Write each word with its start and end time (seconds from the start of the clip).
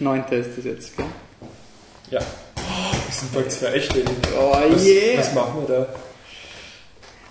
neunte 0.00 0.36
ist 0.36 0.56
das 0.56 0.64
jetzt, 0.64 0.96
gell? 0.96 1.06
Ja. 2.10 2.20
Wir 2.20 3.14
sind 3.14 3.32
bald 3.32 3.52
zweistellig. 3.52 4.08
Oh 4.38 4.52
Was, 4.52 4.84
yeah! 4.84 5.18
was 5.18 5.34
machen 5.34 5.62
wir 5.66 5.76
da? 5.76 5.86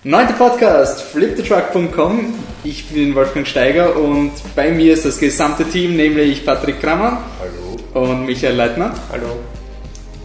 Neunter 0.02 0.32
Podcast, 0.32 1.02
fliptetruck.com. 1.02 2.32
Ich 2.64 2.88
bin 2.88 3.14
Wolfgang 3.14 3.46
Steiger 3.46 3.96
und 3.96 4.32
bei 4.56 4.70
mir 4.70 4.94
ist 4.94 5.04
das 5.04 5.18
gesamte 5.18 5.64
Team, 5.64 5.96
nämlich 5.96 6.44
Patrick 6.44 6.80
Krammer 6.80 7.22
Hallo. 7.38 8.06
und 8.06 8.24
Michael 8.24 8.56
Leitner. 8.56 8.94
Hallo. 9.12 9.38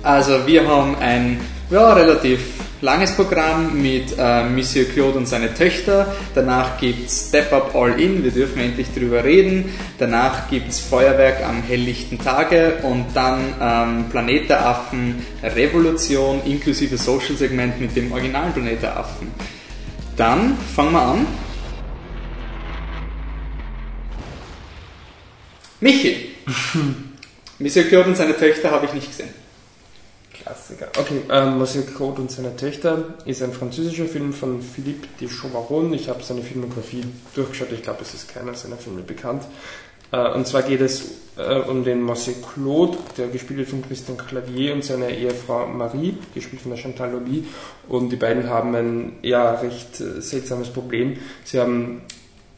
Also 0.01 0.47
wir 0.47 0.65
haben 0.67 0.95
ein 1.01 1.41
ja, 1.69 1.93
relativ 1.93 2.54
langes 2.85 3.13
Programm 3.13 3.81
mit 3.81 4.15
äh, 4.15 4.43
Monsieur 4.43 4.85
Claude 4.85 5.17
und 5.17 5.27
seine 5.27 5.55
Töchter. 5.55 6.15
Danach 6.35 6.77
gibt's 6.77 7.29
Step 7.29 7.51
Up 7.51 7.73
All 7.73 7.99
In, 7.99 8.23
wir 8.23 8.29
dürfen 8.29 8.61
endlich 8.61 8.93
drüber 8.93 9.23
reden. 9.23 9.73
Danach 9.97 10.51
gibt's 10.51 10.79
Feuerwerk 10.79 11.43
am 11.43 11.63
helllichten 11.63 12.19
Tage 12.19 12.77
und 12.83 13.07
dann 13.15 13.55
ähm, 13.59 14.05
Planet 14.11 14.49
der 14.49 14.67
Affen, 14.67 15.25
Revolution 15.41 16.41
inklusive 16.45 16.95
Social-Segment 16.95 17.81
mit 17.81 17.95
dem 17.95 18.11
originalen 18.11 18.53
Planet 18.53 18.83
der 18.83 18.97
Affen. 18.97 19.31
Dann 20.15 20.55
fangen 20.75 20.91
wir 20.91 21.01
an. 21.01 21.27
Michi. 25.81 26.35
Monsieur 27.57 27.87
Claude 27.87 28.09
und 28.09 28.15
seine 28.15 28.37
Töchter 28.37 28.69
habe 28.69 28.85
ich 28.85 28.93
nicht 28.93 29.07
gesehen. 29.07 29.44
Klassiker. 30.45 30.87
Okay, 30.99 31.21
ähm, 31.31 31.57
Monsieur 31.57 31.83
Claude 31.85 32.21
und 32.21 32.29
seine 32.29 32.55
Töchter 32.55 33.15
ist 33.25 33.41
ein 33.41 33.51
französischer 33.51 34.05
Film 34.05 34.31
von 34.31 34.61
Philippe 34.61 35.07
de 35.19 35.27
Chauvaron. 35.27 35.91
Ich 35.93 36.07
habe 36.07 36.21
seine 36.21 36.43
Filmografie 36.43 37.03
durchgeschaut, 37.33 37.71
ich 37.71 37.81
glaube, 37.81 38.03
es 38.03 38.13
ist 38.13 38.31
keiner 38.31 38.53
seiner 38.53 38.77
Filme 38.77 39.01
bekannt. 39.01 39.43
Äh, 40.11 40.33
und 40.33 40.45
zwar 40.45 40.61
geht 40.61 40.81
es 40.81 41.03
äh, 41.37 41.55
um 41.61 41.83
den 41.83 42.03
Monsieur 42.03 42.35
Claude, 42.53 42.95
der 43.17 43.27
gespielt 43.29 43.57
wird 43.57 43.69
von 43.69 43.81
Christian 43.81 44.17
Clavier 44.17 44.75
und 44.75 44.85
seine 44.85 45.09
Ehefrau 45.09 45.65
Marie, 45.65 46.15
gespielt 46.35 46.61
von 46.61 46.71
der 46.71 46.77
Chantal 46.77 47.11
Lobby. 47.11 47.45
Und 47.87 48.09
die 48.09 48.15
beiden 48.15 48.47
haben 48.47 48.75
ein 48.75 49.13
ja 49.23 49.55
recht 49.55 49.99
äh, 49.99 50.21
seltsames 50.21 50.69
Problem. 50.69 51.17
Sie 51.43 51.59
haben 51.59 52.03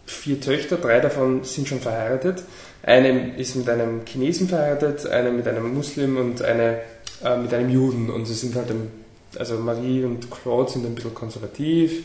vier 0.05 0.41
Töchter, 0.41 0.75
drei 0.75 0.99
davon 0.99 1.45
sind 1.45 1.69
schon 1.69 1.79
verheiratet. 1.79 2.43
Eine 2.83 3.35
ist 3.37 3.55
mit 3.55 3.67
einem 3.69 4.05
Chinesen 4.05 4.47
verheiratet, 4.47 5.05
eine 5.07 5.31
mit 5.31 5.47
einem 5.47 5.73
Muslim 5.73 6.17
und 6.17 6.41
eine 6.41 6.79
äh, 7.23 7.37
mit 7.37 7.53
einem 7.53 7.69
Juden. 7.69 8.09
Und 8.09 8.25
sie 8.25 8.33
sind 8.33 8.55
halt, 8.55 8.69
ein, 8.71 8.91
also 9.37 9.57
Marie 9.57 10.03
und 10.03 10.29
Claude 10.29 10.71
sind 10.71 10.85
ein 10.85 10.95
bisschen 10.95 11.13
konservativ 11.13 12.03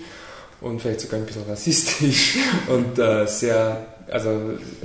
und 0.60 0.80
vielleicht 0.80 1.00
sogar 1.00 1.20
ein 1.20 1.26
bisschen 1.26 1.44
rassistisch 1.48 2.38
und 2.68 2.98
äh, 2.98 3.26
sehr, 3.26 3.86
also 4.10 4.30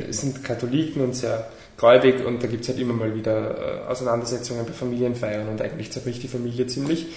sind 0.09 0.43
Katholiken 0.43 1.01
und 1.01 1.15
sehr 1.15 1.47
gläubig 1.77 2.25
und 2.25 2.43
da 2.43 2.47
gibt 2.47 2.63
es 2.63 2.69
halt 2.69 2.79
immer 2.79 2.93
mal 2.93 3.15
wieder 3.15 3.85
äh, 3.85 3.87
Auseinandersetzungen 3.87 4.65
bei 4.65 4.73
Familienfeiern 4.73 5.47
und 5.47 5.61
eigentlich 5.61 5.91
zerbricht 5.91 6.23
die 6.23 6.27
Familie 6.27 6.67
ziemlich. 6.67 7.07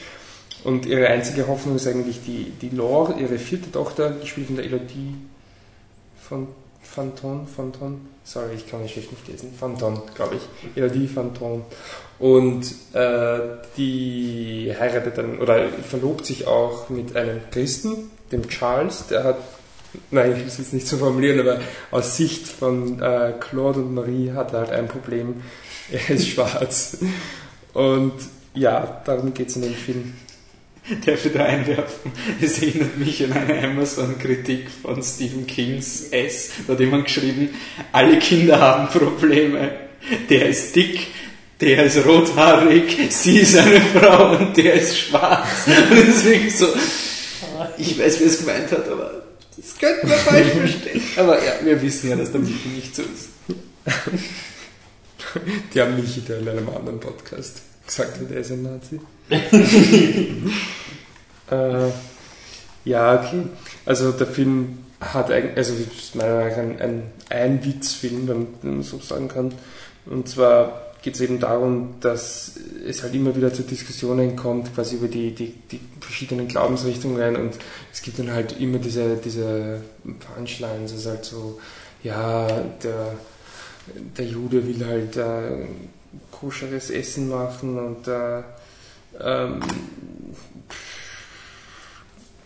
Und 0.62 0.84
ihre 0.84 1.08
einzige 1.08 1.48
Hoffnung 1.48 1.76
ist 1.76 1.86
eigentlich 1.86 2.20
die, 2.26 2.52
die 2.60 2.68
Laure, 2.68 3.18
ihre 3.18 3.38
vierte 3.38 3.72
Tochter, 3.72 4.10
gespielt 4.10 4.48
von 4.48 4.56
der 4.56 4.66
Elodie 4.66 5.14
von 6.20 6.48
Fanton, 6.82 7.46
Fanton, 7.46 8.08
sorry, 8.24 8.54
ich 8.56 8.68
kann 8.68 8.82
die 8.82 8.88
Schrift 8.88 9.10
nicht 9.10 9.28
lesen, 9.28 9.54
Fanton, 9.58 10.02
glaube 10.14 10.36
ich, 10.36 10.42
Elodie 10.76 11.08
Fanton. 11.08 11.62
Und 12.20 12.66
äh, 12.92 13.38
die 13.78 14.72
heiratet 14.78 15.16
dann, 15.16 15.38
oder 15.38 15.70
verlobt 15.70 16.26
sich 16.26 16.46
auch 16.46 16.90
mit 16.90 17.16
einem 17.16 17.40
Christen, 17.50 18.10
dem 18.30 18.46
Charles, 18.46 19.06
der 19.08 19.24
hat, 19.24 19.38
nein, 20.10 20.32
ich 20.32 20.38
will 20.38 20.46
es 20.46 20.58
jetzt 20.58 20.74
nicht 20.74 20.86
so 20.86 20.98
formulieren, 20.98 21.40
aber 21.40 21.60
aus 21.90 22.18
Sicht 22.18 22.46
von 22.46 23.00
äh, 23.00 23.32
Claude 23.40 23.80
und 23.80 23.94
Marie 23.94 24.32
hat 24.32 24.52
er 24.52 24.60
halt 24.60 24.70
ein 24.70 24.86
Problem, 24.86 25.42
er 25.90 26.10
ist 26.10 26.28
schwarz. 26.28 26.98
Und 27.72 28.12
ja, 28.52 29.00
darum 29.06 29.32
geht 29.32 29.48
es 29.48 29.56
in 29.56 29.62
dem 29.62 29.74
Film. 29.74 30.12
Darf 31.06 31.24
ich 31.24 31.32
da 31.32 31.44
einwerfen? 31.44 32.12
Es 32.40 32.60
erinnert 32.60 32.98
mich 32.98 33.24
an 33.24 33.32
eine 33.32 33.62
Amazon-Kritik 33.62 34.68
von 34.82 35.02
Stephen 35.02 35.46
Kings 35.46 36.08
S. 36.10 36.50
Da 36.66 36.74
hat 36.74 36.80
jemand 36.80 37.04
geschrieben, 37.04 37.50
alle 37.92 38.18
Kinder 38.18 38.60
haben 38.60 38.88
Probleme. 38.88 39.70
Der 40.28 40.48
ist 40.48 40.74
dick, 40.74 41.08
der 41.60 41.84
ist 41.84 42.04
rothaarig, 42.06 42.96
sie 43.10 43.38
ist 43.40 43.56
eine 43.56 43.80
Frau 43.80 44.36
und 44.36 44.56
der 44.56 44.74
ist 44.74 44.98
schwarz. 44.98 45.66
Und 45.66 46.06
deswegen 46.06 46.50
so, 46.50 46.66
ich 47.76 47.98
weiß, 47.98 48.20
wer 48.20 48.26
es 48.26 48.38
gemeint 48.38 48.72
hat, 48.72 48.88
aber 48.88 49.22
das 49.56 49.76
könnte 49.78 50.06
man 50.06 50.18
falsch 50.18 50.48
verstehen. 50.48 51.02
Aber 51.16 51.44
ja, 51.44 51.52
wir 51.62 51.82
wissen 51.82 52.10
ja, 52.10 52.16
dass 52.16 52.32
der 52.32 52.40
Michi 52.40 52.68
nicht 52.68 52.94
so 52.94 53.02
ist. 53.02 53.28
Die 55.74 55.80
haben 55.80 55.96
mich 55.96 56.28
in 56.28 56.48
einem 56.48 56.68
anderen 56.68 56.98
Podcast 57.00 57.60
gesagt, 57.86 58.18
der 58.30 58.38
ist 58.38 58.52
ein 58.52 58.62
Nazi. 58.62 59.00
äh, 61.50 61.90
ja, 62.84 63.20
okay. 63.20 63.42
Also 63.84 64.12
der 64.12 64.26
Film 64.26 64.78
hat 65.00 65.30
eigentlich, 65.30 65.56
also 65.56 65.74
meiner 66.14 66.36
Meinung 66.36 66.50
nach 66.50 66.56
ein, 66.56 66.80
ein 66.80 67.02
Einwitzfilm, 67.28 68.28
wenn 68.28 68.46
man 68.62 68.82
so 68.82 68.98
sagen 68.98 69.28
kann. 69.28 69.52
Und 70.06 70.28
zwar 70.28 70.89
geht 71.02 71.14
es 71.14 71.20
eben 71.20 71.40
darum, 71.40 71.94
dass 72.00 72.52
es 72.86 73.02
halt 73.02 73.14
immer 73.14 73.34
wieder 73.34 73.52
zu 73.52 73.62
Diskussionen 73.62 74.36
kommt, 74.36 74.74
quasi 74.74 74.96
über 74.96 75.08
die, 75.08 75.34
die, 75.34 75.54
die 75.70 75.80
verschiedenen 76.00 76.48
Glaubensrichtungen 76.48 77.36
und 77.36 77.54
es 77.92 78.02
gibt 78.02 78.18
dann 78.18 78.32
halt 78.32 78.60
immer 78.60 78.78
diese, 78.78 79.16
diese 79.16 79.80
Punchlines, 80.34 80.92
es 80.92 81.00
ist 81.00 81.06
halt 81.06 81.24
so, 81.24 81.58
ja, 82.02 82.46
der, 82.82 83.14
der 84.16 84.24
Jude 84.26 84.66
will 84.66 84.86
halt 84.86 85.16
äh, 85.16 85.66
koscheres 86.30 86.90
Essen 86.90 87.28
machen 87.28 87.78
und 87.78 88.08
äh, 88.08 88.42
ähm, 89.20 89.60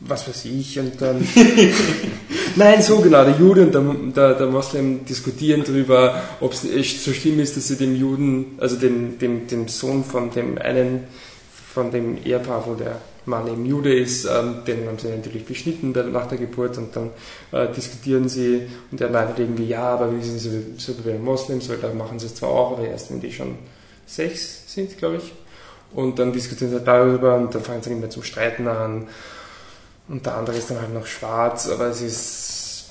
was 0.00 0.28
weiß 0.28 0.44
ich 0.46 0.78
und 0.78 1.00
dann 1.00 1.26
nein 2.56 2.82
so 2.82 3.00
genau. 3.00 3.24
Der 3.24 3.36
Jude 3.36 3.62
und 3.62 3.74
der, 3.74 3.82
der, 4.14 4.34
der 4.34 4.46
Moslem 4.46 5.04
diskutieren 5.04 5.64
darüber 5.64 6.22
ob 6.40 6.52
es 6.52 6.64
echt 6.64 7.02
so 7.02 7.12
schlimm 7.12 7.40
ist 7.40 7.56
dass 7.56 7.68
sie 7.68 7.76
dem 7.76 7.96
Juden 7.96 8.56
also 8.58 8.76
dem, 8.76 9.18
dem, 9.18 9.46
dem 9.46 9.68
Sohn 9.68 10.04
von 10.04 10.30
dem 10.30 10.58
einen 10.58 11.04
von 11.72 11.90
dem 11.90 12.18
Ehepaar 12.24 12.64
wo 12.66 12.74
der 12.74 13.00
Mann 13.26 13.46
eben 13.46 13.64
Jude 13.64 13.94
ist 13.94 14.26
ähm, 14.26 14.56
den 14.66 14.86
haben 14.86 14.98
sie 14.98 15.08
natürlich 15.08 15.44
beschnitten 15.44 15.92
nach 16.12 16.26
der 16.26 16.38
Geburt 16.38 16.78
und 16.78 16.94
dann 16.94 17.10
äh, 17.52 17.72
diskutieren 17.72 18.28
sie 18.28 18.62
und 18.90 19.00
er 19.00 19.10
meint 19.10 19.28
halt 19.28 19.38
irgendwie 19.38 19.68
ja 19.68 19.82
aber 19.82 20.14
wie 20.14 20.22
sind 20.22 20.38
sie 20.38 20.50
so 20.76 20.92
wie 20.98 21.02
bei 21.02 21.12
den 21.12 21.24
Moslems 21.24 21.68
weil 21.68 21.78
da 21.78 21.92
machen 21.92 22.18
sie 22.18 22.26
es 22.26 22.34
zwar 22.34 22.50
auch 22.50 22.78
aber 22.78 22.86
erst 22.86 23.10
wenn 23.10 23.20
die 23.20 23.32
schon 23.32 23.56
sechs 24.06 24.72
sind 24.72 24.96
glaube 24.98 25.16
ich. 25.16 25.32
Und 25.94 26.18
dann 26.18 26.32
diskutieren 26.32 26.72
sie 26.72 26.80
darüber 26.80 27.36
und 27.36 27.54
dann 27.54 27.62
fangen 27.62 27.82
sie 27.82 27.92
immer 27.92 28.10
zum 28.10 28.24
Streiten 28.24 28.66
an 28.66 29.06
und 30.08 30.26
der 30.26 30.36
andere 30.36 30.56
ist 30.56 30.70
dann 30.70 30.80
halt 30.80 30.92
noch 30.92 31.06
schwarz, 31.06 31.68
aber 31.68 31.86
es 31.86 32.00
ist. 32.00 32.84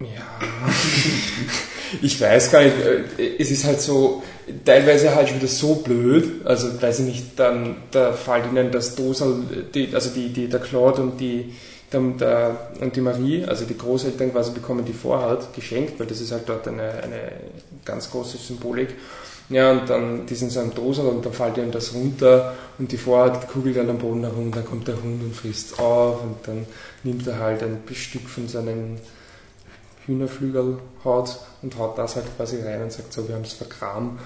Ja. 0.00 0.06
ich 2.02 2.20
weiß 2.20 2.50
gar 2.50 2.62
nicht, 2.62 2.74
es 3.38 3.50
ist 3.50 3.64
halt 3.64 3.80
so, 3.80 4.22
teilweise 4.64 5.14
halt 5.14 5.28
schon 5.28 5.38
wieder 5.38 5.48
so 5.48 5.76
blöd, 5.76 6.46
also 6.46 6.80
weiß 6.80 7.00
ich 7.00 7.06
nicht, 7.06 7.24
dann 7.38 7.76
da 7.90 8.12
fällt 8.12 8.46
ihnen 8.46 8.70
das 8.72 8.94
Dosel, 8.94 9.42
die, 9.74 9.94
also 9.94 10.10
die, 10.10 10.30
die, 10.30 10.48
der 10.48 10.60
Claude 10.60 11.02
und 11.02 11.20
die, 11.20 11.54
der, 11.92 12.70
und 12.80 12.94
die 12.94 13.00
Marie, 13.00 13.44
also 13.44 13.64
die 13.64 13.76
Großeltern 13.76 14.32
quasi 14.32 14.52
bekommen 14.52 14.84
die 14.84 14.92
Vorhaut 14.92 15.52
geschenkt, 15.54 15.98
weil 15.98 16.06
das 16.06 16.20
ist 16.20 16.32
halt 16.32 16.48
dort 16.48 16.68
eine, 16.68 17.02
eine 17.02 17.32
ganz 17.84 18.10
große 18.10 18.38
Symbolik. 18.38 18.90
Ja, 19.50 19.72
und 19.72 19.90
dann, 19.90 20.26
die 20.26 20.36
sind 20.36 20.52
so 20.52 20.60
am 20.60 20.72
Dosel 20.72 21.06
und 21.06 21.26
dann 21.26 21.32
fällt 21.32 21.58
ihnen 21.58 21.72
das 21.72 21.92
runter 21.92 22.54
und 22.78 22.92
die 22.92 22.96
Vorhaut 22.96 23.48
kugelt 23.48 23.76
dann 23.76 23.90
am 23.90 23.98
Boden 23.98 24.22
herum 24.22 24.46
und 24.46 24.56
dann 24.56 24.64
kommt 24.64 24.86
der 24.86 24.94
Hund 25.02 25.22
und 25.22 25.34
frisst 25.34 25.78
auf 25.80 26.22
und 26.22 26.36
dann 26.44 26.66
nimmt 27.02 27.26
er 27.26 27.40
halt 27.40 27.62
ein 27.64 27.82
Stück 27.92 28.28
von 28.28 28.46
seinem 28.46 28.98
Hühnerflügelhaut 30.06 31.40
und 31.62 31.78
haut 31.78 31.98
das 31.98 32.14
halt 32.14 32.26
quasi 32.36 32.62
rein 32.62 32.82
und 32.82 32.92
sagt 32.92 33.12
so, 33.12 33.26
wir 33.26 33.34
haben 33.34 33.42
es 33.42 33.54
vergraben. 33.54 34.20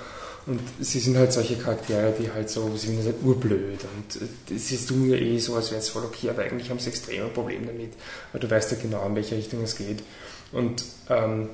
Und 0.47 0.61
sie 0.79 1.01
sind 1.01 1.17
halt 1.17 1.33
solche 1.33 1.57
Charaktere, 1.57 2.13
die 2.21 2.31
halt 2.31 2.51
so, 2.51 2.77
sie 2.77 2.89
sind 2.89 3.03
halt 3.03 3.17
urblöd 3.23 3.81
und 3.97 4.59
sie 4.59 4.77
tun 4.77 5.09
ja 5.09 5.17
eh 5.17 5.39
so, 5.39 5.55
als 5.55 5.71
wäre 5.71 5.81
es 5.81 5.89
voll 5.89 6.05
okay, 6.05 6.29
aber 6.29 6.43
eigentlich 6.43 6.69
haben 6.69 6.79
sie 6.79 6.91
extreme 6.91 7.29
Probleme 7.29 7.69
damit, 7.69 7.95
weil 8.31 8.43
du 8.43 8.51
weißt 8.51 8.73
ja 8.73 8.77
genau, 8.81 9.07
in 9.07 9.17
welche 9.17 9.37
Richtung 9.37 9.63
es 9.63 9.75
geht. 9.75 10.03
Und 10.53 10.85
ähm, 11.09 11.49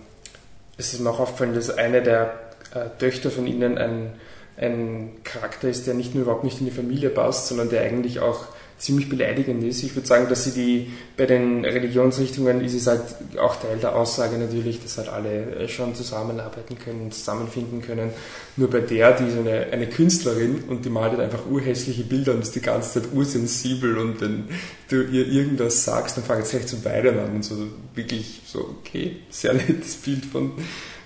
es 0.77 0.93
ist 0.93 0.99
mir 0.99 1.11
auch 1.11 1.21
aufgefallen, 1.21 1.55
dass 1.55 1.71
eine 1.71 2.03
der 2.03 2.50
äh, 2.75 2.89
Töchter 2.99 3.31
von 3.31 3.47
ihnen 3.47 3.79
ein, 3.79 4.13
ein 4.57 5.11
Charakter 5.25 5.69
ist, 5.69 5.87
der 5.87 5.95
nicht 5.95 6.15
nur 6.15 6.25
überhaupt 6.25 6.45
nicht 6.45 6.61
in 6.61 6.67
die 6.67 6.73
Familie 6.73 7.11
passt, 7.11 7.49
sondern 7.49 7.69
der 7.71 7.83
eigentlich 7.83 8.21
auch 8.21 8.47
ziemlich 8.81 9.11
beleidigend 9.11 9.63
ist. 9.63 9.83
Ich 9.83 9.95
würde 9.95 10.09
sagen, 10.09 10.29
dass 10.29 10.45
sie 10.45 10.53
die, 10.53 10.93
bei 11.17 11.27
den 11.27 11.65
Religionsrichtungen 11.65 12.65
ist 12.65 12.75
es 12.75 12.87
halt 12.87 13.03
auch 13.39 13.57
Teil 13.57 13.77
der 13.77 13.95
Aussage 13.95 14.39
natürlich, 14.39 14.83
dass 14.83 14.97
halt 14.97 15.11
alle 15.11 15.69
schon 15.69 15.95
zusammenarbeiten 15.95 16.79
können, 16.79 17.13
zusammenfinden 17.13 17.83
können. 17.83 18.11
Nur 18.57 18.71
bei 18.71 18.81
der, 18.81 19.13
die 19.13 19.25
ist 19.25 19.39
eine, 19.39 19.67
eine 19.71 19.87
Künstlerin 19.87 20.65
und 20.69 20.85
die 20.85 20.89
malt 20.89 21.13
halt 21.13 21.21
einfach 21.21 21.47
urhässliche 21.47 22.05
Bilder 22.05 22.33
und 22.33 22.41
ist 22.41 22.55
die 22.55 22.63
ganze 22.63 23.01
Zeit 23.01 23.13
ursensibel 23.13 23.99
und 23.99 24.21
wenn 24.23 24.45
du 24.89 25.03
ihr 25.03 25.29
irgendwas 25.29 25.85
sagst, 25.85 26.17
dann 26.17 26.25
fängt 26.25 26.45
es 26.45 26.51
gleich 26.51 26.67
zum 26.67 26.83
Weinen 26.85 27.19
an 27.19 27.35
und 27.37 27.45
so 27.45 27.57
wirklich 27.95 28.41
so, 28.47 28.77
okay, 28.81 29.17
sehr 29.29 29.53
nettes 29.53 29.97
Bild 29.97 30.25
von, 30.25 30.53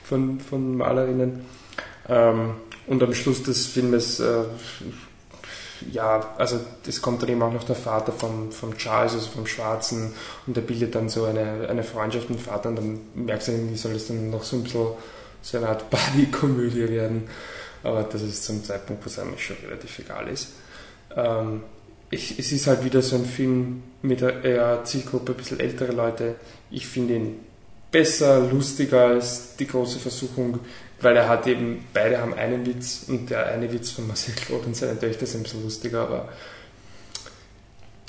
von, 0.05 0.39
von 0.39 0.77
Malerinnen. 0.77 1.45
Ähm, 2.09 2.55
und 2.87 3.03
am 3.03 3.15
Schluss 3.15 3.43
des 3.43 3.67
Filmes, 3.67 4.21
äh, 4.21 4.45
ja, 5.91 6.35
also 6.39 6.61
es 6.87 7.03
kommt 7.03 7.23
dann 7.23 7.31
eben 7.31 7.43
auch 7.43 7.53
noch 7.53 7.65
der 7.65 7.75
Vater 7.75 8.13
vom, 8.13 8.53
vom 8.53 8.77
Charles, 8.77 9.15
also 9.15 9.31
vom 9.31 9.47
Schwarzen, 9.47 10.13
und 10.47 10.57
der 10.57 10.63
bildet 10.63 10.95
dann 10.95 11.09
so 11.09 11.25
eine, 11.25 11.69
eine 11.69 11.83
Freundschaft 11.83 12.31
mit 12.31 12.39
dem 12.39 12.45
Vater 12.45 12.69
und 12.69 12.77
dann 12.77 13.01
merkst 13.15 13.49
du 13.49 13.53
irgendwie, 13.53 13.77
soll 13.77 13.93
es 13.93 14.07
dann 14.07 14.31
noch 14.31 14.45
so 14.45 14.57
ein 14.57 14.65
bisschen 14.65 14.87
so 15.43 15.59
eine 15.59 15.69
Art 15.69 15.91
Buddy-Komödie 15.91 16.89
werden. 16.89 17.25
Aber 17.83 18.03
das 18.05 18.23
ist 18.23 18.45
zum 18.45 18.65
Zeitpunkt, 18.65 19.05
wo 19.05 19.09
es 19.09 19.19
eigentlich 19.19 19.45
schon 19.45 19.57
relativ 19.65 19.99
egal 19.99 20.29
ist. 20.29 20.49
Ähm, 21.15 21.63
ich, 22.11 22.39
es 22.39 22.53
ist 22.53 22.67
halt 22.67 22.85
wieder 22.85 23.03
so 23.03 23.17
ein 23.17 23.25
Film 23.25 23.83
mit 24.03 24.23
einer 24.23 24.85
Zielgruppe, 24.85 25.33
ein 25.33 25.37
bisschen 25.37 25.61
ältere 25.61 25.93
Leute. 25.93 26.37
Ich 26.71 26.87
finde 26.87 27.15
ihn 27.15 27.41
besser, 27.95 28.41
lustiger 28.51 29.07
als 29.07 29.55
die 29.55 29.69
große 29.69 30.01
Versuchung, 30.01 30.59
weil 31.01 31.17
er 31.17 31.29
hat 31.29 31.47
eben, 31.47 31.87
beide 31.93 32.21
haben 32.21 32.35
einen 32.35 32.67
Witz 32.67 33.05
und 33.07 33.31
der 33.31 33.47
eine 33.47 33.73
Witz 33.73 33.93
von 33.93 34.09
Marcel 34.09 34.35
Claude 34.35 34.67
und 34.67 34.77
seine 34.77 34.99
Töchter 34.99 35.23
ist 35.23 35.37
ein 35.37 35.45
bisschen 35.45 35.63
lustiger, 35.63 36.01
aber 36.01 36.29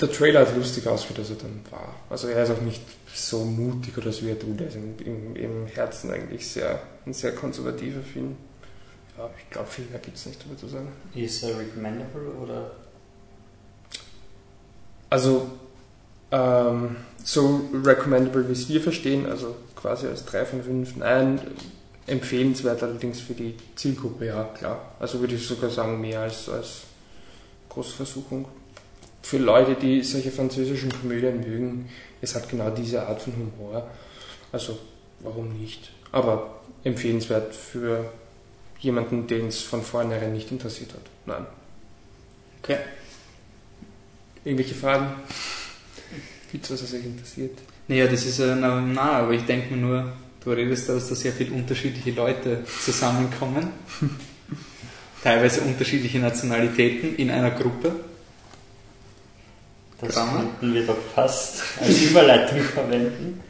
der 0.00 0.10
Trailer 0.10 0.40
hat 0.40 0.56
lustig 0.56 0.88
aus, 0.88 1.08
wie 1.08 1.14
das 1.14 1.30
er 1.30 1.36
dann 1.36 1.60
war. 1.70 1.94
Also 2.10 2.26
er 2.26 2.42
ist 2.42 2.50
auch 2.50 2.60
nicht 2.62 2.82
so 3.14 3.44
mutig 3.44 3.96
oder 3.96 4.10
so 4.10 4.26
wie 4.26 4.30
er 4.30 4.38
tut, 4.40 4.60
er 4.60 4.66
ist 4.66 4.74
im, 4.74 4.98
im, 5.04 5.36
im 5.36 5.66
Herzen 5.68 6.10
eigentlich 6.10 6.48
sehr, 6.48 6.80
ein 7.06 7.12
sehr 7.12 7.32
konservativer 7.32 8.02
Film. 8.02 8.36
Ja, 9.16 9.30
ich 9.38 9.50
glaube, 9.50 9.68
viel 9.68 9.84
mehr 9.84 10.00
gibt 10.00 10.16
es 10.16 10.26
nicht 10.26 10.42
darüber 10.42 10.58
zu 10.58 10.66
sagen. 10.66 10.88
Ist 11.14 11.44
er 11.44 11.56
recommendable 11.56 12.32
oder? 12.42 12.72
Also, 15.10 15.48
ähm, 16.30 16.96
so 17.22 17.68
recommendable, 17.84 18.48
wie 18.48 18.52
es 18.52 18.68
wir 18.68 18.80
verstehen, 18.80 19.26
also 19.26 19.56
quasi 19.74 20.06
als 20.06 20.24
3 20.24 20.44
von 20.46 20.62
5, 20.62 20.96
nein, 20.96 21.40
empfehlenswert 22.06 22.82
allerdings 22.82 23.20
für 23.20 23.34
die 23.34 23.54
Zielgruppe, 23.74 24.26
ja, 24.26 24.44
klar. 24.44 24.92
Also 24.98 25.20
würde 25.20 25.34
ich 25.34 25.46
sogar 25.46 25.70
sagen, 25.70 26.00
mehr 26.00 26.20
als, 26.20 26.48
als 26.48 26.82
große. 27.68 28.04
Für 29.22 29.38
Leute, 29.38 29.74
die 29.74 30.02
solche 30.02 30.30
französischen 30.30 30.90
Komödien 30.90 31.40
mögen, 31.40 31.88
es 32.20 32.34
hat 32.34 32.48
genau 32.48 32.70
diese 32.70 33.06
Art 33.06 33.20
von 33.20 33.34
Humor. 33.34 33.90
Also, 34.52 34.78
warum 35.20 35.58
nicht? 35.58 35.90
Aber 36.12 36.60
empfehlenswert 36.84 37.54
für 37.54 38.12
jemanden, 38.78 39.26
den 39.26 39.48
es 39.48 39.62
von 39.62 39.82
vornherein 39.82 40.32
nicht 40.32 40.52
interessiert 40.52 40.92
hat. 40.92 41.02
Nein. 41.26 41.46
Okay. 42.62 42.78
Irgendwelche 44.44 44.74
Fragen? 44.76 45.14
Gibt 46.52 46.64
es 46.64 46.70
was, 46.70 46.82
was 46.84 46.94
euch 46.94 47.04
interessiert? 47.04 47.58
Naja, 47.88 48.06
das 48.06 48.24
ist 48.24 48.38
ja 48.38 48.54
na, 48.54 48.80
na, 48.80 49.12
aber 49.18 49.32
ich 49.32 49.44
denke 49.44 49.74
mir 49.74 49.80
nur, 49.80 50.12
du 50.44 50.50
redest 50.52 50.88
da, 50.88 50.94
dass 50.94 51.08
da 51.08 51.14
sehr 51.14 51.32
viele 51.32 51.52
unterschiedliche 51.52 52.10
Leute 52.12 52.64
zusammenkommen. 52.84 53.68
Teilweise 55.22 55.62
unterschiedliche 55.62 56.18
Nationalitäten 56.18 57.16
in 57.16 57.30
einer 57.30 57.50
Gruppe. 57.50 57.92
Das 60.00 60.14
Grammar? 60.14 60.40
könnten 60.40 60.74
wir 60.74 60.86
doch 60.86 60.98
fast 61.14 61.62
als 61.80 62.00
Überleitung 62.02 62.60
verwenden. 62.74 63.40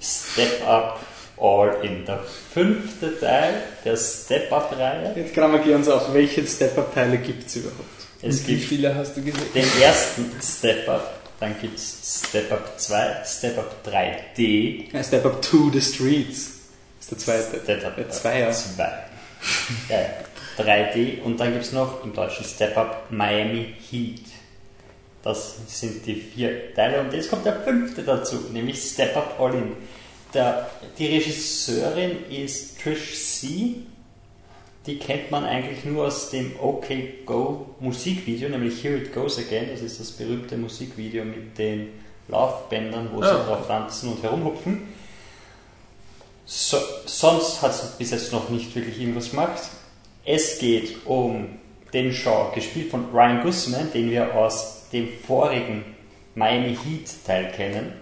Step 0.00 0.66
Up 0.66 1.00
All 1.38 1.76
in. 1.82 2.04
Der 2.06 2.20
fünfte 2.52 3.18
Teil 3.20 3.62
der 3.84 3.96
Step 3.96 4.50
Up-Reihe. 4.52 5.12
Jetzt 5.16 5.34
grammar 5.34 5.58
geh 5.60 5.74
uns 5.74 5.86
auf, 5.88 6.12
welche 6.14 6.46
Step-Up-Teile 6.46 7.18
gibt 7.18 7.46
es 7.46 7.56
überhaupt? 7.56 7.84
Es 8.22 8.46
Wie 8.46 8.54
gibt 8.56 8.68
viele 8.68 8.94
hast 8.94 9.16
du 9.16 9.22
gesehen? 9.22 9.42
den 9.54 9.66
ersten 9.82 10.32
Step 10.42 10.88
Up, 10.88 11.20
dann 11.40 11.60
gibt 11.60 11.78
es 11.78 12.24
Step 12.28 12.50
Up 12.52 12.78
2, 12.78 13.24
Step 13.24 13.58
Up 13.58 13.74
3D, 13.86 14.92
Ja, 14.92 15.02
Step 15.02 15.24
Up 15.26 15.42
to 15.42 15.70
the 15.72 15.80
Streets 15.80 16.52
ist 17.00 17.10
der 17.10 17.18
zweite. 17.18 17.60
Step 17.62 17.84
Up 17.84 17.96
Der 17.96 18.10
Zweier. 18.10 18.52
2, 18.52 18.84
äh, 19.88 20.06
3D 20.58 21.22
und 21.22 21.38
dann 21.38 21.52
gibt 21.52 21.64
es 21.64 21.72
noch 21.72 22.02
im 22.04 22.12
Deutschen 22.14 22.44
Step 22.44 22.76
Up 22.76 23.06
Miami 23.10 23.74
Heat. 23.90 24.22
Das 25.22 25.56
sind 25.66 26.06
die 26.06 26.14
vier 26.14 26.74
Teile 26.74 27.00
und 27.00 27.12
jetzt 27.12 27.28
kommt 27.30 27.44
der 27.44 27.60
fünfte 27.62 28.02
dazu, 28.02 28.36
nämlich 28.52 28.80
Step 28.80 29.16
Up 29.16 29.38
All 29.40 29.54
In. 29.54 29.72
Der, 30.32 30.70
die 30.98 31.06
Regisseurin 31.06 32.30
ist 32.30 32.80
Trish 32.80 33.14
C. 33.14 33.74
Die 34.86 34.98
kennt 34.98 35.30
man 35.30 35.44
eigentlich 35.44 35.84
nur 35.84 36.06
aus 36.06 36.30
dem 36.30 36.52
OK 36.60 36.86
Go 37.24 37.66
Musikvideo, 37.80 38.48
nämlich 38.48 38.82
Here 38.84 38.96
It 38.96 39.12
Goes 39.12 39.38
Again. 39.38 39.68
Das 39.70 39.80
ist 39.80 39.98
das 39.98 40.12
berühmte 40.12 40.56
Musikvideo 40.56 41.24
mit 41.24 41.58
den 41.58 41.88
Laufbändern, 42.28 43.10
wo 43.12 43.20
Ah. 43.20 43.26
sie 43.26 43.48
drauf 43.48 43.66
tanzen 43.66 44.10
und 44.10 44.22
herumhupfen. 44.22 44.82
So, 46.44 46.76
sonst 47.06 47.60
hat 47.62 47.74
sie 47.74 47.88
bis 47.98 48.12
jetzt 48.12 48.32
noch 48.32 48.48
nicht 48.50 48.74
wirklich 48.76 49.00
irgendwas 49.00 49.30
gemacht. 49.30 49.60
Es 50.24 50.58
geht 50.58 51.04
um 51.04 51.46
den 51.92 52.12
Shaw, 52.12 52.52
gespielt 52.54 52.90
von 52.90 53.06
Ryan 53.12 53.42
Guzman, 53.42 53.92
den 53.92 54.10
wir 54.10 54.34
aus 54.34 54.84
dem 54.92 55.08
vorigen 55.26 55.84
Miami 56.36 56.76
Heat 56.76 57.08
Teil 57.26 57.50
kennen. 57.52 57.92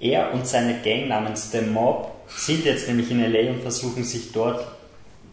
Er 0.00 0.32
und 0.32 0.46
seine 0.46 0.80
Gang 0.80 1.08
namens 1.08 1.52
The 1.52 1.60
Mob 1.60 2.10
sind 2.28 2.64
jetzt 2.64 2.88
nämlich 2.88 3.10
in 3.10 3.20
LA 3.20 3.50
und 3.50 3.62
versuchen 3.62 4.02
sich 4.02 4.32
dort 4.32 4.66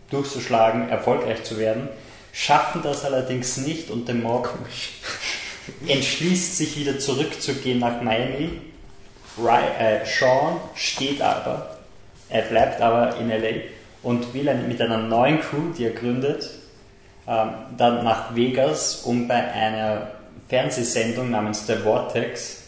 durchzuschlagen, 0.09 0.89
erfolgreich 0.89 1.43
zu 1.43 1.57
werden, 1.57 1.89
schaffen 2.31 2.81
das 2.83 3.05
allerdings 3.05 3.57
nicht 3.57 3.89
und 3.89 4.07
The 4.07 4.13
Mob 4.13 4.49
entschließt 5.87 6.57
sich 6.57 6.77
wieder 6.77 6.99
zurückzugehen 6.99 7.79
nach 7.79 8.01
Miami. 8.01 8.61
Äh, 9.79 10.05
Sean 10.05 10.59
steht 10.75 11.21
aber, 11.21 11.77
er 12.29 12.41
bleibt 12.43 12.81
aber 12.81 13.15
in 13.17 13.29
LA 13.29 13.61
und 14.03 14.33
will 14.33 14.53
mit 14.67 14.81
einer 14.81 14.97
neuen 14.97 15.39
Crew, 15.39 15.71
die 15.77 15.85
er 15.85 15.91
gründet, 15.91 16.49
ähm, 17.27 17.51
dann 17.77 18.03
nach 18.03 18.35
Vegas, 18.35 19.03
um 19.03 19.27
bei 19.27 19.35
einer 19.35 20.11
Fernsehsendung 20.49 21.29
namens 21.29 21.67
The 21.67 21.75
Vortex 21.75 22.63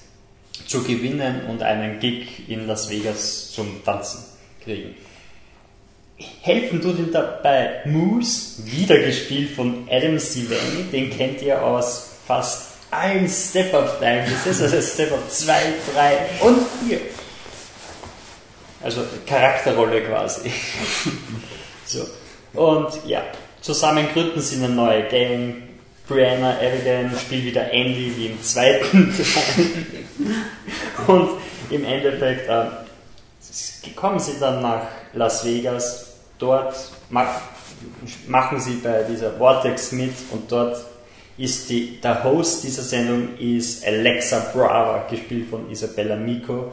zu 0.67 0.83
gewinnen 0.83 1.47
und 1.47 1.63
einen 1.63 1.99
Gig 1.99 2.47
in 2.47 2.67
Las 2.67 2.89
Vegas 2.89 3.51
zum 3.51 3.83
Tanzen 3.83 4.23
kriegen. 4.63 4.95
Helfen 6.41 6.81
tut 6.81 7.00
ihm 7.00 7.12
dabei 7.12 7.81
Moose, 7.85 8.65
wieder 8.65 9.00
gespielt 9.00 9.51
von 9.51 9.88
Adam 9.89 10.19
Sivani, 10.19 10.83
den 10.91 11.09
kennt 11.09 11.41
ihr 11.41 11.62
aus 11.62 12.12
fast 12.27 12.71
allen 12.91 13.27
Step-Up-Teilen. 13.27 14.25
Das 14.31 14.45
ist 14.45 14.62
also 14.62 14.81
Step-Up 14.81 15.29
2, 15.29 15.53
3 15.94 16.18
und 16.41 16.57
4. 16.88 17.00
Also 18.83 19.03
Charakterrolle 19.25 20.01
quasi. 20.01 20.51
so. 21.85 22.06
Und 22.53 23.06
ja, 23.06 23.24
zusammen 23.62 24.07
gründen 24.13 24.41
sie 24.41 24.57
eine 24.57 24.69
neue 24.69 25.03
Gang. 25.03 25.63
Brianna 26.07 26.62
Evigan 26.62 27.12
spielt 27.17 27.45
wieder 27.45 27.72
Andy 27.72 28.13
wie 28.17 28.25
im 28.27 28.43
zweiten 28.43 29.15
Teil. 29.15 29.65
Und 31.07 31.29
im 31.69 31.86
Endeffekt 31.86 32.50
äh, 32.50 33.91
kommen 33.95 34.19
sie 34.19 34.38
dann 34.39 34.62
nach 34.62 34.88
Las 35.13 35.45
Vegas. 35.45 36.11
Dort 36.41 36.75
mach, 37.12 37.39
machen 38.27 38.60
sie 38.60 38.74
bei 38.83 39.03
dieser 39.03 39.31
Vortex 39.33 39.91
mit 39.91 40.13
und 40.31 40.51
dort 40.51 40.83
ist 41.38 41.69
die, 41.69 42.01
der 42.01 42.24
Host 42.24 42.63
dieser 42.63 42.81
Sendung 42.83 43.38
ist 43.38 43.86
Alexa 43.86 44.51
Brava, 44.53 45.07
gespielt 45.10 45.50
von 45.50 45.69
Isabella 45.71 46.15
Miko, 46.15 46.71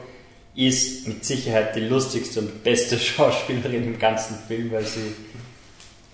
ist 0.55 1.07
mit 1.07 1.23
Sicherheit 1.23 1.75
die 1.75 1.81
lustigste 1.81 2.39
und 2.41 2.63
beste 2.63 2.97
Schauspielerin 2.99 3.83
im 3.85 3.99
ganzen 3.99 4.37
Film, 4.47 4.71
weil 4.71 4.85
sie 4.85 5.13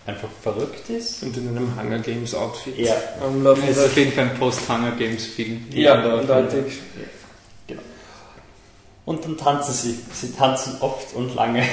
einfach 0.05 0.27
verrückt 0.43 0.89
ist. 0.89 1.23
Und 1.23 1.35
in 1.37 1.47
einem 1.47 1.79
Hunger 1.79 1.99
Games 1.99 2.35
Outfit. 2.35 2.77
Ja. 2.77 2.93
Rumlaufen. 3.23 3.63
Es 3.69 3.77
ist 3.77 3.85
auf 3.85 3.97
jeden 3.97 4.11
Fall 4.11 4.25
ein 4.25 4.37
Post-Hunger 4.37 4.91
Games 4.91 5.25
Film. 5.25 5.65
ja, 5.71 6.01
da- 6.01 6.19
eindeutig. 6.19 6.73
Genau. 7.67 7.81
Und 9.05 9.23
dann 9.25 9.37
tanzen 9.37 9.73
sie. 9.73 9.97
Sie 10.13 10.31
tanzen 10.33 10.77
oft 10.81 11.13
und 11.15 11.33
lange. 11.35 11.63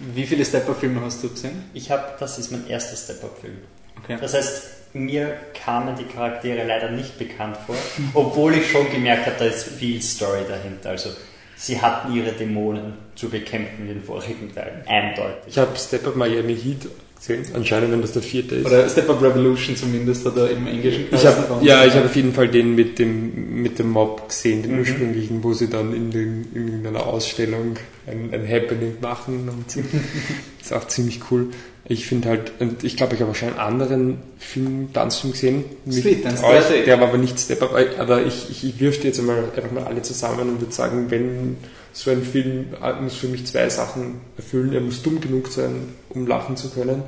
Wie 0.00 0.26
viele 0.26 0.44
Step-Up-Filme 0.44 1.00
hast 1.00 1.22
du 1.22 1.28
gesehen? 1.28 1.64
Ich 1.74 1.90
habe, 1.90 2.04
das 2.20 2.38
ist 2.38 2.52
mein 2.52 2.66
erster 2.68 2.96
Step-Up-Film. 2.96 3.58
Okay. 4.02 4.18
Das 4.20 4.34
heißt, 4.34 4.94
mir 4.94 5.36
kamen 5.54 5.96
die 5.96 6.04
Charaktere 6.04 6.66
leider 6.66 6.90
nicht 6.90 7.18
bekannt 7.18 7.56
vor, 7.66 7.76
obwohl 8.14 8.54
ich 8.54 8.70
schon 8.70 8.90
gemerkt 8.90 9.26
habe, 9.26 9.36
da 9.38 9.44
ist 9.46 9.64
viel 9.64 10.00
Story 10.00 10.42
dahinter. 10.48 10.90
Also 10.90 11.10
sie 11.56 11.80
hatten 11.80 12.14
ihre 12.14 12.32
Dämonen 12.32 12.94
zu 13.16 13.28
bekämpfen 13.28 13.88
in 13.88 13.88
den 13.88 14.02
vorigen 14.02 14.54
Teilen. 14.54 14.86
Eindeutig. 14.86 15.48
Ich 15.48 15.58
habe 15.58 15.76
Step 15.76 16.06
Up 16.06 16.16
Miami 16.16 16.56
Heat 16.56 16.86
gesehen. 17.18 17.44
Anscheinend, 17.54 17.92
wenn 17.92 18.00
das 18.02 18.12
der 18.12 18.22
vierte 18.22 18.54
ist. 18.56 18.66
Oder 18.66 18.88
Step-Up 18.88 19.20
Revolution 19.22 19.76
zumindest, 19.76 20.24
hat 20.26 20.36
er 20.36 20.50
im 20.50 20.66
Englischen 20.66 21.06
ich 21.10 21.26
hab, 21.26 21.62
ja, 21.62 21.84
ich 21.84 21.94
habe 21.94 22.06
auf 22.06 22.16
jeden 22.16 22.32
Fall 22.32 22.48
den 22.48 22.74
mit 22.74 22.98
dem, 22.98 23.62
mit 23.62 23.78
dem 23.78 23.90
Mob 23.90 24.28
gesehen, 24.28 24.62
den 24.62 24.72
Mhm. 24.72 24.78
ursprünglichen, 24.80 25.42
wo 25.44 25.52
sie 25.52 25.68
dann 25.68 25.94
in, 25.94 26.10
den, 26.10 26.46
in 26.54 26.66
irgendeiner 26.68 27.06
Ausstellung 27.06 27.76
ein, 28.06 28.30
ein 28.32 28.48
Happening 28.48 28.94
machen 29.00 29.48
und 29.48 29.84
ist 30.60 30.72
auch 30.72 30.86
ziemlich 30.86 31.20
cool. 31.30 31.46
Ich 31.90 32.06
finde 32.06 32.28
halt, 32.28 32.52
und 32.58 32.84
ich 32.84 32.98
glaube, 32.98 33.14
ich 33.14 33.22
habe 33.22 33.30
auch 33.30 33.34
schon 33.34 33.48
einen 33.48 33.58
anderen 33.58 34.18
Film, 34.38 34.92
Tanzfilm 34.92 35.32
gesehen. 35.32 35.64
Street 35.90 36.22
Dance, 36.24 36.44
euch, 36.44 36.66
der- 36.68 36.84
der 36.84 37.00
war 37.00 37.08
aber 37.08 37.16
nicht 37.18 37.38
Step 37.40 37.62
Up, 37.62 37.74
aber 37.98 38.26
ich, 38.26 38.50
ich, 38.50 38.64
ich 38.64 38.78
wirfte 38.80 39.06
jetzt 39.08 39.18
einmal 39.18 39.44
einfach 39.56 39.70
mal 39.72 39.84
alle 39.84 40.02
zusammen 40.02 40.40
und 40.50 40.60
würde 40.60 40.74
sagen, 40.74 41.06
wenn 41.08 41.56
so 41.92 42.10
ein 42.10 42.22
Film 42.22 42.74
äh, 42.82 43.00
muss 43.00 43.16
für 43.16 43.28
mich 43.28 43.46
zwei 43.46 43.68
Sachen 43.68 44.20
erfüllen. 44.36 44.72
Er 44.72 44.80
muss 44.80 45.02
dumm 45.02 45.20
genug 45.20 45.48
sein, 45.48 45.94
um 46.10 46.26
lachen 46.26 46.56
zu 46.56 46.70
können. 46.70 47.02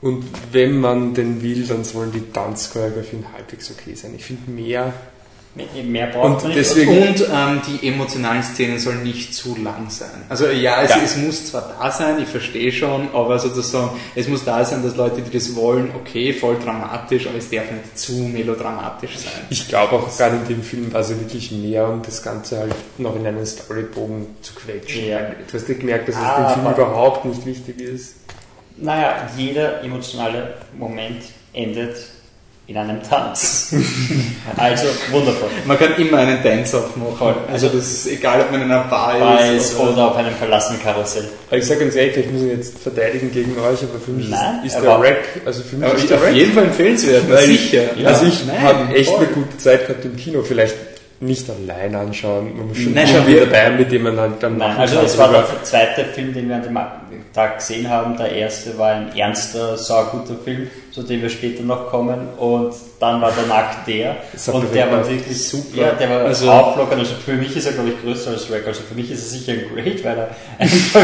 Und 0.00 0.24
wenn 0.52 0.78
man 0.78 1.14
denn 1.14 1.42
will, 1.42 1.66
dann 1.66 1.84
sollen 1.84 2.12
die 2.12 2.32
Tanzchoreografien 2.32 3.32
halbwegs 3.32 3.70
okay 3.70 3.94
sein. 3.94 4.14
Ich 4.14 4.24
finde 4.24 4.50
mehr. 4.50 4.92
Mehr 5.84 6.08
braucht 6.08 6.24
Und 6.24 6.32
man 6.42 6.46
nicht. 6.48 6.58
deswegen- 6.58 6.90
Und 7.08 7.20
ähm, 7.32 7.62
die 7.66 7.88
emotionalen 7.88 8.42
Szenen 8.42 8.78
sollen 8.78 9.02
nicht 9.04 9.34
zu 9.34 9.56
lang 9.56 9.88
sein. 9.88 10.10
Also 10.28 10.48
ja 10.48 10.82
es, 10.82 10.90
Ja. 10.90 10.98
es 11.02 11.16
muss 11.16 11.46
zwar 11.46 11.72
da 11.80 11.90
sein, 11.90 12.20
ich 12.22 12.28
verstehe 12.28 12.70
schon, 12.70 13.08
aber 13.14 13.38
sozusagen, 13.38 13.90
es 14.14 14.28
muss 14.28 14.44
da 14.44 14.62
sein, 14.66 14.82
dass 14.82 14.96
Leute, 14.96 15.22
die 15.22 15.30
das 15.30 15.56
wollen, 15.56 15.90
okay, 15.94 16.34
voll 16.34 16.58
dramatisch, 16.62 17.26
aber 17.26 17.38
es 17.38 17.48
darf 17.48 17.64
nicht 17.70 17.98
zu 17.98 18.12
melodramatisch 18.12 19.16
sein. 19.16 19.32
Ich 19.48 19.66
glaube 19.66 19.96
auch 19.96 20.14
gerade 20.16 20.36
in 20.36 20.46
dem 20.46 20.62
Film 20.62 20.92
war 20.92 21.00
es 21.00 21.08
wirklich 21.08 21.50
mehr, 21.52 21.88
um 21.88 22.02
das 22.02 22.22
Ganze 22.22 22.58
halt 22.58 22.74
noch 22.98 23.16
in 23.16 23.26
einen 23.26 23.46
Storybogen 23.46 24.26
zu 24.42 24.52
quetschen. 24.54 25.06
Ja. 25.08 25.20
Du 25.20 25.54
hast 25.58 25.66
ja 25.68 25.74
gemerkt, 25.74 26.08
dass 26.08 26.16
es 26.16 26.20
Ah, 26.22 26.52
dem 26.54 26.62
Film 26.62 26.74
überhaupt 26.74 27.24
nicht 27.24 27.46
wichtig 27.46 27.80
ist. 27.80 28.16
Naja, 28.76 29.26
jeder 29.38 29.82
emotionale 29.82 30.52
Moment 30.76 31.22
endet 31.54 31.96
in 32.68 32.76
einem 32.76 33.00
Tanz. 33.02 33.72
also 34.56 34.86
wundervoll. 35.12 35.48
Man 35.66 35.78
kann 35.78 35.94
immer 35.98 36.18
einen 36.18 36.42
Dance-Off 36.42 36.96
machen. 36.96 37.16
Voll. 37.16 37.34
Also 37.50 37.68
das 37.68 37.84
ist 37.84 38.06
egal, 38.08 38.40
ob 38.40 38.50
man 38.50 38.62
in 38.62 38.70
einer 38.70 38.84
Bar 38.84 39.20
Weiß 39.20 39.70
ist 39.70 39.78
oder... 39.78 39.92
oder 39.92 40.10
auf 40.10 40.16
einem 40.16 40.34
verlassenen 40.34 40.82
Karussell. 40.82 41.28
Aber 41.48 41.58
ich 41.58 41.64
sage 41.64 41.80
ganz 41.80 41.94
ehrlich, 41.94 42.16
ich 42.16 42.30
muss 42.30 42.42
ihn 42.42 42.50
jetzt 42.50 42.78
verteidigen 42.78 43.30
gegen 43.30 43.52
euch, 43.52 43.82
aber 43.84 44.00
für 44.04 44.10
mich 44.10 44.28
Nein, 44.28 44.64
ist, 44.64 44.74
ist 44.74 44.82
der 44.82 44.98
Rack, 44.98 45.24
also 45.44 45.62
für 45.62 45.76
mich 45.76 45.94
ist 45.94 46.10
der 46.10 46.16
auf 46.16 46.24
Rack 46.24 46.34
jeden 46.34 46.52
Fall 46.52 46.64
empfehlenswert, 46.64 47.22
sicher. 47.40 47.82
Ich, 47.96 48.06
also 48.06 48.26
ich 48.26 48.46
Nein, 48.46 48.62
habe 48.62 48.94
echt 48.94 49.10
voll. 49.10 49.24
eine 49.24 49.34
gute 49.34 49.58
Zeit 49.58 49.86
gehabt 49.86 50.04
im 50.04 50.16
Kino. 50.16 50.42
Vielleicht 50.42 50.74
nicht 51.20 51.48
allein 51.50 51.94
anschauen. 51.94 52.56
Man 52.56 52.68
muss 52.68 52.78
schon 52.78 52.94
Nein, 52.94 53.06
schon 53.06 53.26
wieder 53.26 53.46
dabei, 53.46 53.70
mit 53.70 53.90
dem 53.90 54.02
man 54.02 54.18
halt 54.18 54.42
dann 54.42 54.58
Nein, 54.58 54.76
also 54.76 55.00
es 55.00 55.16
war 55.16 55.28
drüber. 55.28 55.46
der 55.50 55.62
zweite 55.64 56.04
Film, 56.04 56.32
den 56.34 56.48
wir 56.48 56.56
an 56.56 56.62
dem 56.62 56.78
Tag 57.32 57.58
gesehen 57.58 57.88
haben. 57.88 58.16
Der 58.16 58.32
erste 58.32 58.76
war 58.78 58.92
ein 58.92 59.16
ernster, 59.16 59.76
sauguter 59.76 60.36
Film, 60.44 60.68
zu 60.90 61.02
dem 61.02 61.22
wir 61.22 61.30
später 61.30 61.62
noch 61.62 61.88
kommen. 61.88 62.28
Und 62.38 62.74
dann 62.98 63.20
war 63.20 63.30
danach 63.36 63.84
der. 63.86 64.16
Das 64.32 64.48
hat 64.48 64.54
Und 64.54 64.74
der 64.74 64.90
war 64.90 65.06
wirklich 65.08 65.46
super. 65.46 65.76
Ja, 65.80 65.90
der 65.92 66.08
war 66.08 66.20
Also- 66.24 66.50
auflockern. 66.50 66.98
Also 67.00 67.14
für 67.24 67.34
mich 67.34 67.54
ist 67.56 67.66
er, 67.66 67.72
glaube 67.72 67.90
ich, 67.90 68.02
größer 68.02 68.30
als 68.30 68.50
Rack. 68.50 68.66
Also 68.66 68.80
für 68.88 68.94
mich 68.94 69.10
ist 69.10 69.20
er 69.22 69.38
sicher 69.38 69.52
ein 69.52 69.64
Great, 69.74 70.02
weil 70.04 70.16
er 70.18 70.28
einfach... 70.58 71.02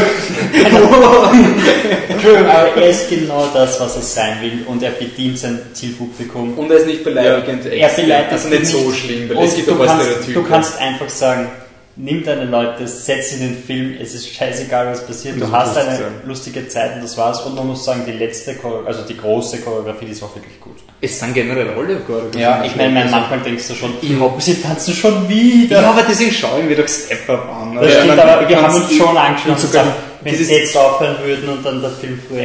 Entschuldigung, 2.09 2.47
aber 2.49 2.75
er 2.81 2.89
ist 2.89 3.09
genau 3.09 3.47
das, 3.53 3.79
was 3.79 3.95
er 3.95 4.01
sein 4.01 4.41
will. 4.41 4.63
Und 4.67 4.81
er 4.83 4.91
bedient 4.91 5.37
sein 5.37 5.59
Zielpublikum. 5.73 6.57
Und 6.57 6.71
er 6.71 6.77
ist 6.77 6.87
nicht 6.87 7.03
beleidigend. 7.03 7.65
Er 7.65 7.89
beleidigt 7.89 8.31
Also 8.31 8.47
nicht 8.49 8.65
so 8.67 8.91
schlimm, 8.91 9.29
weil 9.29 9.45
es 9.45 9.55
gibt 9.55 9.67
du 9.69 9.75
kannst, 9.77 9.95
Stereotypen. 10.05 10.33
du 10.33 10.43
kannst 10.49 10.79
einfach 10.79 11.09
sagen, 11.09 11.47
nimm 11.95 12.23
deine 12.23 12.45
Leute, 12.45 12.87
setz 12.87 13.29
sie 13.29 13.35
in 13.43 13.53
den 13.53 13.63
Film, 13.63 13.95
es 14.01 14.13
ist 14.15 14.33
scheißegal, 14.33 14.87
was 14.87 15.05
passiert, 15.05 15.39
du 15.39 15.51
hast 15.51 15.77
eine 15.77 15.95
sein. 15.97 16.05
lustige 16.25 16.67
Zeit 16.67 16.95
und 16.95 17.03
das 17.03 17.17
war's. 17.17 17.41
Und 17.41 17.55
man 17.55 17.67
muss 17.67 17.85
sagen, 17.85 18.03
die 18.07 18.13
letzte, 18.13 18.53
Chore- 18.53 18.85
also 18.85 19.03
die 19.03 19.15
große 19.17 19.59
Choreografie, 19.59 20.05
die 20.05 20.11
ist 20.11 20.23
auch 20.23 20.35
wirklich 20.35 20.59
gut. 20.59 20.77
Es 21.01 21.19
sind 21.19 21.33
generell 21.33 21.69
alle 21.69 21.97
Choreografien. 21.97 22.41
Ja, 22.41 22.63
ich 22.65 22.75
meine, 22.75 22.93
mein, 22.93 23.11
manchmal 23.11 23.39
denkst 23.41 23.67
du 23.67 23.75
schon, 23.75 23.93
ich 24.01 24.19
hoffe, 24.19 24.41
sie 24.41 24.61
tanzen 24.61 24.93
schon 24.93 25.27
wieder. 25.29 25.81
Ja, 25.81 25.89
aber 25.91 26.03
deswegen 26.07 26.31
schaue 26.31 26.61
ich 26.61 26.65
mir 26.65 26.75
doch 26.77 26.87
Step-Up 26.87 27.47
an. 27.49 27.75
Das 27.75 27.91
stimmt, 27.93 28.19
aber 28.19 28.47
wir 28.49 28.61
haben 28.61 28.75
uns 28.75 28.93
schon 28.95 29.17
angeschaut 29.17 29.49
und 29.51 29.59
sogar 29.59 29.83
gesagt, 29.83 29.97
wenn 30.21 30.35
sie 30.35 30.53
jetzt 30.53 30.77
aufhören 30.77 31.17
würden 31.23 31.49
und 31.49 31.65
dann 31.65 31.81
der 31.81 31.89
Film 31.91 32.19
früher 32.27 32.41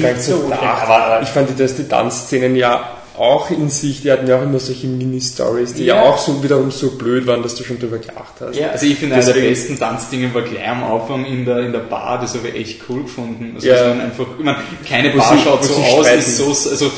gar 0.00 0.12
nicht 0.12 0.22
so 0.22 0.44
aber, 0.52 1.04
aber 1.04 1.22
Ich 1.22 1.28
fand, 1.28 1.58
dass 1.58 1.74
die 1.74 1.88
Tanzszenen 1.88 2.54
ja 2.54 2.97
auch 3.18 3.50
in 3.50 3.68
sich, 3.68 4.02
die 4.02 4.10
hatten 4.12 4.26
ja 4.28 4.38
auch 4.38 4.42
immer 4.42 4.58
solche 4.60 4.86
Mini-Stories, 4.86 5.74
die 5.74 5.84
ja. 5.84 5.96
Ja. 5.96 6.02
auch 6.02 6.18
so 6.18 6.42
wiederum 6.42 6.70
so 6.70 6.92
blöd 6.92 7.26
waren, 7.26 7.42
dass 7.42 7.54
du 7.54 7.64
schon 7.64 7.78
drüber 7.78 7.98
gelacht 7.98 8.34
hast. 8.40 8.56
Ja, 8.56 8.68
also 8.70 8.86
ich 8.86 8.96
finde, 8.96 9.16
einer 9.16 9.24
der 9.32 9.40
besten 9.40 9.78
Tanzdinge 9.78 10.32
war 10.34 10.42
gleich 10.42 10.68
am 10.68 10.84
Anfang 10.84 11.24
in 11.24 11.44
der, 11.44 11.58
in 11.60 11.72
der 11.72 11.80
Bar, 11.80 12.20
das 12.20 12.34
habe 12.34 12.48
ich 12.48 12.54
echt 12.54 12.80
cool 12.88 13.02
gefunden. 13.02 13.52
Also, 13.56 13.68
Ja. 13.68 13.92
einfach, 13.92 14.26
ich 14.38 14.44
meine, 14.44 14.58
keine 14.88 15.10
Bar 15.10 15.36
sie- 15.36 15.42
schaut 15.44 15.64
so 15.64 15.74
aus, 15.74 16.00
streiten. 16.06 16.18
ist 16.20 16.36
so, 16.38 16.70
also, 16.70 16.90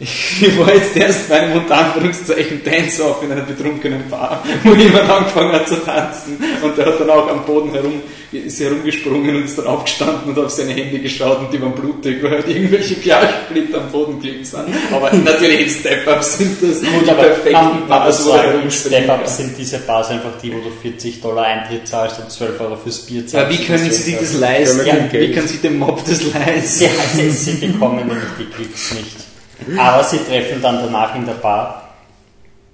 ich 0.00 0.58
war 0.58 0.74
jetzt 0.74 0.96
erst 0.96 1.28
bei 1.28 1.40
einem 1.40 1.58
unter 1.60 1.76
Anführungszeichen 1.76 2.62
Dance-Off 2.64 3.22
in 3.22 3.32
einer 3.32 3.42
betrunkenen 3.42 4.08
Bar, 4.08 4.42
wo 4.64 4.72
jemand 4.74 5.08
angefangen 5.10 5.52
hat 5.52 5.68
zu 5.68 5.76
tanzen 5.84 6.38
und 6.62 6.76
der 6.78 6.86
hat 6.86 7.00
dann 7.00 7.10
auch 7.10 7.28
am 7.28 7.44
Boden 7.44 7.70
herum, 7.72 8.00
ist 8.32 8.60
herumgesprungen 8.60 9.36
und 9.36 9.44
ist 9.44 9.58
dann 9.58 9.66
aufgestanden 9.66 10.30
und 10.30 10.38
auf 10.38 10.50
seine 10.50 10.72
Hände 10.72 11.00
geschaut 11.00 11.40
und 11.40 11.52
die 11.52 11.60
waren 11.60 11.74
blutig, 11.74 12.22
weil 12.22 12.30
halt 12.30 12.48
irgendwelche 12.48 12.94
Glassplitter 12.94 13.80
am 13.80 13.90
Boden 13.90 14.20
kleben 14.20 14.44
sind. 14.44 14.66
Aber 14.92 15.12
natürlich 15.12 15.60
in 15.60 15.68
Step-Ups 15.68 16.38
sind 16.38 16.62
das 16.62 16.80
Gut, 16.80 17.06
die 17.06 17.10
aber 17.10 17.22
perfekten 17.22 17.88
Bars, 17.88 18.24
sagen, 18.24 18.36
in 18.36 18.50
herumspringen 18.50 19.04
Step-Up 19.04 19.24
kann. 19.24 19.32
sind 19.32 19.58
diese 19.58 19.78
Bars 19.80 20.10
einfach 20.10 20.32
die, 20.42 20.52
wo 20.52 20.58
du 20.58 20.70
40 20.70 21.20
Dollar 21.20 21.44
Eintritt 21.44 21.88
zahlst 21.88 22.20
und 22.20 22.30
12 22.30 22.60
Euro 22.60 22.76
fürs 22.76 23.00
Bier 23.00 23.26
zahlst. 23.26 23.52
Ja, 23.52 23.58
wie 23.58 23.64
können 23.64 23.90
Sie 23.90 24.02
sich 24.02 24.16
das 24.18 24.38
leisten? 24.38 24.86
Ja, 24.86 25.12
wie 25.12 25.32
kann 25.32 25.48
sich 25.48 25.60
der 25.60 25.72
Mob 25.72 26.04
das 26.04 26.22
leisten? 26.32 26.88
Sie, 27.14 27.30
sie, 27.30 27.30
sie 27.30 27.66
bekommen 27.66 28.06
nämlich 28.06 28.24
die 28.38 28.44
Klicks 28.44 28.94
nicht. 28.94 29.30
Aber 29.76 30.04
sie 30.04 30.18
treffen 30.18 30.62
dann 30.62 30.78
danach 30.82 31.14
in 31.16 31.26
der 31.26 31.34
Bar 31.34 31.89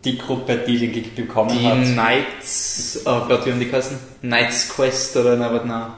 die 0.06 0.16
Gruppe, 0.16 0.56
die 0.66 0.78
den 0.78 0.92
Gig 0.92 1.14
bekommen 1.14 1.50
Die 1.58 1.66
hat. 1.66 1.82
Knights, 1.84 3.00
oh 3.04 3.20
Gott, 3.28 3.44
wie 3.44 3.50
haben 3.50 3.60
die 3.60 3.68
geheißen? 3.68 3.98
Knights 4.22 4.70
Quest 4.74 5.16
oder 5.16 5.36
na, 5.36 5.52
was 5.52 5.62
na? 5.66 5.94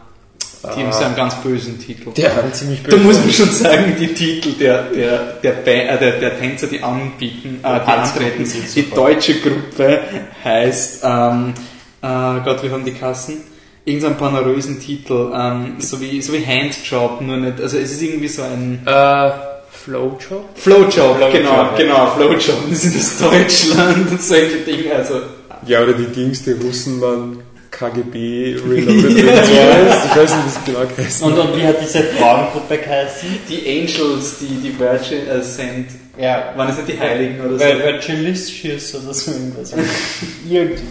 Die 0.74 0.82
haben 0.82 0.92
so 0.92 1.04
einen 1.04 1.14
ganz 1.14 1.36
bösen 1.36 1.78
Titel. 1.78 2.10
Der 2.16 2.34
hat 2.34 2.56
ziemlich 2.56 2.82
Da 2.82 2.96
muss 2.96 3.16
man 3.20 3.30
schon 3.32 3.48
sagen, 3.50 3.94
die 4.00 4.08
Titel 4.12 4.52
der, 4.58 4.82
der, 4.90 5.18
der, 5.40 5.52
Ba- 5.52 5.70
äh, 5.70 5.98
der, 6.00 6.12
der 6.18 6.36
Tänzer, 6.40 6.66
die 6.66 6.82
anbieten, 6.82 7.60
äh, 7.62 7.78
die 7.78 7.86
antreten, 7.86 8.44
sind 8.44 8.74
die 8.74 8.90
deutsche 8.90 9.34
Gruppe 9.40 10.00
heißt, 10.42 11.04
ähm, 11.04 11.54
äh, 12.02 12.40
Gott, 12.44 12.64
wie 12.64 12.70
haben 12.70 12.84
die 12.84 12.90
Kassen? 12.92 13.36
Irgendeinen 13.84 14.16
panarösen 14.16 14.80
Titel, 14.80 15.30
ähm, 15.32 15.76
so 15.78 16.00
wie, 16.00 16.20
so 16.20 16.32
wie 16.32 16.44
Handjob, 16.44 17.20
nur 17.20 17.36
nicht, 17.36 17.60
also 17.60 17.78
es 17.78 17.92
ist 17.92 18.02
irgendwie 18.02 18.28
so 18.28 18.42
ein, 18.42 18.82
Äh, 18.84 19.30
Flowjob? 19.70 20.44
Flowjob, 20.56 21.16
Flowjob, 21.16 21.32
genau, 21.32 21.52
ja. 21.52 21.74
genau, 21.76 22.06
Flowjob, 22.16 22.56
das 22.70 22.84
ist 22.84 23.20
das 23.20 23.30
Deutschland 23.30 24.10
und 24.10 24.22
solche 24.34 24.58
Dinge, 24.58 24.94
also, 24.94 25.20
Ja, 25.66 25.82
oder 25.82 25.92
die 25.92 26.06
Dings, 26.06 26.42
die 26.44 26.52
Russen 26.52 27.00
waren 27.00 27.42
KGB 27.70 28.56
Reloaded. 28.66 29.24
oder 29.24 29.44
so. 29.44 29.52
Ich 29.52 30.16
weiß 30.16 30.36
nicht, 30.36 30.44
wie 30.44 30.48
es 30.48 30.64
genau 30.64 30.78
heißt. 30.98 31.22
Und, 31.22 31.38
und 31.38 31.56
wie 31.56 31.66
hat 31.66 31.76
diese 31.80 32.02
Frauengruppe 32.02 32.78
geheißen? 32.78 33.28
die 33.48 33.80
Angels, 33.80 34.38
die, 34.40 34.46
die 34.46 34.78
Virgin 34.78 35.26
äh, 35.28 35.42
sind, 35.42 35.86
Ja, 36.18 36.52
waren 36.56 36.70
es 36.70 36.76
nicht 36.76 36.88
die 36.88 36.98
Heiligen 36.98 37.40
oder 37.40 37.58
so? 37.58 37.64
Virgilicious 37.64 38.94
oder 38.94 39.14
so 39.14 39.30
irgendwas. 39.32 39.72
Irgendwie. 40.48 40.82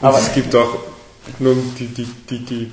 Aber 0.00 0.18
Aber 0.18 0.18
es 0.18 0.32
gibt 0.34 0.54
auch 0.54 0.76
nur 1.38 1.56
die, 1.78 1.86
die, 1.86 2.06
die, 2.30 2.38
die 2.44 2.72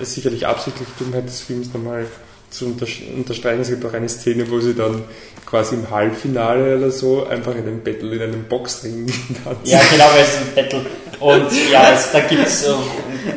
sicherlich 0.00 0.46
absichtlich 0.46 0.88
Dummheit 0.98 1.26
des 1.26 1.40
Films 1.42 1.72
nochmal 1.72 2.06
zu 2.52 2.66
untersch- 2.66 3.12
unterstreichen. 3.14 3.60
Es 3.62 3.68
gibt 3.70 3.84
auch 3.84 3.92
eine 3.94 4.08
Szene, 4.08 4.48
wo 4.50 4.60
sie 4.60 4.74
dann 4.74 5.02
quasi 5.46 5.74
im 5.74 5.90
Halbfinale 5.90 6.76
oder 6.78 6.90
so 6.90 7.26
einfach 7.26 7.52
in 7.54 7.62
einem 7.66 7.82
Battle, 7.82 8.14
in 8.14 8.22
einem 8.22 8.44
Boxring 8.44 9.06
tanzen. 9.44 9.60
Ja, 9.64 9.80
genau, 9.90 10.04
weil 10.14 10.22
es 10.22 10.36
ein 10.36 10.54
Battle. 10.54 10.86
Und 11.20 11.70
ja, 11.70 11.92
es, 11.92 12.10
da 12.12 12.20
gibt 12.20 12.46
es, 12.46 12.66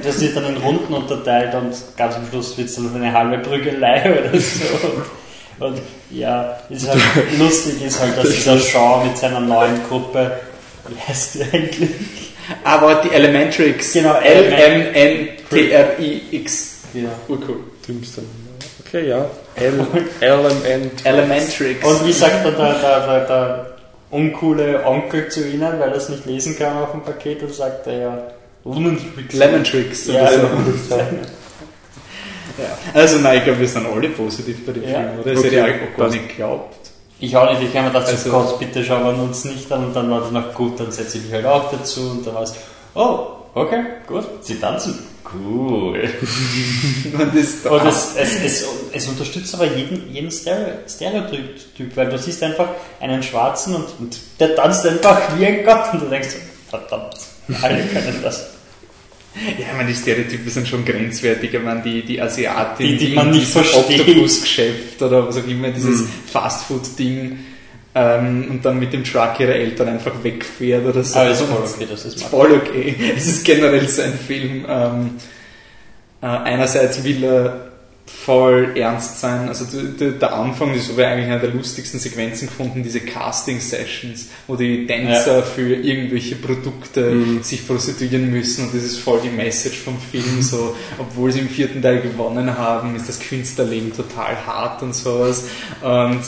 das 0.03 0.19
wird 0.21 0.35
dann 0.35 0.45
in 0.47 0.57
Runden 0.57 0.93
unterteilt 0.93 1.53
und 1.55 1.73
ganz 1.97 2.15
am 2.15 2.27
Schluss 2.29 2.57
wird 2.57 2.67
es 2.69 2.75
dann 2.75 2.93
eine 2.95 3.11
halbe 3.13 3.37
Prügelei 3.39 4.19
oder 4.19 4.39
so. 4.39 5.65
Und, 5.65 5.79
ja, 6.11 6.57
ist 6.69 6.87
halt, 6.87 7.01
lustig 7.39 7.81
ist 7.85 7.99
halt, 8.01 8.17
dass 8.17 8.29
dieser 8.29 8.59
Shaw 8.59 9.03
mit 9.05 9.17
seiner 9.17 9.39
neuen 9.39 9.81
Gruppe, 9.87 10.31
wie 10.89 10.99
heißt 10.99 11.35
die 11.35 11.43
eigentlich? 11.43 11.91
Aber 12.63 12.95
die 12.95 13.09
Elementrix. 13.11 13.93
Genau, 13.93 14.15
L-M-N-T-R-I-X. 15.49 16.71
Ja. 16.93 17.09
Urcool. 17.27 17.59
Dümmster. 17.87 18.21
Okay, 18.95 19.09
ja. 19.09 19.25
L, 19.55 19.85
LMN. 20.21 20.91
Elementrix. 21.03 21.85
Und 21.85 22.07
wie 22.07 22.13
sagt 22.13 22.45
dann 22.45 22.55
der, 22.55 22.73
der, 22.79 23.07
der, 23.07 23.19
der 23.27 23.65
uncoole 24.09 24.85
Onkel 24.85 25.27
zu 25.27 25.45
ihnen, 25.45 25.79
weil 25.79 25.89
er 25.89 25.95
es 25.95 26.07
nicht 26.07 26.25
lesen 26.25 26.57
kann 26.57 26.77
auf 26.77 26.91
dem 26.91 27.01
Paket, 27.01 27.41
dann 27.41 27.51
sagt 27.51 27.87
er 27.87 27.97
ja, 27.97 28.17
Lemon 28.63 28.97
Lemontrix. 29.31 30.07
Ja, 30.07 30.31
so. 30.31 30.37
ja. 30.95 31.03
Also 32.93 33.17
nein, 33.19 33.39
ich 33.39 33.43
glaube, 33.43 33.59
wir 33.59 33.67
sind 33.67 33.85
alle 33.85 34.07
positiv 34.09 34.65
bei 34.65 34.71
dem 34.71 34.83
Ja. 34.83 34.89
Film, 34.89 35.19
oder? 35.21 35.31
Das 35.33 35.39
Okay, 35.39 35.49
hätte 35.49 35.69
ich 35.69 35.93
auch 35.93 35.97
gar 35.97 36.09
nicht 36.09 36.29
geglaubt. 36.29 36.75
Ich 37.19 37.35
auch 37.35 37.49
nicht, 37.51 37.63
ich 37.63 37.75
habe 37.75 37.87
mir 37.87 37.93
gedacht, 37.93 38.07
Also- 38.07 38.29
so 38.29 38.37
Gott, 38.37 38.59
bitte 38.59 38.81
schauen 38.83 39.03
wir 39.03 39.23
uns 39.23 39.43
nicht 39.43 39.69
an 39.73 39.87
und 39.87 39.93
dann 39.95 40.09
war 40.09 40.21
das 40.21 40.31
noch 40.31 40.53
gut, 40.53 40.79
dann 40.79 40.91
setze 40.91 41.17
ich 41.17 41.25
mich 41.25 41.33
halt 41.33 41.45
auch 41.45 41.69
dazu 41.69 41.99
und 42.11 42.25
dann 42.25 42.35
war 42.35 42.43
es, 42.43 42.55
oh, 42.93 43.19
okay, 43.55 43.83
gut, 44.07 44.23
sie 44.41 44.55
tanzen. 44.55 45.15
Cool. 45.33 45.97
Und 47.17 47.35
das, 47.35 47.65
Und 47.69 47.87
es, 47.87 48.15
es, 48.15 48.43
es, 48.43 48.67
es 48.95 49.07
unterstützt 49.07 49.53
aber 49.53 49.65
jeden, 49.65 50.11
jeden 50.13 50.29
Stereo- 50.31 50.87
Stereotyp, 50.87 51.95
weil 51.95 52.09
du 52.09 52.17
siehst 52.17 52.41
einfach 52.43 52.69
einen 52.99 53.21
Schwarzen 53.21 53.75
und, 53.75 53.85
und 53.99 54.17
der 54.39 54.55
tanzt 54.55 54.85
einfach 54.87 55.37
wie 55.37 55.45
ein 55.45 55.65
Gott 55.65 55.93
und 55.93 56.01
du 56.03 56.05
denkst, 56.09 56.35
verdammt, 56.69 57.15
alle 57.61 57.81
können 57.83 58.19
das. 58.23 58.51
ja, 59.35 59.65
ich 59.67 59.77
meine, 59.77 59.89
die 59.89 59.95
Stereotypen 59.95 60.49
sind 60.49 60.67
schon 60.67 60.83
grenzwertig. 60.85 61.53
Ich 61.53 61.61
meine, 61.61 61.81
die, 61.81 62.03
die 62.03 62.21
Asiatin, 62.21 62.87
Die- 62.87 62.97
die 62.97 63.13
man 63.13 63.31
nicht 63.31 63.47
versteht. 63.47 65.01
Oder 65.01 65.27
was 65.27 65.37
auch 65.37 65.47
immer, 65.47 65.69
dieses 65.69 66.01
Mhm. 66.01 66.09
Fastfood-Ding 66.31 67.39
ähm, 67.93 68.47
und 68.49 68.65
dann 68.65 68.79
mit 68.79 68.91
dem 68.93 69.03
Truck 69.03 69.39
ihrer 69.39 69.53
Eltern 69.55 69.89
einfach 69.89 70.11
wegfährt 70.23 70.85
oder 70.85 71.03
so. 71.03 71.17
Aber 71.19 71.29
ist 71.29 71.41
voll 71.41 71.63
okay, 71.63 71.87
das 71.89 72.05
ist 72.05 72.23
voll 72.23 72.51
okay. 72.53 72.95
Es 73.15 73.27
ist 73.27 73.43
generell 73.45 73.87
so 73.87 74.01
ein 74.01 74.13
Film. 74.13 74.65
Ähm, 74.67 75.11
äh, 76.21 76.25
einerseits 76.27 77.03
will 77.03 77.23
er 77.23 77.64
voll 78.05 78.71
ernst 78.75 79.19
sein. 79.19 79.47
Also 79.47 79.65
der, 79.65 80.33
Anfang 80.33 80.73
ist 80.75 80.87
so 80.87 81.01
eigentlich 81.01 81.25
eine 81.25 81.39
der 81.39 81.49
lustigsten 81.49 81.99
Sequenzen 81.99 82.47
gefunden, 82.47 82.83
diese 82.83 82.99
Casting-Sessions, 83.01 84.27
wo 84.47 84.55
die 84.55 84.85
Tänzer 84.85 85.37
Ja. 85.37 85.41
für 85.41 85.73
irgendwelche 85.75 86.35
Produkte 86.35 87.01
Mhm. 87.11 87.43
sich 87.43 87.67
prostituieren 87.67 88.29
müssen 88.31 88.65
und 88.65 88.75
das 88.75 88.83
ist 88.83 88.99
voll 88.99 89.19
die 89.23 89.29
Message 89.29 89.79
vom 89.79 89.97
Film, 89.99 90.41
so, 90.41 90.75
obwohl 90.99 91.31
sie 91.31 91.39
im 91.39 91.49
vierten 91.49 91.81
Teil 91.81 92.01
gewonnen 92.01 92.57
haben, 92.57 92.95
ist 92.95 93.09
das 93.09 93.19
Künstlerleben 93.19 93.91
total 93.95 94.35
hart 94.45 94.83
und 94.83 94.93
sowas. 94.95 95.45
Und 95.81 96.21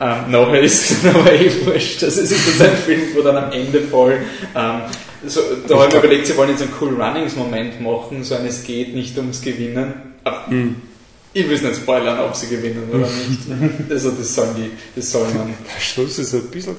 ähm, 0.00 0.30
nachher 0.30 0.60
ist 0.62 0.90
es 0.90 1.04
aber 1.06 1.32
eh 1.32 1.50
wurscht. 1.64 2.02
Also 2.02 2.22
es 2.22 2.30
ist 2.32 2.60
ein 2.60 2.76
Film, 2.76 3.02
wo 3.14 3.22
dann 3.22 3.36
am 3.36 3.52
Ende 3.52 3.82
voll 3.82 4.18
ähm, 4.56 4.80
so, 5.26 5.40
da 5.68 5.74
habe 5.76 5.88
ich 5.88 5.92
mir 5.92 5.98
überlegt, 6.00 6.26
sie 6.26 6.36
wollen 6.38 6.48
jetzt 6.50 6.62
einen 6.62 6.72
cool 6.80 7.00
Runnings-Moment 7.00 7.80
machen, 7.82 8.24
so 8.24 8.34
ein 8.34 8.46
es 8.46 8.64
geht 8.64 8.94
nicht 8.94 9.16
ums 9.18 9.42
Gewinnen. 9.42 9.92
Aber 10.24 10.46
ich 11.32 11.48
will 11.48 11.54
es 11.56 11.62
nicht 11.62 11.76
spoilern, 11.76 12.18
ob 12.20 12.34
sie 12.34 12.48
gewinnen 12.48 12.88
oder 12.90 12.98
nicht. 13.06 13.40
Also 13.90 14.10
das 14.10 14.34
sollen 14.34 14.54
die, 14.56 14.70
das 14.96 15.10
soll 15.10 15.28
man. 15.34 15.54
Der 15.74 15.80
Schluss 15.80 16.18
ist 16.18 16.34
ein 16.34 16.42
bisschen 16.50 16.76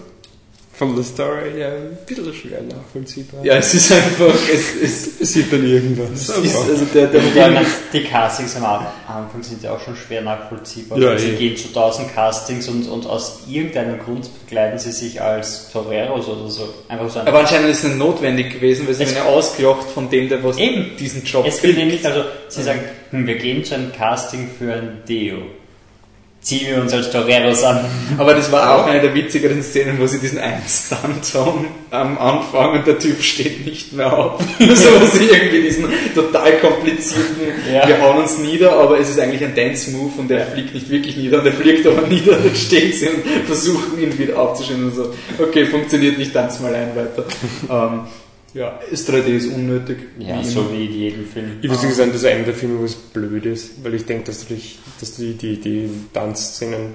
von 0.82 0.96
der 0.96 1.04
Story 1.04 1.52
her 1.56 1.74
ein 1.76 1.98
bisschen 2.08 2.34
schwer 2.34 2.62
nachvollziehbar. 2.64 3.46
Ja, 3.46 3.58
es 3.58 3.72
ist 3.76 3.92
einfach, 3.92 4.34
es, 4.52 4.74
es, 4.82 5.22
Es 5.22 5.34
sieht 5.34 5.54
dann 5.54 5.64
irgendwas. 5.64 6.10
es 6.30 6.30
ist, 6.30 6.56
also 6.58 6.86
der, 6.92 7.06
der 7.06 7.24
Wobei 7.24 7.52
Film, 7.52 7.66
die 7.94 8.04
Castings 8.04 8.56
am 8.56 8.66
Anfang 8.66 9.44
sind 9.44 9.62
ja 9.62 9.74
auch 9.74 9.80
schon 9.80 9.96
schwer 9.96 10.24
nachvollziehbar. 10.24 10.98
Ja, 10.98 11.16
sie 11.20 11.30
eh. 11.30 11.36
gehen 11.36 11.56
zu 11.56 11.68
1000 11.68 12.16
Castings 12.16 12.68
und, 12.68 12.88
und 12.90 13.06
aus 13.06 13.42
irgendeinem 13.48 14.00
Grund 14.00 14.26
verkleiden 14.26 14.80
sie 14.80 14.92
sich 14.92 15.22
als 15.22 15.70
Toreros 15.72 16.28
oder 16.28 16.50
so. 16.50 16.74
Einfach 16.88 17.10
so 17.12 17.20
aber 17.20 17.40
anscheinend 17.42 17.70
ist 17.70 17.78
es 17.80 17.84
nicht 17.84 17.98
notwendig 18.00 18.52
gewesen, 18.54 18.88
weil 18.88 18.96
sie 18.96 19.04
Es- 19.04 19.14
ja 19.14 19.26
ausgelocht 19.26 19.88
von 19.92 20.10
dem, 20.10 20.30
der 20.30 20.44
was 20.44 20.58
Eben. 20.58 20.98
diesen 21.00 21.24
Job 21.24 21.46
Es 21.46 21.62
wird 21.62 21.78
nämlich, 21.78 22.04
also 22.04 22.24
sie 22.48 22.64
sagen, 22.64 22.80
hm, 23.12 23.28
wir 23.28 23.36
gehen 23.38 23.64
zu 23.64 23.76
einem 23.76 23.92
Casting 23.92 24.50
für 24.58 24.74
ein 24.74 25.04
Deo. 25.08 25.38
Ziehen 26.42 26.68
wir 26.76 26.82
uns 26.82 26.92
als 26.92 27.12
Toreros 27.12 27.64
an. 27.64 27.86
Aber 28.18 28.34
das 28.34 28.52
war 28.52 28.76
auch 28.76 28.88
eine 28.88 29.00
der 29.00 29.14
witzigeren 29.14 29.62
Szenen, 29.62 30.00
wo 30.00 30.08
sie 30.08 30.18
diesen 30.18 30.40
einen 30.40 30.64
Stunt 30.68 31.34
haben 31.36 31.68
am 31.92 32.18
Anfang 32.18 32.80
und 32.80 32.88
der 32.88 32.98
Typ 32.98 33.22
steht 33.22 33.64
nicht 33.64 33.94
mehr 33.94 34.12
auf. 34.12 34.42
so 34.60 34.66
wo 34.66 35.06
sie 35.06 35.26
irgendwie 35.26 35.62
diesen 35.62 35.86
total 36.16 36.54
komplizierten, 36.58 37.42
Ja. 37.72 37.88
wir 37.88 38.02
hauen 38.02 38.18
uns 38.24 38.40
nieder, 38.40 38.74
aber 38.74 39.00
es 39.00 39.10
ist 39.10 39.20
eigentlich 39.20 39.44
ein 39.44 39.54
Dance-Move 39.54 40.14
und 40.18 40.30
der 40.30 40.48
fliegt 40.48 40.74
nicht 40.74 40.90
wirklich 40.90 41.16
nieder 41.16 41.38
und 41.40 41.44
der 41.44 41.54
fliegt 41.54 41.86
aber 41.86 42.08
nieder, 42.08 42.34
dann 42.38 42.56
stehen 42.56 42.92
sie 42.92 43.08
und 43.10 43.24
versuchen 43.46 44.02
ihn 44.02 44.18
wieder 44.18 44.40
aufzustellen 44.40 44.86
und 44.86 44.96
so, 44.96 45.14
okay, 45.38 45.66
funktioniert 45.66 46.18
nicht, 46.18 46.34
tanz 46.34 46.60
mal 46.60 46.74
ein 46.74 46.90
weiter. 46.96 47.24
ähm, 47.70 48.00
ja, 48.54 48.80
das 48.90 49.08
3D 49.08 49.28
ist 49.28 49.54
unnötig. 49.54 49.98
Ja, 50.20 50.40
wie 50.40 50.44
so 50.46 50.62
immer. 50.62 50.72
wie 50.74 50.86
in 50.86 50.94
jedem 50.94 51.26
Film. 51.26 51.52
Ich 51.62 51.70
würde 51.70 51.94
sagen, 51.94 52.12
das 52.12 52.22
ist 52.22 52.26
einer 52.26 52.44
der 52.44 52.54
Filme, 52.54 52.80
wo 52.80 52.86
es 52.86 52.96
blöd 52.96 53.46
ist, 53.46 53.84
weil 53.84 53.94
ich 53.94 54.06
denke, 54.06 54.26
dass, 54.26 54.46
du 54.48 54.54
dich, 54.54 54.80
dass 55.00 55.16
die, 55.16 55.34
die, 55.34 55.60
die 55.60 55.90
Tanzszenen, 56.14 56.94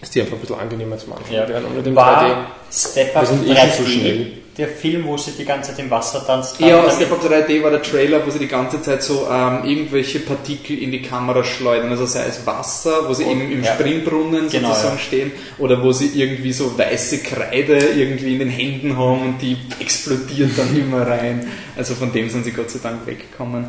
dass 0.00 0.10
die 0.10 0.20
einfach 0.20 0.34
ein 0.34 0.40
bisschen 0.40 0.56
angenehmer 0.56 0.98
zum 0.98 1.12
Anschauen 1.14 1.34
Ja. 1.34 1.48
werden. 1.48 1.66
Unter 1.66 1.82
dem 1.82 1.94
3D. 1.94 1.96
War 1.96 2.46
Step 2.70 3.14
Wir 3.14 3.20
Up 3.20 3.26
sind 3.26 3.46
eh 3.46 3.52
3D 3.52 3.76
schon 3.76 3.84
zu 3.86 3.90
schnell. 3.90 4.26
Der 4.58 4.68
Film, 4.68 5.04
wo 5.04 5.16
sie 5.18 5.32
die 5.32 5.44
ganze 5.44 5.70
Zeit 5.70 5.80
im 5.80 5.90
Wasser 5.90 6.24
tanzt? 6.26 6.58
Ja, 6.60 6.76
Damit- 6.78 6.92
Step 6.92 7.12
Up 7.12 7.22
3D 7.22 7.62
war 7.62 7.70
der 7.70 7.82
Trailer, 7.82 8.26
wo 8.26 8.30
sie 8.30 8.38
die 8.38 8.46
ganze 8.48 8.80
Zeit 8.80 9.02
so 9.02 9.28
ähm, 9.30 9.64
irgendwelche 9.64 10.20
Partikel 10.20 10.78
in 10.78 10.90
die 10.90 11.02
Kamera 11.02 11.44
schleudern, 11.44 11.90
also 11.90 12.06
sei 12.06 12.24
es 12.26 12.46
Wasser, 12.46 13.08
wo 13.08 13.12
sie 13.12 13.24
eben 13.24 13.50
im 13.52 13.62
ja. 13.62 13.74
Springbrunnen 13.74 14.48
Genau, 14.48 14.68
sozusagen 14.68 14.96
ja. 14.96 15.02
stehen, 15.02 15.32
oder 15.58 15.82
wo 15.82 15.92
sie 15.92 16.08
irgendwie 16.20 16.52
so 16.52 16.76
weiße 16.78 17.18
Kreide 17.22 17.76
irgendwie 17.76 18.32
in 18.32 18.38
den 18.38 18.48
Händen 18.48 18.96
haben 18.96 19.22
und 19.22 19.42
die 19.42 19.56
explodiert 19.78 20.52
dann 20.56 20.74
immer 20.78 21.06
rein. 21.06 21.46
Also 21.76 21.94
von 21.94 22.12
dem 22.12 22.30
sind 22.30 22.44
sie 22.44 22.52
Gott 22.52 22.70
sei 22.70 22.78
Dank 22.82 23.06
weggekommen. 23.06 23.66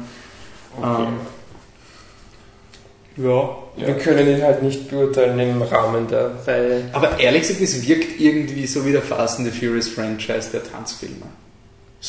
Okay. 0.82 1.04
Ähm, 1.04 1.14
ja. 3.18 3.58
Wir 3.76 3.94
können 3.96 4.28
ihn 4.28 4.44
halt 4.44 4.64
nicht 4.64 4.90
beurteilen 4.90 5.40
im 5.40 5.62
Rahmen 5.62 6.08
der 6.08 6.32
Reihe. 6.46 6.84
Aber 6.94 7.20
ehrlich 7.20 7.44
gesagt, 7.44 7.62
es 7.62 7.88
wirkt 7.88 8.20
irgendwie 8.20 8.66
so 8.66 8.86
wie 8.86 8.92
der 8.92 9.02
Fast 9.02 9.40
and 9.40 9.52
the 9.52 9.60
Furious 9.60 9.88
Franchise 9.88 10.50
der 10.52 10.64
Tanzfilme. 10.64 11.26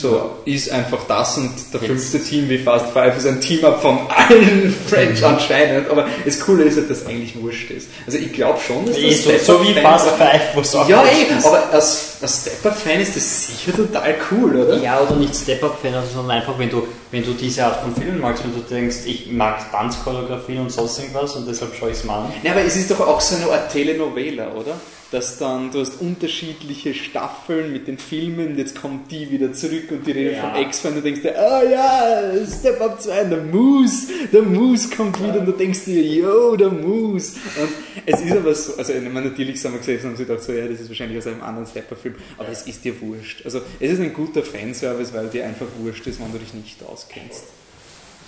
So, 0.00 0.30
ist 0.44 0.70
einfach 0.70 0.98
das 1.08 1.38
und 1.38 1.50
der 1.72 1.80
fünfte 1.80 2.22
Team 2.22 2.48
wie 2.48 2.58
Fast 2.58 2.90
Five 2.92 3.16
ist 3.16 3.26
ein 3.26 3.40
Team-Up 3.40 3.82
von 3.82 3.98
allen 4.08 4.72
French 4.88 5.24
anscheinend, 5.24 5.90
aber 5.90 6.06
das 6.24 6.38
Coole 6.38 6.62
ist 6.64 6.76
halt, 6.76 6.88
dass 6.88 7.04
eigentlich 7.06 7.34
wurscht 7.42 7.70
ist. 7.72 7.88
Also 8.06 8.18
ich 8.18 8.32
glaube 8.32 8.60
schon, 8.64 8.86
dass 8.86 8.96
Eh, 8.96 9.10
das 9.10 9.44
so, 9.44 9.54
so 9.58 9.64
wie 9.64 9.74
Fast 9.74 10.08
Five, 10.10 10.40
wo 10.54 10.60
es 10.60 10.72
auch 10.76 10.88
Ja, 10.88 11.02
ey, 11.02 11.36
ist. 11.36 11.44
aber 11.44 11.72
als, 11.72 12.18
als 12.22 12.42
Step-Up-Fan 12.42 13.00
ist 13.00 13.16
das 13.16 13.46
sicher 13.48 13.74
total 13.76 14.14
cool, 14.30 14.54
oder? 14.60 14.76
Ja, 14.78 15.00
oder 15.00 15.16
nicht 15.16 15.34
Step-Up-Fan, 15.34 15.92
also, 15.94 16.08
sondern 16.14 16.36
einfach, 16.38 16.56
wenn 16.58 16.70
du, 16.70 16.86
wenn 17.10 17.24
du 17.24 17.32
diese 17.32 17.64
Art 17.64 17.80
von 17.82 17.92
Filmen 17.96 18.20
magst, 18.20 18.44
wenn 18.44 18.54
du 18.54 18.60
denkst, 18.60 18.98
ich 19.04 19.32
mag 19.32 19.68
Tanzchoreografien 19.72 20.60
und 20.60 20.70
sonst 20.70 21.00
irgendwas 21.00 21.34
und 21.34 21.48
deshalb 21.48 21.74
schaue 21.74 21.90
ich 21.90 21.96
es 21.96 22.04
mal 22.04 22.20
an. 22.20 22.32
Ja, 22.44 22.52
aber 22.52 22.62
es 22.62 22.76
ist 22.76 22.88
doch 22.90 23.00
auch 23.00 23.20
so 23.20 23.34
eine 23.34 23.46
Art 23.52 23.72
Telenovela, 23.72 24.52
oder? 24.52 24.74
Dass 25.10 25.38
dann, 25.38 25.70
du 25.70 25.80
hast 25.80 26.02
unterschiedliche 26.02 26.92
Staffeln 26.92 27.72
mit 27.72 27.88
den 27.88 27.96
Filmen, 27.96 28.58
jetzt 28.58 28.78
kommt 28.78 29.10
die 29.10 29.30
wieder 29.30 29.54
zurück 29.54 29.84
und 29.90 30.06
die 30.06 30.12
reden 30.12 30.34
Ja. 30.34 30.50
vom 30.50 30.62
Ex-Fan, 30.62 30.94
du 30.96 31.00
denkst 31.00 31.22
dir, 31.22 31.38
ah 31.38 31.62
ja, 31.62 32.46
Step 32.46 32.78
Up 32.82 33.00
2, 33.00 33.24
der 33.24 33.42
Moose, 33.42 34.08
der 34.30 34.42
Moose 34.42 34.90
kommt 34.94 35.18
wieder 35.18 35.40
und 35.40 35.46
du 35.46 35.52
denkst 35.52 35.86
dir, 35.86 36.02
yo, 36.02 36.56
der 36.56 36.68
Moose. 36.68 37.36
Und 37.58 37.70
es 38.04 38.20
ist 38.20 38.32
aber 38.32 38.54
so, 38.54 38.74
also 38.76 38.92
ich 38.92 39.00
meine, 39.10 39.30
natürlich 39.30 39.64
haben 39.64 39.72
wir 39.72 39.78
gesehen, 39.78 40.02
haben 40.02 40.16
sie 40.16 40.26
gedacht, 40.26 40.44
so, 40.44 40.52
ja, 40.52 40.68
das 40.68 40.78
ist 40.80 40.88
wahrscheinlich 40.90 41.16
aus 41.16 41.26
einem 41.26 41.42
anderen 41.42 41.66
Step 41.66 41.90
Up-Film, 41.90 42.16
aber 42.36 42.50
es 42.50 42.66
ist 42.66 42.84
dir 42.84 43.00
wurscht. 43.00 43.46
Also 43.46 43.62
es 43.80 43.92
ist 43.92 44.00
ein 44.00 44.12
guter 44.12 44.42
Fanservice, 44.42 45.14
weil 45.14 45.28
dir 45.28 45.46
einfach 45.46 45.66
wurscht 45.78 46.06
ist, 46.06 46.20
wenn 46.20 46.30
du 46.32 46.38
dich 46.38 46.52
nicht 46.52 46.82
auskennst. 46.82 47.44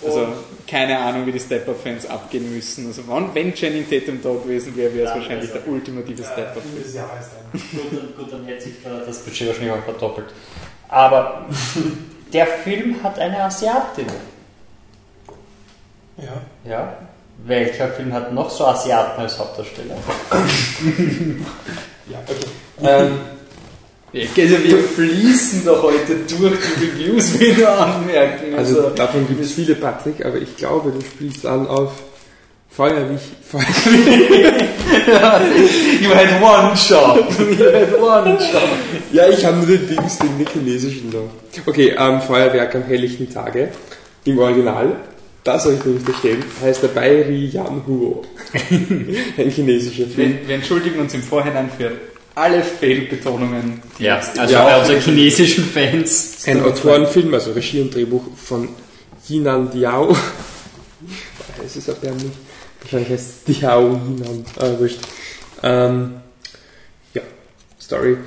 Also 0.03 0.27
keine 0.67 0.97
Ahnung, 0.97 1.25
wie 1.27 1.31
die 1.31 1.39
Step-Up-Fans 1.39 2.05
abgehen 2.07 2.53
müssen. 2.53 2.87
Also 2.87 3.03
wann, 3.07 3.33
wenn 3.35 3.53
Channing 3.53 3.87
Tatum 3.89 4.19
da 4.21 4.29
gewesen 4.29 4.75
wäre, 4.75 4.93
wäre 4.93 5.03
es 5.05 5.09
Ja, 5.11 5.15
wahrscheinlich 5.17 5.49
also- 5.51 5.61
der 5.63 5.71
ultimative 5.73 6.23
Step-Up. 6.23 6.63
Jahres 6.93 7.25
dann. 7.51 7.61
Gut, 7.61 7.91
dann, 7.91 8.13
gut, 8.17 8.33
dann 8.33 8.45
hätte 8.45 8.61
sich 8.63 8.73
da 8.83 8.89
das 9.05 9.19
Budget 9.19 9.47
wahrscheinlich 9.49 9.73
auch 9.73 9.83
verdoppelt. 9.83 10.27
Aber 10.89 11.45
der 12.33 12.47
Film 12.47 13.01
hat 13.03 13.19
eine 13.19 13.43
Asiatin. 13.43 14.07
Ja. 16.17 16.41
Ja? 16.69 16.97
Welcher 17.43 17.87
Film 17.89 18.13
hat 18.13 18.31
noch 18.33 18.49
so 18.49 18.65
Asiaten 18.67 19.19
als 19.21 19.37
Hauptdarsteller? 19.39 19.95
Ja, 22.07 22.19
okay. 22.27 22.45
Ähm, 22.83 23.19
Ja, 24.13 24.23
also 24.37 24.63
wir 24.63 24.77
fließen 24.77 25.65
doch 25.65 25.83
heute 25.83 26.15
durch 26.27 26.59
die 26.79 27.03
Reviews 27.03 27.39
wieder 27.39 27.79
anmerken. 27.79 28.55
also 28.55 28.89
davon 28.89 29.25
gibt 29.25 29.41
es 29.41 29.53
viele, 29.53 29.75
Patrick, 29.75 30.25
aber 30.25 30.37
ich 30.37 30.57
glaube, 30.57 30.91
du 30.91 30.99
spielst 30.99 31.45
an 31.45 31.65
auf 31.65 31.93
Feuerwich. 32.69 33.21
Feuer 33.41 33.61
you 36.01 36.09
had 36.09 36.41
one 36.41 36.75
shot. 36.75 37.17
You 37.39 37.65
had 37.71 37.99
one 37.99 38.39
shot. 38.39 38.69
ja, 39.11 39.27
ich 39.29 39.45
habe 39.45 39.57
nur 39.57 39.67
den 39.67 39.87
Dings, 39.87 40.17
den 40.17 40.45
chinesischen 40.45 41.09
noch. 41.09 41.29
Okay, 41.65 41.95
ähm, 41.97 42.21
Feuerwerk 42.21 42.75
am 42.75 42.83
helllichten 42.83 43.29
Tage. 43.31 43.69
Im 44.25 44.39
Original, 44.39 44.95
das 45.43 45.63
soll 45.63 45.75
ich 45.75 45.85
nämlich 45.85 46.03
verstehen, 46.03 46.43
heißt 46.61 46.83
der 46.83 46.89
Bai 46.89 47.23
Ri 47.23 47.45
Yan 47.47 47.81
Huo. 47.87 48.23
Ein 48.53 49.49
chinesischer 49.49 50.05
Film. 50.05 50.39
Wir, 50.41 50.47
wir 50.49 50.55
entschuldigen 50.55 50.99
uns 50.99 51.13
im 51.13 51.23
Vorhinein 51.23 51.69
für 51.77 51.91
alle 52.35 52.63
Fehlbetonungen. 52.63 53.81
die 53.99 54.03
Ja, 54.03 54.17
also 54.37 54.53
Ja, 54.53 54.63
bei 54.65 54.75
auch- 54.75 54.81
unseren 54.81 55.01
chinesischen 55.01 55.63
Fans. 55.65 56.43
Ein 56.47 56.63
Autorenfilm, 56.63 57.33
also 57.33 57.51
Regie 57.51 57.81
und 57.81 57.93
Drehbuch 57.93 58.23
von 58.37 58.69
Yinan 59.27 59.71
Diao. 59.71 60.15
Es 61.65 61.75
ist 61.75 61.87
erbärmlich. 61.89 62.31
Wahrscheinlich 62.81 63.09
heißt 63.11 63.25
es 63.29 63.43
Diao 63.43 63.93
Yinan. 63.93 64.45
Äh, 64.59 64.79
wurscht. 64.79 64.99
Ähm, 65.63 66.15
ja, 67.13 67.21
Story. 67.79 68.17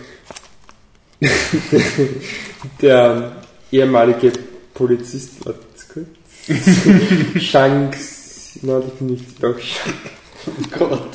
Der 2.81 3.37
ehemalige 3.73 4.33
Polizist, 4.75 5.45
warte 5.45 5.61
kurz. 5.93 6.07
Shanks, 7.43 8.59
nein, 8.63 8.83
ich 8.87 8.93
bin 8.95 9.07
nicht, 9.09 9.25
doch, 9.43 9.59
Shanks. 9.59 9.99
Oh 10.47 10.79
Gott. 10.79 11.11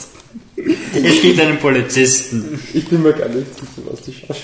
Es 1.04 1.16
spielt 1.18 1.40
einen 1.42 1.58
Polizisten. 1.60 2.60
Ich 2.74 2.88
bin 2.88 3.02
mir 3.04 3.14
gar 3.14 3.30
nicht 3.30 3.54
sicher, 3.56 3.82
was 3.90 4.02
die 4.02 4.14
Schauspieler 4.14 4.38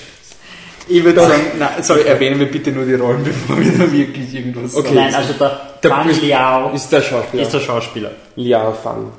Ich 0.87 1.03
würde 1.03 1.19
sagen, 1.19 1.41
na, 1.59 1.81
sorry, 1.81 2.03
erwähnen 2.03 2.39
wir 2.39 2.51
bitte 2.51 2.71
nur 2.71 2.85
die 2.85 2.93
Rollen, 2.93 3.23
bevor 3.23 3.59
wir 3.59 3.71
da 3.71 3.91
wirklich 3.91 4.33
irgendwas 4.33 4.75
Okay. 4.75 4.85
sagen. 4.87 4.95
Nein, 4.95 5.15
also 5.15 5.33
der, 5.33 5.61
Der 5.83 5.91
Fan 5.91 6.09
ist- 6.09 6.21
Liao 6.21 6.73
ist 6.73 6.89
der 6.91 7.01
Schauspieler. 7.01 7.43
ist 7.43 7.53
der 7.53 7.59
Schauspieler. 7.59 8.11
Liao 8.35 8.73
Fan. 8.73 9.11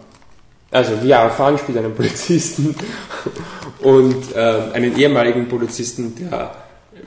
Also 0.70 0.92
Liao 1.02 1.28
Fan 1.30 1.58
spielt 1.58 1.78
einen 1.78 1.94
Polizisten 1.94 2.74
und 3.80 4.16
ähm, 4.34 4.62
einen 4.72 4.96
ehemaligen 4.98 5.48
Polizisten, 5.48 6.14
der 6.16 6.32
äh, 6.94 7.00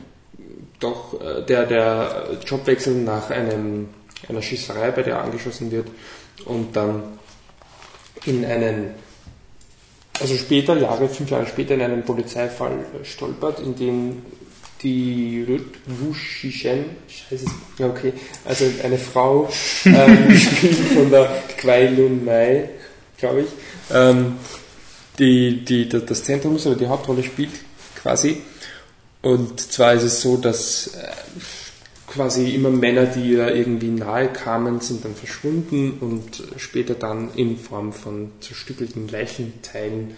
doch 0.79 1.19
äh, 1.21 1.41
der 1.45 1.65
der 1.65 2.27
Jobwechsel 2.45 2.95
nach 2.95 3.29
einem 3.29 3.89
einer 4.27 4.41
Schießerei, 4.41 4.91
bei 4.91 5.01
der 5.03 5.15
er 5.15 5.23
angeschossen 5.23 5.71
wird 5.71 5.87
und 6.45 6.75
dann 6.75 7.03
in 8.25 8.45
einen 8.45 8.91
also 10.19 10.35
später, 10.35 10.77
Jahre, 10.77 11.07
fünf 11.09 11.29
Jahre 11.29 11.47
später 11.47 11.73
in 11.73 11.81
einen 11.81 12.03
Polizeifall 12.03 12.71
äh, 12.71 13.05
stolpert, 13.05 13.59
in 13.59 13.75
dem 13.75 14.21
die 14.81 15.45
Ruth 15.47 15.77
Wushishen, 15.85 16.85
scheiße, 17.07 17.45
ja 17.79 17.87
okay, 17.87 18.13
also 18.45 18.65
eine 18.83 18.97
Frau, 18.97 19.49
ähm, 19.85 20.27
gespielt 20.29 20.77
von 20.93 21.09
der 21.09 21.43
Kwai 21.57 21.87
Lun 21.87 22.23
Mai, 22.23 22.69
glaube 23.17 23.41
ich, 23.41 23.47
ähm, 23.93 24.37
die, 25.17 25.65
die, 25.65 25.89
das 25.89 26.23
Zentrum 26.23 26.55
oder 26.55 26.75
die 26.75 26.87
Hauptrolle 26.87 27.23
spielt 27.23 27.51
quasi. 28.01 28.41
Und 29.21 29.59
zwar 29.59 29.93
ist 29.93 30.03
es 30.03 30.21
so, 30.21 30.37
dass 30.37 30.87
äh, 30.87 31.11
quasi 32.09 32.55
immer 32.55 32.69
Männer, 32.69 33.05
die 33.05 33.33
ihr 33.33 33.53
irgendwie 33.55 33.89
nahe 33.89 34.27
kamen, 34.27 34.81
sind 34.81 35.05
dann 35.05 35.15
verschwunden 35.15 35.97
und 35.99 36.43
später 36.57 36.95
dann 36.95 37.29
in 37.35 37.57
Form 37.57 37.93
von 37.93 38.31
zerstückelten 38.39 39.07
Leichenteilen 39.07 40.15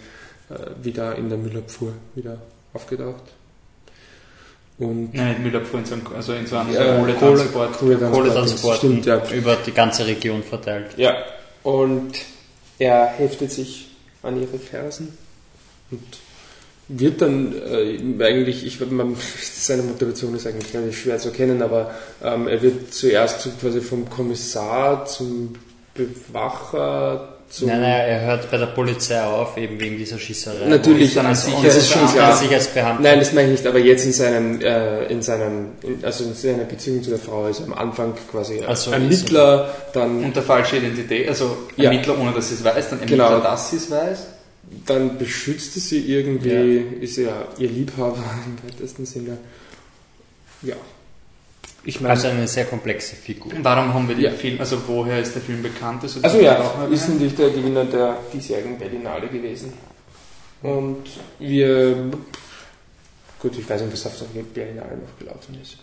äh, 0.48 0.84
wieder 0.84 1.16
in 1.16 1.28
der 1.28 1.38
Müllabfuhr 1.38 1.92
wieder 2.14 2.38
aufgetaucht. 2.72 3.22
Und 4.78 5.14
Nein, 5.14 5.42
Müllabfuhr 5.42 5.80
in 5.80 5.86
so 5.86 5.94
einem, 5.94 6.06
also 6.14 6.32
in 6.32 6.46
so 6.46 6.56
einem 6.56 6.72
ja, 6.72 6.96
Kohletransport, 6.96 7.78
Kohletransport, 7.78 8.12
Kohletransport 8.12 8.78
stimmt, 8.78 9.06
ja. 9.06 9.22
über 9.30 9.56
die 9.56 9.72
ganze 9.72 10.06
Region 10.06 10.42
verteilt. 10.42 10.96
Ja, 10.96 11.14
und 11.62 12.12
er 12.78 13.06
heftet 13.06 13.52
sich 13.52 13.90
an 14.22 14.40
ihre 14.40 14.58
Fersen 14.58 15.16
und 15.90 16.02
wird 16.98 17.22
dann 17.22 17.54
äh, 17.54 18.24
eigentlich, 18.24 18.66
ich 18.66 18.80
man, 18.90 19.16
seine 19.40 19.82
Motivation 19.82 20.34
ist 20.34 20.46
eigentlich 20.46 20.74
relativ 20.74 20.98
schwer 20.98 21.18
zu 21.18 21.28
erkennen, 21.28 21.62
aber 21.62 21.92
ähm, 22.22 22.48
er 22.48 22.62
wird 22.62 22.92
zuerst 22.92 23.48
quasi 23.60 23.80
vom 23.80 24.08
Kommissar 24.08 25.04
zum 25.06 25.54
Bewacher 25.94 27.32
zum 27.52 27.68
nein, 27.68 27.82
nein, 27.82 28.00
er 28.08 28.20
hört 28.22 28.50
bei 28.50 28.56
der 28.56 28.66
Polizei 28.66 29.22
auf, 29.22 29.58
eben 29.58 29.78
wegen 29.78 29.98
dieser 29.98 30.18
Schießerei. 30.18 30.68
Natürlich, 30.68 31.12
dann 31.12 31.34
sicher, 31.34 31.58
das 31.62 31.76
ist 31.76 31.90
schon 31.90 32.06
klar. 32.08 32.34
Sicherheitsbeamter. 32.34 33.02
Nein, 33.02 33.18
das 33.18 33.34
meine 33.34 33.48
ich 33.48 33.58
nicht, 33.58 33.66
aber 33.66 33.78
jetzt 33.78 34.06
in 34.06 34.12
seinem, 34.14 34.60
äh, 34.62 35.04
in 35.12 35.20
seinem, 35.20 35.72
in, 35.82 36.02
also 36.02 36.24
in 36.24 36.32
seiner 36.32 36.64
Beziehung 36.64 37.02
zu 37.02 37.10
der 37.10 37.18
Frau 37.18 37.46
ist 37.48 37.60
er 37.60 37.66
am 37.66 37.74
Anfang 37.74 38.14
quasi 38.30 38.62
also, 38.64 38.92
Ermittler, 38.92 39.68
dann... 39.92 40.24
Unter 40.24 40.40
falsche 40.40 40.78
Identität, 40.78 41.28
also 41.28 41.58
Ermittler, 41.76 42.14
ja. 42.14 42.20
ohne 42.20 42.32
dass 42.32 42.48
sie 42.48 42.54
es 42.54 42.64
weiß, 42.64 42.88
dann 42.88 43.00
Ermittler, 43.00 43.28
genau. 43.28 43.40
dass 43.40 43.70
sie 43.70 43.76
es 43.76 43.90
weiß. 43.90 44.18
Dann 44.86 45.18
beschützt 45.18 45.74
sie 45.74 46.00
irgendwie, 46.00 46.48
ja. 46.50 47.00
ist 47.00 47.16
ja 47.16 47.48
ihr 47.58 47.68
Liebhaber 47.68 48.24
im 48.46 48.68
weitesten 48.68 49.06
Sinne. 49.06 49.38
Ja. 50.62 50.76
Ich 51.84 52.00
meine, 52.00 52.10
also 52.14 52.28
eine 52.28 52.46
sehr 52.46 52.64
komplexe 52.66 53.16
Figur. 53.16 53.52
Warum 53.60 53.92
haben 53.92 54.08
wir 54.08 54.14
den 54.14 54.24
ja. 54.24 54.30
Film, 54.30 54.60
also 54.60 54.80
woher 54.86 55.20
ist 55.20 55.34
der 55.34 55.42
Film 55.42 55.62
bekannt? 55.62 56.02
Also, 56.04 56.20
also 56.22 56.40
ja, 56.40 56.86
ist 56.90 57.08
natürlich 57.08 57.34
der 57.34 57.50
Gewinner 57.50 57.84
der 57.84 58.18
diesjährigen 58.32 58.78
Berlinale 58.78 59.26
gewesen. 59.28 59.72
Und 60.62 61.04
wir, 61.40 62.10
gut, 63.40 63.58
ich 63.58 63.68
weiß 63.68 63.82
nicht, 63.82 63.92
was 63.92 64.06
auf 64.06 64.28
der 64.32 64.42
Berlinale 64.42 64.96
noch 64.96 65.18
gelaufen 65.18 65.58
ist. 65.60 65.78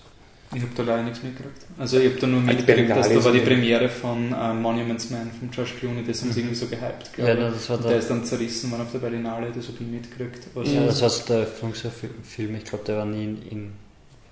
Ich 0.51 0.61
habe 0.63 0.71
da 0.75 0.83
leider 0.83 1.03
nichts 1.03 1.21
mitgekriegt. 1.21 1.61
Also 1.77 1.99
ich 1.99 2.09
habe 2.09 2.19
da 2.19 2.27
nur 2.27 2.41
mitgekriegt, 2.41 2.89
dass 2.89 3.09
da 3.09 3.23
war 3.23 3.31
die 3.31 3.39
Premiere 3.39 3.87
von 3.87 4.33
äh, 4.33 4.53
Monuments 4.53 5.11
Man 5.11 5.29
von 5.31 5.51
Josh 5.51 5.75
Clooney, 5.77 6.03
das 6.03 6.21
haben 6.21 6.31
sie 6.31 6.39
irgendwie 6.39 6.55
so 6.55 6.65
gehypt, 6.65 7.11
Ja, 7.17 7.35
das 7.35 7.69
war 7.69 7.77
der 7.77 7.97
ist 7.97 8.09
dann 8.09 8.25
zerrissen 8.25 8.71
worden 8.71 8.81
auf 8.81 8.91
der 8.91 8.99
Berlinale, 8.99 9.51
das 9.55 9.67
habe 9.67 9.77
ich 9.79 9.87
mitgekriegt. 9.87 10.47
Also 10.55 10.71
ja, 10.71 10.85
das 10.85 11.01
war 11.01 11.09
so 11.09 11.25
der 11.27 11.37
Eröffnungsfilm, 11.37 12.55
ich 12.55 12.63
glaube, 12.65 12.83
der 12.85 12.97
war 12.97 13.05
nie 13.05 13.23
in, 13.23 13.41
in 13.49 13.73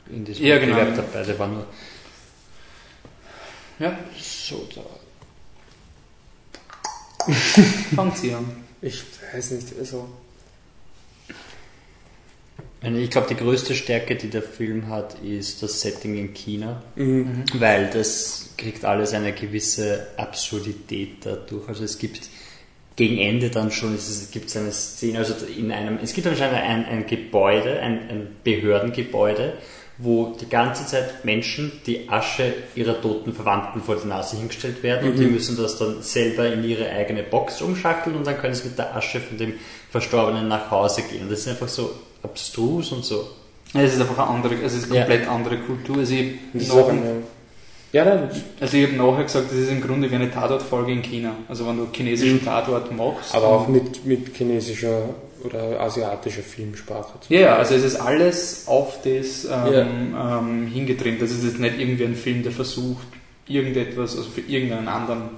in 0.10 0.26
diesem 0.26 0.46
ja, 0.46 0.58
genau. 0.58 0.76
Bewerb 0.76 0.96
dabei. 0.96 1.24
Der 1.24 1.40
war 1.40 1.48
nur. 1.48 1.66
Ja. 3.80 3.98
So, 4.20 4.68
da. 4.74 4.82
Fangt 7.96 8.18
sie 8.18 8.34
an. 8.34 8.46
Ich 8.82 9.04
weiß 9.34 9.52
nicht, 9.52 9.68
also. 9.80 10.10
Ich 12.96 13.10
glaube, 13.10 13.28
die 13.28 13.36
größte 13.36 13.76
Stärke, 13.76 14.16
die 14.16 14.30
der 14.30 14.42
Film 14.42 14.88
hat, 14.88 15.20
ist 15.22 15.64
das 15.64 15.82
Setting 15.82 16.18
in 16.18 16.34
China, 16.34 16.84
mhm. 16.96 17.44
weil 17.54 17.90
das 17.92 18.50
kriegt 18.58 18.86
alles 18.86 19.14
eine 19.14 19.34
gewisse 19.34 20.08
Absurdität 20.18 21.26
dadurch. 21.26 21.68
Also 21.68 21.84
es 21.84 21.98
gibt 21.98 22.30
gegen 22.96 23.20
Ende 23.20 23.50
dann 23.50 23.72
schon 23.72 23.94
es 23.94 24.32
gibt 24.32 24.56
eine 24.58 24.72
Szene, 24.72 25.20
also 25.20 25.34
in 25.46 25.72
einem, 25.72 26.00
es 26.02 26.14
gibt 26.14 26.28
anscheinend 26.28 26.58
ein, 26.58 26.86
ein 26.86 27.06
Gebäude, 27.06 27.80
ein, 27.80 28.10
ein 28.10 28.28
Behördengebäude, 28.44 29.54
wo 30.00 30.36
die 30.40 30.48
ganze 30.48 30.86
Zeit 30.86 31.26
Menschen 31.26 31.72
die 31.88 32.08
Asche 32.10 32.54
ihrer 32.76 33.02
toten 33.02 33.34
Verwandten 33.34 33.82
vor 33.82 33.96
die 33.96 34.08
Nase 34.08 34.38
hingestellt 34.38 34.84
werden 34.84 35.06
mhm. 35.06 35.12
und 35.12 35.20
die 35.20 35.26
mhm. 35.26 35.34
müssen 35.34 35.58
das 35.58 35.78
dann 35.78 36.02
selber 36.02 36.52
in 36.52 36.64
ihre 36.64 36.90
eigene 36.90 37.24
Box 37.24 37.62
umschackeln 37.62 38.16
und 38.16 38.28
dann 38.28 38.38
können 38.38 38.54
sie 38.54 38.68
mit 38.68 38.78
der 38.78 38.96
Asche 38.96 39.20
von 39.20 39.38
dem 39.38 39.54
Verstorbenen 39.90 40.48
nach 40.48 40.70
Hause 40.70 41.02
gehen. 41.04 41.24
Und 41.24 41.32
das 41.32 41.40
ist 41.40 41.48
einfach 41.48 41.68
so 41.68 41.92
abstrus 42.22 42.92
und 42.92 43.04
so. 43.04 43.28
Ja, 43.74 43.82
es 43.82 43.96
ist 43.96 44.02
einfach 44.02 44.20
eine 44.20 44.28
andere, 44.28 44.56
es 44.64 44.74
ist 44.74 44.86
eine 44.86 45.00
komplett 45.00 45.26
ja. 45.26 45.32
andere 45.32 45.58
Kultur. 45.58 45.98
Also 45.98 46.14
ich 46.14 46.36
ja, 47.94 48.04
nein. 48.04 48.30
Also 48.60 48.78
ich 48.78 48.88
habe 48.88 48.98
nachher 48.98 49.24
gesagt, 49.24 49.50
das 49.50 49.58
ist 49.58 49.72
im 49.72 49.82
Grunde 49.82 50.12
wie 50.12 50.16
eine 50.16 50.30
Tatortfolge 50.30 50.92
in 50.92 51.02
China. 51.02 51.36
Also 51.48 51.66
wenn 51.66 51.78
du 51.78 51.88
chinesischen 51.92 52.42
mhm. 52.42 52.46
Tatort 52.46 52.96
machst. 52.96 53.34
Aber 53.34 53.48
auch 53.48 53.68
mit, 53.68 54.06
mit 54.06 54.36
chinesischer 54.36 55.04
oder 55.44 55.80
asiatischer 55.80 56.42
Filmsprache. 56.42 57.14
Ja, 57.30 57.40
ja, 57.40 57.56
also 57.56 57.76
es 57.76 57.84
ist 57.84 57.96
alles 57.96 58.68
auf 58.68 59.02
das 59.04 59.46
ähm, 59.46 60.14
ja. 60.14 60.40
ähm, 60.40 60.68
hingetrimmt. 60.68 61.22
Das 61.22 61.32
ist 61.32 61.44
jetzt 61.44 61.60
nicht 61.60 61.80
irgendwie 61.80 62.06
ein 62.06 62.16
Film, 62.16 62.44
der 62.44 62.52
versucht, 62.52 63.08
irgendetwas, 63.48 64.18
also 64.18 64.30
für 64.30 64.42
irgendeinen 64.42 64.88
anderen 64.88 65.30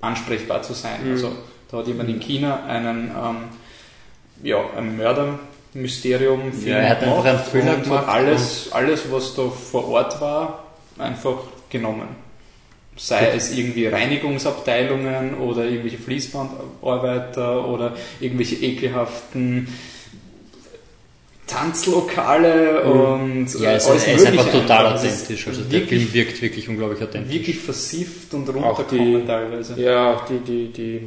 ansprechbar 0.00 0.62
zu 0.62 0.72
sein. 0.72 1.04
Mhm. 1.04 1.12
Also 1.12 1.32
da 1.70 1.78
hat 1.78 1.86
jemand 1.86 2.08
in 2.08 2.20
China 2.20 2.64
einen, 2.66 3.10
ähm, 3.10 3.36
ja, 4.42 4.58
ein 4.76 4.96
Mördermysterium 4.96 6.52
Film 6.52 6.72
ja, 6.72 6.78
er 6.78 6.90
hat 6.90 7.02
einfach 7.02 7.24
einen 7.24 7.44
Thriller 7.50 7.76
gemacht. 7.76 8.08
Alles, 8.08 8.72
alles, 8.72 9.10
was 9.10 9.34
da 9.34 9.48
vor 9.48 9.88
Ort 9.88 10.20
war, 10.20 10.64
einfach 10.98 11.38
genommen. 11.70 12.25
Sei 12.96 13.32
es 13.36 13.54
irgendwie 13.56 13.86
Reinigungsabteilungen 13.86 15.34
oder 15.34 15.64
irgendwelche 15.64 15.98
Fließbandarbeiter 15.98 17.68
oder 17.68 17.94
irgendwelche 18.20 18.56
ekelhaften 18.56 19.68
Tanzlokale 21.46 22.82
mhm. 22.84 22.90
und 22.90 23.60
ja, 23.60 23.74
es, 23.74 23.86
alles 23.86 24.06
ist 24.06 24.26
einfach 24.26 24.50
total 24.50 24.86
einfach. 24.86 25.04
authentisch. 25.04 25.46
Also 25.46 25.62
der 25.62 25.82
Film 25.82 26.12
wirkt 26.12 26.42
wirklich 26.42 26.68
unglaublich 26.68 27.02
authentisch. 27.02 27.32
Wirklich 27.32 27.58
versifft 27.58 28.34
und 28.34 28.48
runterkommen 28.48 29.26
teilweise. 29.26 29.80
Ja, 29.80 30.14
auch 30.14 30.24
die, 30.26 30.38
die, 30.40 30.72
die 30.72 31.00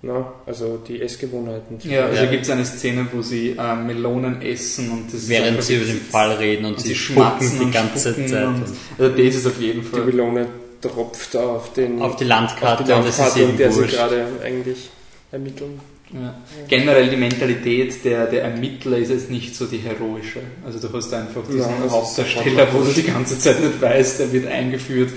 na, 0.00 0.32
also 0.46 0.78
die 0.86 1.02
Essgewohnheiten. 1.02 1.78
Ja, 1.82 2.06
also 2.06 2.22
ja. 2.22 2.30
gibt 2.30 2.44
es 2.44 2.50
eine 2.50 2.64
Szene, 2.64 3.08
wo 3.12 3.20
sie 3.20 3.56
äh, 3.58 3.74
Melonen 3.74 4.40
essen 4.42 4.92
und 4.92 5.12
das 5.12 5.28
Während 5.28 5.60
sie 5.60 5.74
über 5.74 5.86
den 5.86 6.00
Fall 6.00 6.36
reden 6.36 6.66
und, 6.66 6.76
und 6.76 6.80
sie 6.80 6.94
schmatzen 6.94 7.58
die 7.58 7.70
ganze 7.72 8.14
Zeit. 8.14 8.46
Und, 8.46 8.62
also 8.96 9.16
das 9.16 9.34
ist 9.34 9.46
auf 9.46 9.60
jeden 9.60 9.82
Fall. 9.82 10.02
Die 10.02 10.06
Melone 10.06 10.46
tropft 10.80 11.36
auf, 11.36 11.72
den, 11.72 12.00
auf 12.00 12.16
die 12.16 12.24
Landkarte, 12.24 12.80
auf 12.80 12.84
die 12.84 12.90
Landkarte 12.90 12.96
und 12.96 13.06
das 13.06 13.28
ist 13.28 13.36
eben 13.36 13.56
der 13.56 13.72
sie 13.72 13.86
gerade 13.86 14.26
eigentlich 14.42 14.90
ermitteln. 15.30 15.80
Ja. 16.12 16.40
Generell 16.68 17.10
die 17.10 17.16
Mentalität 17.16 18.02
der, 18.04 18.26
der 18.26 18.44
Ermittler 18.44 18.96
ist 18.96 19.10
jetzt 19.10 19.30
nicht 19.30 19.54
so 19.54 19.66
die 19.66 19.78
heroische. 19.78 20.40
Also 20.64 20.78
du 20.78 20.90
hast 20.96 21.12
einfach 21.12 21.42
diesen 21.46 21.60
ja, 21.60 21.90
Hauptdarsteller, 21.90 22.72
wo 22.72 22.82
du 22.82 22.92
die 22.92 23.02
ganze 23.02 23.38
Zeit 23.38 23.60
nicht 23.60 23.80
weißt, 23.80 24.20
der 24.20 24.32
wird 24.32 24.46
eingeführt. 24.46 25.10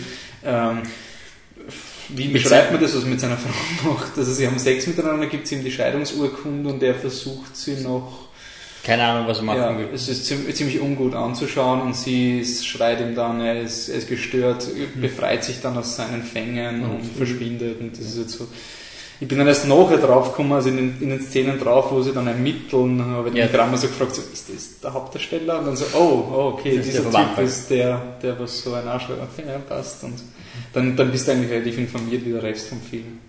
Ähm, 0.43 0.81
wie 2.09 2.27
beschreibt 2.27 2.73
man 2.73 2.81
das, 2.81 2.95
was 2.95 3.05
mit 3.05 3.21
seiner 3.21 3.37
Frau 3.37 3.89
macht? 3.93 4.17
Also 4.17 4.33
sie 4.33 4.45
haben 4.45 4.59
Sex 4.59 4.85
miteinander, 4.85 5.27
gibt 5.27 5.45
es 5.45 5.51
ihm 5.53 5.63
die 5.63 5.71
Scheidungsurkunde 5.71 6.69
und 6.69 6.83
er 6.83 6.95
versucht 6.95 7.55
sie 7.55 7.75
noch... 7.75 8.30
Keine 8.83 9.03
Ahnung, 9.03 9.27
was 9.27 9.37
er 9.37 9.43
machen 9.43 9.59
ja, 9.59 9.77
will. 9.77 9.89
Es 9.93 10.09
ist 10.09 10.25
ziemlich 10.25 10.81
ungut 10.81 11.13
anzuschauen 11.13 11.81
und 11.81 11.95
sie 11.95 12.43
schreit 12.43 12.99
ihm 12.99 13.13
dann, 13.13 13.39
er 13.39 13.61
ist, 13.61 13.89
er 13.89 13.97
ist 13.97 14.09
gestört, 14.09 14.67
mhm. 14.67 15.01
befreit 15.01 15.43
sich 15.43 15.61
dann 15.61 15.77
aus 15.77 15.95
seinen 15.95 16.23
Fängen 16.23 16.79
mhm. 16.79 16.91
und 16.91 17.05
verschwindet. 17.05 17.79
Und 17.79 17.91
das 17.91 18.07
ist 18.07 18.17
jetzt 18.17 18.37
so 18.37 18.47
ich 19.21 19.27
bin 19.27 19.37
dann 19.37 19.47
erst 19.47 19.67
nachher 19.67 19.99
draufgekommen, 19.99 20.53
also 20.53 20.69
in 20.69 20.77
den, 20.77 20.97
in 20.99 21.09
den 21.09 21.21
Szenen 21.21 21.59
drauf, 21.59 21.91
wo 21.91 22.01
sie 22.01 22.11
dann 22.11 22.25
ermitteln, 22.25 23.05
habe 23.05 23.29
ich 23.29 23.35
ja. 23.35 23.45
den 23.45 23.53
Grammar 23.53 23.77
so 23.77 23.87
gefragt, 23.87 24.15
so, 24.15 24.23
ist 24.33 24.49
das 24.49 24.79
der 24.79 24.93
Hauptdarsteller? 24.93 25.59
Und 25.59 25.67
dann 25.67 25.75
so, 25.75 25.85
oh, 25.93 26.27
oh 26.33 26.57
okay, 26.57 26.79
dieser 26.83 27.03
Typ 27.03 27.37
ist 27.37 27.69
der, 27.69 28.01
der 28.23 28.39
was 28.39 28.63
so 28.63 28.73
ein 28.73 28.87
Arschloch, 28.87 29.17
ja, 29.37 29.59
passt. 29.59 30.03
Und 30.03 30.15
dann, 30.73 30.95
dann 30.95 31.11
bist 31.11 31.27
du 31.27 31.33
eigentlich 31.33 31.51
relativ 31.51 31.77
informiert 31.77 32.25
wie 32.25 32.31
der 32.31 32.41
Rest 32.41 32.69
vom 32.69 32.81
Film. 32.81 33.19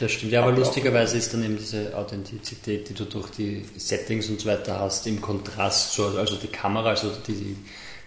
Das 0.00 0.10
stimmt, 0.10 0.32
ja, 0.32 0.42
aber 0.42 0.52
lustigerweise 0.52 1.16
ist 1.16 1.32
dann 1.32 1.44
eben 1.44 1.56
diese 1.56 1.96
Authentizität, 1.96 2.88
die 2.88 2.94
du 2.94 3.04
durch 3.04 3.30
die 3.30 3.64
Settings 3.76 4.28
und 4.28 4.40
so 4.40 4.48
weiter 4.48 4.80
hast, 4.80 5.06
im 5.06 5.20
Kontrast 5.20 5.92
zu, 5.92 6.06
also 6.18 6.36
die 6.36 6.48
Kamera, 6.48 6.90
also 6.90 7.12
die, 7.26 7.32
die 7.32 7.56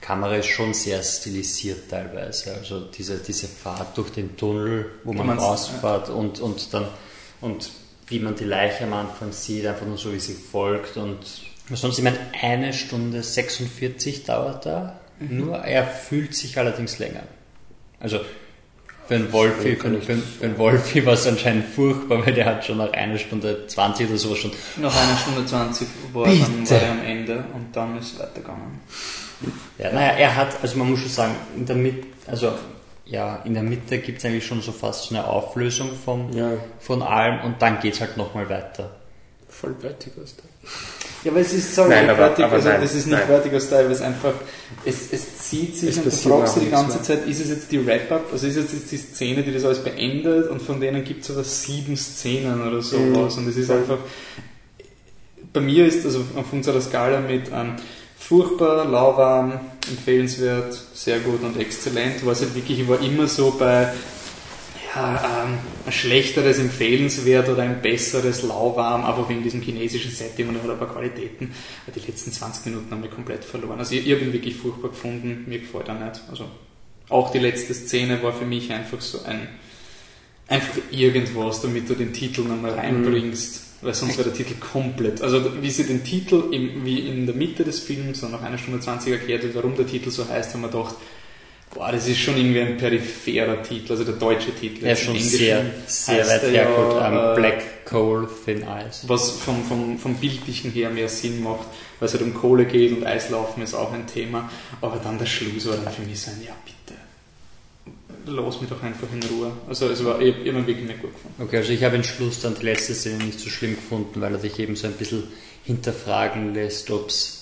Kamera 0.01 0.35
ist 0.35 0.47
schon 0.47 0.73
sehr 0.73 1.01
stilisiert 1.01 1.89
teilweise. 1.89 2.53
Also 2.55 2.81
diese, 2.81 3.17
diese 3.19 3.47
Fahrt 3.47 3.97
durch 3.97 4.09
den 4.09 4.35
Tunnel, 4.35 4.91
wo 5.03 5.13
man 5.13 5.39
rausfährt 5.39 6.09
und, 6.09 6.39
und 6.39 6.73
dann, 6.73 6.87
und 7.39 7.71
wie 8.07 8.19
man 8.19 8.35
die 8.35 8.45
Leiche 8.45 8.83
am 8.83 8.93
Anfang 8.93 9.31
sieht, 9.31 9.65
einfach 9.65 9.85
nur 9.85 9.97
so, 9.97 10.13
wie 10.13 10.19
sie 10.19 10.33
folgt 10.33 10.97
und 10.97 11.19
sonst, 11.73 11.97
ich 11.97 12.03
meine, 12.03 12.19
eine 12.41 12.73
Stunde 12.73 13.23
46 13.23 14.25
dauert 14.25 14.65
da, 14.65 14.99
mhm. 15.19 15.37
nur 15.37 15.57
er 15.57 15.85
fühlt 15.87 16.35
sich 16.35 16.57
allerdings 16.57 16.99
länger. 16.99 17.23
Also 17.99 18.19
für 19.07 19.15
einen 19.15 19.31
Wolfi, 19.31 19.75
für, 19.75 19.87
einen- 19.87 20.01
für, 20.01 20.11
einen- 20.13 20.21
für 20.23 20.45
einen 20.45 20.57
Wolfi 20.57 21.05
war 21.05 21.13
es 21.13 21.25
anscheinend 21.27 21.65
furchtbar, 21.65 22.25
weil 22.25 22.33
der 22.33 22.45
hat 22.45 22.65
schon 22.65 22.77
nach 22.77 22.91
einer 22.93 23.17
Stunde 23.17 23.65
20 23.67 24.09
oder 24.09 24.17
so 24.17 24.35
schon. 24.35 24.51
Nach 24.77 24.95
einer 24.95 25.17
Stunde 25.17 25.45
20 25.45 25.87
war, 26.13 26.25
dann, 26.25 26.69
war 26.69 26.81
er 26.81 26.91
am 26.91 27.03
Ende 27.05 27.43
und 27.53 27.67
dann 27.75 27.97
ist 27.97 28.13
es 28.13 28.19
weitergegangen. 28.19 28.79
Ja, 29.77 29.91
naja, 29.93 30.13
er 30.17 30.35
hat, 30.35 30.57
also 30.61 30.77
man 30.77 30.89
muss 30.91 30.99
schon 30.99 31.09
sagen, 31.09 31.35
in 31.55 31.65
der 31.65 31.75
Mitte, 31.75 32.07
also 32.25 32.53
ja, 33.05 33.41
in 33.45 33.53
der 33.53 33.63
Mitte 33.63 33.99
gibt 33.99 34.17
es 34.17 34.25
eigentlich 34.25 34.45
schon 34.45 34.61
so 34.61 34.71
fast 34.71 35.05
so 35.05 35.15
eine 35.15 35.25
Auflösung 35.27 35.91
vom, 36.03 36.31
Ja, 36.33 36.51
von 36.79 37.01
allem 37.01 37.41
und 37.45 37.61
dann 37.61 37.79
geht's 37.79 38.01
halt 38.01 38.17
nochmal 38.17 38.49
weiter. 38.49 38.89
voll 39.47 39.75
Vertigo 39.79 40.21
Style. 40.25 40.49
Ja, 41.23 41.31
aber 41.31 41.41
es 41.41 41.51
ist 41.51 41.73
so 41.73 41.85
Nein, 41.87 42.09
aber- 42.09 42.17
Vertigo, 42.17 42.45
aber 42.47 42.55
also 42.57 42.69
nein, 42.69 42.81
das 42.81 42.93
ist 42.93 43.07
nicht 43.07 43.17
nein. 43.17 43.27
Vertigo 43.27 43.59
Style, 43.59 43.85
weil 43.85 43.91
es 43.91 44.01
einfach, 44.01 44.33
es, 44.85 45.11
es 45.11 45.39
zieht 45.39 45.75
sich 45.75 45.89
Es 45.89 45.97
und 45.97 46.05
du 46.05 46.11
fragst 46.11 46.55
dich 46.57 46.63
die 46.65 46.69
ganze 46.69 47.01
Zeit, 47.01 47.27
ist 47.27 47.41
es 47.41 47.49
jetzt 47.49 47.71
die 47.71 47.85
Wrap-Up, 47.85 48.25
also 48.31 48.47
ist 48.47 48.55
es 48.55 48.71
jetzt 48.71 48.91
die 48.91 48.97
Szene, 48.97 49.43
die 49.43 49.51
das 49.51 49.65
alles 49.65 49.79
beendet? 49.83 50.49
Und 50.49 50.61
von 50.61 50.79
denen 50.79 51.03
gibt 51.03 51.23
es 51.23 51.31
aber 51.31 51.43
sieben 51.43 51.97
Szenen 51.97 52.65
oder 52.65 52.81
sowas. 52.81 53.35
Mhm. 53.35 53.43
und 53.43 53.49
es 53.49 53.57
ist 53.57 53.71
einfach, 53.71 53.97
bei 55.53 55.59
mir 55.59 55.85
ist, 55.87 56.05
also 56.05 56.19
auf 56.35 56.53
unserer 56.53 56.79
Skala 56.81 57.19
mit 57.19 57.47
ähm, 57.53 57.73
furchtbar, 58.19 58.85
lauwarm, 58.85 59.59
empfehlenswert, 59.89 60.77
sehr 60.93 61.19
gut 61.19 61.41
und 61.43 61.59
exzellent, 61.59 62.23
war 62.25 62.33
es 62.33 62.41
halt 62.41 62.53
wirklich, 62.55 62.79
ich 62.81 62.87
war 62.87 63.01
immer 63.01 63.27
so 63.27 63.55
bei 63.57 63.91
ein 64.97 65.91
schlechteres 65.91 66.59
empfehlenswert 66.59 67.49
oder 67.49 67.63
ein 67.63 67.81
besseres 67.81 68.43
lauwarm, 68.43 69.03
aber 69.03 69.29
wegen 69.29 69.43
diesem 69.43 69.61
chinesischen 69.61 70.11
Setting 70.11 70.49
und 70.49 70.61
hat 70.61 70.69
ein 70.69 70.77
paar 70.77 70.91
Qualitäten. 70.91 71.53
Die 71.93 71.99
letzten 71.99 72.31
20 72.31 72.65
Minuten 72.65 72.91
haben 72.91 73.03
wir 73.03 73.09
komplett 73.09 73.45
verloren. 73.45 73.79
Also 73.79 73.95
ich, 73.95 74.07
ich 74.07 74.13
habe 74.13 74.23
ihn 74.23 74.33
wirklich 74.33 74.55
furchtbar 74.55 74.89
gefunden, 74.89 75.45
mir 75.47 75.59
gefällt 75.59 75.87
er 75.87 75.95
nicht. 75.95 76.21
Also 76.29 76.45
auch 77.09 77.31
die 77.31 77.39
letzte 77.39 77.73
Szene 77.73 78.21
war 78.21 78.33
für 78.33 78.45
mich 78.45 78.71
einfach 78.71 79.01
so 79.01 79.23
ein 79.23 79.47
einfach 80.47 80.77
irgendwas, 80.91 81.61
damit 81.61 81.89
du 81.89 81.93
den 81.93 82.13
Titel 82.13 82.41
nochmal 82.41 82.71
reinbringst, 82.71 83.81
weil 83.81 83.93
sonst 83.93 84.17
wäre 84.17 84.29
der 84.29 84.37
Titel 84.37 84.55
komplett. 84.59 85.21
Also 85.21 85.61
wie 85.61 85.69
sie 85.69 85.85
den 85.85 86.03
Titel 86.03 86.45
im, 86.51 86.85
wie 86.85 86.99
in 86.99 87.25
der 87.25 87.35
Mitte 87.35 87.63
des 87.63 87.79
Films, 87.79 88.21
so 88.21 88.29
nach 88.29 88.41
einer 88.41 88.57
Stunde 88.57 88.79
20 88.79 89.11
erklärt 89.11 89.43
wird, 89.43 89.55
warum 89.55 89.75
der 89.75 89.87
Titel 89.87 90.09
so 90.09 90.27
heißt, 90.27 90.53
haben 90.53 90.61
wir 90.61 90.69
gedacht, 90.69 90.95
boah, 91.73 91.91
das 91.91 92.07
ist 92.07 92.17
schon 92.17 92.37
irgendwie 92.37 92.61
ein 92.61 92.77
peripherer 92.77 93.61
Titel, 93.61 93.91
also 93.91 94.03
der 94.03 94.15
deutsche 94.15 94.53
Titel. 94.53 94.85
Ist 94.85 95.03
schon 95.03 95.19
sehr, 95.19 95.65
sehr 95.85 96.27
weit 96.27 96.43
er 96.43 96.49
hergeholt. 96.49 96.95
ja, 96.95 97.07
am 97.07 97.33
äh, 97.33 97.35
Black 97.35 97.85
Coal 97.85 98.27
Thin 98.45 98.63
Ice. 98.63 99.07
was 99.07 99.31
vom, 99.31 99.63
vom, 99.63 99.97
vom 99.97 100.15
Bildlichen 100.15 100.71
her 100.71 100.89
mehr 100.89 101.07
Sinn 101.07 101.41
macht, 101.41 101.67
weil 101.99 102.07
es 102.07 102.13
halt 102.13 102.23
um 102.23 102.33
Kohle 102.33 102.65
geht 102.65 102.91
und 102.91 103.05
Eislaufen 103.05 103.63
ist 103.63 103.73
auch 103.73 103.93
ein 103.93 104.07
Thema. 104.07 104.49
Aber 104.81 104.97
dann 104.97 105.17
der 105.17 105.25
Schluss 105.25 105.67
war 105.67 105.77
dann 105.77 105.93
für 105.93 106.01
mich 106.01 106.19
so 106.19 106.31
ein, 106.31 106.41
ja 106.45 106.53
bitte, 106.65 106.99
lass 108.25 108.59
mich 108.59 108.69
doch 108.69 108.83
einfach 108.83 109.07
in 109.13 109.23
Ruhe. 109.29 109.51
Also 109.69 109.87
es 109.87 110.03
war, 110.03 110.21
ihn 110.21 110.43
wirklich 110.43 110.85
nicht 110.85 111.01
gut 111.01 111.13
gefunden. 111.13 111.41
Okay, 111.41 111.57
also 111.57 111.71
ich 111.71 111.83
habe 111.83 111.95
den 111.95 112.03
Schluss 112.03 112.41
dann 112.41 112.55
die 112.55 112.63
letzte 112.63 112.93
Szene 112.93 113.23
nicht 113.23 113.39
so 113.39 113.49
schlimm 113.49 113.75
gefunden, 113.75 114.19
weil 114.19 114.33
er 114.33 114.39
dich 114.39 114.59
eben 114.59 114.75
so 114.75 114.87
ein 114.87 114.93
bisschen 114.93 115.23
hinterfragen 115.63 116.53
lässt, 116.53 116.91
ob's 116.91 117.36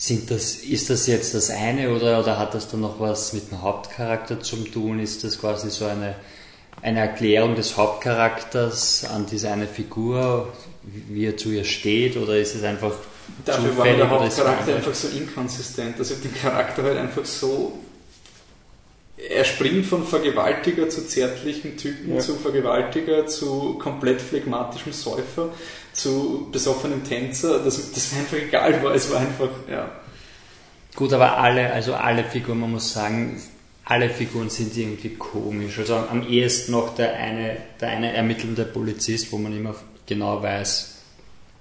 sind 0.00 0.30
das, 0.30 0.54
ist 0.54 0.90
das 0.90 1.08
jetzt 1.08 1.34
das 1.34 1.50
eine 1.50 1.90
oder, 1.90 2.20
oder 2.20 2.38
hat 2.38 2.54
das 2.54 2.68
dann 2.68 2.80
noch 2.82 3.00
was 3.00 3.32
mit 3.32 3.50
dem 3.50 3.62
Hauptcharakter 3.62 4.40
zu 4.40 4.56
tun? 4.58 5.00
Ist 5.00 5.24
das 5.24 5.40
quasi 5.40 5.70
so 5.70 5.86
eine, 5.86 6.14
eine 6.82 7.00
Erklärung 7.00 7.56
des 7.56 7.76
Hauptcharakters 7.76 9.04
an 9.12 9.26
diese 9.26 9.50
eine 9.50 9.66
Figur, 9.66 10.52
wie 10.84 11.26
er 11.26 11.36
zu 11.36 11.50
ihr 11.50 11.64
steht, 11.64 12.16
oder 12.16 12.36
ist 12.38 12.54
es 12.54 12.62
einfach 12.62 12.92
Dafür 13.44 13.76
war 13.76 13.84
mir 13.84 13.96
der 13.96 14.12
oder 14.12 14.26
ist 14.26 14.34
es 14.34 14.38
Hauptcharakter 14.38 14.74
einfach- 14.76 14.86
einfach 14.88 14.94
so 14.94 15.08
inkonsistent. 15.08 15.98
Also 15.98 16.14
den 16.14 16.32
Charakter 16.34 16.82
halt 16.84 16.96
einfach 16.98 17.24
so. 17.24 17.78
Er 19.30 19.44
springt 19.44 19.84
von 19.86 20.06
Vergewaltiger 20.06 20.88
zu 20.88 21.06
zärtlichen 21.06 21.76
Typen, 21.76 22.14
Ja. 22.14 22.20
zu 22.20 22.36
Vergewaltiger, 22.36 23.26
zu 23.26 23.74
komplett 23.78 24.20
phlegmatischem 24.20 24.92
Säufer, 24.92 25.48
zu 25.92 26.48
besoffenem 26.52 27.02
Tänzer. 27.02 27.58
Das, 27.64 27.90
das 27.92 28.12
mir 28.12 28.20
einfach 28.20 28.36
egal 28.36 28.82
war. 28.82 28.94
Es 28.94 29.10
war 29.10 29.20
einfach, 29.20 29.48
ja. 29.68 29.90
Gut, 30.94 31.12
aber 31.12 31.36
alle, 31.38 31.72
also 31.72 31.94
alle 31.94 32.22
Figuren, 32.24 32.60
man 32.60 32.72
muss 32.72 32.92
sagen, 32.92 33.40
alle 33.84 34.08
Figuren 34.10 34.50
sind 34.50 34.76
irgendwie 34.76 35.10
komisch. 35.14 35.78
Also 35.78 35.96
am 35.96 36.28
ehesten 36.28 36.72
noch 36.72 36.94
der 36.94 37.14
eine, 37.14 37.56
der 37.80 37.88
eine 37.88 38.12
ermittelnde 38.12 38.64
Polizist, 38.64 39.32
wo 39.32 39.38
man 39.38 39.56
immer 39.56 39.74
genau 40.06 40.42
weiß, 40.42 40.96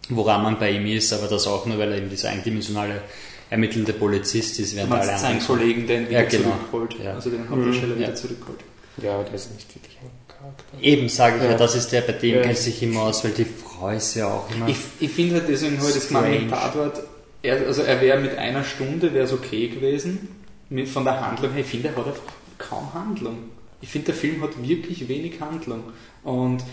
woran 0.09 0.43
man 0.43 0.59
bei 0.59 0.71
ihm 0.71 0.85
ist, 0.85 1.11
aber 1.13 1.27
das 1.27 1.47
auch 1.47 1.65
nur, 1.65 1.77
weil 1.77 1.91
er 1.91 1.97
eben 1.97 2.09
dieser 2.09 2.29
eindimensionale 2.29 3.01
ermittelnde 3.49 3.93
Polizist 3.93 4.59
ist, 4.59 4.75
während 4.75 4.91
alle 4.91 5.05
seinen 5.05 5.15
anderen 5.17 5.39
so- 5.41 5.53
Kollegen, 5.53 5.87
der 5.87 6.01
ihn 6.01 6.09
wieder 6.09 6.23
Ja, 6.23 6.29
genau. 6.29 6.43
zurückholt. 6.51 6.95
Ja. 7.03 7.13
Also 7.13 7.29
den 7.29 7.49
Hauptdarsteller 7.49 7.95
Mhm. 7.95 7.99
wieder 7.99 8.09
Ja. 8.09 8.15
zurückholt. 8.15 8.59
Ja, 9.01 9.13
aber 9.15 9.23
der 9.25 9.33
ist 9.35 9.53
nicht 9.53 9.73
wirklich 9.75 9.97
ein 10.01 10.09
Charakter. 10.27 10.63
Eben 10.81 11.09
sage 11.09 11.37
ich 11.37 11.43
ja. 11.43 11.51
Ja. 11.51 11.57
das 11.57 11.75
ist 11.75 11.89
der, 11.91 12.01
bei 12.01 12.13
dem 12.13 12.35
Ja. 12.35 12.41
kennt 12.41 12.57
sich 12.57 12.81
immer 12.83 13.01
aus, 13.03 13.23
weil 13.23 13.31
die 13.31 13.45
Frau 13.45 13.89
ist 13.89 14.15
ja 14.15 14.27
auch 14.27 14.49
immer. 14.55 14.67
Ich, 14.67 14.77
ich 14.99 15.11
finde 15.11 15.35
halt 15.35 15.47
deswegen 15.47 15.79
halt 15.81 15.95
das 15.95 16.09
mit 16.09 16.49
Tatort, 16.49 17.03
er, 17.43 17.67
also 17.67 17.83
er 17.83 18.01
wäre 18.01 18.19
mit 18.19 18.37
einer 18.37 18.63
Stunde 18.63 19.13
wäre 19.13 19.25
es 19.25 19.33
okay 19.33 19.67
gewesen, 19.67 20.27
mit, 20.69 20.87
von 20.89 21.03
der 21.05 21.21
Handlung 21.25 21.51
her, 21.53 21.61
ich 21.61 21.67
finde, 21.67 21.89
er 21.89 21.95
hat 21.95 22.07
einfach 22.07 22.21
kaum 22.57 22.93
Handlung. 22.93 23.37
Ich 23.79 23.89
finde, 23.89 24.07
der 24.07 24.15
Film 24.15 24.41
hat 24.41 24.67
wirklich 24.67 25.07
wenig 25.07 25.39
Handlung. 25.39 25.83
Und 26.23 26.63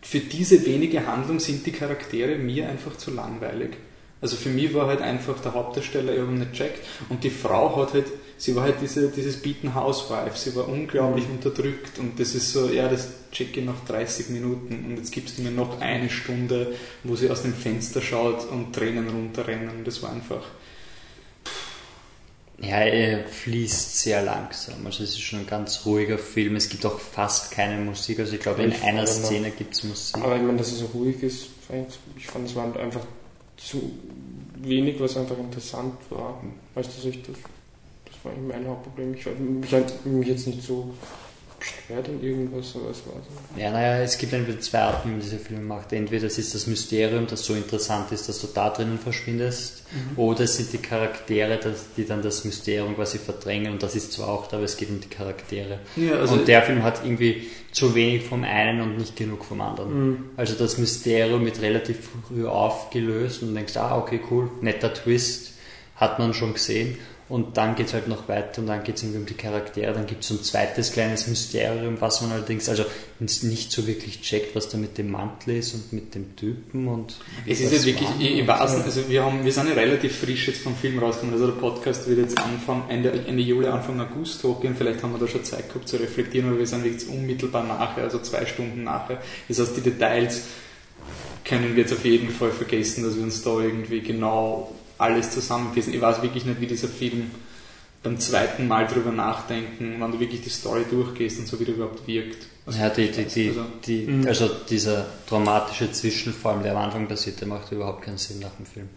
für 0.00 0.20
diese 0.20 0.64
wenige 0.64 1.04
Handlung 1.06 1.40
sind 1.40 1.66
die 1.66 1.72
Charaktere 1.72 2.36
mir 2.36 2.68
einfach 2.68 2.96
zu 2.96 3.10
langweilig. 3.10 3.70
Also 4.24 4.36
für 4.36 4.48
mich 4.48 4.72
war 4.72 4.86
halt 4.86 5.02
einfach 5.02 5.38
der 5.42 5.52
Hauptdarsteller, 5.52 6.14
ich 6.14 6.18
habe 6.20 6.32
ihn 6.32 6.38
nicht 6.38 6.54
checkt. 6.54 6.80
Und 7.10 7.22
die 7.24 7.28
Frau 7.28 7.76
hat 7.76 7.92
halt, 7.92 8.06
sie 8.38 8.56
war 8.56 8.62
halt 8.62 8.76
diese, 8.80 9.08
dieses 9.10 9.36
Beaten 9.36 9.74
Housewife, 9.74 10.38
sie 10.38 10.56
war 10.56 10.66
unglaublich 10.66 11.26
unterdrückt. 11.28 11.98
Und 11.98 12.18
das 12.18 12.34
ist 12.34 12.50
so, 12.50 12.70
ja, 12.70 12.88
das 12.88 13.08
check 13.32 13.54
ich 13.54 13.62
nach 13.66 13.84
30 13.86 14.30
Minuten. 14.30 14.86
Und 14.86 14.96
jetzt 14.96 15.12
gibst 15.12 15.36
du 15.36 15.42
mir 15.42 15.50
noch 15.50 15.78
eine 15.82 16.08
Stunde, 16.08 16.72
wo 17.02 17.16
sie 17.16 17.28
aus 17.28 17.42
dem 17.42 17.52
Fenster 17.52 18.00
schaut 18.00 18.48
und 18.50 18.72
Tränen 18.74 19.10
runterrennen. 19.10 19.84
Das 19.84 20.02
war 20.02 20.10
einfach. 20.10 20.42
Ja, 22.62 22.78
er 22.80 23.24
fließt 23.26 24.00
sehr 24.00 24.22
langsam. 24.22 24.86
Also 24.86 25.02
es 25.04 25.10
ist 25.10 25.20
schon 25.20 25.40
ein 25.40 25.46
ganz 25.46 25.84
ruhiger 25.84 26.16
Film. 26.16 26.56
Es 26.56 26.70
gibt 26.70 26.86
auch 26.86 26.98
fast 26.98 27.50
keine 27.50 27.76
Musik. 27.84 28.20
Also 28.20 28.32
ich 28.36 28.40
glaube, 28.40 28.62
in 28.62 28.70
Ich 28.72 28.82
einer 28.82 29.06
Szene 29.06 29.50
gibt 29.50 29.74
es 29.74 29.84
Musik. 29.84 30.16
Aber 30.22 30.36
ich 30.36 30.42
meine, 30.42 30.56
dass 30.56 30.72
es 30.72 30.78
so 30.78 30.86
ruhig 30.94 31.22
ist, 31.22 31.48
fand 31.68 31.88
ich- 31.90 32.22
ich 32.22 32.26
fand, 32.26 32.48
es 32.48 32.54
war 32.54 32.64
einfach 32.78 33.02
zu 33.56 33.92
wenig, 34.56 34.98
was 35.00 35.16
einfach 35.16 35.38
interessant 35.38 35.94
war. 36.10 36.42
Weißt 36.74 36.90
du, 37.04 37.10
das, 37.10 37.16
das 38.04 38.24
war 38.24 38.32
eigentlich 38.32 38.48
mein 38.56 38.66
Hauptproblem. 38.66 39.14
Ich 39.14 39.26
habe 39.26 39.36
halt- 39.70 40.06
mich 40.06 40.28
jetzt 40.28 40.46
nicht 40.46 40.62
so 40.62 40.94
gestört 41.64 42.08
in 42.08 42.22
irgendwas, 42.22 42.74
aber 42.74 42.90
es 42.90 43.06
war 43.06 43.14
so. 43.14 43.60
Ja, 43.60 43.70
naja, 43.70 44.02
es 44.02 44.18
gibt 44.18 44.32
entweder 44.32 44.60
zwei 44.60 44.80
Arten, 44.80 45.08
wie 45.08 45.12
man 45.12 45.20
diese 45.20 45.38
Filme 45.38 45.62
macht. 45.62 45.92
Entweder 45.92 46.26
es 46.26 46.38
ist 46.38 46.54
das 46.54 46.66
Mysterium, 46.66 47.26
das 47.26 47.44
so 47.44 47.54
interessant 47.54 48.12
ist, 48.12 48.28
dass 48.28 48.40
du 48.40 48.48
da 48.48 48.70
drinnen 48.70 48.98
verschwindest, 48.98 49.84
oder 50.16 50.40
es 50.40 50.56
sind 50.56 50.72
die 50.72 50.78
Charaktere, 50.78 51.58
die 51.96 52.04
dann 52.04 52.22
das 52.22 52.44
Mysterium 52.44 52.94
quasi 52.96 53.18
verdrängen. 53.18 53.72
Und 53.72 53.82
das 53.82 53.94
ist 53.94 54.12
zwar 54.12 54.28
auch 54.28 54.46
da, 54.46 54.56
aber 54.56 54.64
es 54.64 54.76
geht 54.76 54.90
um 54.90 55.00
die 55.00 55.08
Charaktere. 55.08 55.80
Ja, 55.96 56.18
also 56.18 56.34
und 56.34 56.48
der 56.48 56.62
Film 56.62 56.82
hat 56.82 57.04
irgendwie 57.04 57.48
zu 57.72 57.94
wenig 57.94 58.24
vom 58.24 58.44
einen 58.44 58.80
und 58.80 58.98
nicht 58.98 59.16
genug 59.16 59.44
vom 59.44 59.60
anderen. 59.60 60.08
Mhm. 60.08 60.24
Also 60.36 60.54
das 60.54 60.78
Mysterium 60.78 61.44
wird 61.44 61.60
relativ 61.60 62.08
früh 62.28 62.46
aufgelöst 62.46 63.42
und 63.42 63.54
denkst, 63.54 63.76
ah, 63.76 63.96
okay, 63.98 64.20
cool, 64.30 64.50
netter 64.60 64.92
Twist, 64.92 65.52
hat 65.96 66.18
man 66.18 66.34
schon 66.34 66.54
gesehen. 66.54 66.98
Und 67.26 67.56
dann 67.56 67.74
geht's 67.74 67.94
halt 67.94 68.06
noch 68.06 68.28
weiter 68.28 68.60
und 68.60 68.66
dann 68.66 68.84
geht's 68.84 69.02
irgendwie 69.02 69.20
um 69.20 69.26
die 69.26 69.34
Charaktere. 69.34 69.94
Dann 69.94 70.06
gibt's 70.06 70.28
so 70.28 70.34
ein 70.34 70.42
zweites 70.42 70.92
kleines 70.92 71.26
Mysterium, 71.26 71.98
was 72.00 72.20
man 72.20 72.32
allerdings 72.32 72.68
also 72.68 72.84
nicht 73.18 73.72
so 73.72 73.86
wirklich 73.86 74.20
checkt, 74.20 74.54
was 74.54 74.68
da 74.68 74.76
mit 74.76 74.98
dem 74.98 75.10
Mantel 75.10 75.56
ist 75.56 75.72
und 75.72 75.92
mit 75.94 76.14
dem 76.14 76.36
Typen 76.36 76.86
und 76.86 77.16
Es 77.46 77.60
ist 77.60 77.72
ja 77.72 77.82
wirklich, 77.82 78.08
ich, 78.20 78.38
ich 78.40 78.46
weiß 78.46 78.60
also 78.60 79.08
wir, 79.08 79.24
haben, 79.24 79.42
wir 79.42 79.52
sind 79.52 79.68
ja 79.68 79.74
relativ 79.74 80.18
frisch 80.18 80.48
jetzt 80.48 80.62
vom 80.62 80.76
Film 80.76 80.98
rausgekommen. 80.98 81.34
Also 81.34 81.46
der 81.46 81.58
Podcast 81.58 82.06
wird 82.06 82.18
jetzt 82.18 82.38
Anfang, 82.38 82.84
Ende, 82.90 83.10
Ende 83.26 83.42
Juli, 83.42 83.68
Anfang 83.68 83.98
August 84.00 84.44
hochgehen. 84.44 84.74
Vielleicht 84.76 85.02
haben 85.02 85.12
wir 85.12 85.18
da 85.18 85.26
schon 85.26 85.44
Zeit 85.44 85.68
gehabt 85.68 85.88
zu 85.88 85.96
reflektieren, 85.96 86.50
aber 86.50 86.58
wir 86.58 86.66
sind 86.66 86.84
jetzt 86.84 87.08
unmittelbar 87.08 87.64
nachher, 87.64 88.02
also 88.02 88.18
zwei 88.18 88.44
Stunden 88.44 88.84
nachher. 88.84 89.22
Das 89.48 89.60
heißt, 89.60 89.78
die 89.78 89.80
Details 89.80 90.42
können 91.42 91.74
wir 91.74 91.82
jetzt 91.82 91.92
auf 91.92 92.04
jeden 92.04 92.28
Fall 92.28 92.50
vergessen, 92.50 93.04
dass 93.04 93.16
wir 93.16 93.22
uns 93.22 93.42
da 93.42 93.60
irgendwie 93.60 94.00
genau 94.00 94.74
alles 94.98 95.30
zusammenfassen. 95.30 95.94
Ich 95.94 96.00
weiß 96.00 96.22
wirklich 96.22 96.44
nicht, 96.44 96.60
wie 96.60 96.66
dieser 96.66 96.88
Film 96.88 97.30
beim 98.02 98.18
zweiten 98.20 98.68
Mal 98.68 98.86
drüber 98.86 99.12
nachdenken, 99.12 99.96
wenn 99.98 100.12
du 100.12 100.20
wirklich 100.20 100.42
die 100.42 100.50
Story 100.50 100.84
durchgehst 100.90 101.38
und 101.38 101.48
so 101.48 101.58
wie 101.58 101.64
der 101.64 101.74
überhaupt 101.74 102.06
wirkt. 102.06 102.46
Also, 102.66 102.78
ja, 102.78 102.88
die, 102.90 103.10
die, 103.10 103.24
die, 103.24 103.48
also, 103.48 103.64
die, 103.86 104.02
Mhm. 104.06 104.26
also 104.26 104.48
dieser 104.68 105.06
traumatische 105.26 105.90
Zwischenfall, 105.92 106.62
der 106.62 106.72
am 106.72 106.78
Anfang 106.84 107.06
passiert, 107.08 107.40
der 107.40 107.48
macht 107.48 107.70
überhaupt 107.72 108.02
keinen 108.04 108.18
Sinn 108.18 108.40
nach 108.40 108.52
dem 108.56 108.66
Film. 108.66 108.88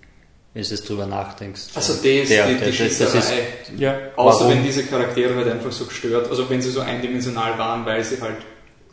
Wenn 0.54 0.64
du 0.64 0.70
jetzt 0.70 0.90
drüber 0.90 1.06
nachdenkst. 1.06 1.62
also 1.76 1.94
das, 1.94 2.02
die, 2.02 2.24
Der- 2.26 2.48
die, 2.48 2.56
der- 2.58 2.72
die 2.72 2.78
das- 2.78 2.98
das 2.98 3.14
ist- 3.16 3.24
Schießerei. 3.30 3.48
Ja, 3.78 3.98
Außer 4.16 4.40
Warum? 4.46 4.54
wenn 4.54 4.64
diese 4.64 4.84
Charaktere 4.86 5.36
halt 5.36 5.48
einfach 5.50 5.72
so 5.72 5.86
gestört, 5.86 6.30
also 6.30 6.50
wenn 6.50 6.62
sie 6.62 6.72
so 6.72 6.80
eindimensional 6.82 7.58
waren, 7.60 7.86
weil 7.86 8.04
sie 8.04 8.20
halt 8.20 8.38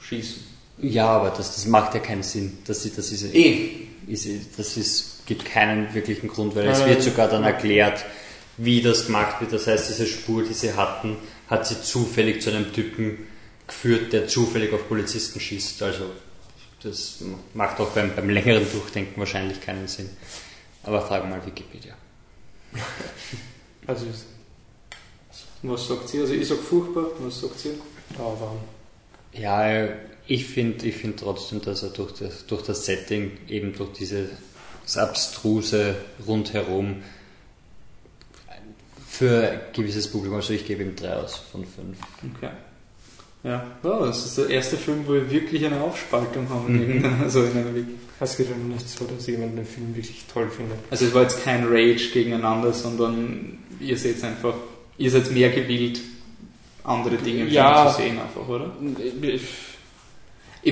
schießen. 0.00 0.42
Ja, 0.78 1.06
aber 1.06 1.30
das, 1.30 1.54
das 1.54 1.66
macht 1.66 1.94
ja 1.94 2.00
keinen 2.00 2.22
Sinn. 2.22 2.58
Das, 2.66 2.84
ist- 2.84 2.98
das 2.98 3.10
ist, 3.12 3.34
Eh. 3.34 3.70
ist, 4.06 4.26
das 4.58 4.76
ist, 4.76 5.13
gibt 5.26 5.44
keinen 5.44 5.92
wirklichen 5.94 6.28
Grund, 6.28 6.54
weil 6.54 6.68
es 6.68 6.84
wird 6.84 7.02
sogar 7.02 7.28
dann 7.28 7.44
erklärt, 7.44 8.04
wie 8.56 8.82
das 8.82 9.06
gemacht 9.06 9.40
wird. 9.40 9.52
Das 9.52 9.66
heißt, 9.66 9.88
diese 9.88 10.06
Spur, 10.06 10.42
die 10.42 10.54
sie 10.54 10.74
hatten, 10.74 11.16
hat 11.48 11.66
sie 11.66 11.80
zufällig 11.82 12.42
zu 12.42 12.50
einem 12.50 12.72
Typen 12.72 13.26
geführt, 13.66 14.12
der 14.12 14.28
zufällig 14.28 14.72
auf 14.72 14.88
Polizisten 14.88 15.40
schießt. 15.40 15.82
Also 15.82 16.10
das 16.82 17.18
macht 17.54 17.80
auch 17.80 17.90
beim, 17.90 18.14
beim 18.14 18.28
längeren 18.28 18.70
Durchdenken 18.70 19.18
wahrscheinlich 19.18 19.60
keinen 19.60 19.88
Sinn. 19.88 20.10
Aber 20.82 21.00
frage 21.00 21.26
mal 21.26 21.44
Wikipedia. 21.44 21.94
Also, 23.86 24.06
Was 25.62 25.88
sagt 25.88 26.08
sie? 26.08 26.20
Also 26.20 26.34
ich 26.34 26.46
sag 26.46 26.58
furchtbar, 26.58 27.06
was 27.20 27.40
sagt 27.40 27.58
sie? 27.58 27.70
aber 28.18 28.56
Ja, 29.32 29.88
ich 30.26 30.46
finde 30.46 30.86
ich 30.86 30.96
find 30.96 31.18
trotzdem, 31.18 31.62
dass 31.62 31.82
er 31.82 31.90
durch 31.90 32.12
das, 32.12 32.46
durch 32.46 32.62
das 32.62 32.84
Setting, 32.84 33.32
eben 33.48 33.74
durch 33.74 33.92
dieses 34.84 34.98
abstruse 34.98 35.96
rundherum 36.26 36.96
für 39.08 39.50
ein 39.50 39.60
gewisses 39.72 40.08
Publikum, 40.08 40.36
also 40.36 40.52
ich 40.52 40.66
gebe 40.66 40.82
ihm 40.82 40.96
3 40.96 41.12
aus 41.14 41.36
von 41.52 41.64
5. 41.64 41.96
Okay. 42.36 42.50
Ja, 43.44 43.62
wow, 43.82 44.06
das 44.06 44.24
ist 44.24 44.38
der 44.38 44.48
erste 44.48 44.76
Film, 44.76 45.06
wo 45.06 45.12
wir 45.12 45.30
wirklich 45.30 45.64
eine 45.66 45.80
Aufspaltung 45.80 46.48
haben. 46.48 46.98
Mhm. 46.98 47.04
Also, 47.22 47.44
in 47.44 47.50
einer, 47.52 47.66
es 48.20 48.36
geht 48.36 48.48
ja 48.48 48.56
nicht 48.56 48.88
so, 48.88 49.04
dass 49.04 49.26
jemand 49.26 49.58
den 49.58 49.66
Film 49.66 49.94
wirklich 49.94 50.24
toll 50.32 50.48
findet. 50.48 50.78
also 50.90 51.04
es 51.04 51.14
war 51.14 51.22
jetzt 51.22 51.44
kein 51.44 51.64
Rage 51.66 52.10
gegeneinander, 52.12 52.72
sondern 52.72 53.58
ihr 53.80 53.98
seid 53.98 54.24
einfach, 54.24 54.54
ihr 54.96 55.10
seid 55.10 55.30
mehr 55.30 55.50
gewillt, 55.50 56.00
andere 56.84 57.16
Dinge 57.16 57.42
im 57.42 57.48
Ja. 57.50 57.90
Film 57.90 57.94
zu 57.94 58.02
sehen 58.02 58.18
einfach, 58.20 58.48
oder? 58.48 58.72
Ich 59.20 59.42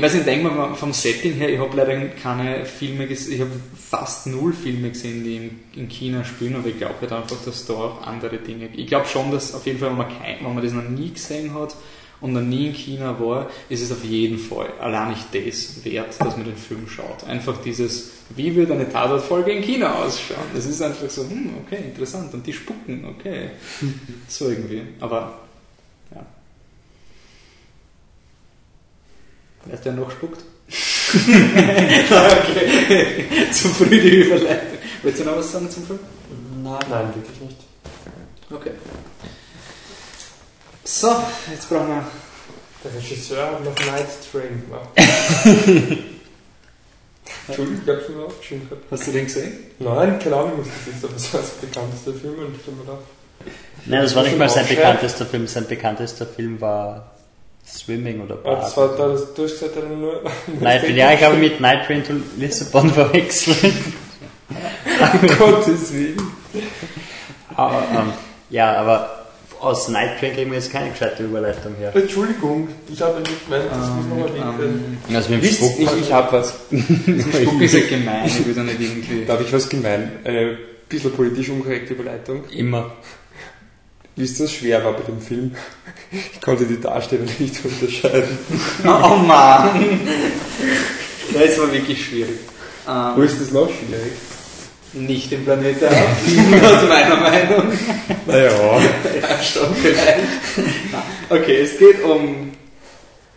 weiß 0.00 0.14
nicht, 0.14 0.26
denk 0.26 0.42
mal 0.42 0.74
vom 0.74 0.94
Setting 0.94 1.34
her, 1.34 1.50
ich 1.50 1.58
habe 1.58 1.76
leider 1.76 1.98
keine 2.08 2.64
Filme 2.64 3.06
gesehen, 3.06 3.34
ich 3.34 3.40
habe 3.40 3.50
fast 3.76 4.26
null 4.26 4.54
Filme 4.54 4.88
gesehen, 4.88 5.22
die 5.22 5.36
in, 5.36 5.60
in 5.76 5.88
China 5.88 6.24
spielen, 6.24 6.56
aber 6.56 6.68
ich 6.68 6.78
glaube 6.78 6.94
halt 7.02 7.12
einfach, 7.12 7.36
dass 7.44 7.66
da 7.66 7.74
auch 7.74 8.06
andere 8.06 8.38
Dinge, 8.38 8.70
ich 8.74 8.86
glaube 8.86 9.06
schon, 9.06 9.30
dass 9.30 9.54
auf 9.54 9.66
jeden 9.66 9.78
Fall, 9.78 9.90
wenn 9.90 9.98
man, 9.98 10.08
kein, 10.08 10.38
wenn 10.42 10.54
man 10.54 10.64
das 10.64 10.72
noch 10.72 10.88
nie 10.88 11.10
gesehen 11.10 11.52
hat 11.52 11.76
und 12.22 12.32
noch 12.32 12.40
nie 12.40 12.68
in 12.68 12.72
China 12.72 13.20
war, 13.20 13.50
ist 13.68 13.82
es 13.82 13.92
auf 13.92 14.02
jeden 14.02 14.38
Fall 14.38 14.72
allein 14.80 15.10
nicht 15.10 15.26
das 15.34 15.84
wert, 15.84 16.14
dass 16.18 16.36
man 16.38 16.46
den 16.46 16.56
Film 16.56 16.88
schaut. 16.88 17.24
Einfach 17.24 17.60
dieses, 17.62 18.12
wie 18.34 18.54
wird 18.54 18.70
eine 18.70 18.90
Tatortfolge 18.90 19.50
in 19.50 19.62
China 19.62 19.92
ausschauen? 19.96 20.46
Das 20.54 20.64
ist 20.64 20.80
einfach 20.80 21.10
so, 21.10 21.28
hm, 21.28 21.50
okay, 21.66 21.82
interessant, 21.84 22.32
und 22.32 22.46
die 22.46 22.52
spucken, 22.54 23.04
okay. 23.04 23.50
So 24.28 24.48
irgendwie, 24.48 24.82
aber, 25.00 25.40
Wer 29.64 29.74
ist 29.74 29.84
der 29.84 29.92
noch 29.92 30.10
spuckt? 30.10 30.42
okay. 31.12 33.26
Zu 33.52 33.68
früh 33.68 34.00
die 34.00 34.22
Überleitung. 34.22 34.78
Willst 35.02 35.20
du 35.20 35.24
noch 35.24 35.36
was 35.36 35.52
sagen 35.52 35.70
zum 35.70 35.86
Film? 35.86 35.98
Nein, 36.62 36.80
nein, 36.88 37.14
wirklich 37.14 37.40
nicht. 37.40 37.58
Okay. 38.50 38.70
So, 40.84 41.14
jetzt 41.50 41.68
brauchen 41.68 41.88
wir. 41.88 42.06
Der 42.84 42.94
Regisseur 42.94 43.52
hat 43.52 43.62
noch 43.64 43.78
Night 43.86 44.08
Train 44.30 44.62
gemacht. 44.64 44.88
Entschuldigung, 47.46 47.78
ich 47.78 47.84
glaube, 47.84 48.02
schon 48.04 48.24
aufgeschrieben 48.24 48.68
gehabt. 48.68 48.84
Hast 48.90 49.06
du 49.06 49.12
den 49.12 49.26
gesehen? 49.26 49.52
Nein, 49.78 50.18
keine 50.18 50.36
Ahnung, 50.36 50.58
was 50.58 50.66
das 50.66 50.88
ist, 50.94 51.04
aber 51.04 51.14
das 51.14 51.32
war 51.34 51.40
das 51.40 51.50
bekannteste 51.50 52.12
Film 52.14 52.38
und 52.38 52.56
ich 52.56 52.66
habe 52.66 52.76
mir 52.76 52.84
gedacht, 52.84 53.04
Nein, 53.86 54.02
das 54.02 54.14
war 54.14 54.22
nicht 54.22 54.38
mal 54.38 54.48
sein 54.48 54.66
bekanntester 54.66 55.26
Film. 55.26 55.46
Sein 55.46 55.66
bekanntester 55.66 56.26
Film 56.26 56.60
war 56.60 57.11
Swimming 57.66 58.20
oder 58.22 58.38
ah, 58.44 58.56
das 58.56 58.76
war 58.76 58.88
Bad. 58.88 58.98
da, 58.98 59.42
das 59.42 59.62
er 59.62 59.82
nur. 59.96 60.22
Night 60.60 60.82
Train. 60.82 60.96
Ja, 60.96 61.12
ich 61.12 61.22
habe 61.22 61.36
mit 61.36 61.60
Night 61.60 61.86
Train 61.86 62.04
to 62.04 62.12
Lissabon 62.36 62.90
verwechselt. 62.94 63.74
um 65.22 65.28
Gottes 65.38 65.92
Willen. 65.92 66.20
Aber, 67.56 67.82
ähm, 67.94 68.12
ja, 68.50 68.74
aber 68.76 69.26
aus 69.60 69.88
Night 69.88 70.18
Train 70.18 70.34
kriegen 70.34 70.50
wir 70.50 70.58
jetzt 70.58 70.72
keine 70.72 70.90
gescheite 70.90 71.22
Überleitung 71.22 71.74
her. 71.76 71.94
Entschuldigung, 71.94 72.68
ich 72.92 73.00
habe 73.00 73.20
nicht 73.20 73.44
gemeint, 73.44 73.64
das 73.70 73.88
muss 73.90 74.06
noch 74.06 74.26
erwähnt 74.26 74.58
werden. 74.58 74.98
Ähm, 75.08 75.16
Also 75.16 75.30
mit 75.30 75.42
dem 75.42 75.48
Wisst, 75.48 75.58
Spuck- 75.58 75.78
ich, 75.78 76.00
ich 76.02 76.12
habe 76.12 76.32
was. 76.32 76.48
Spucken 76.68 77.60
ist 77.62 77.74
ja 77.74 77.80
gemein, 77.88 78.26
ich 78.26 78.44
will 78.44 78.54
da 78.54 78.62
nicht 78.64 78.80
irgendwie. 78.80 79.24
Darf 79.24 79.40
ich 79.40 79.52
was 79.52 79.68
gemein? 79.68 80.12
Eine 80.24 80.58
bisschen 80.88 81.12
politisch 81.12 81.48
unkorrekte 81.48 81.94
Überleitung. 81.94 82.42
immer. 82.50 82.90
Wisst 84.16 84.40
ihr, 84.40 84.44
was 84.44 84.52
schwer 84.52 84.84
war 84.84 84.92
bei 84.92 85.02
dem 85.04 85.20
Film? 85.20 85.52
Ich 86.10 86.40
konnte 86.40 86.66
die 86.66 86.80
Darsteller 86.80 87.24
nicht 87.38 87.64
unterscheiden. 87.64 88.38
Oh 88.84 89.16
Mann! 89.16 90.00
Das 91.32 91.58
war 91.58 91.72
wirklich 91.72 92.04
schwierig. 92.04 92.38
Ähm, 92.86 93.12
Wo 93.16 93.22
ist 93.22 93.40
das 93.40 93.50
noch 93.52 93.68
schwierig? 93.68 94.12
nicht 94.94 95.32
im 95.32 95.44
Planeten 95.44 95.86
aus 95.86 96.88
meiner 96.88 97.16
Meinung. 97.16 97.72
Naja. 98.26 98.50
Ja, 98.50 99.42
schon 99.42 99.74
vielleicht. 99.74 100.20
Okay, 101.30 101.60
es 101.62 101.78
geht 101.78 102.02
um 102.04 102.52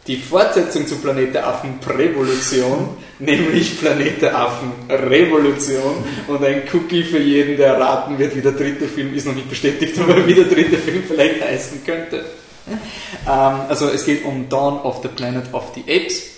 die 0.07 0.17
Fortsetzung 0.17 0.85
zu 0.85 0.97
Planet 0.97 1.33
der 1.33 1.47
Affen 1.47 1.79
Prävolution, 1.79 2.89
nämlich 3.17 3.79
Planet 3.79 4.21
der 4.21 4.37
Affen 4.37 4.71
Revolution 4.89 6.03
und 6.27 6.43
ein 6.43 6.63
Cookie 6.71 7.03
für 7.03 7.19
jeden, 7.19 7.57
der 7.57 7.73
erraten 7.73 8.17
wird, 8.19 8.35
wie 8.35 8.41
der 8.41 8.51
dritte 8.51 8.87
Film 8.87 9.15
ist 9.15 9.25
noch 9.25 9.33
nicht 9.33 9.49
bestätigt, 9.49 9.97
aber 9.99 10.25
wie 10.27 10.35
der 10.35 10.45
dritte 10.45 10.77
Film 10.77 11.03
vielleicht 11.07 11.43
heißen 11.43 11.83
könnte. 11.83 12.25
Ähm, 12.67 13.61
also 13.67 13.89
es 13.89 14.05
geht 14.05 14.25
um 14.25 14.47
Dawn 14.47 14.79
of 14.81 15.01
the 15.01 15.07
Planet 15.07 15.51
of 15.53 15.71
the 15.73 15.81
Apes, 15.81 16.35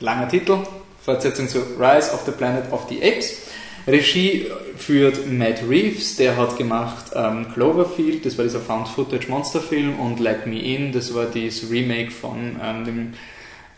langer 0.00 0.28
Titel, 0.28 0.58
Fortsetzung 1.04 1.48
zu 1.48 1.58
Rise 1.78 2.12
of 2.12 2.22
the 2.24 2.32
Planet 2.32 2.72
of 2.72 2.86
the 2.88 3.02
Apes. 3.02 3.32
Regie 3.86 4.46
führt 4.76 5.30
Matt 5.30 5.62
Reeves, 5.68 6.16
der 6.16 6.36
hat 6.36 6.56
gemacht 6.56 7.10
ähm, 7.14 7.46
Cloverfield, 7.52 8.24
das 8.24 8.38
war 8.38 8.44
dieser 8.44 8.60
Found-Footage-Monsterfilm 8.60 10.00
und 10.00 10.20
Let 10.20 10.46
Me 10.46 10.58
In, 10.58 10.92
das 10.92 11.14
war 11.14 11.26
das 11.26 11.70
Remake 11.70 12.10
von 12.10 12.56
ähm, 12.62 12.84
dem 12.84 13.12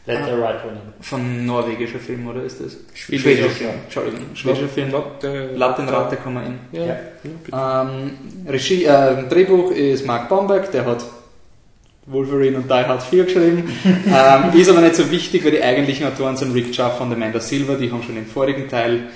Let 0.07 0.21
the 0.25 0.41
right 0.41 0.65
one 0.65 0.75
in. 0.75 1.03
von 1.03 1.47
norwegischer 1.47 1.99
Film, 1.99 2.29
oder 2.29 2.45
ist 2.45 2.61
das? 2.61 2.77
Schwedischer 2.95 3.51
Film. 3.51 3.71
Entschuldigung, 3.85 4.21
schwedischer 4.35 4.69
Film. 4.69 4.91
Latte 5.57 5.83
in 5.83 5.89
Ratte 5.89 6.19
man 6.31 6.47
in. 6.47 6.59
Ja. 6.71 6.87
Ja. 6.87 6.97
ja. 7.51 7.83
Ähm, 7.83 8.13
Regie, 8.47 8.85
äh, 8.85 9.29
Drehbuch 9.29 9.73
ist 9.73 10.07
Mark 10.07 10.29
Bomberg, 10.29 10.71
der 10.71 10.87
hat 10.87 11.05
Wolverine 12.07 12.59
und 12.59 12.71
Die 12.71 12.75
Hard 12.75 13.03
4 13.03 13.25
geschrieben. 13.25 13.69
ähm, 13.85 14.61
ist 14.61 14.71
aber 14.71 14.81
nicht 14.81 14.95
so 14.95 15.11
wichtig, 15.11 15.45
weil 15.45 15.51
die 15.51 15.63
eigentlichen 15.63 16.07
Autoren 16.07 16.37
sind 16.37 16.55
Rick 16.55 16.71
Chuff 16.71 17.01
und 17.01 17.13
Amanda 17.13 17.41
Silver, 17.41 17.75
die 17.75 17.91
haben 17.91 18.05
schon 18.05 18.15
den 18.15 18.27
vorigen 18.27 18.69
Teil 18.69 19.09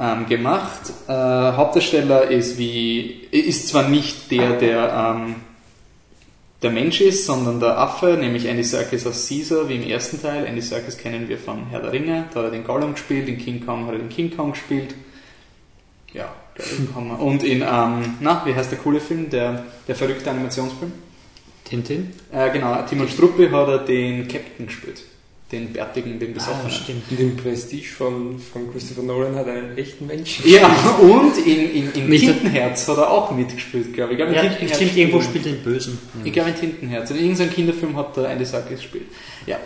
ähm, 0.00 0.26
gemacht. 0.26 0.92
Äh, 1.06 1.12
Hauptdarsteller 1.12 2.30
ist 2.30 2.58
wie, 2.58 3.26
ist 3.30 3.68
zwar 3.68 3.88
nicht 3.88 4.30
der, 4.30 4.52
der 4.54 5.14
ähm, 5.16 5.36
der 6.62 6.70
Mensch 6.70 7.00
ist, 7.00 7.24
sondern 7.24 7.58
der 7.58 7.78
Affe, 7.78 8.18
nämlich 8.20 8.44
Andy 8.44 8.62
Serkis 8.62 9.06
aus 9.06 9.28
Caesar, 9.28 9.68
wie 9.68 9.76
im 9.76 9.88
ersten 9.88 10.20
Teil. 10.20 10.44
Andy 10.44 10.60
Serkis 10.60 10.98
kennen 10.98 11.28
wir 11.28 11.38
von 11.38 11.66
Herr 11.70 11.80
der 11.80 11.92
Ringe, 11.92 12.26
da 12.32 12.40
hat 12.40 12.46
er 12.46 12.50
den 12.50 12.64
Gollum 12.64 12.92
gespielt, 12.92 13.28
in 13.28 13.38
King 13.38 13.64
Kong 13.64 13.86
hat 13.86 13.94
er 13.94 13.98
den 13.98 14.10
King 14.10 14.34
Kong 14.36 14.52
gespielt. 14.52 14.94
Ja, 16.12 16.34
geil. 16.54 16.66
Und 17.18 17.42
in, 17.42 17.62
ähm, 17.62 18.16
na, 18.20 18.42
wie 18.44 18.54
heißt 18.54 18.70
der 18.70 18.78
coole 18.78 19.00
Film, 19.00 19.30
der, 19.30 19.64
der 19.88 19.94
verrückte 19.94 20.30
Animationsfilm? 20.30 20.92
Tintin? 21.64 22.12
Äh, 22.32 22.50
genau, 22.50 22.82
Timon 22.82 23.08
Struppe 23.08 23.50
hat 23.50 23.68
er 23.68 23.78
den 23.78 24.28
Captain 24.28 24.66
gespielt. 24.66 25.02
Den 25.52 25.72
Bärtigen, 25.72 26.18
den 26.20 26.32
Besoffenen. 26.32 26.70
stimmt. 26.70 27.10
Und 27.10 27.18
im 27.18 27.36
Prestige 27.36 27.88
von, 27.88 28.38
von 28.38 28.70
Christopher 28.72 29.02
Nolan 29.02 29.34
hat 29.34 29.48
er 29.48 29.54
einen 29.54 29.76
echten 29.76 30.06
Menschen. 30.06 30.48
Ja, 30.48 30.68
und 31.00 31.36
in, 31.44 31.72
in, 31.92 31.92
in 31.92 32.10
Tintenherz 32.20 32.86
hat 32.86 32.98
er 32.98 33.10
auch 33.10 33.32
mitgespielt, 33.32 33.92
glaube 33.92 34.12
ich. 34.14 34.18
ich. 34.20 34.24
glaube, 34.24 34.32
in 34.32 34.36
Ja, 34.44 34.48
Tintenherz 34.50 34.76
stimmt, 34.76 34.96
irgendwo 34.96 35.20
spielt 35.20 35.44
spielt 35.44 35.56
den 35.58 35.64
Bösen. 35.64 35.98
er- 36.20 36.26
Ich 36.26 36.32
glaube 36.32 36.50
in 36.50 36.56
Tintenherz. 36.56 37.10
In 37.10 37.16
irgendeinem 37.16 37.50
Kinderfilm 37.50 37.96
hat 37.96 38.16
der 38.16 38.28
Andy 38.30 38.44
Serkis 38.44 38.78
gespielt. 38.80 39.06
Ja. 39.46 39.56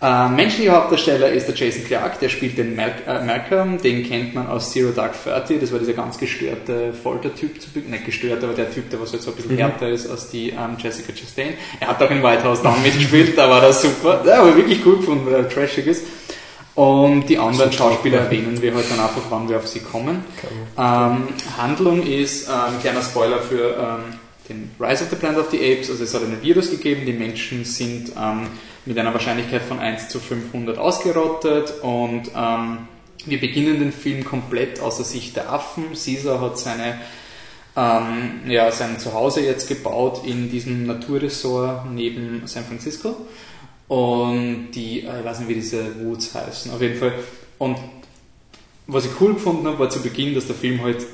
Äh, 0.00 0.28
menschlicher 0.28 0.76
Hauptdarsteller 0.76 1.28
ist 1.30 1.48
der 1.48 1.56
Jason 1.56 1.84
Clark, 1.84 2.20
der 2.20 2.28
spielt 2.28 2.56
den 2.56 2.76
Mal 2.76 2.94
äh, 3.04 3.24
Malcolm, 3.24 3.82
den 3.82 4.04
kennt 4.04 4.32
man 4.32 4.46
aus 4.46 4.70
Zero 4.70 4.92
Dark 4.92 5.12
Thirty, 5.24 5.58
das 5.58 5.72
war 5.72 5.80
dieser 5.80 5.94
ganz 5.94 6.16
gestörte 6.18 6.92
Foltertyp, 6.92 7.60
zu 7.60 7.68
nicht 7.76 8.06
gestört, 8.06 8.44
aber 8.44 8.52
der 8.52 8.72
Typ, 8.72 8.90
der 8.90 9.00
was 9.00 9.10
jetzt 9.10 9.24
so 9.24 9.32
ein 9.32 9.36
bisschen 9.36 9.56
härter 9.56 9.88
ist 9.88 10.08
als 10.08 10.30
die 10.30 10.50
ähm, 10.50 10.76
Jessica 10.78 11.12
Chastain. 11.12 11.54
Er 11.80 11.88
hat 11.88 12.00
auch 12.00 12.10
in 12.12 12.22
White 12.22 12.44
House 12.44 12.62
Down 12.62 12.80
mitgespielt, 12.80 13.36
da 13.36 13.50
war 13.50 13.60
das 13.60 13.82
super, 13.82 14.22
ja, 14.24 14.40
aber 14.40 14.56
wirklich 14.56 14.86
cool 14.86 14.98
gefunden, 14.98 15.26
weil 15.26 15.34
er 15.34 15.48
trashig 15.48 15.88
ist. 15.88 16.04
Und 16.76 17.28
die 17.28 17.36
anderen 17.36 17.72
Schauspieler 17.72 18.18
erwähnen 18.18 18.62
wir 18.62 18.72
heute 18.72 18.90
dann 18.90 19.00
einfach, 19.00 19.22
wann 19.30 19.48
wir 19.48 19.56
auf 19.56 19.66
sie 19.66 19.80
kommen. 19.80 20.24
Ähm, 20.78 21.24
Handlung 21.56 22.06
ist, 22.06 22.48
ähm, 22.48 22.80
kleiner 22.80 23.02
Spoiler 23.02 23.40
für 23.40 23.76
ähm, 23.76 24.14
den 24.48 24.70
Rise 24.78 25.02
of 25.02 25.10
the 25.10 25.16
Planet 25.16 25.40
of 25.40 25.50
the 25.50 25.56
Apes, 25.56 25.90
also 25.90 26.04
es 26.04 26.14
hat 26.14 26.22
einen 26.22 26.40
Virus 26.40 26.70
gegeben, 26.70 27.04
die 27.04 27.12
Menschen 27.12 27.64
sind 27.64 28.12
ähm, 28.16 28.46
mit 28.88 28.98
einer 28.98 29.12
Wahrscheinlichkeit 29.12 29.62
von 29.62 29.78
1 29.78 30.08
zu 30.08 30.18
500 30.18 30.78
ausgerottet 30.78 31.74
und 31.82 32.30
ähm, 32.34 32.88
wir 33.26 33.38
beginnen 33.38 33.78
den 33.78 33.92
Film 33.92 34.24
komplett 34.24 34.80
aus 34.80 34.96
der 34.96 35.04
Sicht 35.04 35.36
der 35.36 35.52
Affen. 35.52 35.90
Caesar 35.92 36.40
hat 36.40 36.58
seine, 36.58 36.98
ähm, 37.76 38.40
ja, 38.48 38.72
sein 38.72 38.98
Zuhause 38.98 39.42
jetzt 39.42 39.68
gebaut 39.68 40.22
in 40.24 40.50
diesem 40.50 40.86
Naturresort 40.86 41.90
neben 41.92 42.46
San 42.46 42.64
Francisco 42.64 43.14
und 43.88 44.70
die, 44.72 45.02
äh, 45.02 45.18
ich 45.18 45.24
weiß 45.24 45.40
nicht 45.40 45.48
wie 45.50 45.54
diese 45.54 46.02
Woods 46.02 46.34
heißen, 46.34 46.72
auf 46.72 46.80
jeden 46.80 46.98
Fall. 46.98 47.12
Und 47.58 47.76
was 48.86 49.04
ich 49.04 49.10
cool 49.20 49.34
gefunden 49.34 49.66
habe, 49.66 49.80
war 49.80 49.90
zu 49.90 50.00
Beginn, 50.00 50.34
dass 50.34 50.46
der 50.46 50.56
Film 50.56 50.82
halt 50.82 51.04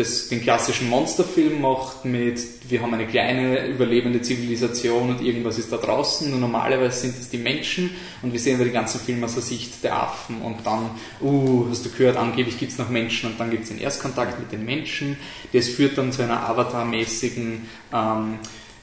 das, 0.00 0.28
den 0.28 0.40
klassischen 0.40 0.88
Monsterfilm 0.88 1.60
macht 1.60 2.04
mit, 2.04 2.40
wir 2.68 2.80
haben 2.80 2.94
eine 2.94 3.06
kleine 3.06 3.66
überlebende 3.66 4.22
Zivilisation 4.22 5.10
und 5.10 5.20
irgendwas 5.20 5.58
ist 5.58 5.70
da 5.70 5.76
draußen 5.76 6.32
und 6.32 6.40
normalerweise 6.40 7.00
sind 7.00 7.18
es 7.18 7.28
die 7.28 7.38
Menschen 7.38 7.90
und 8.22 8.32
wir 8.32 8.40
sehen 8.40 8.56
aber 8.56 8.64
die 8.64 8.70
ganzen 8.70 8.98
Filme 8.98 9.26
aus 9.26 9.34
der 9.34 9.42
Sicht 9.42 9.84
der 9.84 10.02
Affen 10.02 10.40
und 10.40 10.64
dann, 10.64 10.90
uh, 11.20 11.66
hast 11.68 11.84
du 11.84 11.90
gehört, 11.90 12.16
angeblich 12.16 12.58
gibt 12.58 12.72
es 12.72 12.78
noch 12.78 12.88
Menschen 12.88 13.30
und 13.30 13.38
dann 13.38 13.50
gibt 13.50 13.64
es 13.64 13.68
den 13.68 13.78
Erstkontakt 13.78 14.38
mit 14.38 14.50
den 14.50 14.64
Menschen. 14.64 15.18
Das 15.52 15.68
führt 15.68 15.98
dann 15.98 16.12
zu 16.12 16.22
einer 16.22 16.48
Avatar-mäßigen 16.48 17.68
ähm, 17.92 18.38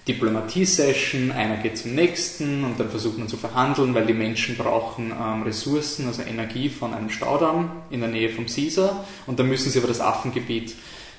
Diplomatie-Session, 0.07 1.31
einer 1.31 1.57
geht 1.57 1.77
zum 1.79 1.95
nächsten 1.95 2.63
und 2.63 2.79
dann 2.79 2.89
versucht 2.89 3.17
man 3.17 3.27
zu 3.27 3.37
verhandeln, 3.37 3.93
weil 3.93 4.05
die 4.05 4.13
Menschen 4.13 4.55
brauchen 4.55 5.11
ähm, 5.11 5.41
Ressourcen, 5.41 6.07
also 6.07 6.21
Energie 6.21 6.69
von 6.69 6.93
einem 6.93 7.09
Staudamm 7.09 7.71
in 7.89 8.01
der 8.01 8.09
Nähe 8.09 8.29
vom 8.29 8.45
Caesar 8.45 9.05
und 9.25 9.39
dann 9.39 9.49
müssen 9.49 9.71
sie 9.71 9.79
über 9.79 9.87
das 9.87 9.99
Affengebiet 9.99 10.75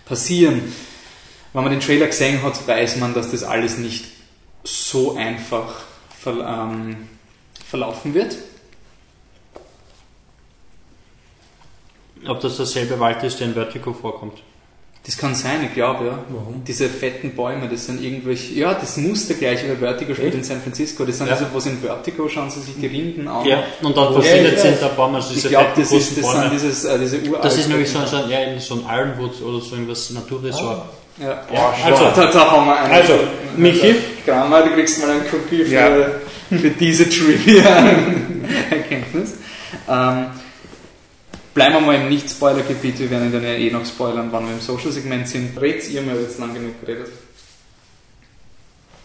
passieren. 0.08 0.72
Wenn 1.52 1.62
man 1.62 1.72
den 1.72 1.80
Trailer 1.80 2.06
gesehen 2.06 2.42
hat, 2.42 2.66
weiß 2.66 2.96
man, 2.96 3.14
dass 3.14 3.30
das 3.30 3.42
alles 3.42 3.78
nicht 3.78 4.04
so 4.64 5.16
einfach 5.16 5.82
ver, 6.16 6.68
ähm, 6.70 7.08
verlaufen 7.66 8.14
wird. 8.14 8.36
Ob 12.26 12.40
das 12.40 12.56
derselbe 12.56 12.98
Wald 12.98 13.22
ist, 13.22 13.38
der 13.40 13.48
in 13.48 13.54
Vertigo 13.54 13.92
vorkommt? 13.92 14.42
Das 15.08 15.16
kann 15.16 15.34
sein, 15.34 15.64
ich 15.64 15.72
glaube, 15.72 16.04
ja. 16.04 16.18
Warum? 16.28 16.62
Diese 16.66 16.86
fetten 16.86 17.30
Bäume, 17.34 17.66
das 17.66 17.86
sind 17.86 18.02
irgendwelche, 18.04 18.52
ja, 18.52 18.74
das 18.74 18.98
Muster 18.98 19.32
gleich 19.32 19.64
wie 19.64 19.74
Vertigo 19.74 20.12
spielt 20.14 20.34
in 20.34 20.44
San 20.44 20.60
Francisco. 20.60 21.02
Das 21.06 21.16
sind 21.16 21.28
Ja. 21.28 21.32
also, 21.32 21.46
was 21.54 21.64
in 21.64 21.78
Vertigo, 21.78 22.28
schauen 22.28 22.50
Sie 22.50 22.60
sich 22.60 22.74
die 22.78 22.88
Rinden 22.88 23.26
an. 23.26 23.42
Ja, 23.46 23.62
und 23.82 23.96
dann 23.96 24.12
verschwindet 24.12 24.58
ja, 24.58 24.64
in 24.70 24.78
der 24.78 24.88
Baum, 24.88 25.14
also 25.14 25.28
Ich 25.30 25.36
diese 25.36 25.48
glaube, 25.48 25.68
fetten 25.68 25.80
das, 25.80 25.92
ist, 25.92 26.18
das 26.18 26.24
sind 26.30 26.40
Bäume. 26.40 26.50
dieses, 26.52 26.84
äh, 26.84 26.98
diese 26.98 27.16
uralten. 27.20 27.40
Das 27.42 27.56
ist 27.56 27.68
nämlich 27.70 27.88
so, 27.88 28.04
so, 28.04 28.16
ein- 28.16 28.28
ja, 28.28 28.40
irgendwie 28.40 28.60
so 28.60 28.74
ein 28.74 28.82
Ironwood 28.86 29.40
oder 29.40 29.60
so 29.62 29.76
irgendwas 29.76 30.10
Naturresort. 30.10 30.82
Ja. 31.18 31.42
Ja, 31.54 31.72
also, 31.86 32.04
also- 32.04 32.20
da, 32.20 32.30
da 32.30 32.50
haben 32.50 32.66
wir 32.66 32.76
einen. 32.78 32.92
also, 32.92 33.14
Michi? 33.56 33.94
Kramer, 34.26 34.60
du 34.62 34.72
kriegst 34.74 35.00
mal 35.00 35.08
einen 35.10 35.22
Cookie 35.32 35.64
für, 35.64 35.74
Ja. 35.74 35.88
für 36.50 36.68
diese 36.70 37.08
Trivia-Erkenntnis. 37.08 39.36
Ähm, 39.86 40.26
bleiben 41.58 41.74
wir 41.74 41.80
mal 41.80 41.96
im 41.96 42.08
Nicht-Spoiler-Gebiet, 42.08 43.00
wir 43.00 43.10
werden 43.10 43.32
dann 43.32 43.42
ja 43.42 43.54
eh 43.54 43.68
noch 43.68 43.84
spoilern, 43.84 44.28
wann 44.30 44.46
wir 44.46 44.52
im 44.52 44.60
Social-Segment 44.60 45.26
sind. 45.26 45.60
Redet 45.60 45.90
ihr, 45.90 46.02
haben 46.02 46.20
jetzt 46.20 46.38
lang 46.38 46.54
genug 46.54 46.80
geredet. 46.80 47.08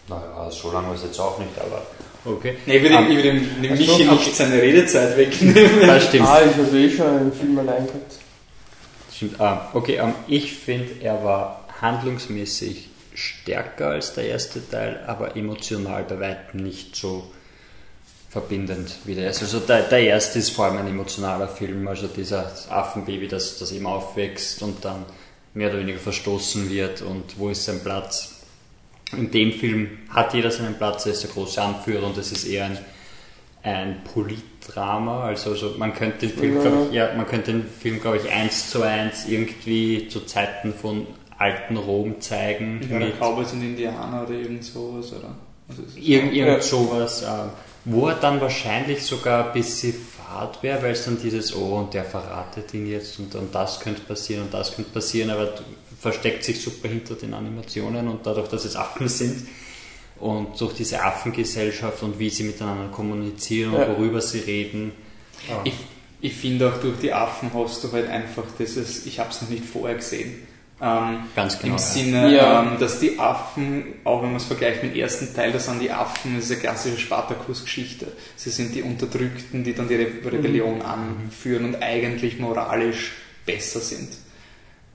Naja, 0.08 0.48
so 0.52 0.70
lange 0.70 0.94
ist 0.94 1.02
jetzt 1.02 1.18
auch 1.18 1.36
nicht, 1.40 1.50
aber 1.58 1.84
okay. 2.24 2.56
Nee, 2.64 2.76
ich 2.76 2.82
würde, 2.84 3.08
würde 3.08 3.22
dem, 3.22 3.60
dem 3.60 3.72
Michi 3.72 3.90
okay. 3.90 4.04
nicht 4.04 4.36
seine 4.36 4.62
Redezeit 4.62 5.16
wegnehmen. 5.16 5.80
Das 5.84 6.04
stimmt. 6.04 6.28
Ah, 6.28 6.42
ich 6.48 6.56
habe 6.56 6.78
eh 6.78 6.90
schon 6.90 7.06
einen 7.06 7.32
Film 7.32 7.58
allein 7.58 7.86
gehabt. 7.86 8.12
stimmt. 9.12 9.40
Ah, 9.40 9.70
okay, 9.72 9.96
ähm, 9.96 10.14
ich 10.28 10.52
finde, 10.52 10.90
er 11.00 11.24
war 11.24 11.66
handlungsmäßig 11.80 12.88
stärker 13.14 13.88
als 13.88 14.14
der 14.14 14.28
erste 14.28 14.60
Teil, 14.70 15.00
aber 15.08 15.36
emotional 15.36 16.04
bei 16.04 16.20
weitem 16.20 16.62
nicht 16.62 16.94
so 16.94 17.32
verbindend 18.34 18.96
wie 19.04 19.14
der 19.14 19.26
erste. 19.26 19.44
Also 19.44 19.60
der, 19.60 19.82
der 19.82 20.00
erste 20.00 20.40
ist 20.40 20.50
vor 20.50 20.64
allem 20.66 20.76
ein 20.78 20.88
emotionaler 20.88 21.46
Film, 21.48 21.86
also 21.86 22.08
dieser 22.08 22.50
Affenbaby, 22.68 23.28
das, 23.28 23.58
das 23.58 23.70
eben 23.70 23.86
aufwächst 23.86 24.60
und 24.62 24.84
dann 24.84 25.04
mehr 25.54 25.70
oder 25.70 25.78
weniger 25.78 26.00
verstoßen 26.00 26.68
wird 26.68 27.00
und 27.00 27.38
wo 27.38 27.48
ist 27.48 27.64
sein 27.64 27.80
Platz. 27.80 28.40
In 29.16 29.30
dem 29.30 29.52
Film 29.52 29.98
hat 30.10 30.34
jeder 30.34 30.50
seinen 30.50 30.74
Platz, 30.74 31.06
er 31.06 31.12
ist 31.12 31.22
der 31.22 31.30
große 31.30 31.62
Anführer 31.62 32.06
und 32.08 32.18
es 32.18 32.32
ist 32.32 32.44
eher 32.44 32.64
ein, 32.64 32.78
ein 33.62 34.02
Politdrama. 34.12 35.26
Also, 35.26 35.50
also 35.50 35.74
man 35.78 35.94
könnte 35.94 36.26
den 36.26 36.36
Film, 36.36 36.56
Ja. 36.56 36.62
glaube 36.62 36.86
ich, 36.88 36.92
ja, 36.92 37.14
man 37.16 37.26
könnte 37.26 37.52
den 37.52 37.64
Film, 37.68 38.00
glaube 38.00 38.16
ich, 38.16 38.28
eins 38.32 38.68
zu 38.68 38.82
eins 38.82 39.26
irgendwie 39.28 40.08
zu 40.08 40.22
Zeiten 40.22 40.74
von 40.74 41.06
alten 41.38 41.76
Rom 41.76 42.20
zeigen. 42.20 42.80
Ja, 42.90 42.98
mit 42.98 43.16
Cowboys 43.20 43.52
und 43.52 43.62
Indianer 43.62 44.24
oder 44.26 44.34
irgend 44.34 44.64
sowas, 44.64 45.12
oder? 45.12 45.36
Ist- 45.68 45.96
Irgend, 45.96 46.32
irgend 46.34 46.56
Ja. 46.56 46.60
sowas, 46.60 47.22
äh, 47.22 47.26
wo 47.84 48.08
er 48.08 48.14
dann 48.14 48.40
wahrscheinlich 48.40 49.02
sogar 49.02 49.48
ein 49.48 49.52
bisschen 49.52 49.94
fad 49.94 50.62
wäre, 50.62 50.82
weil 50.82 50.92
es 50.92 51.04
dann 51.04 51.20
dieses, 51.20 51.54
oh, 51.54 51.76
und 51.78 51.94
der 51.94 52.04
verratet 52.04 52.72
ihn 52.74 52.86
jetzt 52.90 53.18
und, 53.18 53.34
und 53.34 53.54
das 53.54 53.80
könnte 53.80 54.00
passieren 54.02 54.44
und 54.44 54.54
das 54.54 54.74
könnte 54.74 54.90
passieren, 54.90 55.30
aber 55.30 55.54
versteckt 56.00 56.44
sich 56.44 56.60
super 56.62 56.88
hinter 56.88 57.14
den 57.14 57.34
Animationen 57.34 58.08
und 58.08 58.26
dadurch, 58.26 58.48
dass 58.48 58.64
es 58.64 58.76
Affen 58.76 59.08
sind 59.08 59.46
und 60.18 60.58
durch 60.60 60.74
diese 60.74 61.02
Affengesellschaft 61.02 62.02
und 62.02 62.18
wie 62.18 62.30
sie 62.30 62.44
miteinander 62.44 62.88
kommunizieren 62.90 63.72
Ja. 63.74 63.84
und 63.84 63.96
worüber 63.98 64.20
sie 64.20 64.40
reden. 64.40 64.92
Ich, 65.64 65.74
ich 66.20 66.32
finde 66.34 66.68
auch 66.72 66.80
durch 66.80 66.98
die 67.00 67.12
Affen 67.12 67.50
hast 67.52 67.84
du 67.84 67.92
halt 67.92 68.08
einfach 68.08 68.44
dieses, 68.58 69.04
ich 69.04 69.18
habe 69.18 69.30
es 69.30 69.42
noch 69.42 69.50
nicht 69.50 69.64
vorher 69.64 69.96
gesehen. 69.96 70.46
Ähm, 70.80 71.20
Ganz 71.36 71.58
genau, 71.58 71.74
Im 71.74 71.78
ja. 71.78 71.84
Sinne, 71.84 72.34
Ja. 72.36 72.62
ähm, 72.62 72.78
dass 72.80 72.98
die 72.98 73.18
Affen, 73.18 73.94
auch 74.04 74.22
wenn 74.22 74.30
man 74.30 74.36
es 74.38 74.44
vergleicht 74.44 74.82
mit 74.82 74.94
dem 74.94 75.00
ersten 75.00 75.34
Teil, 75.34 75.52
da 75.52 75.58
sind 75.58 75.80
die 75.80 75.90
Affen, 75.92 76.34
das 76.36 76.46
ist 76.46 76.50
eine 76.52 76.60
klassische 76.60 76.98
Spartakus-Geschichte. 76.98 78.06
Sie 78.36 78.50
sind 78.50 78.74
die 78.74 78.82
Unterdrückten, 78.82 79.62
die 79.62 79.72
dann 79.72 79.88
die 79.88 79.94
Re 79.94 80.06
Rebellion 80.24 80.82
anführen 80.82 81.64
und 81.66 81.82
eigentlich 81.82 82.38
moralisch 82.40 83.12
besser 83.46 83.80
sind. 83.80 84.08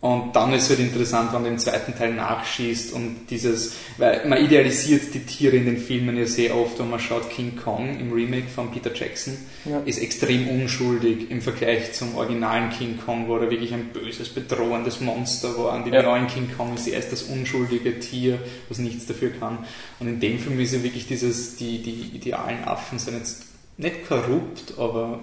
Und 0.02 0.34
dann 0.34 0.54
ist 0.54 0.64
es 0.64 0.70
halt 0.70 0.80
interessant, 0.80 1.34
wenn 1.34 1.44
du 1.44 1.50
den 1.50 1.60
zweiten 1.60 1.94
Teil 1.94 2.14
nachschießt 2.14 2.94
und 2.94 3.28
dieses, 3.30 3.74
weil 3.98 4.26
man 4.30 4.42
idealisiert 4.42 5.14
die 5.14 5.20
Tiere 5.26 5.58
in 5.58 5.66
den 5.66 5.78
Filmen 5.78 6.18
ja 6.18 6.26
sehr 6.26 6.56
oft, 6.56 6.80
wenn 6.80 6.90
man 6.90 7.02
schaut, 7.02 7.30
King 7.30 7.58
Kong 7.58 8.00
im 8.00 8.14
Remake 8.14 8.48
von 8.48 8.72
Peter 8.72 8.94
Jackson 8.96 9.36
Ja. 9.66 9.82
ist 9.84 10.02
extrem 10.02 10.48
unschuldig 10.48 11.30
im 11.30 11.42
Vergleich 11.42 11.92
zum 11.92 12.16
originalen 12.16 12.70
King 12.70 12.98
Kong, 13.06 13.28
wo 13.28 13.36
er 13.36 13.52
wirklich 13.52 13.74
ein 13.74 13.90
böses, 13.92 14.30
bedrohendes 14.30 15.02
Monster 15.02 15.58
war. 15.58 15.74
An 15.74 15.84
dem 15.84 15.94
Ja. 15.94 16.02
neuen 16.04 16.28
King 16.28 16.48
Kong 16.56 16.76
ist 16.76 16.88
er 16.88 16.94
erst 16.94 17.12
das 17.12 17.24
unschuldige 17.24 18.00
Tier, 18.00 18.40
was 18.70 18.78
nichts 18.78 19.06
dafür 19.06 19.32
kann. 19.32 19.60
Und 20.00 20.08
in 20.08 20.20
dem 20.22 20.40
Film 20.40 20.58
ist 20.62 20.72
er 20.72 20.82
wirklich 20.82 21.08
dieses, 21.08 21.58
die, 21.58 21.84
die 21.84 22.16
idealen 22.16 22.64
Affen 22.64 23.00
sind 23.00 23.18
jetzt 23.18 23.44
nicht 23.78 24.08
korrupt, 24.08 24.76
aber 24.78 25.20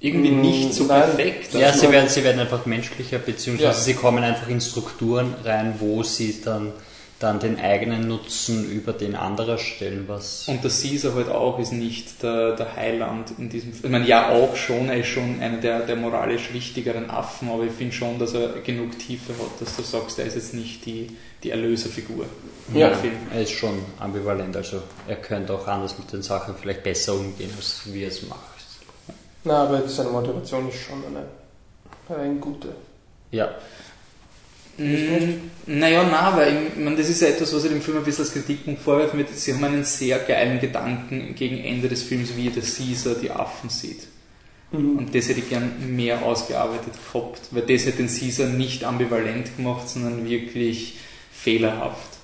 irgendwie 0.00 0.30
Mm, 0.30 0.40
nicht 0.40 0.74
so 0.74 0.84
nein. 0.84 1.02
perfekt. 1.02 1.54
Ja, 1.54 1.72
sie 1.72 1.90
werden, 1.90 2.08
sie 2.08 2.22
werden 2.24 2.40
einfach 2.40 2.66
menschlicher, 2.66 3.18
beziehungsweise 3.18 3.66
Ja. 3.78 3.84
sie 3.84 3.94
kommen 3.94 4.22
einfach 4.22 4.48
in 4.48 4.60
Strukturen 4.60 5.34
rein, 5.44 5.74
wo 5.80 6.02
sie 6.04 6.40
dann, 6.44 6.72
dann 7.18 7.40
den 7.40 7.58
eigenen 7.58 8.06
Nutzen 8.06 8.70
über 8.70 8.92
den 8.92 9.16
anderer 9.16 9.58
stellen, 9.58 10.04
was 10.06 10.46
Und 10.46 10.62
der 10.62 10.70
Caesar 10.70 11.16
halt 11.16 11.28
auch 11.28 11.58
ist 11.58 11.72
nicht 11.72 12.22
der, 12.22 12.54
der 12.54 12.76
Heiland 12.76 13.32
in 13.38 13.48
diesem 13.48 13.72
Ich 13.72 13.90
meine, 13.90 14.06
ja 14.06 14.30
auch 14.30 14.54
schon, 14.54 14.88
er 14.88 14.98
ist 14.98 15.08
schon 15.08 15.40
einer 15.40 15.56
der, 15.56 15.80
der 15.80 15.96
moralisch 15.96 16.52
wichtigeren 16.52 17.10
Affen, 17.10 17.50
aber 17.50 17.64
ich 17.64 17.72
finde 17.72 17.92
schon, 17.92 18.20
dass 18.20 18.34
er 18.34 18.60
genug 18.64 18.96
Tiefe 19.00 19.32
hat, 19.32 19.60
dass 19.60 19.74
du 19.74 19.82
sagst, 19.82 20.20
er 20.20 20.26
ist 20.26 20.36
jetzt 20.36 20.54
nicht 20.54 20.86
die, 20.86 21.08
die 21.42 21.50
Erlöserfigur 21.50 22.26
Ja. 22.72 22.90
Film. 22.94 23.14
er 23.34 23.42
ist 23.42 23.50
schon 23.52 23.80
ambivalent, 23.98 24.54
also 24.56 24.80
er 25.08 25.16
könnte 25.16 25.54
auch 25.54 25.66
anders 25.66 25.98
mit 25.98 26.12
den 26.12 26.22
Sachen 26.22 26.54
vielleicht 26.54 26.84
besser 26.84 27.14
umgehen, 27.14 27.50
als 27.56 27.80
wie 27.86 28.02
er 28.04 28.08
es 28.10 28.22
macht. 28.28 28.57
Na, 29.44 29.62
aber 29.64 29.88
seine 29.88 30.10
Motivation 30.10 30.68
ist 30.68 30.78
schon 30.78 31.02
eine, 31.06 32.20
eine 32.20 32.34
gute. 32.36 32.68
Ja, 33.30 33.50
Mm, 34.78 35.50
Naja, 35.66 36.04
na, 36.08 36.36
weil 36.36 36.68
ich 36.68 36.76
meine, 36.76 36.96
das 36.96 37.08
ist 37.08 37.20
ja 37.20 37.28
etwas, 37.28 37.52
was 37.52 37.64
ich 37.64 37.70
dem 37.70 37.82
Film 37.82 37.98
ein 37.98 38.04
bisschen 38.04 38.24
als 38.24 38.32
Kritikpunkt 38.32 38.80
vorwerfen 38.80 39.18
wird. 39.18 39.28
Sie 39.30 39.52
haben 39.52 39.64
einen 39.64 39.84
sehr 39.84 40.20
geilen 40.20 40.60
Gedanken 40.60 41.34
gegen 41.34 41.58
Ende 41.58 41.88
des 41.88 42.04
Films, 42.04 42.36
wie 42.36 42.48
der 42.48 42.62
Caesar 42.62 43.16
die 43.16 43.30
Affen 43.30 43.70
sieht. 43.70 44.06
Mhm. 44.70 44.98
Und 44.98 45.14
das 45.14 45.28
hätte 45.28 45.40
ich 45.40 45.48
gern 45.48 45.96
mehr 45.96 46.22
ausgearbeitet 46.22 46.94
gehabt, 47.12 47.40
weil 47.50 47.62
das 47.62 47.86
hätte 47.86 47.98
den 47.98 48.06
Caesar 48.06 48.46
nicht 48.48 48.84
ambivalent 48.84 49.56
gemacht, 49.56 49.88
sondern 49.88 50.28
wirklich 50.28 50.98
fehlerhaft. 51.32 52.17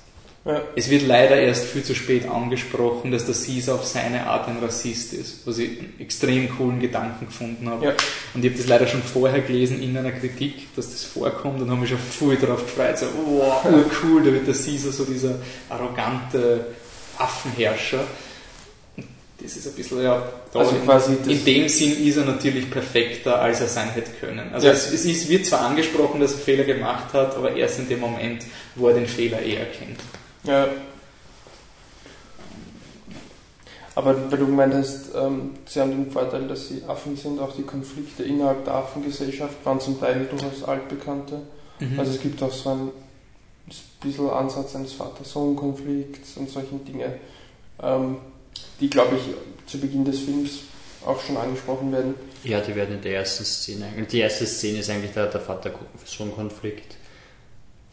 Ja. 0.46 0.60
Es 0.76 0.90
wird 0.90 1.06
leider 1.06 1.36
erst 1.36 1.64
viel 1.64 1.82
zu 1.82 1.94
spät 1.94 2.28
angesprochen, 2.28 3.10
dass 3.10 3.24
der 3.24 3.34
Caesar 3.34 3.76
auf 3.76 3.86
seine 3.86 4.26
Art 4.26 4.46
ein 4.46 4.58
Rassist 4.62 5.14
ist, 5.14 5.46
was 5.46 5.56
ich 5.56 5.70
einen 5.78 5.94
extrem 5.98 6.50
coolen 6.54 6.80
Gedanken 6.80 7.26
gefunden 7.26 7.66
habe. 7.70 7.86
Ja. 7.86 7.92
Und 8.34 8.44
ich 8.44 8.50
habe 8.50 8.58
das 8.60 8.68
leider 8.68 8.86
schon 8.86 9.02
vorher 9.02 9.40
gelesen 9.40 9.82
in 9.82 9.96
einer 9.96 10.12
Kritik, 10.12 10.74
dass 10.76 10.90
das 10.90 11.02
vorkommt 11.02 11.62
und 11.62 11.70
habe 11.70 11.80
mich 11.80 11.88
schon 11.88 11.98
voll 11.98 12.36
darauf 12.36 12.62
gefreut, 12.62 12.98
so, 12.98 13.06
wow, 13.26 13.64
cool, 14.02 14.22
da 14.22 14.32
wird 14.32 14.46
der 14.46 14.54
Caesar 14.54 14.92
so 14.92 15.04
dieser 15.06 15.36
arrogante 15.70 16.66
Affenherrscher. 17.16 18.04
Das 19.40 19.56
ist 19.56 19.66
ein 19.66 19.74
bisschen, 19.74 20.02
ja, 20.02 20.22
Also 20.54 20.76
in, 20.76 20.84
quasi 20.84 21.16
das- 21.18 21.26
in 21.28 21.44
dem 21.44 21.68
Sinn 21.68 22.06
ist 22.06 22.16
er 22.18 22.24
natürlich 22.24 22.70
perfekter, 22.70 23.40
als 23.40 23.60
er 23.60 23.66
sein 23.68 23.90
hätte 23.90 24.10
können. 24.20 24.52
Also 24.52 24.66
Ja. 24.68 24.72
es, 24.74 24.92
es 24.92 25.04
ist, 25.06 25.28
wird 25.28 25.46
zwar 25.46 25.62
angesprochen, 25.62 26.20
dass 26.20 26.32
er 26.32 26.38
Fehler 26.38 26.64
gemacht 26.64 27.12
hat, 27.14 27.34
aber 27.36 27.56
erst 27.56 27.78
in 27.78 27.88
dem 27.88 28.00
Moment, 28.00 28.44
wo 28.74 28.88
er 28.88 28.94
den 28.94 29.06
Fehler 29.06 29.40
eh 29.42 29.54
erkennt. 29.56 30.00
Ja. 30.44 30.68
Aber 33.94 34.30
weil 34.30 34.38
du 34.38 34.46
gemeint 34.46 34.74
hast, 34.74 35.14
ähm, 35.14 35.50
sie 35.66 35.80
haben 35.80 35.90
den 35.90 36.10
Vorteil, 36.10 36.48
dass 36.48 36.68
sie 36.68 36.82
Affen 36.86 37.16
sind, 37.16 37.38
auch 37.38 37.54
die 37.54 37.62
Konflikte 37.62 38.24
innerhalb 38.24 38.64
der 38.64 38.74
Affengesellschaft 38.74 39.64
waren 39.64 39.80
zum 39.80 40.00
Teil 40.00 40.26
durchaus 40.28 40.64
altbekannte. 40.64 41.42
Mhm. 41.78 42.00
Also 42.00 42.12
es 42.12 42.20
gibt 42.20 42.42
auch 42.42 42.52
so 42.52 42.70
ein 42.70 42.90
bisschen 44.02 44.30
Ansatz 44.30 44.74
eines 44.74 44.92
Vater-Sohn-Konflikts 44.94 46.36
und 46.36 46.50
solchen 46.50 46.84
Dinge, 46.84 47.14
ähm, 47.82 48.16
die, 48.80 48.90
glaube 48.90 49.16
ich, 49.16 49.70
zu 49.70 49.78
Beginn 49.78 50.04
des 50.04 50.20
Films 50.20 50.58
auch 51.06 51.20
schon 51.20 51.36
angesprochen 51.36 51.92
werden. 51.92 52.14
ja, 52.42 52.60
die 52.60 52.74
werden 52.74 52.96
in 52.96 53.02
der 53.02 53.16
ersten 53.16 53.44
Szene, 53.44 53.86
die 54.10 54.18
erste 54.18 54.46
Szene 54.46 54.78
ist 54.78 54.90
eigentlich 54.90 55.12
der, 55.12 55.26
der 55.26 55.40
Vater-Sohn-Konflikt. 55.40 56.96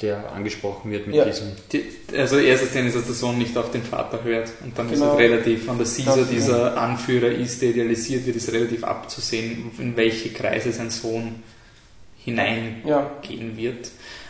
Der 0.02 0.32
angesprochen 0.32 0.91
wird 0.91 1.08
mit 1.08 1.16
Ja. 1.16 1.26
diesem. 1.26 1.47
Die, 1.72 1.84
also 2.18 2.39
die 2.39 2.45
erste 2.45 2.68
Szene 2.68 2.88
ist, 2.88 2.95
dass 2.97 3.06
der 3.06 3.14
Sohn 3.16 3.38
nicht 3.38 3.56
auf 3.58 3.72
den 3.72 3.84
Vater 3.84 4.24
hört 4.24 4.52
und 4.64 4.78
dann 4.78 4.88
ist 4.91 4.99
Genau. 4.99 5.14
es 5.14 5.20
relativ, 5.20 5.70
an 5.70 5.78
der 5.78 5.88
Caesar 5.88 6.26
dieser 6.30 6.78
Anführer 6.78 7.28
ist, 7.30 7.62
der 7.62 7.70
idealisiert 7.70 8.26
wird, 8.26 8.36
ist 8.38 8.52
relativ 8.52 8.84
abzusehen, 8.84 9.72
in 9.78 9.95
welche 9.97 10.30
Kreise 10.30 10.72
sein 10.72 10.89
Sohn 10.89 11.43
hineingehen 12.24 12.82
Ja, 12.86 13.12
wird. 13.56 13.89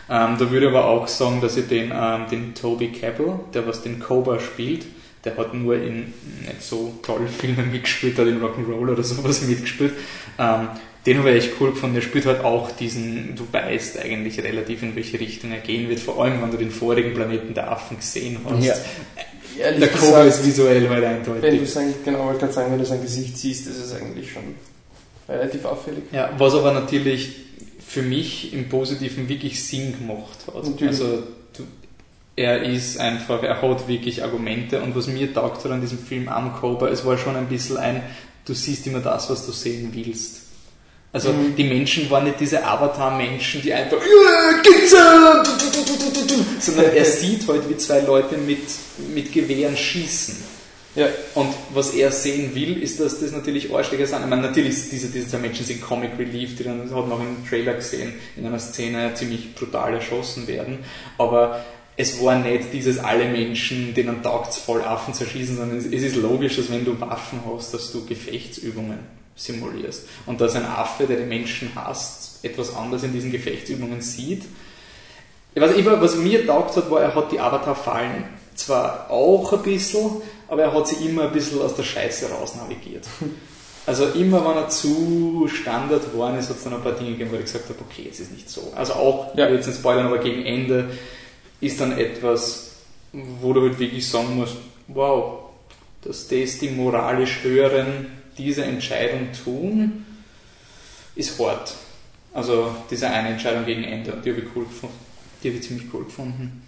Ähm, 0.09 0.35
da 0.37 0.51
würde 0.51 0.65
ich 0.67 0.71
aber 0.71 0.85
auch 0.85 1.07
sagen, 1.07 1.41
dass 1.41 1.57
ich 1.57 1.67
den, 1.67 1.91
ähm, 1.93 2.21
den 2.29 2.53
Toby 2.53 2.89
Cabell, 2.91 3.39
der 3.53 3.65
was 3.67 3.81
den 3.81 3.99
Cobra 3.99 4.39
spielt, 4.39 4.85
der 5.23 5.37
hat 5.37 5.53
nur 5.53 5.75
in 5.75 6.13
nicht 6.41 6.61
so 6.61 6.93
tolle 7.03 7.27
Filmen 7.27 7.71
mitgespielt, 7.71 8.17
hat 8.17 8.27
in 8.27 8.41
Rock'n'Roll 8.41 8.91
oder 8.91 9.03
sowas 9.03 9.41
mitgespielt. 9.47 9.93
Ähm, 10.39 10.69
den 11.05 11.17
habe 11.17 11.31
ich 11.31 11.45
echt 11.45 11.53
cool 11.59 11.71
gefunden. 11.71 11.95
Der 11.95 12.01
spielt 12.01 12.25
halt 12.25 12.43
auch 12.43 12.71
diesen, 12.71 13.35
du 13.35 13.43
weißt 13.51 13.99
eigentlich 13.99 14.41
relativ 14.43 14.83
in 14.83 14.95
welche 14.95 15.19
Richtung 15.19 15.51
er 15.51 15.59
gehen 15.59 15.89
wird, 15.89 15.99
vor 15.99 16.23
allem 16.23 16.41
wenn 16.41 16.51
du 16.51 16.57
den 16.57 16.71
vorigen 16.71 17.13
Planeten 17.13 17.53
der 17.53 17.71
Affen 17.71 17.97
gesehen 17.97 18.39
hast. 18.45 18.63
Ja. 18.63 18.75
ehrlich 19.59 19.79
Der 19.79 19.89
Cobra 19.89 20.23
ist 20.23 20.45
visuell 20.45 20.87
halt 20.89 21.01
wenn 21.01 21.23
du 21.23 21.31
eindeutig. 21.33 21.69
sein, 21.69 21.93
genau, 22.05 22.25
wollte 22.25 22.39
gerade 22.39 22.53
sagen, 22.53 22.71
wenn 22.71 22.79
du 22.79 22.85
sein 22.85 23.01
Gesicht 23.01 23.37
siehst, 23.37 23.67
ist 23.67 23.77
es 23.77 23.93
eigentlich 23.93 24.31
schon 24.31 24.43
relativ 25.27 25.65
auffällig. 25.65 26.03
Ja, 26.11 26.31
was 26.37 26.53
aber 26.53 26.73
natürlich 26.73 27.35
für 27.85 28.01
mich 28.01 28.53
im 28.53 28.69
Positiven 28.69 29.27
wirklich 29.27 29.63
Sinn 29.63 29.97
gemacht 29.97 30.39
hat. 30.47 30.63
Natürlich. 30.63 30.87
Also 30.87 31.23
du, 31.57 31.63
er 32.35 32.63
ist 32.63 32.99
einfach, 32.99 33.43
er 33.43 33.61
hat 33.61 33.87
wirklich 33.87 34.23
Argumente 34.23 34.81
und 34.81 34.95
was 34.95 35.07
mir 35.07 35.33
taugt 35.33 35.65
hat 35.65 35.71
an 35.71 35.81
diesem 35.81 35.99
Film 35.99 36.29
am 36.29 36.53
Cobra, 36.53 36.89
es 36.89 37.05
war 37.05 37.17
schon 37.17 37.35
ein 37.35 37.47
bisschen 37.47 37.77
ein, 37.77 38.03
du 38.45 38.53
siehst 38.53 38.87
immer 38.87 38.99
das, 38.99 39.29
was 39.29 39.45
du 39.45 39.51
sehen 39.51 39.89
willst. 39.93 40.50
Also 41.13 41.33
Mhm. 41.33 41.55
die 41.57 41.65
Menschen 41.65 42.09
waren 42.09 42.23
nicht 42.23 42.39
diese 42.39 42.65
Avatar-Menschen, 42.65 43.61
die 43.61 43.73
einfach 43.73 43.97
du, 43.97 44.05
sondern 46.59 46.93
er 46.93 47.05
sieht 47.05 47.47
halt, 47.47 47.69
wie 47.69 47.77
zwei 47.77 48.01
Leute 48.01 48.37
mit, 48.37 48.59
mit 49.13 49.31
Gewehren 49.33 49.75
schießen. 49.75 50.35
Ja, 50.93 51.07
Und 51.35 51.53
was 51.73 51.91
er 51.93 52.11
sehen 52.11 52.53
will, 52.53 52.81
ist, 52.83 52.99
dass 52.99 53.21
das 53.21 53.31
natürlich 53.31 53.73
Arschlöcher 53.73 54.07
sind. 54.07 54.23
Ich 54.23 54.29
meine, 54.29 54.41
natürlich, 54.41 54.89
diese, 54.89 55.07
diese 55.07 55.25
zwei 55.27 55.37
Menschen 55.37 55.65
sind 55.65 55.81
Comic 55.81 56.11
Relief, 56.19 56.57
die 56.57 56.63
dann, 56.65 56.79
das 56.81 56.91
hat 56.93 57.07
man 57.07 57.17
auch 57.17 57.21
im 57.21 57.47
Trailer 57.47 57.75
gesehen, 57.75 58.13
in 58.35 58.45
einer 58.45 58.59
Szene 58.59 59.13
ziemlich 59.13 59.55
brutal 59.55 59.93
erschossen 59.93 60.47
werden. 60.47 60.79
Aber 61.17 61.63
es 61.95 62.21
war 62.21 62.37
nicht 62.39 62.73
dieses 62.73 62.99
alle 62.99 63.25
Menschen, 63.25 63.93
denen 63.93 64.21
taugt 64.21 64.53
voll 64.53 64.81
Affen 64.81 65.13
zu 65.13 65.23
erschießen, 65.23 65.55
sondern 65.55 65.77
es, 65.77 65.85
es 65.85 66.03
ist 66.03 66.17
logisch, 66.17 66.57
dass 66.57 66.69
wenn 66.69 66.83
du 66.83 66.99
Waffen 66.99 67.39
hast, 67.49 67.73
dass 67.73 67.93
du 67.93 68.05
Gefechtsübungen 68.05 68.99
simulierst. 69.45 70.07
Und 70.25 70.41
dass 70.41 70.55
ein 70.55 70.65
Affe, 70.65 71.05
der 71.05 71.17
die 71.17 71.25
Menschen 71.25 71.71
hasst, 71.75 72.43
etwas 72.43 72.75
anderes 72.75 73.03
in 73.03 73.13
diesen 73.13 73.31
Gefechtsübungen 73.31 74.01
sieht. 74.01 74.43
Ich 75.53 75.61
weiß, 75.61 75.75
nicht, 75.75 75.85
was 75.85 76.15
mir 76.15 76.45
taugt 76.45 76.75
hat, 76.77 76.89
war, 76.89 77.01
er 77.01 77.13
hat 77.13 77.31
die 77.31 77.39
Avatar-Fallen 77.39 78.23
zwar 78.55 79.09
auch 79.09 79.51
ein 79.53 79.63
bisschen, 79.63 80.21
aber 80.47 80.63
er 80.63 80.73
hat 80.73 80.87
sie 80.87 81.05
immer 81.05 81.23
ein 81.23 81.33
bisschen 81.33 81.61
aus 81.61 81.75
der 81.75 81.83
Scheiße 81.83 82.29
raus 82.29 82.55
navigiert. 82.55 83.07
Also 83.83 84.05
immer, 84.09 84.45
wenn 84.45 84.57
er 84.57 84.69
zu 84.69 85.49
Standard 85.51 86.15
war, 86.15 86.37
ist, 86.37 86.49
hat 86.49 86.57
es 86.57 86.63
dann 86.63 86.75
ein 86.75 86.83
paar 86.83 86.91
Dinge 86.91 87.13
gegeben, 87.13 87.31
wo 87.31 87.35
ich 87.35 87.45
gesagt 87.45 87.67
habe, 87.67 87.79
okay, 87.81 88.03
jetzt 88.05 88.19
ist 88.19 88.31
nicht 88.31 88.47
so. 88.47 88.71
Also 88.75 88.93
auch, 88.93 89.35
ja. 89.35 89.49
jetzt 89.49 89.65
nicht 89.65 89.79
spoilern, 89.79 90.05
aber 90.05 90.19
gegen 90.19 90.45
Ende 90.45 90.91
ist 91.61 91.81
dann 91.81 91.97
etwas, 91.97 92.75
wo 93.11 93.53
du 93.53 93.61
halt 93.61 93.79
wirklich 93.79 94.07
sagen 94.07 94.35
musst, 94.35 94.57
wow, 94.87 95.45
dass 96.03 96.27
das 96.27 96.59
die 96.59 96.69
moralisch 96.69 97.39
Höheren 97.41 98.20
diese 98.37 98.63
Entscheidung 98.63 99.29
tun, 99.43 100.05
ist 101.15 101.39
hart. 101.39 101.73
Also 102.33 102.75
diese 102.89 103.09
eine 103.09 103.29
Entscheidung 103.29 103.65
gegen 103.65 103.83
Ende, 103.83 104.13
die 104.23 104.31
habe 104.31 104.41
ich 104.41 104.47
cool 104.55 104.65
gefunden. 104.65 104.95
Die 105.43 105.49
habe 105.49 105.57
ich 105.57 105.63
ziemlich 105.67 105.87
cool 105.93 106.05
gefunden. 106.05 106.61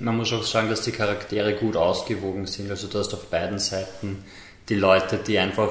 Man 0.00 0.16
muss 0.16 0.32
auch 0.32 0.42
sagen, 0.42 0.70
dass 0.70 0.80
die 0.80 0.92
Charaktere 0.92 1.54
gut 1.54 1.76
ausgewogen 1.76 2.46
sind. 2.46 2.70
Also 2.70 2.88
du 2.88 2.98
hast 2.98 3.12
auf 3.12 3.26
beiden 3.26 3.58
Seiten 3.58 4.24
die 4.68 4.74
Leute, 4.74 5.18
die 5.18 5.38
einfach 5.38 5.70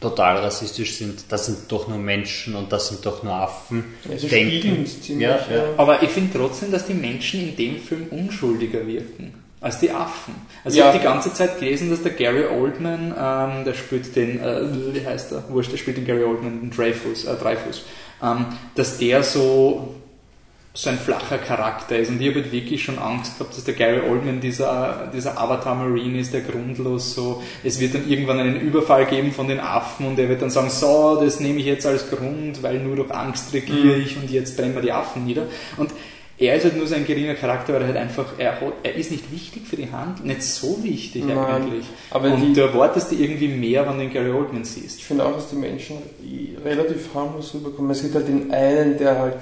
total 0.00 0.38
rassistisch 0.38 0.94
sind. 0.96 1.24
Das 1.28 1.46
sind 1.46 1.70
doch 1.70 1.88
nur 1.88 1.98
Menschen 1.98 2.54
und 2.54 2.72
das 2.72 2.88
sind 2.88 3.04
doch 3.04 3.22
nur 3.22 3.34
Affen. 3.34 3.84
sie 4.16 4.28
Denken. 4.28 4.86
ziemlich. 4.86 5.26
Ja, 5.26 5.38
ja. 5.50 5.64
Aber 5.76 6.02
ich 6.02 6.10
finde 6.10 6.38
trotzdem, 6.38 6.70
dass 6.70 6.86
die 6.86 6.94
Menschen 6.94 7.40
in 7.40 7.56
dem 7.56 7.78
Film 7.78 8.06
unschuldiger 8.10 8.86
wirken 8.86 9.34
als 9.60 9.78
die 9.78 9.90
Affen. 9.90 10.34
Also 10.64 10.78
Ja. 10.78 10.84
ich 10.84 10.88
habe 10.88 10.98
die 10.98 11.04
ganze 11.04 11.32
Zeit 11.34 11.58
gelesen, 11.60 11.90
dass 11.90 12.02
der 12.02 12.12
Gary 12.12 12.44
Oldman, 12.46 13.14
ähm, 13.18 13.64
der 13.64 13.74
spielt 13.74 14.14
den, 14.16 14.40
äh, 14.40 14.62
wie 14.94 15.06
heißt 15.06 15.32
der? 15.32 15.44
Wurscht, 15.50 15.72
der 15.72 15.76
spielt 15.76 15.96
den 15.98 16.06
Gary 16.06 16.24
Oldman, 16.24 16.60
den 16.60 16.70
Dreyfus, 16.70 17.24
äh, 17.26 17.34
Dreyfus, 17.36 17.84
ähm, 18.22 18.46
dass 18.74 18.98
der 18.98 19.22
so 19.22 19.94
so 20.72 20.88
ein 20.88 20.98
flacher 20.98 21.36
Charakter 21.38 21.98
ist. 21.98 22.10
Und 22.10 22.20
ich 22.22 22.28
habe 22.28 22.42
halt 22.42 22.52
wirklich 22.52 22.84
schon 22.84 22.96
Angst 23.00 23.36
gehabt, 23.36 23.56
dass 23.56 23.64
der 23.64 23.74
Gary 23.74 24.08
Oldman 24.08 24.38
dieser, 24.40 25.10
dieser 25.12 25.36
Avatar 25.36 25.74
Marine 25.74 26.20
ist, 26.20 26.32
der 26.32 26.42
grundlos 26.42 27.12
so, 27.16 27.42
es 27.64 27.80
wird 27.80 27.94
dann 27.94 28.08
irgendwann 28.08 28.38
einen 28.38 28.60
Überfall 28.60 29.04
geben 29.06 29.32
von 29.32 29.48
den 29.48 29.58
Affen 29.58 30.06
und 30.06 30.16
er 30.16 30.28
wird 30.28 30.42
dann 30.42 30.48
sagen, 30.50 30.70
so, 30.70 31.20
das 31.20 31.40
nehme 31.40 31.58
ich 31.58 31.66
jetzt 31.66 31.86
als 31.86 32.08
Grund, 32.08 32.62
weil 32.62 32.78
nur 32.78 32.94
durch 32.94 33.10
Angst 33.10 33.52
regiere 33.52 33.96
Mhm. 33.96 34.02
ich 34.02 34.16
und 34.16 34.30
jetzt 34.30 34.56
brennen 34.56 34.76
wir 34.76 34.80
die 34.82 34.92
Affen 34.92 35.24
nieder. 35.24 35.46
Und 35.76 35.90
er 36.40 36.56
ist 36.56 36.64
halt 36.64 36.76
nur 36.76 36.86
so 36.86 36.94
ein 36.94 37.06
geringer 37.06 37.34
Charakter, 37.34 37.74
weil 37.74 37.82
er 37.82 37.88
halt 37.88 37.96
einfach, 37.98 38.24
er, 38.38 38.52
hat, 38.52 38.72
er 38.82 38.94
ist 38.94 39.10
nicht 39.10 39.30
wichtig 39.30 39.62
für 39.68 39.76
die 39.76 39.90
Hand, 39.92 40.24
nicht 40.24 40.42
so 40.42 40.82
wichtig 40.82 41.24
Nein, 41.26 41.36
eigentlich. 41.38 41.84
aber 42.10 42.32
und 42.32 42.40
die- 42.40 42.52
du 42.54 42.62
erwartest 42.62 43.10
dir 43.12 43.20
irgendwie 43.20 43.48
mehr, 43.48 43.86
wenn 43.86 43.94
du 43.94 44.00
den 44.04 44.12
Gary 44.12 44.30
Oldman 44.30 44.64
siehst. 44.64 44.98
Ich 44.98 45.04
finde 45.04 45.26
auch, 45.26 45.34
dass 45.34 45.50
die 45.50 45.56
Menschen 45.56 45.98
relativ 46.64 47.08
harmlos 47.14 47.52
rüberkommen. 47.54 47.90
Es 47.92 48.00
gibt 48.02 48.14
halt 48.14 48.26
den 48.28 48.50
einen, 48.50 48.96
der 48.98 49.18
halt 49.18 49.36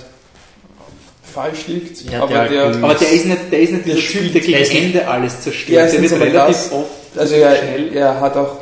falsch 1.22 1.66
liegt, 1.68 2.10
Ja, 2.10 2.22
aber 2.22 2.32
der 2.32 2.38
halt 2.40 2.50
der, 2.52 2.84
Aber 2.84 2.94
der 2.94 3.10
ist 3.12 3.26
nicht, 3.26 3.52
der 3.52 3.60
ist 3.60 3.72
nicht 3.72 3.84
dieser 3.84 3.94
Der 3.96 4.02
Typ, 4.04 4.10
spielt- 4.10 4.34
der 4.34 4.40
gegen 4.40 4.52
der 4.52 4.60
ist 4.62 4.72
nicht- 4.72 4.82
Ende 4.84 5.08
alles 5.08 5.40
zerstört. 5.40 5.78
Erstens 5.78 6.00
der 6.00 6.10
wird 6.10 6.22
aber 6.22 6.30
relativ 6.32 6.56
das- 6.56 6.72
oft 6.72 6.90
also 7.18 7.34
er, 7.34 7.56
schnell. 7.56 7.96
er 7.96 8.20
hat 8.20 8.36
auch, 8.36 8.56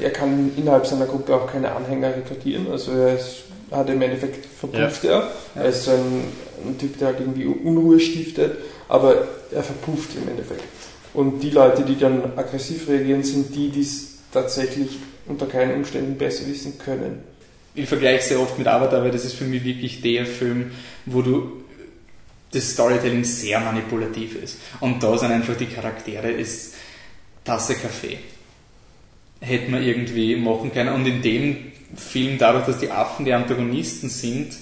er 0.00 0.10
kann 0.10 0.50
innerhalb 0.56 0.86
seiner 0.86 1.06
Gruppe 1.06 1.34
auch 1.34 1.50
keine 1.50 1.72
Anhänger 1.72 2.08
rekrutieren, 2.14 2.66
also 2.70 2.92
er 2.92 3.14
ist, 3.14 3.44
hat 3.70 3.88
im 3.88 4.02
Endeffekt 4.02 4.46
verpufft 4.58 5.04
er. 5.04 5.28
Er 5.54 5.64
ist 5.66 5.84
so 5.84 5.92
ein, 5.92 6.24
ein 6.66 6.78
Typ, 6.78 6.98
der 6.98 7.08
halt 7.08 7.20
irgendwie 7.20 7.46
Unruhe 7.46 8.00
stiftet, 8.00 8.58
aber 8.88 9.28
er 9.52 9.62
verpufft 9.62 10.10
im 10.16 10.28
Endeffekt. 10.28 10.64
Und 11.12 11.40
die 11.40 11.50
Leute, 11.50 11.82
die 11.82 11.98
dann 11.98 12.36
aggressiv 12.36 12.88
reagieren, 12.88 13.24
sind 13.24 13.54
die, 13.54 13.68
die 13.68 13.80
es 13.80 14.18
tatsächlich 14.32 14.98
unter 15.26 15.46
keinen 15.46 15.74
Umständen 15.74 16.16
besser 16.16 16.46
wissen 16.46 16.78
können. 16.78 17.22
ich 17.74 17.88
vergleiche 17.88 18.22
sehr 18.22 18.40
oft 18.40 18.58
mit 18.58 18.66
Avatar, 18.66 19.02
weil 19.02 19.10
das 19.10 19.24
ist 19.24 19.34
für 19.34 19.44
mich 19.44 19.64
wirklich 19.64 20.00
der 20.02 20.26
Film, 20.26 20.72
wo 21.06 21.22
du 21.22 21.62
das 22.52 22.70
Storytelling 22.70 23.24
sehr 23.24 23.60
manipulativ 23.60 24.42
ist. 24.42 24.58
Und 24.80 25.02
da 25.02 25.16
sind 25.16 25.30
einfach 25.30 25.56
die 25.56 25.66
Charaktere, 25.66 26.30
ist 26.30 26.74
Tasse 27.44 27.74
Kaffee. 27.74 28.18
Hätte 29.40 29.70
man 29.70 29.82
irgendwie 29.82 30.36
machen 30.36 30.72
können. 30.72 30.92
Und 30.92 31.06
in 31.06 31.22
dem 31.22 31.72
Film, 31.96 32.38
dadurch, 32.38 32.66
dass 32.66 32.78
die 32.78 32.90
Affen 32.90 33.24
die 33.24 33.32
Antagonisten 33.32 34.08
sind, 34.08 34.54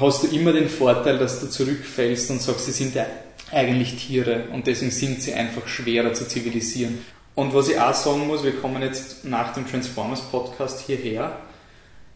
hast 0.00 0.22
du 0.22 0.28
immer 0.28 0.52
den 0.52 0.68
Vorteil, 0.68 1.18
dass 1.18 1.40
du 1.40 1.48
zurückfällst 1.48 2.30
und 2.30 2.42
sagst, 2.42 2.66
sie 2.66 2.72
sind 2.72 2.94
ja 2.94 3.06
eigentlich 3.52 3.96
Tiere 3.96 4.44
und 4.52 4.66
deswegen 4.66 4.90
sind 4.90 5.22
sie 5.22 5.34
einfach 5.34 5.66
schwerer 5.68 6.12
zu 6.12 6.26
zivilisieren. 6.26 6.98
Und 7.34 7.54
was 7.54 7.68
ich 7.68 7.78
auch 7.78 7.94
sagen 7.94 8.26
muss, 8.26 8.42
wir 8.42 8.56
kommen 8.56 8.82
jetzt 8.82 9.24
nach 9.24 9.52
dem 9.52 9.68
Transformers 9.68 10.22
Podcast 10.22 10.86
hierher. 10.86 11.38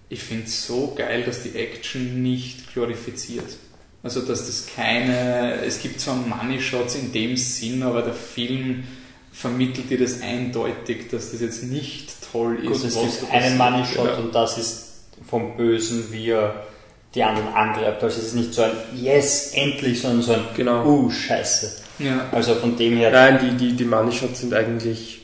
Ich 0.09 0.23
finde 0.23 0.47
es 0.47 0.67
so 0.67 0.95
geil, 0.97 1.23
dass 1.25 1.43
die 1.43 1.55
Action 1.57 2.23
nicht 2.23 2.73
glorifiziert. 2.73 3.45
Also, 4.03 4.23
dass 4.23 4.47
das 4.47 4.67
keine, 4.75 5.61
es 5.63 5.81
gibt 5.81 6.01
zwar 6.01 6.17
Money 6.17 6.61
Shots 6.61 6.95
in 6.95 7.13
dem 7.13 7.37
Sinn, 7.37 7.83
aber 7.83 8.01
der 8.01 8.15
Film 8.15 8.85
vermittelt 9.31 9.91
dir 9.91 9.99
das 9.99 10.23
eindeutig, 10.23 11.11
dass 11.11 11.33
das 11.33 11.43
jetzt 11.43 11.65
nicht 11.65 12.11
toll 12.33 12.57
ist. 12.63 12.67
Gut, 12.67 12.85
es 12.85 13.21
gibt 13.21 13.33
einen. 13.33 13.59
Money 13.59 13.85
Shot 13.85 14.07
Ja. 14.07 14.15
und 14.17 14.35
das 14.35 14.57
ist 14.57 14.87
vom 15.29 15.57
Bösen, 15.57 16.11
wie 16.13 16.31
er 16.31 16.67
die 17.15 17.23
anderen 17.23 17.49
angreift. 17.55 18.03
Also 18.03 18.21
es 18.21 18.27
ist 18.29 18.35
nicht 18.35 18.55
so 18.55 18.63
ein 18.63 18.71
Yes, 18.95 19.53
endlich, 19.55 20.01
sondern 20.01 20.23
so 20.23 20.33
ein 20.33 20.41
Genau. 20.57 20.85
Uh, 20.87 21.11
scheiße. 21.11 21.73
Ja. 21.99 22.29
Also 22.33 22.55
von 22.55 22.77
dem 22.77 22.97
her 22.97 23.11
Nein, 23.11 23.39
die, 23.43 23.57
die, 23.57 23.73
die 23.77 23.85
Money 23.85 24.13
Shots 24.13 24.41
sind 24.41 24.55
eigentlich 24.55 25.19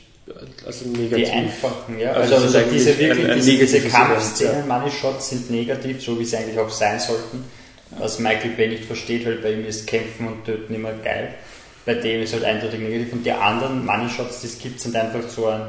also 0.65 0.83
die 0.85 0.99
negativ. 0.99 1.29
einfachen, 1.33 1.97
ja. 1.99 2.11
Also 2.11 2.35
Also, 2.35 2.57
also 2.57 2.69
diese, 2.71 2.97
wirklich, 2.99 3.25
ein- 3.25 3.31
ein 3.31 3.41
diese, 3.41 3.79
Kampfszenen, 3.81 4.67
Money 4.67 4.91
Shots 4.91 5.29
sind 5.29 5.49
negativ, 5.49 6.03
so 6.03 6.19
wie 6.19 6.25
sie 6.25 6.35
eigentlich 6.37 6.59
auch 6.59 6.69
sein 6.69 6.99
sollten. 6.99 7.45
Was 7.97 8.19
Michael 8.19 8.51
Bay 8.51 8.67
nicht 8.67 8.83
versteht, 8.83 9.25
weil 9.25 9.35
bei 9.37 9.53
ihm 9.53 9.65
ist 9.65 9.87
Kämpfen 9.87 10.27
und 10.27 10.43
Töten 10.45 10.75
immer 10.75 10.91
geil. 10.91 11.33
Bei 11.85 11.93
dem 11.93 12.21
ist 12.21 12.33
halt 12.33 12.43
eindeutig 12.43 12.81
negativ. 12.81 13.13
Und 13.13 13.25
die 13.25 13.31
anderen 13.31 13.85
Money 13.85 14.09
Shots, 14.09 14.41
die 14.41 14.47
es 14.47 14.59
gibt, 14.59 14.81
sind 14.81 14.93
einfach 14.97 15.21
so 15.29 15.47
ein, 15.47 15.61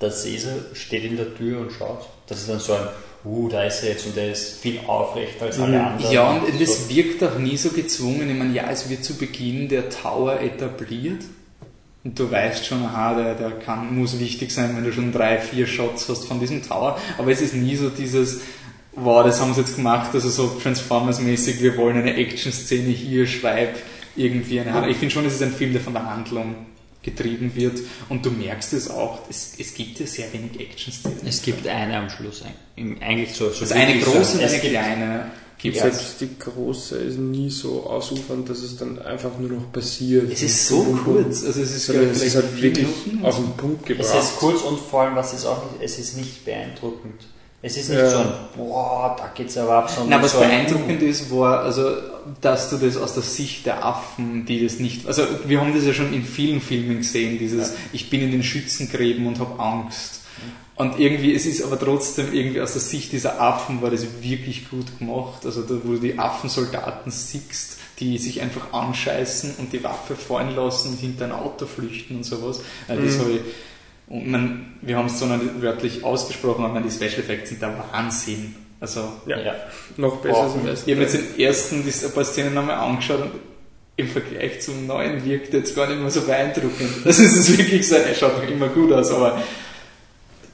der 0.00 0.08
Caesar 0.08 0.54
steht 0.72 1.04
in 1.04 1.18
der 1.18 1.34
Tür 1.36 1.60
und 1.60 1.70
schaut. 1.72 2.08
Das 2.26 2.38
ist 2.40 2.48
dann 2.48 2.58
so 2.58 2.72
ein, 2.72 2.88
uh, 3.24 3.48
da 3.48 3.64
ist 3.64 3.82
er 3.82 3.90
jetzt 3.90 4.06
und 4.06 4.16
der 4.16 4.32
ist 4.32 4.60
viel 4.60 4.80
aufrechter 4.86 5.46
als 5.46 5.58
alle 5.58 5.82
anderen. 5.82 6.12
Ja, 6.12 6.30
und 6.30 6.52
so. 6.52 6.58
das 6.58 6.88
wirkt 6.88 7.22
auch 7.22 7.38
nie 7.38 7.56
so 7.56 7.70
gezwungen. 7.70 8.30
Ich 8.30 8.36
meine, 8.36 8.54
ja, 8.54 8.70
es 8.70 8.88
wird 8.88 9.04
zu 9.04 9.16
Beginn 9.16 9.68
der 9.68 9.90
Tower 9.90 10.40
etabliert. 10.40 11.22
Und 12.02 12.18
du 12.18 12.30
weißt 12.30 12.64
schon, 12.64 12.82
aha, 12.82 13.14
der, 13.14 13.34
der 13.34 13.50
kann, 13.50 13.94
muss 13.94 14.18
wichtig 14.18 14.50
sein, 14.52 14.74
wenn 14.74 14.84
du 14.84 14.92
schon 14.92 15.12
drei, 15.12 15.38
vier 15.38 15.66
Shots 15.66 16.08
hast 16.08 16.24
von 16.24 16.40
diesem 16.40 16.62
Tower. 16.62 16.98
Aber 17.18 17.30
es 17.30 17.42
ist 17.42 17.54
nie 17.54 17.76
so 17.76 17.90
dieses, 17.90 18.40
wow, 18.92 19.22
das 19.22 19.40
haben 19.40 19.52
sie 19.52 19.60
jetzt 19.60 19.76
gemacht, 19.76 20.10
also 20.14 20.30
so 20.30 20.46
Transformers-mäßig, 20.62 21.60
wir 21.60 21.76
wollen 21.76 21.98
eine 21.98 22.16
Action-Szene 22.16 22.88
hier, 22.88 23.26
schreib 23.26 23.76
irgendwie 24.16 24.60
eine 24.60 24.88
Ich 24.88 24.96
finde 24.96 25.12
schon, 25.12 25.26
es 25.26 25.34
ist 25.34 25.42
ein 25.42 25.52
Film, 25.52 25.72
der 25.72 25.82
von 25.82 25.92
der 25.92 26.06
Handlung 26.06 26.54
getrieben 27.02 27.54
wird 27.54 27.78
und 28.08 28.24
du 28.26 28.30
merkst 28.30 28.72
es 28.74 28.90
auch, 28.90 29.20
es, 29.30 29.54
es 29.58 29.74
gibt 29.74 29.98
ja 30.00 30.06
sehr 30.06 30.32
wenig 30.32 30.60
Action-Szenen. 30.60 31.26
Es 31.26 31.42
gibt 31.42 31.66
eine 31.66 31.96
am 31.96 32.10
Schluss, 32.10 32.42
eigentlich 32.76 33.32
so. 33.32 33.50
so 33.50 33.60
also 33.62 33.74
eine 33.74 33.98
große 33.98 34.38
und 34.38 34.44
eine 34.44 34.58
kleine. 34.58 35.30
Gibt 35.62 35.76
ja. 35.76 35.82
selbst 35.82 36.20
die 36.22 36.38
große 36.38 36.96
ist 36.96 37.18
nie 37.18 37.50
so 37.50 37.84
ausufernd, 37.84 38.48
dass 38.48 38.60
es 38.60 38.78
dann 38.78 38.98
einfach 38.98 39.38
nur 39.38 39.50
noch 39.50 39.70
passiert. 39.70 40.32
Es 40.32 40.42
ist 40.42 40.68
so 40.68 40.82
kurz, 41.04 41.44
also 41.44 41.60
es 41.60 41.76
ist, 41.76 41.88
ja, 41.88 42.00
es 42.00 42.22
ist 42.22 42.34
halt 42.34 42.62
wirklich 42.62 42.86
auf 43.22 43.36
den 43.36 43.52
Punkt 43.58 43.84
gebracht. 43.84 44.08
Es 44.10 44.24
ist 44.24 44.36
kurz 44.38 44.62
und 44.62 44.80
vor 44.80 45.02
allem, 45.02 45.16
was 45.16 45.34
ist 45.34 45.44
auch 45.44 45.70
nicht, 45.70 45.82
es 45.82 45.98
ist 45.98 46.16
nicht 46.16 46.46
beeindruckend. 46.46 47.26
Es 47.62 47.76
ist 47.76 47.90
nicht 47.90 47.98
ja. 47.98 48.08
so 48.08 48.18
ein, 48.18 48.32
boah, 48.56 49.14
da 49.18 49.30
geht's 49.34 49.56
aber 49.58 49.74
ab, 49.74 49.90
sondern. 49.90 50.10
Nein, 50.10 50.22
was 50.22 50.32
so 50.32 50.38
beeindruckend 50.38 51.02
ist, 51.02 51.30
war, 51.30 51.60
also, 51.60 51.94
dass 52.40 52.70
du 52.70 52.78
das 52.78 52.96
aus 52.96 53.12
der 53.12 53.22
Sicht 53.22 53.66
der 53.66 53.84
Affen, 53.84 54.46
die 54.46 54.64
das 54.64 54.78
nicht, 54.78 55.06
also, 55.06 55.24
wir 55.44 55.60
haben 55.60 55.74
das 55.74 55.84
ja 55.84 55.92
schon 55.92 56.12
in 56.14 56.24
vielen 56.24 56.62
Filmen 56.62 56.98
gesehen, 56.98 57.38
dieses, 57.38 57.68
ja. 57.68 57.74
ich 57.92 58.08
bin 58.08 58.22
in 58.22 58.30
den 58.30 58.42
Schützengräben 58.42 59.26
und 59.26 59.40
habe 59.40 59.60
Angst. 59.62 60.22
Und 60.76 60.98
irgendwie, 60.98 61.34
es 61.34 61.44
ist 61.44 61.62
aber 61.62 61.78
trotzdem 61.78 62.32
irgendwie 62.32 62.62
aus 62.62 62.72
der 62.72 62.80
Sicht 62.80 63.12
dieser 63.12 63.38
Affen 63.38 63.82
war 63.82 63.90
das 63.90 64.06
wirklich 64.22 64.70
gut 64.70 64.98
gemacht. 64.98 65.44
Also, 65.44 65.60
da, 65.60 65.74
wo 65.84 65.92
du 65.92 65.98
die 65.98 66.18
Affensoldaten 66.18 67.12
siehst, 67.12 67.76
die 67.98 68.16
sich 68.16 68.40
einfach 68.40 68.72
anscheißen 68.72 69.56
und 69.58 69.74
die 69.74 69.84
Waffe 69.84 70.16
fallen 70.16 70.56
lassen 70.56 70.92
und 70.92 71.00
hinter 71.00 71.26
ein 71.26 71.32
Auto 71.32 71.66
flüchten 71.66 72.16
und 72.16 72.24
sowas. 72.24 72.60
Äh, 72.88 72.96
das 72.96 73.16
mhm. 73.16 73.20
habe 73.20 73.30
ich, 73.32 73.40
und 74.10 74.28
man, 74.28 74.74
wir 74.82 74.96
haben 74.96 75.06
es 75.06 75.18
so 75.18 75.26
nicht 75.26 75.62
wörtlich 75.62 76.04
ausgesprochen, 76.04 76.64
aber 76.64 76.80
die 76.80 76.90
Special 76.90 77.20
Effects 77.20 77.50
sind 77.50 77.62
der 77.62 77.74
Wahnsinn. 77.92 78.56
Also, 78.80 79.12
ja, 79.26 79.40
ja. 79.40 79.54
noch 79.96 80.16
besser 80.16 80.42
als 80.42 80.54
im 80.56 80.66
ersten. 80.66 80.90
Ich 80.90 80.96
habe 80.96 81.04
jetzt 81.04 81.14
den 81.14 81.40
ersten, 81.40 81.84
die, 81.84 82.06
ein 82.06 82.12
paar 82.12 82.24
Szenen 82.24 82.54
nochmal 82.54 82.76
angeschaut 82.76 83.22
und 83.22 83.30
im 83.96 84.08
Vergleich 84.08 84.60
zum 84.62 84.86
neuen 84.86 85.24
wirkt 85.24 85.52
jetzt 85.52 85.76
gar 85.76 85.86
nicht 85.86 86.00
mehr 86.00 86.10
so 86.10 86.22
beeindruckend. 86.22 87.04
Das 87.04 87.18
ist 87.18 87.56
wirklich 87.56 87.86
so, 87.86 87.96
er 87.96 88.14
schaut 88.14 88.42
noch 88.42 88.50
immer 88.50 88.68
gut 88.68 88.92
aus, 88.92 89.10
aber 89.12 89.40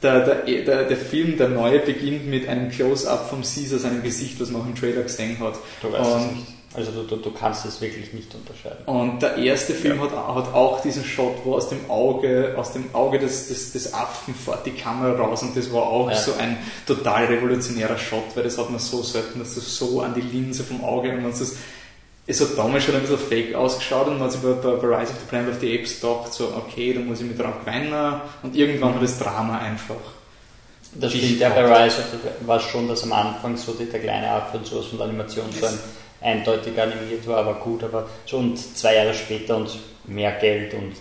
der, 0.03 0.21
der, 0.21 0.65
der, 0.65 0.85
der 0.85 0.97
Film, 0.97 1.39
der 1.39 1.49
neue, 1.49 1.79
beginnt 1.79 2.27
mit 2.27 2.49
einem 2.49 2.71
Close-Up 2.71 3.31
vom 3.31 3.43
Caesar, 3.43 3.79
seinem 3.79 4.03
Gesicht, 4.03 4.39
was 4.41 4.51
man 4.51 4.63
auch 4.63 4.67
im 4.67 4.75
Trailer 4.75 5.03
gesehen 5.03 5.39
hat. 5.41 5.55
Du 5.81 5.93
weißt 5.93 6.11
und 6.11 6.21
es 6.21 6.33
nicht. 6.33 6.47
Also 6.77 6.93
du, 6.93 7.03
du, 7.05 7.17
du, 7.17 7.31
kannst 7.31 7.65
es 7.65 7.81
wirklich 7.81 8.13
nicht 8.13 8.35
unterscheiden. 8.35 8.85
Und 8.85 9.23
der 9.23 9.37
erste 9.39 9.73
Film 9.73 9.97
ja. 9.97 10.05
hat, 10.05 10.35
hat, 10.35 10.55
auch 10.55 10.83
diesen 10.83 11.05
Shot, 11.05 11.37
wo 11.45 11.55
aus 11.55 11.71
dem 11.71 11.91
Auge, 11.91 12.55
aus 12.57 12.73
dem 12.73 12.95
Auge 12.95 13.19
des, 13.19 13.49
des, 13.49 13.73
des 13.73 13.95
Affen 13.95 14.35
fährt 14.35 14.67
die 14.67 14.73
Kamera 14.73 15.23
raus 15.23 15.43
und 15.43 15.57
das 15.57 15.73
war 15.73 15.85
auch 15.85 16.11
ja. 16.11 16.17
so 16.17 16.35
ein 16.35 16.59
total 16.87 17.25
revolutionärer 17.25 17.97
Shot, 17.97 18.25
weil 18.35 18.45
das 18.45 18.59
hat 18.59 18.69
man 18.69 18.79
so 18.79 19.03
selten, 19.03 19.39
dass 19.39 19.55
du 19.55 19.61
so 19.61 20.03
an 20.03 20.15
die 20.15 20.21
Linse 20.21 20.65
vom 20.65 20.85
Auge 20.85 21.11
und 21.13 21.25
das 21.25 21.57
es 22.29 22.41
hat 22.41 22.59
damals 22.59 22.85
schon 22.85 22.97
ein 22.97 23.03
bisschen 23.03 23.19
fake 23.19 23.55
ausgeschaut 23.55 24.09
und 24.09 24.15
man 24.19 24.25
hat 24.25 24.33
sich 24.33 24.41
bei, 24.41 24.53
bei, 24.53 24.71
Rise 24.71 25.13
of 25.13 25.21
the 25.21 25.27
Planet 25.29 25.55
of 25.55 25.61
the 25.61 25.79
Apes 25.79 26.01
gedacht, 26.01 26.33
so, 26.33 26.53
okay, 26.57 26.93
da 26.93 27.01
muss 27.01 27.21
ich 27.21 27.27
mit 27.27 27.39
dran 27.39 27.55
gewinnen 27.65 28.21
und 28.43 28.57
irgendwann 28.57 28.95
hat 28.95 29.03
das 29.03 29.19
Drama 29.19 29.59
einfach. 29.59 29.95
Das 30.95 31.13
stimmt, 31.13 31.39
ja, 31.39 31.51
bei 31.51 31.63
Rise 31.63 31.99
of 31.99 32.07
the 32.13 32.47
war 32.47 32.59
schon, 32.59 32.89
dass 32.89 33.05
am 33.05 33.13
Anfang 33.13 33.57
so 33.57 33.73
der 33.73 34.01
kleine 34.01 34.29
Affe 34.31 34.59
und 34.59 34.67
sowas 34.67 34.87
von 34.87 34.99
der 34.99 35.09
Animation 35.09 35.47
so 35.53 35.67
ein 35.67 35.79
eindeutig 36.27 36.79
animiert 36.81 37.27
war, 37.27 37.39
aber 37.39 37.55
gut, 37.55 37.85
aber 37.85 38.09
schon 38.27 38.57
zwei 38.57 38.97
Jahre 38.97 39.15
später 39.15 39.57
und 39.57 39.71
mehr 40.07 40.33
Geld 40.33 40.75
und 40.75 40.93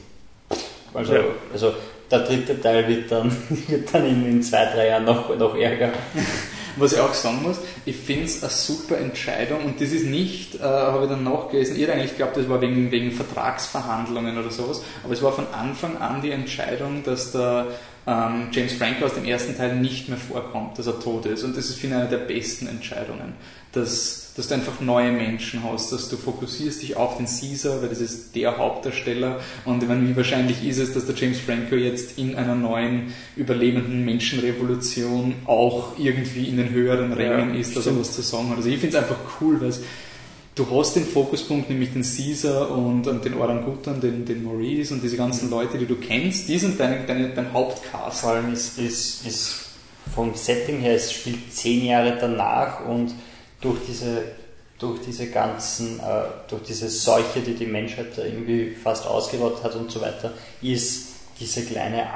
also, 0.94 1.14
ja. 1.14 1.24
also 1.52 1.74
der 2.10 2.20
dritte 2.20 2.62
Teil 2.62 2.88
wird 2.88 3.12
dann, 3.12 3.36
wird 3.68 3.94
dann 3.94 4.06
in, 4.06 4.26
in 4.26 4.44
zwei, 4.44 4.66
drei 4.66 4.88
Jahren 4.88 5.06
noch, 5.06 5.36
noch 5.38 5.56
ärger. 5.56 5.92
Was 6.78 6.92
ich 6.92 7.00
auch 7.00 7.14
sagen 7.14 7.42
muss, 7.42 7.60
ich 7.86 7.96
finde 7.96 8.26
es 8.26 8.44
eine 8.44 8.52
super 8.52 8.98
Entscheidung 8.98 9.64
und 9.64 9.80
das 9.80 9.92
ist 9.92 10.06
nicht, 10.06 10.56
äh, 10.56 10.64
habe 10.64 11.06
ich 11.06 11.10
dann 11.10 11.24
nachgelesen, 11.24 11.78
ihr 11.78 11.92
eigentlich 11.92 12.18
glaubt, 12.18 12.36
das 12.36 12.50
war 12.50 12.60
wegen, 12.60 12.92
wegen 12.92 13.12
Vertragsverhandlungen 13.12 14.38
oder 14.38 14.52
sowas, 14.52 14.84
aber 15.04 15.14
es 15.14 15.24
war 15.24 15.32
von 15.32 15.48
Anfang 15.54 15.98
an 15.98 16.22
die 16.22 16.32
Entscheidung, 16.32 17.02
dass 17.06 17.32
der 17.32 17.68
ähm, 18.06 18.50
James 18.52 18.74
Franco 18.74 19.06
aus 19.06 19.14
dem 19.14 19.24
ersten 19.24 19.56
Teil 19.56 19.78
nicht 19.78 20.10
mehr 20.10 20.18
vorkommt, 20.18 20.78
dass 20.78 20.88
er 20.88 21.00
tot 21.00 21.26
ist 21.28 21.44
und 21.44 21.56
das 21.56 21.70
ist, 21.70 21.80
finde 21.80 21.96
ich, 21.96 22.02
eine 22.02 22.10
der 22.10 22.26
besten 22.26 22.68
Entscheidungen, 22.68 23.36
dass 23.72 24.25
dass 24.36 24.50
du 24.50 24.56
einfach 24.56 24.82
neue 24.82 25.12
Menschen 25.12 25.64
hast, 25.64 25.92
dass 25.94 26.10
du 26.10 26.18
fokussierst 26.18 26.82
dich 26.82 26.98
auf 26.98 27.18
den 27.18 27.26
Caesar, 27.26 27.82
weil 27.82 27.90
das 27.90 28.02
ist 28.02 28.36
der 28.36 28.58
Hauptdarsteller 28.58 29.40
und 29.64 29.82
ich 29.82 29.88
meine, 29.88 30.08
wie 30.08 30.16
wahrscheinlich 30.16 30.66
ist 30.66 30.78
es, 30.78 30.94
dass 30.94 31.06
der 31.06 31.16
James 31.16 31.40
Franco 31.40 31.76
jetzt 31.76 32.18
in 32.18 32.36
einer 32.36 32.56
neuen 32.56 33.14
überlebenden 33.38 34.04
Menschenrevolution 34.04 35.36
auch 35.46 35.98
irgendwie 35.98 36.50
in 36.50 36.58
den 36.58 36.70
höheren 36.70 37.14
Rängen 37.14 37.54
ja, 37.54 37.60
ist, 37.60 37.78
dass 37.78 37.88
er 37.88 37.98
was 37.98 38.14
zu 38.14 38.22
sagen 38.22 38.50
hat. 38.50 38.58
Also 38.58 38.70
ich 38.70 38.80
finde 38.80 38.98
es 38.98 39.04
einfach 39.04 39.20
cool, 39.40 39.62
weil 39.62 39.74
du 40.56 40.66
hast 40.70 40.96
den 40.96 41.06
Fokuspunkt, 41.06 41.70
nämlich 41.70 41.94
den 41.94 42.02
Caesar 42.02 42.72
und, 42.72 43.08
und 43.08 43.24
den 43.24 43.36
Orangutan, 43.36 44.02
den, 44.02 44.26
den 44.26 44.44
Maurice 44.44 44.94
und 44.94 45.02
diese 45.02 45.16
ganzen 45.16 45.50
Leute, 45.50 45.78
die 45.78 45.86
du 45.86 45.96
kennst, 45.96 46.50
die 46.50 46.58
sind 46.58 46.78
deine, 46.78 47.06
deine, 47.06 47.30
dein 47.30 47.54
Hauptcast. 47.54 48.22
Vor 48.22 48.32
allem 48.32 48.52
ist, 48.52 48.78
ist, 48.80 49.26
ist 49.26 49.66
vom 50.14 50.34
Setting 50.36 50.80
her, 50.80 50.96
es 50.96 51.14
spielt 51.14 51.54
zehn 51.54 51.86
Jahre 51.86 52.18
danach 52.20 52.86
und 52.86 53.14
durch 53.66 53.80
diese, 53.88 54.24
durch 54.80 55.02
diese 55.02 55.28
ganzen, 55.28 56.00
äh, 56.00 56.04
durch 56.48 56.64
diese 56.64 56.88
Seuche, 56.90 57.40
die 57.46 57.56
die 57.56 57.66
Menschheit 57.66 58.18
irgendwie 58.18 58.72
fast 58.72 59.08
ausgerottet 59.08 59.64
hat 59.64 59.76
und 59.76 59.92
so 59.92 60.02
weiter, 60.02 60.32
ist 60.62 61.16
dieser 61.40 61.64
kleine 61.64 62.08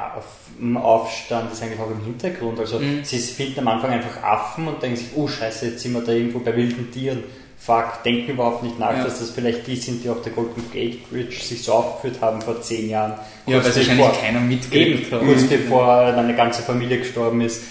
Aufstand 0.82 1.52
ist 1.52 1.62
eigentlich 1.62 1.80
auch 1.80 1.92
im 1.92 2.06
Hintergrund. 2.06 2.58
Also 2.60 2.80
mhm. 2.80 3.04
sie 3.04 3.18
finden 3.18 3.60
am 3.60 3.68
Anfang 3.68 3.92
einfach 3.92 4.24
Affen 4.24 4.68
und 4.68 4.82
denken 4.82 4.96
sich, 4.98 5.08
oh 5.16 5.28
scheiße, 5.28 5.66
jetzt 5.68 5.82
sind 5.82 5.94
wir 5.94 6.02
da 6.02 6.14
irgendwo 6.14 6.40
bei 6.40 6.56
wilden 6.56 6.90
Tieren. 6.92 7.24
Fuck, 7.58 8.04
denken 8.06 8.32
überhaupt 8.32 8.64
nicht 8.64 8.80
nach, 8.80 8.96
ja. 8.96 9.04
dass 9.04 9.20
das 9.20 9.32
vielleicht 9.32 9.68
die 9.68 9.76
sind, 9.76 10.02
die 10.06 10.10
auf 10.10 10.22
der 10.22 10.32
Golden 10.32 10.64
Gate 10.72 11.10
Bridge 11.10 11.36
sich 11.42 11.62
so 11.62 11.74
aufgeführt 11.74 12.22
haben 12.22 12.42
vor 12.42 12.62
zehn 12.62 12.90
Jahren. 12.90 13.16
Ja, 13.46 13.58
weil 13.58 13.76
wahrscheinlich 13.76 14.22
keiner 14.22 14.40
mitgekriegt 14.40 15.12
hat. 15.12 15.20
Kurz 15.20 15.44
bevor 15.44 16.00
eine 16.00 16.36
ganze 16.36 16.62
Familie 16.62 17.00
gestorben 17.00 17.42
ist, 17.42 17.64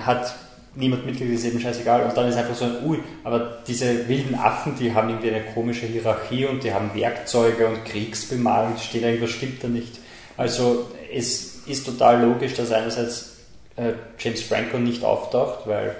hat 0.00 0.34
niemand 0.76 1.06
mitgekriegt, 1.06 1.34
ist 1.34 1.44
eben 1.44 1.60
scheißegal. 1.60 2.04
Und 2.04 2.16
dann 2.16 2.28
ist 2.28 2.36
einfach 2.36 2.54
so 2.54 2.64
ein, 2.64 2.84
ui, 2.84 2.98
aber 3.22 3.58
diese 3.66 4.08
wilden 4.08 4.34
Affen, 4.34 4.74
die 4.78 4.92
haben 4.92 5.08
irgendwie 5.08 5.30
eine 5.30 5.44
komische 5.44 5.86
Hierarchie 5.86 6.46
und 6.46 6.64
die 6.64 6.72
haben 6.72 6.90
Werkzeuge 6.94 7.66
und 7.66 7.84
Kriegsbemalung, 7.84 8.76
steht 8.76 9.02
irgendwas 9.02 9.30
stimmt 9.30 9.62
da 9.62 9.68
nicht. 9.68 9.98
Also 10.36 10.90
es 11.12 11.62
ist 11.66 11.86
total 11.86 12.22
logisch, 12.22 12.54
dass 12.54 12.72
einerseits 12.72 13.36
äh, 13.76 13.92
James 14.18 14.42
Franco 14.42 14.78
nicht 14.78 15.04
auftaucht, 15.04 15.66
weil 15.66 15.94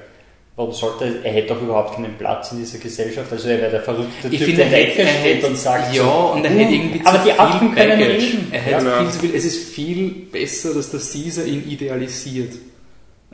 warum 0.57 0.73
sollte 0.73 1.21
er 1.25 1.33
hätte 1.33 1.55
doch 1.55 1.63
überhaupt 1.63 1.97
keinen 1.97 2.17
Platz 2.17 2.53
in 2.53 2.59
dieser 2.59 2.79
Gesellschaft, 2.79 3.31
also 3.33 3.49
er 3.49 3.59
wäre 3.59 3.71
der 3.73 3.83
verrückte 3.83 4.29
ich 4.31 4.39
Typ, 4.39 4.47
finde, 4.47 4.65
der 4.65 4.71
Decke 4.71 5.07
steht 5.21 5.45
und 5.45 5.59
sagt 5.59 5.95
ja, 5.95 6.05
so, 6.05 6.33
und 6.35 6.45
er 6.45 6.51
hätte 6.51 6.73
irgendwie 6.73 7.01
aber 7.05 7.19
die 7.19 7.33
Affen 7.33 7.75
können 7.75 8.03
reden. 8.03 8.49
Er 8.53 8.61
hätte 8.61 8.85
ja. 8.87 8.99
viel 9.01 9.11
zu 9.11 9.19
viel, 9.19 9.35
es 9.35 9.45
ist 9.45 9.69
viel 9.71 10.11
besser, 10.31 10.75
dass 10.75 10.91
der 10.91 11.01
Caesar 11.01 11.45
ihn 11.45 11.69
idealisiert. 11.69 12.53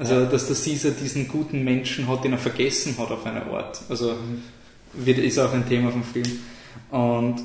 Also, 0.00 0.24
dass 0.24 0.46
der 0.46 0.56
Caesar 0.56 0.92
diesen 0.92 1.28
guten 1.28 1.62
Menschen 1.62 2.08
hat, 2.08 2.24
den 2.24 2.32
er 2.32 2.38
vergessen 2.38 2.96
hat 2.98 3.10
auf 3.10 3.26
einer 3.26 3.46
Art. 3.46 3.82
Also, 3.90 4.16
wird, 4.94 5.18
ist 5.18 5.38
auch 5.38 5.52
ein 5.52 5.68
Thema 5.68 5.90
vom 5.90 6.02
Film. 6.02 6.40
Und 6.90 7.42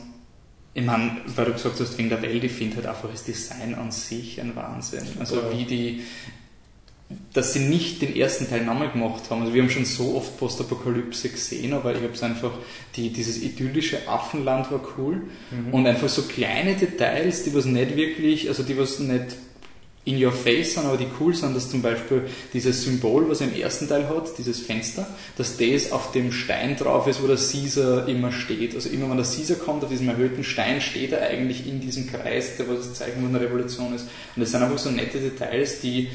ich 0.73 0.85
meine, 0.85 1.17
weil 1.35 1.45
du 1.45 1.53
gesagt 1.53 1.79
hast, 1.81 1.97
wegen 1.97 2.07
der 2.07 2.21
Welt, 2.21 2.43
ich 2.43 2.51
finde 2.53 2.77
halt 2.77 2.85
einfach 2.85 3.09
das 3.11 3.25
Design 3.25 3.75
an 3.75 3.91
sich 3.91 4.39
ein 4.39 4.55
Wahnsinn. 4.55 5.03
Also, 5.19 5.41
wie 5.51 5.65
die, 5.65 6.03
dass 7.33 7.51
sie 7.51 7.59
nicht 7.59 8.01
den 8.01 8.15
ersten 8.15 8.49
Teil 8.49 8.63
nochmal 8.63 8.89
gemacht 8.89 9.29
haben. 9.29 9.41
Also 9.41 9.53
wir 9.53 9.61
haben 9.61 9.69
schon 9.69 9.85
so 9.85 10.15
oft 10.15 10.37
Postapokalypse 10.37 11.29
gesehen, 11.29 11.73
aber 11.73 11.93
ich 11.93 12.01
habe 12.01 12.13
es 12.13 12.23
einfach, 12.23 12.51
die, 12.95 13.09
dieses 13.09 13.41
idyllische 13.43 14.07
Affenland 14.07 14.71
war 14.71 14.81
cool 14.97 15.23
mhm. 15.51 15.73
und 15.73 15.85
einfach 15.85 16.09
so 16.09 16.23
kleine 16.23 16.75
Details, 16.75 17.43
die 17.43 17.53
was 17.53 17.65
nicht 17.65 17.95
wirklich, 17.95 18.47
also 18.47 18.63
die 18.63 18.77
was 18.77 18.99
nicht 18.99 19.35
in 20.05 20.23
your 20.23 20.31
face 20.31 20.75
sind, 20.75 20.85
aber 20.85 20.97
die 20.97 21.07
cool 21.19 21.33
sind, 21.33 21.55
dass 21.55 21.69
zum 21.69 21.81
Beispiel 21.81 22.27
dieses 22.53 22.83
Symbol, 22.83 23.27
was 23.27 23.41
er 23.41 23.47
im 23.47 23.59
ersten 23.59 23.89
Teil 23.89 24.07
hat, 24.07 24.37
dieses 24.37 24.59
Fenster, 24.59 25.07
dass 25.35 25.57
das 25.57 25.91
auf 25.91 26.11
dem 26.11 26.31
Stein 26.31 26.77
drauf 26.77 27.07
ist, 27.07 27.23
wo 27.23 27.27
der 27.27 27.37
Caesar 27.37 28.07
immer 28.07 28.31
steht. 28.31 28.75
Also 28.75 28.89
immer 28.89 29.09
wenn 29.09 29.17
der 29.17 29.25
Caesar 29.25 29.57
kommt, 29.57 29.83
auf 29.83 29.89
diesem 29.89 30.07
erhöhten 30.07 30.43
Stein, 30.43 30.79
steht 30.79 31.11
er 31.11 31.27
eigentlich 31.27 31.67
in 31.67 31.81
diesem 31.81 32.07
Kreis, 32.07 32.55
der 32.57 32.69
was 32.69 32.87
das 32.87 32.93
Zeichen 32.93 33.21
von 33.21 33.33
der 33.33 33.41
Revolution 33.41 33.95
ist. 33.95 34.03
Und 34.35 34.41
das 34.43 34.51
sind 34.51 34.61
einfach 34.61 34.77
so 34.77 34.91
nette 34.91 35.17
Details, 35.17 35.81
die 35.81 36.09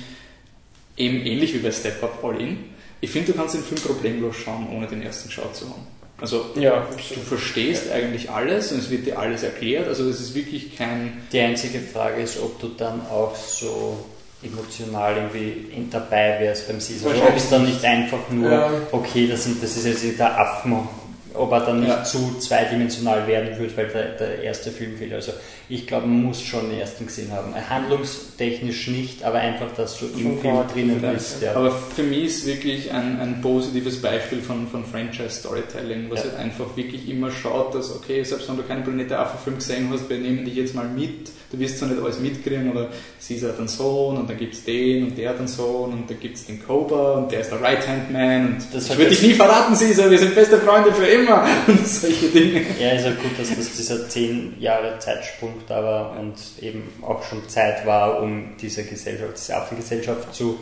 eben 0.97 1.27
ähnlich 1.27 1.53
wie 1.55 1.59
bei 1.59 1.73
Step 1.73 2.01
Up 2.05 2.23
All 2.23 2.41
In. 2.41 2.59
Ich 3.01 3.11
finde, 3.11 3.33
du 3.33 3.39
kannst 3.39 3.57
den 3.57 3.63
Film 3.63 3.81
problemlos 3.81 4.37
schauen, 4.37 4.69
ohne 4.73 4.87
den 4.87 5.03
ersten 5.03 5.29
geschaut 5.29 5.57
zu 5.57 5.69
haben. 5.69 6.00
Also 6.21 6.47
ja, 6.55 6.87
du 6.91 7.21
verstehst 7.21 7.87
ja. 7.87 7.95
eigentlich 7.95 8.31
alles 8.31 8.73
und 8.73 8.79
es 8.79 8.91
wird 8.91 9.07
dir 9.07 9.19
alles 9.19 9.43
erklärt. 9.43 9.89
Also 9.89 10.07
das 10.09 10.21
ist 10.21 10.35
wirklich 10.35 10.77
kein. 10.77 11.23
Die 11.33 11.41
einzige 11.41 11.81
Frage 11.81 12.23
ist, 12.23 12.39
ob 12.41 12.61
du 12.61 12.69
dann 12.69 13.01
auch 13.07 13.35
so 13.35 13.97
emotional 14.43 15.17
irgendwie 15.17 15.67
dabei 15.91 16.39
wärst 16.41 16.67
beim 16.67 16.79
Caesar. 16.79 17.13
Ob 17.29 17.37
es 17.37 17.51
dann 17.51 17.67
nicht 17.67 17.85
einfach 17.85 18.31
nur, 18.31 18.51
ja. 18.51 18.71
okay, 18.93 19.27
das, 19.27 19.45
sind, 19.45 19.63
das 19.63 19.77
ist 19.77 19.87
jetzt 19.87 20.19
der 20.19 20.39
Affen 20.39 20.89
ob 21.35 21.53
er 21.53 21.61
dann 21.61 21.81
nicht 21.81 21.89
Ja. 21.89 22.05
zu 22.05 22.37
zweidimensional 22.39 23.27
werden 23.27 23.59
wird, 23.59 23.77
weil 23.77 23.87
der, 23.89 24.05
der 24.17 24.43
erste 24.43 24.71
Film 24.71 24.97
fehlt. 24.97 25.13
Also 25.13 25.33
ich 25.69 25.87
glaube, 25.87 26.07
man 26.07 26.23
muss 26.25 26.43
schon 26.43 26.69
den 26.71 26.81
ersten 26.81 27.07
gesehen 27.07 27.31
haben. 27.33 27.55
Handlungstechnisch 27.69 28.89
nicht, 28.89 29.23
aber 29.23 29.39
einfach, 29.39 29.69
dass 29.77 29.99
du 29.99 30.07
im 30.07 30.39
Film 30.41 30.57
drinnen 30.73 31.01
bist. 31.01 31.43
Ja. 31.43 31.55
Aber 31.55 31.71
für 31.71 32.03
mich 32.03 32.25
ist 32.25 32.47
wirklich 32.47 32.91
ein, 32.93 33.21
ein 33.21 33.41
positives 33.41 34.01
Beispiel 34.03 34.41
von, 34.41 34.67
von 34.69 34.85
Franchise-Storytelling, 34.85 36.11
was 36.11 36.21
Ja. 36.25 36.31
halt 36.31 36.39
einfach 36.41 36.77
wirklich 36.77 37.09
immer 37.09 37.31
schaut, 37.31 37.75
dass, 37.75 37.95
okay, 37.95 38.23
selbst 38.25 38.49
wenn 38.49 38.57
du 38.57 38.63
keinen 38.65 38.83
Planet 38.85 39.11
der 39.11 39.21
Affen-Film 39.21 39.57
gesehen 39.57 39.89
hast, 39.93 40.09
wir 40.09 40.19
nehmen 40.19 40.45
dich 40.45 40.55
jetzt 40.57 40.75
mal 40.75 40.87
mit. 40.89 41.31
Du 41.53 41.59
wirst 41.59 41.79
zwar 41.79 41.89
nicht 41.89 42.01
alles 42.03 42.21
mitkriegen, 42.21 42.71
aber 42.71 42.89
sie 43.19 43.41
hat 43.45 43.59
einen 43.59 43.67
Sohn 43.67 44.17
und 44.19 44.31
dann 44.31 44.37
gibt 44.39 44.55
es 44.55 44.65
den 44.65 45.05
und 45.09 45.19
der 45.19 45.31
hat 45.31 45.39
einen 45.39 45.49
Sohn 45.49 45.93
und 45.93 46.09
dann 46.09 46.21
gibt 46.21 46.37
es 46.37 46.47
den 46.47 46.65
Cobra 46.65 47.15
und 47.15 47.33
der 47.33 47.41
ist 47.41 47.51
der 47.51 47.61
Right-Hand-Man 47.61 48.47
und 48.47 48.59
Das 48.73 48.89
ich 48.89 48.97
würde 48.97 49.11
dich 49.11 49.23
nie 49.23 49.35
verraten, 49.35 49.75
Caesar, 49.77 50.11
wir 50.11 50.19
sind 50.19 50.35
beste 50.35 50.59
Freunde 50.59 50.93
für 50.93 51.07
immer 51.07 51.20
und 51.67 51.87
solche 51.87 52.29
Dinge. 52.29 52.63
Ja, 52.81 52.91
ist 52.91 53.05
ja 53.05 53.13
gut, 53.13 53.39
dass 53.39 53.55
das 53.55 53.77
dieser 53.77 54.09
zehn 54.09 54.55
Jahre 54.61 54.99
Zeitsprung 54.99 55.55
da 55.67 55.83
war 55.83 56.19
und 56.19 56.35
eben 56.61 56.93
auch 57.03 57.23
schon 57.25 57.49
Zeit 57.49 57.87
war, 57.87 58.21
um 58.23 58.57
diese 58.61 58.85
Gesellschaft, 58.85 59.35
diese 59.37 59.57
Affengesellschaft 59.57 60.35
zu 60.35 60.59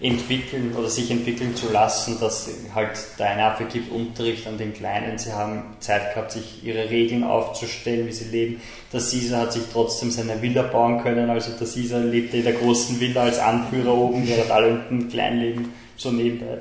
entwickeln 0.00 0.74
oder 0.78 0.88
sich 0.88 1.10
entwickeln 1.10 1.56
zu 1.56 1.72
lassen, 1.72 2.18
dass 2.20 2.48
halt 2.72 2.96
der 3.18 3.30
eine 3.30 3.44
Affe 3.46 3.64
gibt 3.64 3.90
Unterricht 3.90 4.46
an 4.46 4.56
den 4.56 4.72
Kleinen. 4.72 5.18
Sie 5.18 5.32
haben 5.32 5.76
Zeit 5.80 6.14
gehabt, 6.14 6.30
sich 6.30 6.62
ihre 6.62 6.88
Regeln 6.88 7.24
aufzustellen, 7.24 8.06
wie 8.06 8.12
sie 8.12 8.30
leben. 8.30 8.60
Der 8.92 9.00
Caesar 9.00 9.42
hat 9.42 9.52
sich 9.52 9.64
trotzdem 9.72 10.10
seine 10.10 10.40
Villa 10.40 10.62
bauen 10.62 11.02
können. 11.02 11.28
Also 11.30 11.50
der 11.50 11.66
Caesar 11.66 12.00
lebte 12.00 12.36
in 12.36 12.44
der 12.44 12.52
großen 12.52 13.00
Villa 13.00 13.22
als 13.22 13.40
Anführer 13.40 13.92
oben, 13.92 14.28
während 14.28 14.50
alle 14.52 14.68
unten 14.68 15.08
klein 15.08 15.40
leben, 15.40 15.74
so 15.96 16.12
nebenbei. 16.12 16.58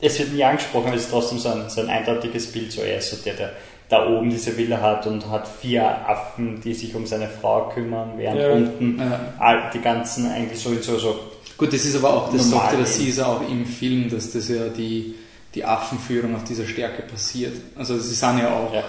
Es 0.00 0.18
wird 0.18 0.32
nie 0.32 0.42
angesprochen, 0.44 0.86
aber 0.88 0.96
es 0.96 1.02
ist 1.02 1.10
trotzdem 1.10 1.38
so 1.38 1.50
ein, 1.50 1.68
so 1.68 1.80
ein 1.82 1.88
eindeutiges 1.90 2.46
Bild. 2.52 2.72
So 2.72 2.80
er 2.82 2.98
ist 2.98 3.10
so 3.10 3.16
der, 3.24 3.34
der 3.34 3.52
da 3.88 4.06
oben 4.08 4.30
diese 4.30 4.56
Villa 4.56 4.80
hat 4.80 5.06
und 5.08 5.28
hat 5.30 5.48
vier 5.48 5.84
Affen, 6.08 6.60
die 6.60 6.72
sich 6.74 6.94
um 6.94 7.06
seine 7.06 7.28
Frau 7.28 7.68
kümmern, 7.70 8.12
während 8.16 8.40
Ja. 8.40 8.50
unten 8.52 8.98
Ja. 9.00 9.20
all, 9.38 9.70
die 9.74 9.80
ganzen 9.80 10.30
eigentlich 10.30 10.60
sowieso 10.60 10.96
so 10.98 11.18
Gut, 11.58 11.72
das 11.74 11.84
ist 11.84 11.96
aber 11.96 12.14
auch, 12.14 12.32
das 12.32 12.48
Normal 12.48 12.70
sagt 12.70 12.78
ja 12.78 12.84
der. 12.84 13.04
Caesar 13.06 13.28
auch 13.28 13.42
im 13.50 13.66
Film, 13.66 14.08
dass 14.08 14.30
das 14.32 14.48
ja 14.48 14.68
die, 14.68 15.14
die 15.54 15.62
Affenführung 15.64 16.34
auf 16.34 16.44
dieser 16.44 16.66
Stärke 16.66 17.02
passiert. 17.02 17.52
Also 17.76 17.98
sie 17.98 18.14
sind 18.14 18.38
ja 18.38 18.48
auch 18.50 18.72
Ja. 18.72 18.84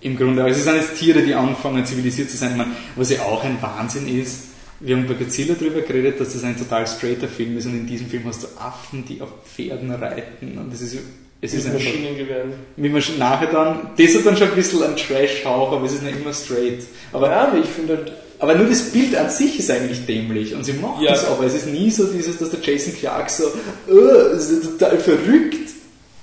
im 0.00 0.16
Grunde, 0.16 0.42
also 0.42 0.58
es 0.58 0.64
sind 0.64 0.74
jetzt 0.76 0.96
Tiere, 0.98 1.20
die 1.22 1.34
anfangen 1.34 1.84
zivilisiert 1.86 2.28
zu 2.30 2.36
sein. 2.38 2.56
Meine, 2.56 2.70
was 2.96 3.10
ja 3.10 3.22
auch 3.22 3.44
ein 3.44 3.56
Wahnsinn 3.60 4.08
ist, 4.20 4.46
wir 4.80 4.96
haben 4.96 5.06
bei 5.06 5.14
Godzilla 5.14 5.54
darüber 5.58 5.80
geredet, 5.82 6.20
dass 6.20 6.32
das 6.32 6.42
ein 6.44 6.56
total 6.58 6.86
straighter 6.86 7.28
Film 7.28 7.56
ist 7.58 7.66
und 7.66 7.74
in 7.74 7.86
diesem 7.86 8.08
Film 8.08 8.24
hast 8.26 8.42
du 8.42 8.46
Affen, 8.58 9.04
die 9.04 9.20
auf 9.20 9.28
Pferden 9.54 9.90
reiten 9.92 10.56
und 10.58 10.72
das 10.72 10.80
ist, 10.80 10.96
es 11.42 11.54
ist 11.54 11.64
Mit 11.66 11.74
einfach, 11.74 11.86
Maschinengewehren. 11.86 12.52
wie 12.76 12.88
man 12.88 13.00
schon 13.02 13.18
nachher 13.18 13.48
dann, 13.50 13.90
das 13.96 14.14
hat 14.14 14.26
dann 14.26 14.36
schon 14.36 14.48
ein 14.48 14.54
bisschen 14.54 14.82
einen 14.82 14.96
Trash-Hauch, 14.96 15.72
aber 15.72 15.86
es 15.86 15.92
ist 15.94 16.02
nicht 16.02 16.20
immer 16.20 16.32
straight. 16.34 16.82
Aber 17.12 17.30
Ja, 17.30 17.52
ich 17.62 17.68
finde 17.68 17.96
halt, 17.96 18.12
aber 18.38 18.54
nur 18.54 18.66
das 18.68 18.82
Bild 18.90 19.14
an 19.16 19.28
sich 19.30 19.58
ist 19.58 19.70
eigentlich 19.70 20.04
dämlich 20.06 20.54
und 20.54 20.64
sie 20.64 20.72
machen 20.74 21.02
Ja. 21.04 21.12
es 21.14 21.24
aber. 21.26 21.44
Es 21.44 21.54
ist 21.54 21.66
nie 21.66 21.90
so 21.90 22.04
dieses, 22.06 22.38
dass 22.38 22.50
der 22.50 22.60
Jason 22.60 22.94
Clark 22.94 23.28
so, 23.30 23.44
das 23.86 24.48
ist 24.50 24.78
total 24.78 24.98
verrückt. 24.98 25.56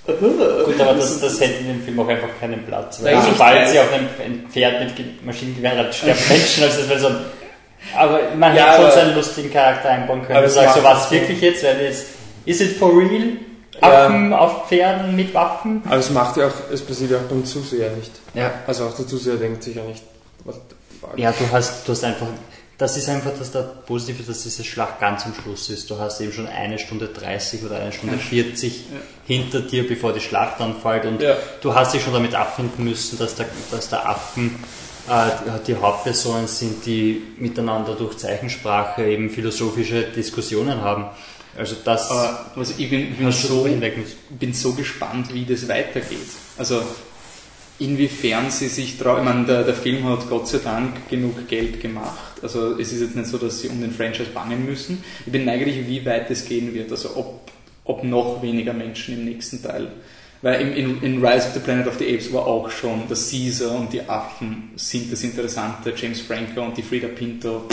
Gut, 0.06 0.80
aber 0.80 0.94
das, 0.94 1.20
das 1.20 1.38
hätte 1.40 1.60
in 1.60 1.66
dem 1.68 1.82
Film 1.82 2.00
auch 2.00 2.08
einfach 2.08 2.30
keinen 2.40 2.64
Platz. 2.64 3.02
Weil 3.02 3.20
sobald 3.22 3.68
sie 3.68 3.78
auf 3.78 3.92
einem 3.92 4.06
ein 4.24 4.46
Pferd 4.50 4.82
mit 4.84 4.96
Ge- 4.96 5.04
Maschinengewehr 5.24 5.76
reitet, 5.76 5.94
sterben 5.96 6.18
Menschen. 6.30 6.62
Also 6.64 6.78
das 6.80 6.88
wäre 6.88 7.00
so 7.00 7.06
ein, 7.08 7.16
aber 7.96 8.20
man 8.36 8.54
Ja, 8.54 8.64
hätte 8.66 8.74
schon 8.76 8.84
aber- 8.84 8.92
so 8.94 9.00
einen 9.00 9.14
lustigen 9.14 9.52
Charakter 9.52 9.88
einbauen 9.90 10.22
können. 10.22 10.38
Aber 10.38 10.46
Du 10.46 10.52
sagst 10.52 10.76
so, 10.76 10.82
was 10.84 11.10
wirklich 11.10 11.40
jetzt? 11.40 11.62
Werden 11.62 11.82
jetzt, 11.84 12.06
is 12.44 12.60
it 12.60 12.76
for 12.76 12.90
real? 12.96 13.28
Ja. 13.80 14.06
Affen 14.06 14.32
auf 14.32 14.68
Pferden 14.68 15.14
mit 15.14 15.32
Waffen? 15.34 15.82
aber 15.86 15.96
es 15.98 16.10
macht 16.10 16.36
ja 16.36 16.48
auch, 16.48 16.72
es 16.72 16.80
passiert 16.82 17.12
ja 17.12 17.18
auch 17.18 17.22
beim 17.22 17.44
Zuseher 17.44 17.90
nicht. 17.92 18.10
Ja. 18.34 18.50
Also 18.66 18.86
auch 18.86 18.94
der 18.96 19.06
Zuseher 19.06 19.36
denkt 19.36 19.62
sich 19.62 19.76
ja 19.76 19.84
nicht, 19.84 20.02
what 20.44 20.56
the 20.68 20.74
fuck. 21.00 21.16
Ja, 21.16 21.30
du 21.30 21.44
hast, 21.52 21.86
du 21.86 21.92
hast 21.92 22.02
einfach, 22.02 22.26
das 22.76 22.96
ist 22.96 23.08
einfach 23.08 23.30
das 23.38 23.52
da 23.52 23.62
Positive, 23.62 24.24
dass 24.24 24.42
diese 24.42 24.64
Schlacht 24.64 24.98
ganz 24.98 25.24
am 25.26 25.34
Schluss 25.34 25.70
ist. 25.70 25.88
Du 25.90 25.96
hast 25.98 26.20
eben 26.20 26.32
schon 26.32 26.48
eine 26.48 26.78
Stunde 26.80 27.06
30 27.06 27.64
oder 27.64 27.76
eine 27.78 27.92
Stunde 27.92 28.18
40 28.18 28.84
hinter 29.28 29.60
dir, 29.60 29.86
bevor 29.86 30.12
die 30.12 30.20
Schlacht 30.20 30.60
anfällt 30.60 31.04
und 31.04 31.22
Ja. 31.22 31.36
du 31.60 31.72
hast 31.72 31.94
dich 31.94 32.02
schon 32.02 32.14
damit 32.14 32.34
abfinden 32.34 32.82
müssen, 32.84 33.16
dass 33.16 33.36
der, 33.36 33.46
dass 33.70 33.88
der 33.90 34.08
Affen 34.08 34.56
die 35.66 35.76
Hauptpersonen 35.76 36.46
sind, 36.46 36.84
die 36.86 37.22
miteinander 37.38 37.94
durch 37.94 38.16
Zeichensprache 38.16 39.04
eben 39.04 39.30
philosophische 39.30 40.02
Diskussionen 40.04 40.80
haben. 40.80 41.06
Also 41.56 41.76
das 41.84 42.10
Aber 42.10 42.46
also 42.56 42.74
ich 42.78 42.88
bin, 42.88 43.14
bin, 43.16 43.32
so, 43.32 43.68
bin 44.30 44.52
so 44.52 44.74
gespannt, 44.74 45.34
wie 45.34 45.44
das 45.44 45.68
weitergeht. 45.68 46.18
Also 46.56 46.82
inwiefern 47.78 48.50
sie 48.50 48.68
sich 48.68 48.98
trauen. 48.98 49.18
Ich 49.18 49.24
meine, 49.24 49.46
der, 49.46 49.64
der 49.64 49.74
Film 49.74 50.04
hat 50.04 50.28
Gott 50.28 50.48
sei 50.48 50.58
Dank 50.58 51.08
genug 51.08 51.48
Geld 51.48 51.80
gemacht. 51.80 52.34
Also 52.42 52.78
es 52.78 52.92
ist 52.92 53.00
jetzt 53.00 53.16
nicht 53.16 53.28
so, 53.28 53.38
dass 53.38 53.60
sie 53.60 53.68
um 53.68 53.80
den 53.80 53.92
Franchise 53.92 54.30
bangen 54.30 54.64
müssen. 54.64 55.02
Ich 55.24 55.32
bin 55.32 55.44
neugierig, 55.44 55.86
wie 55.86 56.04
weit 56.04 56.30
es 56.30 56.44
gehen 56.44 56.74
wird. 56.74 56.90
Also 56.90 57.16
ob, 57.16 57.50
ob 57.84 58.04
noch 58.04 58.42
weniger 58.42 58.72
Menschen 58.72 59.14
im 59.14 59.24
nächsten 59.24 59.62
Teil. 59.62 59.88
Weil 60.40 60.60
in, 60.60 60.72
in, 60.72 61.02
in 61.02 61.24
Rise 61.24 61.48
of 61.48 61.54
the 61.54 61.60
Planet 61.60 61.86
of 61.86 61.98
the 61.98 62.06
Apes 62.06 62.32
war 62.32 62.46
auch 62.46 62.70
schon, 62.70 63.08
der 63.08 63.16
Caesar 63.16 63.74
und 63.74 63.92
die 63.92 64.02
Affen 64.08 64.70
sind 64.76 65.12
das 65.12 65.24
Interessante, 65.24 65.92
James 65.96 66.20
Franco 66.20 66.62
und 66.62 66.76
die 66.76 66.82
Frida 66.82 67.08
Pinto. 67.08 67.64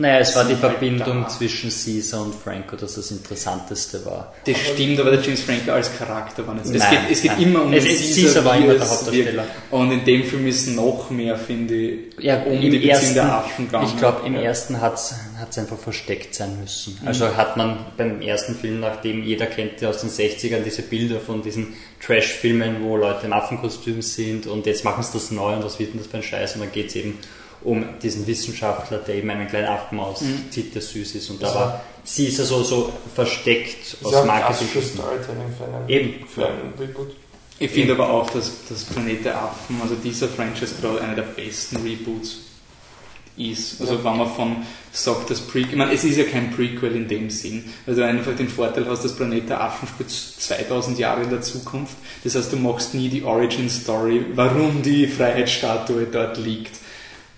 Naja, 0.00 0.20
es 0.20 0.34
war 0.34 0.44
die 0.44 0.52
halt 0.52 0.60
Verbindung 0.60 1.22
da. 1.24 1.28
zwischen 1.28 1.68
Caesar 1.68 2.22
und 2.22 2.34
Franco, 2.34 2.74
das 2.74 2.94
das 2.94 3.10
Interessanteste 3.10 4.02
war. 4.06 4.32
Das 4.46 4.56
stimmt, 4.56 4.98
aber 4.98 5.10
der 5.10 5.20
James 5.20 5.42
Franco 5.42 5.72
als 5.72 5.90
Charakter 5.98 6.46
war 6.46 6.54
nicht 6.54 6.66
so. 6.68 6.72
Es 6.74 6.88
geht, 6.88 6.98
es 7.10 7.20
geht 7.22 7.32
nein. 7.32 7.42
immer 7.42 7.62
um 7.64 7.72
Es 7.74 7.84
den 7.84 7.92
ist- 7.94 8.14
Caesar 8.14 8.44
war 8.46 8.56
immer 8.56 8.72
der 8.74 8.88
Hauptdarsteller. 8.88 9.44
Und 9.70 9.92
in 9.92 10.04
dem 10.06 10.24
Film 10.24 10.46
ist 10.46 10.68
noch 10.68 11.10
mehr, 11.10 11.36
finde 11.36 11.74
ich, 11.76 11.98
Ja, 12.18 12.42
um 12.44 12.58
die 12.58 12.70
Beziehung 12.70 12.90
ersten, 12.90 13.14
der 13.14 13.24
Affen 13.34 13.66
gegangen. 13.66 13.86
ich 13.88 13.98
glaube, 13.98 14.26
im 14.26 14.34
Ja. 14.36 14.40
ersten 14.40 14.80
hat 14.80 14.94
es 14.94 15.58
einfach 15.58 15.78
versteckt 15.78 16.34
sein 16.34 16.58
müssen. 16.58 16.98
Mhm. 17.02 17.06
Also 17.08 17.36
hat 17.36 17.58
man 17.58 17.84
beim 17.98 18.22
ersten 18.22 18.54
Film, 18.54 18.80
nachdem 18.80 19.22
jeder 19.22 19.44
kennt 19.46 19.84
aus 19.84 19.98
den 20.00 20.08
60ern 20.08 20.62
diese 20.64 20.80
Bilder 20.80 21.20
von 21.20 21.42
diesen 21.42 21.74
Trash-Filmen, 22.04 22.76
wo 22.82 22.96
Leute 22.96 23.26
im 23.26 23.34
Affenkostüm 23.34 24.00
sind 24.00 24.46
und 24.46 24.64
jetzt 24.64 24.82
machen 24.84 25.02
sie 25.02 25.10
das 25.12 25.30
neu 25.30 25.54
und 25.56 25.62
was 25.64 25.78
wird 25.78 25.92
denn 25.92 25.98
das 26.00 26.06
für 26.08 26.16
ein 26.16 26.22
Scheiß? 26.22 26.54
Und 26.54 26.62
dann 26.62 26.72
geht 26.72 26.88
es 26.88 26.96
eben 26.96 27.18
um 27.62 27.84
diesen 28.02 28.26
Wissenschaftler, 28.26 28.98
der 28.98 29.16
eben 29.16 29.30
einen 29.30 29.48
kleinen 29.48 29.68
Affen 29.68 30.00
auszieht, 30.00 30.74
der 30.74 30.82
süß 30.82 31.14
ist. 31.14 31.30
Und 31.30 31.42
da 31.42 31.54
war 31.54 31.80
sie 32.04 32.26
ist 32.26 32.38
ja 32.38 32.44
so, 32.44 32.62
so 32.62 32.92
versteckt 33.14 33.94
ist 33.94 34.04
aus 34.04 34.12
ja 34.12 34.24
Marketing. 34.24 34.68
klassisches 34.68 34.92
Storytelling 34.94 35.52
für 35.56 35.64
einen, 35.64 35.88
Eben. 35.88 36.26
für 36.26 36.46
einen 36.46 36.72
Reboot. 36.78 37.16
Ich 37.58 37.70
finde 37.70 37.92
aber 37.92 38.08
auch, 38.10 38.30
dass 38.30 38.52
das 38.68 38.84
Planet 38.84 39.24
der 39.26 39.42
Affen, 39.42 39.76
also 39.82 39.94
dieser 39.94 40.28
Franchise 40.28 40.76
gerade 40.80 41.02
einer 41.02 41.14
der 41.14 41.22
besten 41.22 41.76
Reboots 41.76 42.38
ist. 43.36 43.80
Also 43.80 44.02
wenn 44.02 44.16
man 44.16 44.30
von 44.30 44.56
sagt, 44.92 45.30
das 45.30 45.40
Prequel, 45.40 45.70
ich 45.70 45.76
meine, 45.76 45.92
es 45.92 46.02
ist 46.04 46.16
ja 46.16 46.24
kein 46.24 46.50
Prequel 46.50 46.96
in 46.96 47.06
dem 47.06 47.28
Sinn, 47.28 47.64
weil 47.84 47.94
du 47.94 48.04
einfach 48.04 48.34
den 48.34 48.48
Vorteil 48.48 48.86
hast, 48.88 49.04
dass 49.04 49.14
Planet 49.14 49.50
der 49.50 49.62
Affen 49.62 49.86
spielt 49.88 50.10
2000 50.10 50.98
Jahre 50.98 51.22
in 51.22 51.30
der 51.30 51.42
Zukunft. 51.42 51.96
Das 52.24 52.34
heißt, 52.34 52.50
du 52.50 52.56
machst 52.56 52.94
nie 52.94 53.10
die 53.10 53.24
Origin 53.24 53.68
Story, 53.68 54.24
warum 54.34 54.82
die 54.82 55.06
Freiheitsstatue 55.06 56.06
dort 56.10 56.38
liegt. 56.38 56.76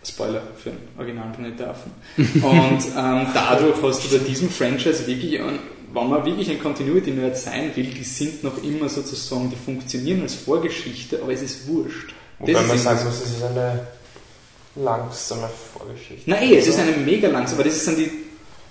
Spoiler 0.05 0.43
für 0.57 0.71
den 0.71 0.79
originalen 0.99 1.33
Planet 1.33 1.59
der 1.61 1.71
Affen. 1.71 1.93
Und 2.17 2.83
ähm, 2.97 3.27
dadurch 3.35 3.81
hast 3.83 4.05
du 4.13 4.19
bei 4.19 4.25
diesem 4.25 4.51
Franchise 4.51 5.07
wirklich, 5.07 5.41
ein- 5.41 5.59
wenn 5.95 6.09
man 6.09 6.25
wirklich 6.25 6.51
ein 6.51 6.59
Continuity 6.61 7.11
Nerd 7.13 7.37
sein 7.37 7.71
will, 7.75 7.85
die 7.87 8.03
sind 8.03 8.43
noch 8.43 8.63
immer 8.65 8.89
sozusagen, 8.89 9.51
die 9.51 9.57
funktionieren 9.57 10.23
als 10.23 10.35
Vorgeschichte, 10.35 11.21
aber 11.23 11.33
es 11.33 11.43
ist 11.43 11.69
wurscht. 11.69 12.15
Wobei 12.39 12.53
Das 12.55 12.67
man 12.67 12.79
sagen 12.79 13.05
muss, 13.05 13.21
es 13.23 13.31
ist 13.37 13.43
eine 13.45 13.87
langsame 14.75 15.49
Vorgeschichte. 15.73 16.29
Nein, 16.31 16.51
eh, 16.51 16.57
es 16.57 16.67
ist 16.67 16.79
eine 16.79 16.93
mega 16.93 17.29
langsam, 17.29 17.57
aber 17.59 17.65
das 17.65 17.77
ist 17.77 17.87
dann 17.87 17.97
die, 17.97 18.11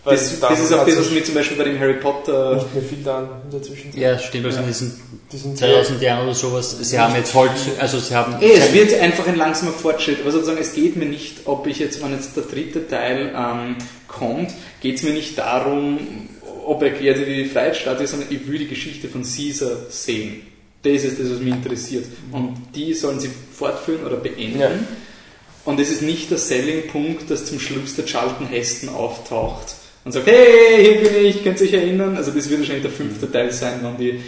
das, 0.04 0.40
das 0.40 0.60
ist 0.60 0.74
auch 0.74 0.86
das, 0.86 0.98
was 0.98 1.12
mir 1.12 1.24
zum 1.24 1.36
Beispiel 1.36 1.58
bei 1.58 1.64
dem 1.66 1.80
Harry 1.80 1.94
Potter, 1.94 2.56
nicht 2.56 2.74
mehr 2.74 2.84
viel 2.84 3.04
dann 3.04 3.30
in 3.46 3.52
der 3.52 3.62
Zwischenzeit. 3.62 4.02
Ja, 4.02 4.18
stimmt, 4.18 4.46
also 4.46 4.58
Ja. 4.58 4.64
in 4.64 4.68
diesen 4.70 5.02
Die 5.32 5.38
sind 5.38 5.58
2000 5.58 6.02
Jahren 6.02 6.24
oder 6.26 6.34
sowas, 6.34 6.76
sie 6.82 7.00
haben 7.00 7.16
jetzt 7.16 7.34
Holz, 7.36 7.52
also 7.78 8.00
sie 8.00 8.16
haben... 8.16 8.36
es 8.42 8.74
wird 8.74 9.00
einfach 9.00 9.28
ein 9.28 9.36
langsamer 9.36 9.72
Fortschritt, 9.74 10.22
aber 10.22 10.32
sozusagen, 10.32 10.58
es 10.60 10.74
geht 10.74 10.96
mir 10.96 11.06
nicht, 11.06 11.42
ob 11.46 11.68
ich 11.68 11.78
jetzt, 11.78 12.04
wenn 12.04 12.14
jetzt 12.14 12.36
der 12.36 12.44
dritte 12.44 12.88
Teil 12.88 13.32
ähm, 13.36 13.76
kommt, 14.08 14.52
geht 14.82 14.96
es 14.98 15.04
mir 15.04 15.12
nicht 15.12 15.38
darum, 15.38 16.00
ob 16.66 16.82
wie 16.82 17.14
die 17.36 17.46
Freiheitsstatue 17.46 18.04
ist, 18.06 18.12
sondern 18.12 18.30
ich 18.32 18.48
will 18.48 18.58
die 18.58 18.68
Geschichte 18.68 19.08
von 19.08 19.22
Caesar 19.22 19.72
sehen. 19.90 20.42
Das 20.84 21.04
ist 21.04 21.20
das, 21.20 21.30
was 21.30 21.40
mich 21.40 21.54
interessiert. 21.54 22.06
Und 22.32 22.56
die 22.74 22.94
sollen 22.96 23.20
sie 23.20 23.30
fortführen 23.54 24.04
oder 24.04 24.16
beenden. 24.18 24.60
Ja. 24.60 24.72
Und 25.64 25.80
es 25.80 25.92
ist 25.92 26.02
nicht 26.02 26.32
der 26.32 26.40
Selling-Punkt, 26.40 27.30
dass 27.30 27.46
zum 27.46 27.60
Schluss 27.60 27.96
der 27.96 28.06
Charlton 28.06 28.48
Heston 28.48 28.90
auftaucht 28.90 29.76
und 30.04 30.12
sagt, 30.12 30.28
hey, 30.28 30.82
hier 30.84 31.10
bin 31.10 31.26
ich, 31.26 31.44
könnt 31.44 31.60
ihr 31.62 31.68
euch 31.68 31.74
erinnern? 31.74 32.16
Also 32.18 32.32
das 32.32 32.50
wird 32.50 32.60
wahrscheinlich 32.62 32.84
der 32.84 32.92
fünfte 32.92 33.32
Teil 33.32 33.52
sein, 33.52 33.80
wenn 33.84 33.98
die 33.98 34.20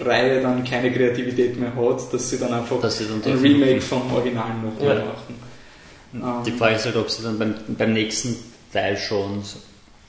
Reihe 0.00 0.40
dann 0.40 0.64
keine 0.64 0.92
Kreativität 0.92 1.58
mehr 1.58 1.74
hat, 1.74 2.12
dass 2.12 2.30
sie 2.30 2.38
dann 2.38 2.52
einfach 2.54 2.80
Dass 2.80 2.98
sie 2.98 3.04
dann 3.06 3.22
ein 3.32 3.38
Remake 3.38 3.80
vom 3.80 4.12
Original 4.12 4.54
nochmal 4.62 4.98
Ja. 4.98 5.04
machen. 5.04 6.42
Die 6.46 6.50
Ähm, 6.50 6.56
Frage 6.58 6.76
ist 6.76 6.84
halt, 6.86 6.96
ob 6.96 7.10
sie 7.10 7.22
dann 7.22 7.38
beim, 7.38 7.54
beim 7.76 7.92
nächsten 7.92 8.36
Teil 8.72 8.96
schon 8.96 9.42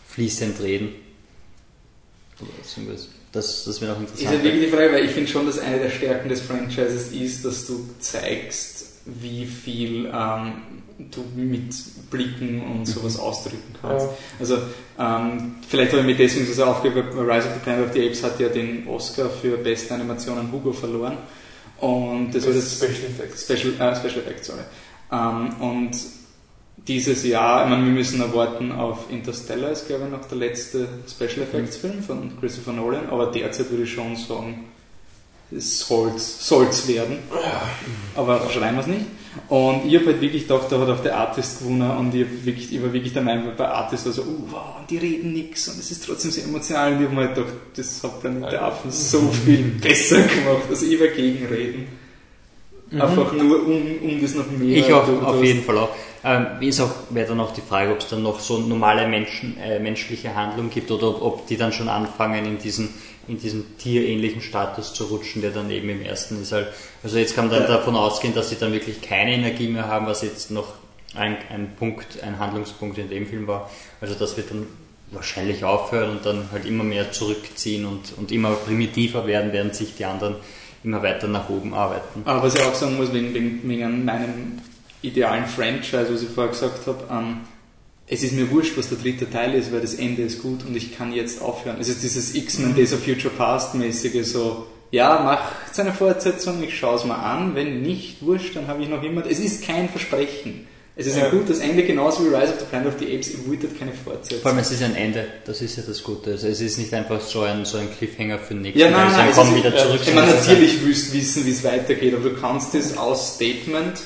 fließend 0.08 0.62
reden. 0.62 0.90
Das, 3.32 3.66
das 3.66 3.82
wäre 3.82 3.92
auch 3.94 3.98
Ist 4.02 4.12
interessant. 4.12 4.38
ja 4.38 4.44
wirklich 4.44 4.66
die 4.66 4.72
Frage, 4.72 4.94
weil 4.94 5.06
ich 5.06 5.12
finde 5.12 5.30
schon, 5.30 5.46
dass 5.46 5.60
eine 5.60 5.78
der 5.80 5.90
Stärken 5.90 6.30
des 6.30 6.42
Franchises 6.42 7.12
ist, 7.12 7.44
dass 7.46 7.68
du 7.68 7.86
zeigst, 8.00 8.86
wie 9.06 9.46
viel 9.46 10.06
ähm, 10.14 10.54
du 11.12 11.24
mit 11.36 11.74
Blicken 12.12 12.62
und 12.62 12.86
sowas 12.86 13.18
ausdrücken 13.18 13.74
kannst. 13.82 14.06
Ja. 14.06 14.14
Also 14.40 14.58
ähm, 15.00 15.56
vielleicht 15.68 15.92
habe 15.92 16.02
ich 16.02 16.08
mir 16.08 16.16
deswegen 16.16 16.46
so 16.46 16.54
sehr 16.54 16.68
aufgehört, 16.68 17.16
weil 17.16 17.32
Rise 17.32 17.48
of 17.48 17.54
the 17.54 17.60
Planet 17.62 17.88
of 17.88 17.94
the 17.94 18.06
Apes 18.06 18.24
hat 18.24 18.40
ja 18.40 18.50
den 18.50 18.88
Oscar 18.88 19.30
für 19.30 19.58
beste 19.58 19.94
Animation 19.94 20.38
an 20.38 20.52
Hugo 20.52 20.74
verloren. 20.74 21.18
Und 21.80 22.32
das 22.34 22.46
war 22.46 22.54
das 22.54 22.76
Special 22.76 22.92
Effects. 22.92 23.44
Special, 23.44 23.74
äh, 23.80 23.96
Special 23.96 24.24
Effects, 24.26 24.48
sorry. 24.48 24.62
Ähm, 25.12 25.62
und 25.62 25.92
dieses 26.88 27.24
Jahr, 27.24 27.64
ich 27.64 27.70
meine, 27.70 27.86
wir 27.86 27.92
müssen 27.92 28.20
erwarten 28.20 28.72
auf 28.72 29.10
Interstellar, 29.10 29.72
ist 29.72 29.88
glaube 29.88 30.06
ich 30.06 30.12
noch 30.12 30.26
der 30.26 30.38
letzte 30.38 30.88
Special 31.08 31.44
Effects 31.44 31.78
Film 31.78 32.04
von 32.04 32.40
Christopher 32.40 32.74
Nolan, 32.74 33.10
aber 33.10 33.28
derzeit 33.28 33.70
würde 33.70 33.84
ich 33.84 33.94
schon 33.94 34.16
sagen, 34.16 34.66
es 35.52 35.80
soll's, 35.80 36.48
soll's 36.48 36.88
werden. 36.88 37.20
Aber 38.16 38.50
schreiben 38.50 38.78
wir 38.78 38.82
es 38.82 38.88
nicht. 38.88 39.06
Und 39.48 39.86
ich 39.86 39.96
habe 39.96 40.08
halt 40.08 40.22
wirklich 40.22 40.48
gedacht, 40.48 40.66
da 40.72 40.80
hat 40.80 40.90
auch 40.90 41.02
der 41.04 41.16
Artist 41.18 41.60
gewonnen 41.60 41.90
und 41.98 42.16
ich, 42.16 42.22
hab 42.24 42.46
wirklich, 42.46 42.74
ich 42.74 42.82
war 42.82 42.92
wirklich 42.92 43.14
der 43.14 43.22
Meinung, 43.22 43.52
bei 43.56 43.68
Artist 43.68 44.06
war 44.08 44.14
so, 44.14 44.24
oh, 44.24 44.44
wow, 44.50 44.62
die 44.90 44.98
reden 44.98 45.34
nix 45.34 45.68
und 45.68 45.78
es 45.80 45.92
ist 45.92 46.04
trotzdem 46.06 46.32
sehr 46.32 46.46
emotional 46.46 46.94
und 46.94 47.00
ich 47.02 47.06
habe 47.06 47.16
mir 47.16 47.22
halt 47.28 47.36
gedacht, 47.36 47.54
das 47.76 48.02
hat 48.04 48.20
Planet 48.22 48.52
der 48.52 48.64
Affen 48.66 48.90
so 48.92 49.20
viel 49.30 49.64
besser 49.82 50.18
gemacht, 50.24 50.64
also 50.70 50.86
ich 50.86 51.00
war 51.00 51.08
gegen 51.08 51.46
reden. 51.46 51.88
Einfach 52.92 53.32
nur 53.34 53.68
um, 53.68 53.84
um 54.02 54.20
das 54.20 54.34
noch 54.34 54.50
mehr. 54.50 54.78
Ich 54.78 54.92
auch, 54.92 55.06
du- 55.06 55.20
du 55.20 55.22
auf 55.28 55.44
jeden 55.44 55.62
Fall 55.64 55.78
auch. 55.78 55.90
Ähm, 56.24 56.48
ist 56.62 56.82
auch, 56.82 56.90
wäre 57.12 57.28
dann 57.28 57.40
auch 57.40 57.54
die 57.54 57.62
Frage, 57.62 57.92
ob 57.92 58.00
es 58.00 58.10
dann 58.10 58.24
noch 58.24 58.40
so 58.40 58.58
normale 58.58 59.08
Menschen, 59.08 59.58
äh, 59.60 59.80
menschliche 59.80 60.34
Handlung 60.36 60.72
gibt 60.72 60.90
oder 60.90 61.10
ob, 61.10 61.22
ob 61.22 61.48
die 61.48 61.56
dann 61.56 61.72
schon 61.72 61.88
anfangen, 61.88 62.46
in 62.46 62.58
diesen, 62.58 62.90
in 63.30 63.40
diesen 63.40 63.78
tierähnlichen 63.78 64.42
Status 64.42 64.94
zu 64.94 65.06
rutschen, 65.06 65.42
der 65.42 65.52
dann 65.52 65.70
eben 65.72 65.90
im 65.90 66.02
ersten 66.02 66.42
ist 66.42 66.52
halt. 66.52 66.68
Also 67.04 67.18
jetzt 67.18 67.36
kann 67.36 67.48
man 67.48 67.54
dann 67.60 67.70
Ja. 67.70 67.78
davon 67.78 67.96
ausgehen, 67.96 68.34
dass 68.34 68.50
sie 68.50 68.56
dann 68.60 68.74
wirklich 68.74 69.02
keine 69.02 69.34
Energie 69.34 69.68
mehr 69.68 69.88
haben, 69.88 70.08
was 70.08 70.22
jetzt 70.24 70.52
noch 70.52 70.74
ein, 71.16 71.38
ein 71.50 71.76
Punkt, 71.78 72.22
ein 72.24 72.40
Handlungspunkt 72.40 72.98
in 72.98 73.10
dem 73.10 73.28
Film 73.28 73.48
war. 73.48 73.70
Also 74.02 74.16
das 74.16 74.36
wird 74.38 74.52
dann 74.52 74.68
wahrscheinlich 75.12 75.64
aufhören 75.64 76.12
und 76.12 76.26
dann 76.26 76.50
halt 76.52 76.66
immer 76.66 76.84
mehr 76.84 77.12
zurückziehen 77.12 77.86
und, 77.86 78.14
und 78.18 78.32
immer 78.32 78.52
primitiver 78.52 79.26
werden, 79.26 79.52
während 79.54 79.74
sich 79.76 79.96
die 79.96 80.06
anderen 80.06 80.36
immer 80.84 81.02
weiter 81.04 81.28
nach 81.28 81.50
oben 81.50 81.74
arbeiten. 81.74 82.22
Aber 82.26 82.44
was 82.44 82.56
ich 82.56 82.62
auch 82.62 82.74
sagen 82.76 82.96
muss, 82.98 83.12
wegen, 83.14 83.34
wegen, 83.34 83.68
wegen 83.68 84.06
meinem 84.06 84.60
idealen 85.02 85.46
Franchise, 85.46 86.08
was 86.12 86.22
ich 86.22 86.30
vorher 86.30 86.52
gesagt 86.52 86.86
habe, 86.88 87.04
ähm, 87.12 87.38
es 88.10 88.24
ist 88.24 88.34
mir 88.34 88.50
wurscht, 88.52 88.78
was 88.78 88.90
der 88.90 88.98
dritte 88.98 89.30
Teil 89.30 89.54
ist, 89.54 89.72
weil 89.72 89.82
das 89.82 89.94
Ende 89.94 90.24
ist 90.24 90.42
gut 90.42 90.66
und 90.66 90.76
ich 90.76 90.98
kann 90.98 91.14
jetzt 91.14 91.42
aufhören. 91.42 91.78
Es 91.80 91.90
ist 91.90 92.02
dieses 92.04 92.34
X-Men 92.34 92.76
Days 92.76 92.92
of 92.94 93.04
Future 93.04 93.34
Past 93.36 93.76
mäßige 93.76 94.26
so, 94.26 94.66
ja, 94.92 95.22
mach 95.24 95.52
seine 95.72 95.94
Fortsetzung, 95.94 96.64
ich 96.64 96.76
schaue 96.78 96.96
es 96.98 97.06
mal 97.06 97.16
an, 97.18 97.54
wenn 97.56 97.82
nicht, 97.84 98.24
wurscht, 98.26 98.56
dann 98.56 98.68
habe 98.68 98.82
ich 98.82 98.90
noch 98.90 99.04
immer, 99.04 99.24
es 99.30 99.40
ist 99.40 99.64
kein 99.64 99.88
Versprechen. 99.90 100.66
Es 100.96 101.06
ist 101.08 101.16
Ja. 101.18 101.26
ein 101.26 101.32
gutes 101.32 101.60
Ende, 101.60 101.84
genauso 101.84 102.26
wie 102.26 102.28
Rise 102.36 102.52
of 102.52 102.60
the 102.60 102.66
Planet 102.70 102.88
of 102.90 103.00
the 103.00 103.06
Apes, 103.06 103.30
ihr 103.32 103.48
wolltet 103.48 103.78
keine 103.80 103.94
Vor 103.94 104.14
Fortsetzung. 104.16 104.46
allem, 104.48 104.58
es 104.60 104.72
ist 104.72 104.84
ein 104.84 104.96
Ende, 104.96 105.28
das 105.46 105.62
ist 105.62 105.78
ja 105.78 105.84
das 105.88 106.04
Gute. 106.04 106.32
Also 106.32 106.48
es 106.48 106.60
ist 106.60 106.78
nicht 106.78 106.94
einfach 106.94 107.22
so 107.22 107.42
ein, 107.44 107.64
so 107.64 107.78
ein 107.78 107.88
Cliffhanger 107.98 108.38
für 108.40 108.54
nächsten 108.56 108.80
Ja, 108.80 108.90
nein, 108.92 109.10
nein, 109.14 109.30
ist- 109.30 109.56
wieder 109.56 109.74
ja, 109.74 109.78
zurück. 109.84 110.02
Ich 110.02 110.14
nächsten 110.14 110.16
Teil. 110.28 110.36
natürlich 110.40 110.84
willst 110.86 111.14
wissen, 111.14 111.46
wie 111.46 111.52
es 111.52 111.64
weitergeht, 111.64 112.16
aber 112.16 112.30
du 112.32 112.36
kannst 112.36 112.76
es 112.76 112.98
aus 112.98 113.36
Statement 113.36 114.02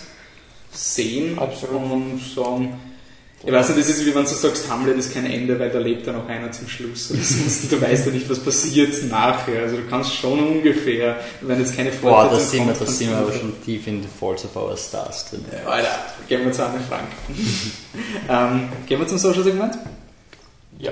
sehen 0.71 1.39
Absolut. 1.39 1.91
und 1.91 2.19
sagen, 2.35 2.79
ich 3.45 3.51
weiß 3.51 3.69
nicht, 3.69 3.79
das 3.81 3.89
ist 3.89 4.05
wie 4.05 4.15
wenn 4.15 4.23
du 4.23 4.29
sagst, 4.29 4.69
Hamlet 4.69 4.97
ist 4.97 5.13
kein 5.13 5.25
Ende, 5.25 5.59
weil 5.59 5.69
da 5.69 5.79
lebt 5.79 6.07
ja 6.07 6.13
noch 6.13 6.27
einer 6.29 6.51
zum 6.51 6.67
Schluss. 6.67 7.09
Sonst, 7.09 7.69
du 7.69 7.81
weißt 7.81 8.05
ja 8.05 8.11
nicht, 8.13 8.29
was 8.29 8.39
passiert 8.39 9.03
nachher. 9.09 9.63
Also 9.63 9.77
du 9.77 9.87
kannst 9.89 10.15
schon 10.15 10.39
ungefähr, 10.39 11.19
wenn 11.41 11.59
jetzt 11.59 11.75
keine 11.75 11.91
Boah, 11.91 12.29
Fortsetzung 12.29 12.39
das 12.39 12.51
sind 12.51 12.67
wir, 12.67 12.73
kannst 12.73 12.97
sind 12.97 13.09
wir 13.09 13.17
aber 13.17 13.33
schon 13.33 13.61
tief 13.63 13.87
in 13.87 14.01
the 14.01 14.07
Falls 14.19 14.45
of 14.45 14.55
Our 14.55 14.77
Stars 14.77 15.29
drin. 15.29 15.43
Ja, 15.51 15.69
Alter, 15.69 15.99
gehen 16.29 16.45
wir 16.45 16.51
zu 16.53 16.65
Anne 16.65 16.79
Frank. 16.87 17.07
ähm, 18.29 18.69
gehen 18.87 18.99
wir 18.99 19.07
zum 19.07 19.17
Social-Segment? 19.17 19.77
Ja. 20.79 20.91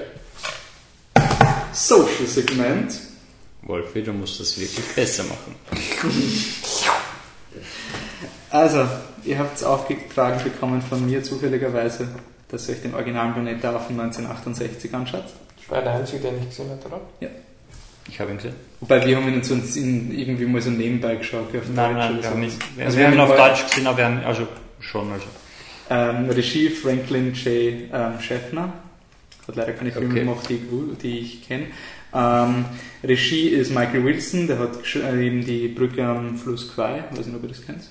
Social-Segment. 1.72 3.00
Wolfi, 3.64 4.04
du 4.04 4.12
musst 4.12 4.42
das 4.42 4.60
wirklich 4.60 4.86
besser 4.88 5.24
machen. 5.24 5.56
Also, 8.50 8.86
ihr 9.24 9.40
habt 9.40 9.56
es 9.56 9.64
aufgetragen 9.64 10.44
bekommen 10.44 10.82
von 10.82 11.06
mir 11.06 11.24
zufälligerweise, 11.24 12.10
dass 12.52 12.68
ihr 12.68 12.76
euch 12.76 12.82
den 12.82 12.94
originalen 12.94 13.34
Planet 13.34 13.64
der 13.64 13.72
Affen 13.76 14.00
1968 14.00 14.94
anschaut. 14.94 15.24
Ich 15.60 15.70
war 15.70 15.82
der 15.82 15.94
Einzige, 15.96 16.22
der 16.22 16.32
nicht 16.34 16.50
gesehen 16.50 16.70
hat, 16.70 16.86
oder? 16.86 17.00
Ich 18.10 18.20
habe 18.20 18.32
ihn 18.32 18.38
gesehen. 18.38 18.56
Wobei 18.80 19.06
wir 19.06 19.16
haben 19.16 19.28
ihn 19.28 19.36
uns 19.36 19.76
in, 19.76 20.12
irgendwie 20.18 20.46
mal 20.46 20.62
so 20.62 20.70
nebenbei 20.70 21.16
geschaut. 21.16 21.56
Auf 21.56 21.64
Nein, 21.74 21.96
Deutsch 21.96 21.98
nein, 21.98 22.14
oder 22.14 22.24
wir 22.24 22.30
haben 22.30 22.44
ihn, 22.44 22.50
sowas. 22.50 22.66
wir, 22.76 22.86
Also 22.86 22.98
wir 22.98 23.06
haben 23.08 23.14
ihn 23.14 23.20
auf 23.20 23.36
Deutsch 23.36 23.66
gesehen, 23.70 23.88
aber 23.88 23.98
wir 23.98 24.06
haben, 24.06 24.24
also 24.26 24.48
schon, 24.80 25.12
also. 25.12 25.26
Ähm, 25.90 26.30
Regie 26.30 26.70
Franklin 26.70 27.34
J. 27.34 27.46
Ähm, 27.94 28.20
Schäffner. 28.20 28.74
Hat 29.48 29.56
leider 29.56 29.74
keine 29.74 29.92
Filme 29.92 30.08
Okay. 30.10 30.20
gemacht, 30.20 30.50
die, 30.50 30.56
ich 30.56 30.98
die 31.02 31.20
ich 31.20 31.48
kenne. 31.48 31.68
Ähm, 32.14 32.66
Regie 33.04 33.50
ist 33.50 33.72
Michael 33.72 34.04
Wilson, 34.04 34.48
der 34.48 34.60
hat 34.60 34.80
geschrieben 34.80 35.46
die 35.46 35.68
Brücke 35.70 36.04
am 36.06 36.38
Fluss 36.38 36.74
Kwai. 36.74 37.04
Weiß 37.12 37.26
nicht, 37.26 37.36
ob 37.36 37.44
ihr 37.44 37.50
das 37.50 37.66
kennt. 37.66 37.84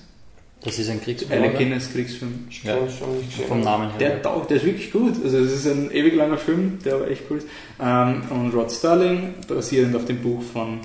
Das 0.63 0.77
ist 0.77 0.89
ein 0.89 1.01
Kriegsfilm, 1.01 1.41
oder? 1.43 1.53
Guinness 1.53 1.91
Kriegsfilm. 1.91 2.45
Ich 2.49 2.63
Ja. 2.63 2.75
schon 2.89 3.17
nicht 3.17 3.31
gesehen. 3.31 3.47
Vom 3.47 3.61
Namen 3.61 3.89
her. 3.91 3.99
Der 3.99 4.21
taugt, 4.21 4.51
der 4.51 4.57
ist 4.57 4.65
wirklich 4.65 4.91
gut. 4.91 5.13
Also 5.23 5.39
es 5.39 5.51
ist 5.53 5.65
ein 5.67 5.91
ewig 5.91 6.13
langer 6.15 6.37
Film, 6.37 6.77
der 6.85 6.95
aber 6.95 7.09
echt 7.09 7.23
cool 7.29 7.37
ist. 7.39 7.47
Ähm, 7.81 8.21
und 8.29 8.53
Rod 8.53 8.71
Sterling, 8.71 9.33
basierend 9.47 9.95
auf 9.95 10.05
dem 10.05 10.19
Buch 10.21 10.43
von, 10.43 10.79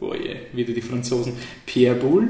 oh 0.00 0.12
je, 0.14 0.36
wieder 0.52 0.72
die 0.72 0.82
Franzosen, 0.82 1.34
Pierre 1.66 1.94
Boulle. 1.94 2.28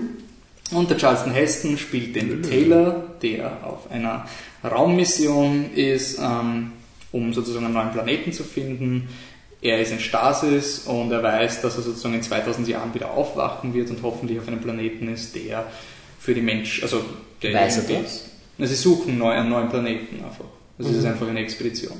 Und 0.71 0.91
der 0.91 0.99
Charleston 0.99 1.33
Heston 1.33 1.79
spielt 1.79 2.15
den 2.17 2.43
Taylor, 2.43 3.05
der 3.23 3.67
auf 3.67 3.91
einer 3.91 4.27
Raummission 4.65 5.71
ist, 5.75 6.19
ähm, 6.19 6.73
um 7.11 7.33
sozusagen 7.33 7.65
einen 7.67 7.75
neuen 7.75 7.93
Planeten 7.93 8.33
zu 8.33 8.43
finden. 8.45 9.09
Er 9.61 9.81
ist 9.81 9.93
in 9.93 10.01
Stasis 10.01 10.81
und 10.81 11.13
er 11.13 11.23
weiß, 11.23 11.63
dass 11.63 11.77
er 11.77 11.83
sozusagen 11.83 12.15
in 12.15 12.23
2000 12.23 12.67
Jahren 12.69 12.93
wieder 12.95 13.13
aufwachen 13.13 13.75
wird 13.75 13.91
und 13.91 14.03
hoffentlich 14.03 14.39
auf 14.41 14.49
einem 14.49 14.61
Planeten 14.61 15.09
ist, 15.09 15.35
der 15.37 15.67
für 16.23 16.35
die 16.35 16.41
Menschen, 16.43 16.85
also 16.85 17.01
der 17.43 17.55
Weiß 17.55 17.79
er 17.89 18.01
das? 18.03 18.25
na, 18.59 18.67
Sie 18.67 18.75
suchen 18.77 19.19
neu, 19.19 19.31
einen 19.33 19.51
neuen 19.51 19.69
Planeten 19.69 20.17
einfach. 20.25 20.45
Also 20.79 20.91
es 20.91 20.99
ist 20.99 21.05
Mhm. 21.05 21.11
einfach 21.11 21.29
eine 21.29 21.41
Expedition. 21.41 21.97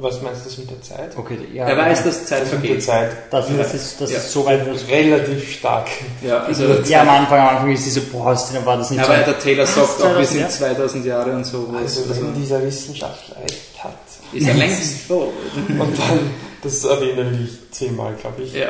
Was 0.00 0.22
meinst 0.22 0.42
du 0.44 0.48
das 0.48 0.58
mit 0.58 0.70
der 0.70 0.80
Zeit? 0.80 1.16
Okay, 1.16 1.38
ja. 1.52 1.66
er 1.66 1.76
weiß, 1.76 2.04
dass 2.04 2.24
Zeit 2.24 2.42
Das 2.42 2.50
vergeht. 2.50 2.80
Zeit. 2.82 3.10
Das, 3.32 3.46
das 3.56 3.74
ist, 3.74 4.00
das 4.00 4.12
Ja. 4.12 4.18
ist 4.18 4.30
so 4.32 4.46
weit, 4.46 4.60
Relativ 4.88 5.56
stark. 5.58 5.88
Ja, 6.24 6.44
also 6.44 6.66
ja, 6.86 7.02
am 7.02 7.08
Anfang, 7.08 7.40
am 7.40 7.48
Anfang 7.48 7.72
ist 7.72 7.84
diese, 7.84 8.02
boah, 8.02 8.32
ist, 8.32 8.54
war 8.64 8.76
das 8.76 8.90
nicht 8.90 9.00
ja, 9.00 9.04
so. 9.06 9.10
weil 9.12 9.24
der 9.24 9.38
Taylor 9.40 9.66
sagt 9.66 10.00
auch, 10.02 10.16
wir 10.16 10.24
2000 10.24 10.28
sind 10.28 10.40
Jahre? 10.40 10.52
2000 10.76 11.04
Jahre 11.06 11.30
und 11.32 11.44
so. 11.44 11.74
Also 11.76 12.02
also 12.08 12.22
wenn 12.22 12.34
dieser 12.40 12.62
Wissenschaftler 12.64 13.36
recht 13.42 13.82
hat. 13.82 13.94
ist 14.32 14.46
er 14.46 14.54
längst 14.54 15.08
tot. 15.08 15.32
Und 15.68 15.78
dann, 15.98 16.30
das 16.62 16.84
erwähne 16.84 17.40
ich 17.44 17.70
zehnmal, 17.72 18.14
glaube 18.20 18.42
ich. 18.42 18.52
Ja. 18.54 18.68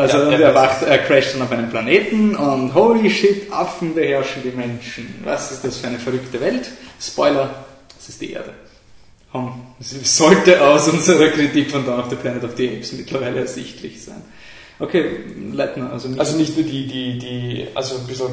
Also 0.00 0.18
Ja, 0.18 0.28
und 0.28 0.40
er 0.40 0.54
wacht, 0.54 0.82
er 0.82 0.98
crasht 0.98 1.34
dann 1.34 1.42
auf 1.42 1.52
einem 1.52 1.68
Planeten 1.68 2.34
und 2.34 2.74
holy 2.74 3.10
shit, 3.10 3.52
Affen 3.52 3.94
beherrschen 3.94 4.42
die 4.42 4.50
Menschen. 4.56 5.14
Was 5.24 5.52
ist 5.52 5.64
das 5.64 5.76
für 5.76 5.88
eine 5.88 5.98
verrückte 5.98 6.40
Welt? 6.40 6.70
Spoiler, 7.00 7.50
es 7.98 8.08
ist 8.08 8.20
die 8.20 8.32
Erde. 8.32 8.52
Es 9.78 10.16
sollte 10.16 10.60
aus 10.60 10.88
unserer 10.88 11.28
Kritik 11.28 11.70
von 11.70 11.84
Dawn 11.86 12.00
of 12.00 12.10
the 12.10 12.16
Planet 12.16 12.42
of 12.42 12.56
the 12.56 12.68
Apes 12.68 12.92
mittlerweile 12.92 13.40
ersichtlich 13.40 14.02
sein. 14.02 14.22
Okay, 14.80 15.20
Leitner, 15.52 15.92
also, 15.92 16.08
Also 16.18 16.36
nicht 16.36 16.56
nur 16.56 16.66
die, 16.66 16.86
die, 16.86 17.18
die, 17.18 17.66
also 17.74 17.96
ein 17.96 18.06
bisschen 18.06 18.30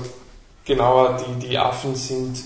genauer, 0.66 1.22
die, 1.22 1.48
die 1.48 1.58
Affen 1.58 1.94
sind 1.94 2.38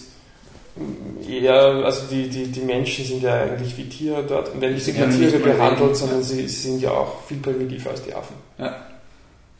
eher, 1.30 1.56
also 1.86 2.08
die, 2.10 2.28
die, 2.28 2.46
die 2.46 2.62
Menschen 2.62 3.06
sind 3.06 3.24
ja 3.24 3.44
eigentlich 3.44 3.78
wie 3.78 3.88
Tiere 3.88 4.24
dort 4.28 4.54
und 4.54 4.60
nicht 4.60 4.84
Sie 4.84 4.94
wie 4.94 5.00
können 5.00 5.12
Tiere 5.18 5.32
nicht 5.32 5.44
behandelt, 5.44 5.96
sondern 5.96 6.24
sie, 6.24 6.48
sie 6.48 6.70
sind 6.70 6.82
ja 6.82 6.92
auch 6.92 7.24
viel 7.28 7.38
primitiver 7.38 7.92
als 7.92 8.04
die 8.04 8.14
Affen. 8.14 8.36
ja. 8.58 8.76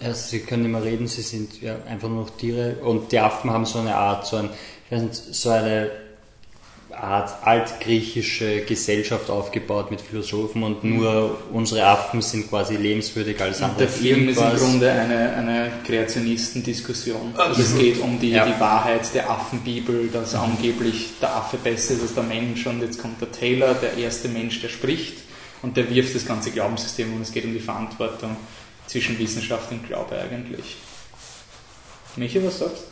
Ja, 0.04 0.14
sie 0.14 0.40
können 0.40 0.64
nicht 0.64 0.72
mehr 0.72 0.84
reden, 0.84 1.08
sie 1.08 1.22
sind 1.22 1.62
ja 1.62 1.76
einfach 1.88 2.10
nur 2.10 2.24
noch 2.24 2.30
Tiere 2.32 2.78
und 2.84 3.12
die 3.12 3.20
Affen 3.20 3.52
haben 3.52 3.66
so 3.66 3.80
eine 3.80 3.96
Art, 3.96 4.26
so, 4.26 4.38
ein, 4.38 4.50
nicht, 4.90 5.14
so 5.14 5.50
eine 5.50 5.92
Art 6.92 7.32
altgriechische 7.48 8.62
Gesellschaft 8.62 9.30
aufgebaut 9.30 9.92
mit 9.92 10.02
Philosophen 10.02 10.64
und 10.64 10.84
nur 10.84 11.38
unsere 11.54 11.86
Affen 11.86 12.22
sind 12.22 12.50
quasi 12.50 12.76
lebenswürdig 12.76 13.40
als 13.42 13.62
andere. 13.62 13.80
Der 13.80 13.88
Film 13.88 14.28
ist 14.30 14.38
im 14.38 14.44
irgendwas. 14.44 14.62
Grunde 14.62 14.92
eine, 14.92 15.34
eine 15.36 15.72
Kreationistendiskussion. 15.86 17.34
Also 17.38 17.62
es 17.62 17.78
geht 17.78 18.00
um 18.00 18.20
die, 18.20 18.32
Ja. 18.32 18.46
die 18.46 18.60
Wahrheit 18.60 19.14
der 19.14 19.30
Affenbibel, 19.30 20.10
dass 20.12 20.36
angeblich 20.36 21.12
der 21.22 21.36
Affe 21.36 21.58
besser 21.58 21.94
ist 21.94 22.02
als 22.02 22.14
der 22.14 22.24
Mensch 22.24 22.66
und 22.66 22.82
jetzt 22.82 23.00
kommt 23.02 23.22
der 23.22 23.32
Taylor, 23.32 23.74
der 23.76 23.98
erste 23.98 24.28
Mensch, 24.28 24.62
der 24.62 24.70
spricht 24.70 25.18
und 25.62 25.78
der 25.78 25.90
wirft 25.90 26.16
das 26.16 26.26
ganze 26.26 26.52
Glaubenssystem 26.52 27.14
und 27.14 27.22
es 27.22 27.32
geht 27.32 27.46
um 27.46 27.54
die 27.54 27.60
Verantwortung 27.60 28.36
zwischen 28.92 29.18
Wissenschaft 29.18 29.72
und 29.72 29.88
Glaube 29.88 30.20
eigentlich. 30.20 30.76
Michi, 32.18 32.44
was 32.46 32.60
sagst 32.60 32.84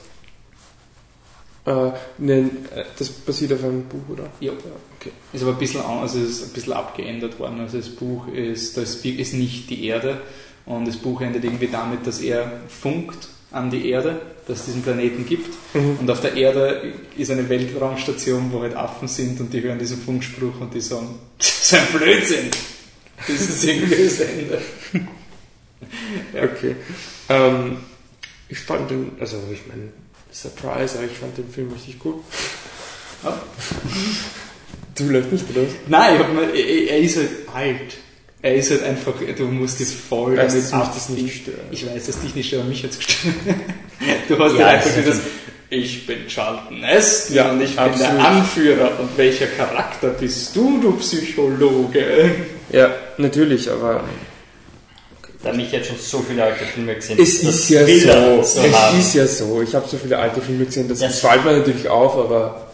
Äh, 1.65 1.91
nein, 2.19 2.49
äh, 2.73 2.85
das 2.97 3.09
basiert 3.09 3.53
auf 3.53 3.63
einem 3.65 3.83
Buch, 3.83 4.07
oder? 4.09 4.29
Ja. 4.39 4.53
okay. 4.97 5.11
Ist 5.33 5.43
aber 5.43 5.51
ein 5.51 5.57
bisschen, 5.57 5.81
also 5.81 6.19
ist 6.19 6.43
ein 6.43 6.53
bisschen 6.53 6.73
abgeändert 6.73 7.37
worden. 7.37 7.59
Also 7.59 7.77
das 7.77 7.89
Buch 7.89 8.29
ist, 8.29 8.77
das 8.77 8.95
ist 8.95 9.33
nicht 9.33 9.69
die 9.69 9.85
Erde 9.85 10.21
und 10.65 10.87
das 10.87 10.95
Buch 10.95 11.19
endet 11.19 11.43
irgendwie 11.43 11.67
damit, 11.67 12.07
dass 12.07 12.21
er 12.21 12.61
funkt 12.69 13.27
an 13.51 13.69
die 13.69 13.89
Erde, 13.89 14.21
dass 14.47 14.59
es 14.59 14.65
diesen 14.67 14.83
Planeten 14.83 15.25
gibt. 15.25 15.53
Mhm. 15.73 15.97
Und 15.99 16.09
auf 16.09 16.21
der 16.21 16.35
Erde 16.35 16.93
ist 17.17 17.29
eine 17.29 17.49
Weltraumstation, 17.49 18.53
wo 18.53 18.61
halt 18.61 18.75
Affen 18.75 19.07
sind 19.09 19.39
und 19.41 19.51
die 19.51 19.61
hören 19.61 19.79
diesen 19.79 19.99
Funkspruch 19.99 20.61
und 20.61 20.73
die 20.73 20.81
sagen, 20.81 21.19
so 21.39 21.75
ein 21.75 21.85
Blödsinn. 21.87 22.51
Das 23.27 23.41
ist 23.41 23.63
irgendwie 23.65 24.05
das 24.05 24.19
Ende. 24.21 24.61
Ja. 26.33 26.43
Okay. 26.43 26.75
Ähm, 27.29 27.77
ich 28.49 28.59
fand 28.59 28.89
den, 28.89 29.11
also 29.19 29.37
ich 29.51 29.65
meine, 29.67 29.89
Surprise, 30.31 30.97
aber 30.97 31.07
ich 31.07 31.17
fand 31.17 31.37
den 31.37 31.49
Film 31.49 31.71
richtig 31.71 31.99
gut. 31.99 32.23
Ja. 33.23 33.41
Du 34.95 35.07
vielleicht 35.07 35.31
nicht, 35.31 35.45
oder? 35.49 35.65
Nein, 35.87 36.17
mir, 36.35 36.53
er, 36.53 36.99
ist 36.99 37.17
halt 37.17 37.29
alt. 37.53 37.97
Er 38.41 38.55
ist 38.55 38.71
halt 38.71 38.83
einfach, 38.83 39.13
du 39.37 39.45
musst 39.45 39.79
das 39.81 39.91
voll 39.91 40.37
Weißt 40.37 40.55
damit 40.71 40.87
mich 40.87 40.95
das 40.95 41.09
nicht 41.09 41.41
stört? 41.43 41.59
Ich 41.71 41.85
weiß, 41.85 42.05
dass 42.05 42.21
dich 42.21 42.35
nicht 42.35 42.47
stört, 42.47 42.61
aber 42.61 42.69
mich 42.69 42.83
hat's 42.83 42.97
gestört. 42.97 43.35
Du 44.27 44.37
hast 44.39 44.57
Ja, 44.57 44.65
halt 44.67 44.77
einfach 44.77 44.95
dieses, 44.95 45.19
ich 45.69 46.07
bin 46.07 46.27
Charlton 46.27 46.81
Heston 46.83 47.35
Ja, 47.35 47.51
und 47.51 47.61
ich 47.61 47.71
bin 47.71 47.79
absolut. 47.79 48.17
der 48.17 48.25
Anführer. 48.25 48.99
Und 48.99 49.17
welcher 49.17 49.47
Charakter 49.47 50.09
bist 50.09 50.55
du, 50.55 50.79
du 50.81 50.93
Psychologe? 50.97 52.31
Ja, 52.71 52.95
natürlich, 53.17 53.69
aber 53.69 54.03
Da 55.41 55.53
mich 55.53 55.71
jetzt 55.71 55.87
schon 55.87 55.97
so 55.97 56.19
viele 56.19 56.43
alte 56.43 56.65
Filme 56.65 56.95
gesehen 56.95 57.17
es 57.17 57.41
das 57.41 57.55
ist 57.55 57.69
ja 57.69 57.85
so. 57.85 58.43
so 58.43 58.59
es 58.61 58.73
haben. 58.73 58.99
ist 58.99 59.13
ja 59.15 59.25
so. 59.25 59.61
Ich 59.61 59.73
habe 59.73 59.87
so 59.87 59.97
viele 59.97 60.17
alte 60.17 60.41
Filme 60.41 60.65
gesehen, 60.65 60.89
das, 60.89 60.99
das 60.99 61.19
fällt 61.19 61.45
mir 61.45 61.59
natürlich 61.59 61.87
auf, 61.87 62.17
aber 62.17 62.69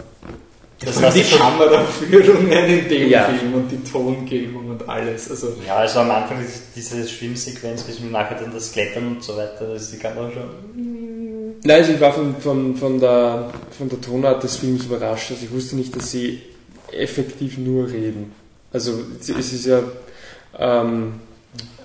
das 0.83 1.01
hast 1.01 1.15
die 1.15 1.23
Kameraführungen 1.23 2.51
in 2.51 2.89
dem 2.89 3.09
Ja. 3.09 3.25
Film 3.25 3.53
und 3.53 3.71
die 3.71 3.83
Tongebung 3.89 4.71
und 4.71 4.89
alles. 4.89 5.29
Also, 5.29 5.55
ja, 5.65 5.77
also 5.77 5.99
am 5.99 6.11
Anfang 6.11 6.43
ist 6.43 6.63
diese 6.75 7.07
Schwimmsequenz, 7.07 7.83
bis 7.83 8.01
wir 8.01 8.09
nachher 8.09 8.37
dann 8.39 8.53
das 8.53 8.71
Klettern 8.71 9.07
und 9.07 9.23
so 9.23 9.37
weiter, 9.37 9.67
da 9.67 9.73
ist 9.75 9.91
die 9.91 9.97
Kamera 9.97 10.29
schon. 10.31 11.55
Nein, 11.63 11.77
also 11.77 11.93
ich 11.93 11.99
war 11.99 12.13
von, 12.13 12.35
von, 12.39 12.75
von, 12.75 12.99
der, 12.99 13.51
von 13.77 13.89
der 13.89 14.01
Tonart 14.01 14.43
des 14.43 14.57
Films 14.57 14.85
überrascht. 14.85 15.31
Also 15.31 15.45
ich 15.45 15.51
wusste 15.51 15.75
nicht, 15.75 15.95
dass 15.95 16.11
sie 16.11 16.41
effektiv 16.91 17.57
nur 17.57 17.87
reden. 17.87 18.33
Also 18.71 18.99
es 19.19 19.29
es 19.29 19.53
ist 19.53 19.65
ja 19.65 19.81
ähm, 20.59 21.13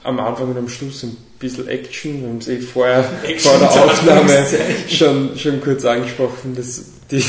am 0.02 0.18
Anfang 0.18 0.50
und 0.50 0.58
am 0.58 0.68
Schluss 0.68 1.02
ein 1.02 1.16
bisschen 1.38 1.68
Action. 1.68 2.22
Wir 2.22 2.28
haben 2.28 2.38
es 2.38 2.48
eh 2.48 2.58
vorher 2.58 3.04
Action 3.22 3.50
vor 3.50 3.58
der 3.58 3.84
Aufnahme 3.84 4.46
schon, 4.88 5.38
schon 5.38 5.60
kurz 5.60 5.84
angesprochen. 5.84 6.54
Dass 6.56 6.82
die, 7.10 7.24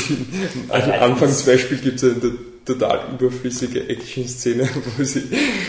am 0.68 1.12
Anfang 1.12 1.32
zum 1.32 1.46
Beispiel 1.46 1.78
gibt 1.78 2.02
es 2.02 2.04
eine 2.04 2.32
total 2.64 3.00
überflüssige 3.18 3.88
Action-Szene, 3.88 4.68
wo, 4.96 5.04
sie, 5.04 5.22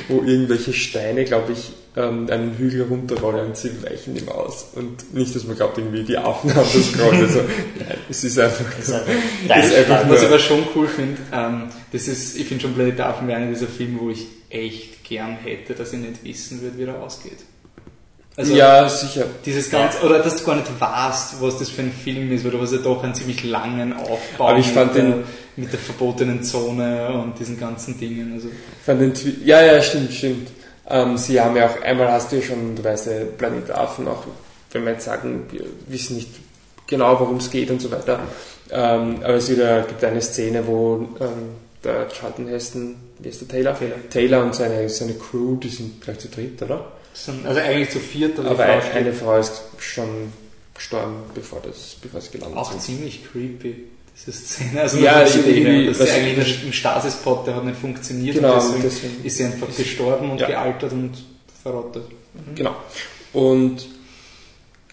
wo 0.07 0.21
irgendwelche 0.21 0.73
Steine, 0.73 1.25
glaube 1.25 1.53
ich, 1.53 1.71
ähm, 1.95 2.27
einen 2.29 2.57
Hügel 2.57 2.83
runterrollen 2.83 3.47
und 3.47 3.57
sie 3.57 3.71
weichen 3.83 4.15
ihm 4.15 4.29
aus. 4.29 4.67
Und 4.75 5.13
nicht, 5.13 5.35
dass 5.35 5.43
man 5.45 5.55
glaubt, 5.55 5.77
irgendwie 5.77 6.03
die 6.03 6.17
Affen 6.17 6.53
haben 6.53 6.67
das 6.73 6.93
gerade. 6.93 7.17
Also, 7.17 7.39
nein, 7.79 7.97
es 8.09 8.23
ist 8.23 8.39
einfach, 8.39 8.65
Das 8.77 8.87
ist 8.87 8.93
einfach, 8.93 9.13
Das 9.47 9.65
ist 9.65 9.75
einfach 9.75 10.09
Was 10.09 10.21
ich 10.21 10.27
aber 10.27 10.39
schon 10.39 10.63
cool 10.75 10.87
finde, 10.87 11.17
ähm, 11.31 11.63
das 11.91 12.07
ist, 12.07 12.37
ich 12.37 12.47
finde 12.47 12.63
schon 12.63 12.73
Planet 12.73 12.99
Affen 13.01 13.27
wäre 13.27 13.39
einer 13.39 13.51
dieser 13.51 13.67
Filme, 13.67 13.99
wo 13.99 14.09
ich 14.09 14.27
echt 14.49 15.02
gern 15.13 15.35
hätte, 15.43 15.73
dass 15.73 15.93
ich 15.93 15.99
nicht 15.99 16.23
wissen 16.23 16.61
würde, 16.61 16.77
wie 16.77 16.83
er 16.83 17.01
ausgeht. 17.01 17.37
Also 18.35 18.55
ja, 18.55 18.89
sicher. 18.89 19.25
dieses 19.45 19.69
ganze, 19.69 20.03
oder 20.03 20.17
dass 20.17 20.37
du 20.37 20.43
gar 20.43 20.55
nicht 20.55 20.67
weißt, 20.79 21.39
was 21.39 21.59
das 21.59 21.69
für 21.69 21.83
ein 21.83 21.91
Film 21.91 22.31
ist, 22.31 22.43
weil 22.43 22.49
du 22.51 22.59
hast 22.61 22.71
ja 22.73 22.79
doch 22.79 23.03
einen 23.03 23.13
ziemlich 23.13 23.43
langen 23.43 23.93
Aufbau 23.93 24.47
Aber 24.47 24.57
ich 24.57 24.65
fand 24.71 24.95
mit, 24.95 25.03
den- 25.03 25.11
der, 25.11 25.23
mit 25.55 25.71
der 25.71 25.79
verbotenen 25.79 26.41
Zone 26.41 27.09
und 27.13 27.37
diesen 27.39 27.59
ganzen 27.59 27.99
Dingen. 27.99 28.33
Also, 28.33 28.47
Von 28.83 28.97
den 28.97 29.13
Twi 29.13 29.35
ja, 29.45 29.61
ja, 29.61 29.79
stimmt, 29.83 30.11
stimmt. 30.13 30.49
Ähm, 30.89 31.15
sie 31.15 31.39
haben 31.39 31.55
ja 31.55 31.67
auch, 31.69 31.79
einmal 31.83 32.11
hast 32.11 32.31
du 32.31 32.37
ja 32.37 32.41
schon, 32.41 32.75
du 32.75 32.83
weißt 32.83 33.05
ja, 33.07 33.13
Planet 33.37 33.69
Affen, 33.69 34.07
auch 34.07 34.23
wenn 34.71 34.83
wir 34.83 34.93
jetzt 34.93 35.05
sagen, 35.05 35.45
wir 35.51 35.65
wissen 35.87 36.15
nicht 36.15 36.29
genau, 36.87 37.19
worum 37.19 37.37
es 37.37 37.51
geht 37.51 37.69
und 37.69 37.79
so 37.81 37.91
weiter. 37.91 38.19
Ähm, 38.71 39.17
aber 39.23 39.35
es 39.35 39.47
wieder, 39.47 39.83
gibt 39.83 40.03
eine 40.03 40.21
Szene, 40.21 40.65
wo 40.65 41.07
ähm, 41.21 41.49
der 41.83 42.07
Charlton 42.09 42.47
Heston, 42.47 42.95
wie 43.23 43.29
ist 43.29 43.41
der 43.41 43.47
Taylor? 43.47 43.77
Taylor. 43.77 43.95
Taylor 44.09 44.43
und 44.43 44.55
seine, 44.55 44.87
seine 44.89 45.13
Crew, 45.15 45.55
die 45.57 45.69
sind 45.69 46.01
gleich 46.01 46.19
zu 46.19 46.27
dritt, 46.27 46.61
oder? 46.61 46.91
sind- 47.15 47.45
also 47.45 47.59
eigentlich 47.59 47.89
zu 47.91 47.99
viert, 47.99 48.39
aber, 48.39 48.49
Aber 48.51 48.63
Frau 48.65 48.73
ein- 48.89 48.91
eine 48.97 49.13
Frau 49.13 49.37
ist 49.37 49.61
schon 49.77 50.33
gestorben, 50.73 51.15
bevor, 51.35 51.59
das, 51.61 51.95
bevor 52.01 52.19
sie 52.21 52.31
gelandet 52.31 52.57
auch 52.57 52.71
sind. 52.71 52.81
ziemlich 52.81 53.23
creepy. 53.31 53.75
Diese 54.15 54.31
Szene, 54.31 54.81
also 54.81 54.97
Ja, 54.99 55.25
von 55.25 55.43
der 55.43 55.55
Idee 55.55 55.89
was- 55.89 55.97
sie 55.99 56.09
eigentlich 56.11 56.37
in 56.37 56.55
der- 56.59 56.63
im 56.65 56.73
Stasis-Pod, 56.73 57.47
der 57.47 57.55
hat 57.55 57.65
nicht 57.65 57.79
funktioniert 57.79 58.35
Genau, 58.35 58.53
und 58.55 58.61
deswegen, 58.63 58.83
deswegen- 58.83 59.25
ist 59.25 59.37
sie 59.37 59.43
einfach 59.45 59.75
gestorben 59.75 60.31
und 60.31 60.39
Ja. 60.39 60.47
gealtert 60.47 60.91
und 60.91 61.11
verrottet. 61.63 62.03
Genau. 62.55 62.75
Und 63.33 63.85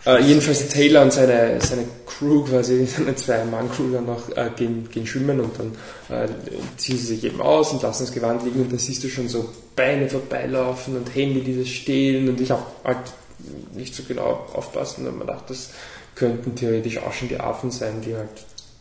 äh, 0.06 0.22
jedenfalls 0.22 0.68
Taylor 0.68 1.02
und 1.02 1.12
seine, 1.12 1.60
seine 1.60 1.84
Crew, 2.06 2.44
quasi 2.44 2.86
seine 2.96 3.14
Zwei-Mann-Crew 3.14 3.92
dann 3.92 4.06
noch 4.06 4.28
äh, 4.36 4.50
gehen, 4.56 4.88
gehen 4.90 5.06
schwimmen 5.06 5.40
und 5.40 5.52
dann 5.58 5.72
äh, 6.08 6.28
ziehen 6.76 6.98
sie 6.98 7.06
sich 7.06 7.24
eben 7.24 7.40
aus 7.40 7.72
und 7.72 7.82
lassen 7.82 8.04
das 8.04 8.12
Gewand 8.12 8.44
liegen 8.44 8.62
und 8.62 8.72
dann 8.72 8.78
siehst 8.78 9.04
du 9.04 9.08
schon 9.08 9.28
so 9.28 9.50
Beine 9.76 10.08
vorbeilaufen 10.08 10.96
und 10.96 11.14
Hände, 11.14 11.40
die 11.40 11.58
da 11.58 11.64
stehen 11.64 12.28
und 12.28 12.40
ich 12.40 12.50
habe 12.50 12.62
halt 12.84 12.98
nicht 13.74 13.94
so 13.94 14.02
genau 14.02 14.46
aufpassen 14.52 15.06
und 15.06 15.18
man 15.18 15.26
dachte, 15.26 15.44
das 15.48 15.70
könnten 16.14 16.54
theoretisch 16.54 16.98
auch 16.98 17.12
schon 17.12 17.28
die 17.28 17.40
Affen 17.40 17.70
sein, 17.70 18.00
die 18.04 18.14
halt 18.14 18.28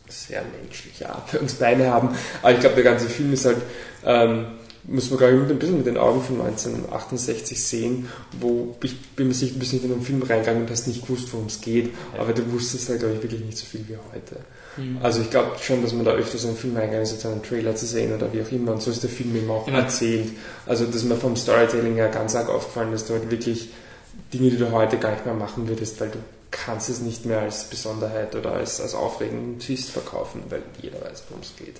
sehr 0.09 0.43
menschliche 0.61 1.09
Arme 1.09 1.39
und 1.39 1.59
Beine 1.59 1.89
haben. 1.89 2.09
Aber 2.41 2.51
ich 2.51 2.59
glaube, 2.59 2.75
der 2.75 2.83
ganze 2.83 3.07
Film 3.07 3.33
ist 3.33 3.45
halt, 3.45 3.61
ähm, 4.05 4.45
muss 4.89 5.09
man 5.09 5.19
glaube 5.19 5.33
ich 5.35 5.39
mit 5.41 5.49
ein 5.51 5.59
bisschen 5.59 5.77
mit 5.77 5.85
den 5.85 5.97
Augen 5.97 6.21
von 6.21 6.41
1968 6.41 7.63
sehen, 7.63 8.09
wo 8.39 8.75
ich 8.83 8.99
bin 9.15 9.27
mir 9.27 9.33
sicher, 9.33 9.53
du 9.53 9.59
bist 9.59 9.73
nicht 9.73 9.85
in 9.85 9.91
einen 9.91 10.01
Film 10.01 10.21
reingegangen 10.23 10.63
und 10.63 10.69
hast 10.69 10.87
nicht 10.87 11.01
gewusst, 11.05 11.31
worum 11.31 11.47
es 11.47 11.61
geht, 11.61 11.91
aber 12.17 12.33
du 12.33 12.51
wusstest 12.51 12.89
halt, 12.89 12.99
glaube 12.99 13.15
ich, 13.15 13.23
wirklich 13.23 13.41
nicht 13.41 13.57
so 13.57 13.65
viel 13.65 13.85
wie 13.87 13.97
heute. 14.13 14.37
Also 15.03 15.19
ich 15.21 15.29
glaube 15.29 15.57
schon, 15.61 15.81
dass 15.81 15.91
man 15.93 16.05
da 16.05 16.11
öfters 16.11 16.43
in 16.43 16.49
einen 16.51 16.57
Film 16.57 16.75
reingegangen 16.75 17.03
ist, 17.03 17.11
jetzt 17.11 17.25
einen 17.25 17.43
Trailer 17.43 17.75
zu 17.75 17.85
sehen 17.85 18.15
oder 18.15 18.31
wie 18.31 18.41
auch 18.41 18.51
immer 18.51 18.71
und 18.71 18.81
so 18.81 18.91
ist 18.91 19.03
der 19.03 19.09
Film 19.09 19.35
eben 19.35 19.49
auch 19.49 19.67
mein- 19.67 19.75
erzählt. 19.75 20.29
Also 20.65 20.85
dass 20.85 21.03
mir 21.03 21.15
vom 21.17 21.35
Storytelling 21.35 21.95
her 21.95 22.07
ganz 22.09 22.33
arg 22.35 22.47
aufgefallen, 22.49 22.91
dass 22.93 23.05
du 23.05 23.13
halt 23.13 23.29
wirklich 23.29 23.69
Dinge, 24.33 24.49
die 24.51 24.57
du 24.57 24.71
heute 24.71 24.97
gar 24.97 25.11
nicht 25.11 25.25
mehr 25.25 25.33
machen 25.35 25.67
würdest, 25.67 25.99
weil 25.99 26.09
du 26.09 26.19
kannst 26.51 26.89
es 26.89 27.01
nicht 27.01 27.25
mehr 27.25 27.41
als 27.41 27.65
Besonderheit 27.65 28.35
oder 28.35 28.53
als, 28.53 28.79
als 28.79 28.95
aufregenden 28.95 29.59
Twist 29.59 29.89
verkaufen, 29.89 30.43
weil 30.49 30.61
jeder 30.81 31.01
weiß, 31.01 31.23
worum 31.29 31.41
es 31.43 31.53
geht. 31.57 31.75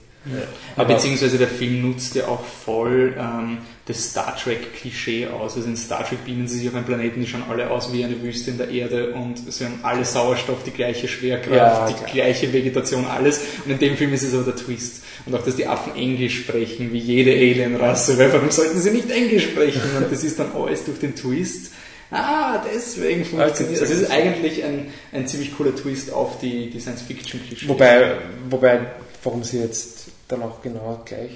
Aber- 0.75 0.93
beziehungsweise 0.93 1.37
der 1.37 1.47
Film 1.47 1.81
nutzt 1.81 2.13
ja 2.15 2.27
auch 2.27 2.43
voll 2.43 3.15
ähm, 3.17 3.59
das 3.85 4.11
Star 4.11 4.35
Trek-Klischee 4.35 5.27
aus. 5.27 5.55
Also 5.55 5.67
in 5.67 5.77
Star 5.77 6.05
Trek 6.07 6.25
beamen 6.25 6.47
sie 6.47 6.59
sich 6.59 6.67
auf 6.67 6.75
einen 6.75 6.85
Planeten, 6.85 7.21
die 7.21 7.27
schauen 7.27 7.43
alle 7.49 7.69
aus 7.71 7.91
wie 7.93 8.03
eine 8.03 8.21
Wüste 8.21 8.51
in 8.51 8.57
der 8.57 8.69
Erde 8.69 9.13
und 9.13 9.51
sie 9.51 9.65
haben 9.65 9.79
alle 9.81 10.05
Sauerstoff, 10.05 10.63
die 10.63 10.71
gleiche 10.71 11.07
Schwerkraft, 11.07 11.55
Ja, 11.55 11.87
die 11.87 11.93
klar. 11.93 12.09
gleiche 12.11 12.51
Vegetation, 12.53 13.05
alles. 13.05 13.39
Und 13.65 13.71
in 13.71 13.79
dem 13.79 13.95
Film 13.97 14.13
ist 14.13 14.23
es 14.23 14.33
aber 14.33 14.43
der 14.43 14.55
Twist. 14.55 15.03
Und 15.25 15.33
auch, 15.35 15.43
dass 15.43 15.55
die 15.55 15.65
Affen 15.67 15.95
Englisch 15.95 16.39
sprechen, 16.41 16.93
wie 16.93 16.99
jede 16.99 17.31
Alien-Rasse. 17.31 18.17
Weil 18.17 18.31
warum 18.33 18.51
sollten 18.51 18.79
sie 18.79 18.91
nicht 18.91 19.09
Englisch 19.09 19.45
sprechen? 19.45 19.81
Und 19.97 20.11
das 20.11 20.23
ist 20.23 20.37
dann 20.39 20.51
alles 20.53 20.85
durch 20.85 20.99
den 20.99 21.15
Twist. 21.15 21.71
Ah, 22.11 22.63
deswegen 22.73 23.23
funktioniert 23.25 23.75
es. 23.75 23.81
Also 23.81 23.93
es 23.93 24.01
ist 24.01 24.11
eigentlich 24.11 24.63
ein, 24.63 24.87
ein 25.11 25.27
ziemlich 25.27 25.55
cooler 25.55 25.75
Twist 25.75 26.11
auf 26.11 26.39
die, 26.39 26.69
die 26.69 26.79
Science-Fiction-Klischee. 26.79 27.67
Wobei, 27.67 28.13
wobei, 28.49 28.79
warum 29.23 29.43
sie 29.43 29.59
jetzt 29.59 29.98
dann 30.29 30.43
auch 30.43 30.61
genau 30.61 31.01
gleich 31.05 31.31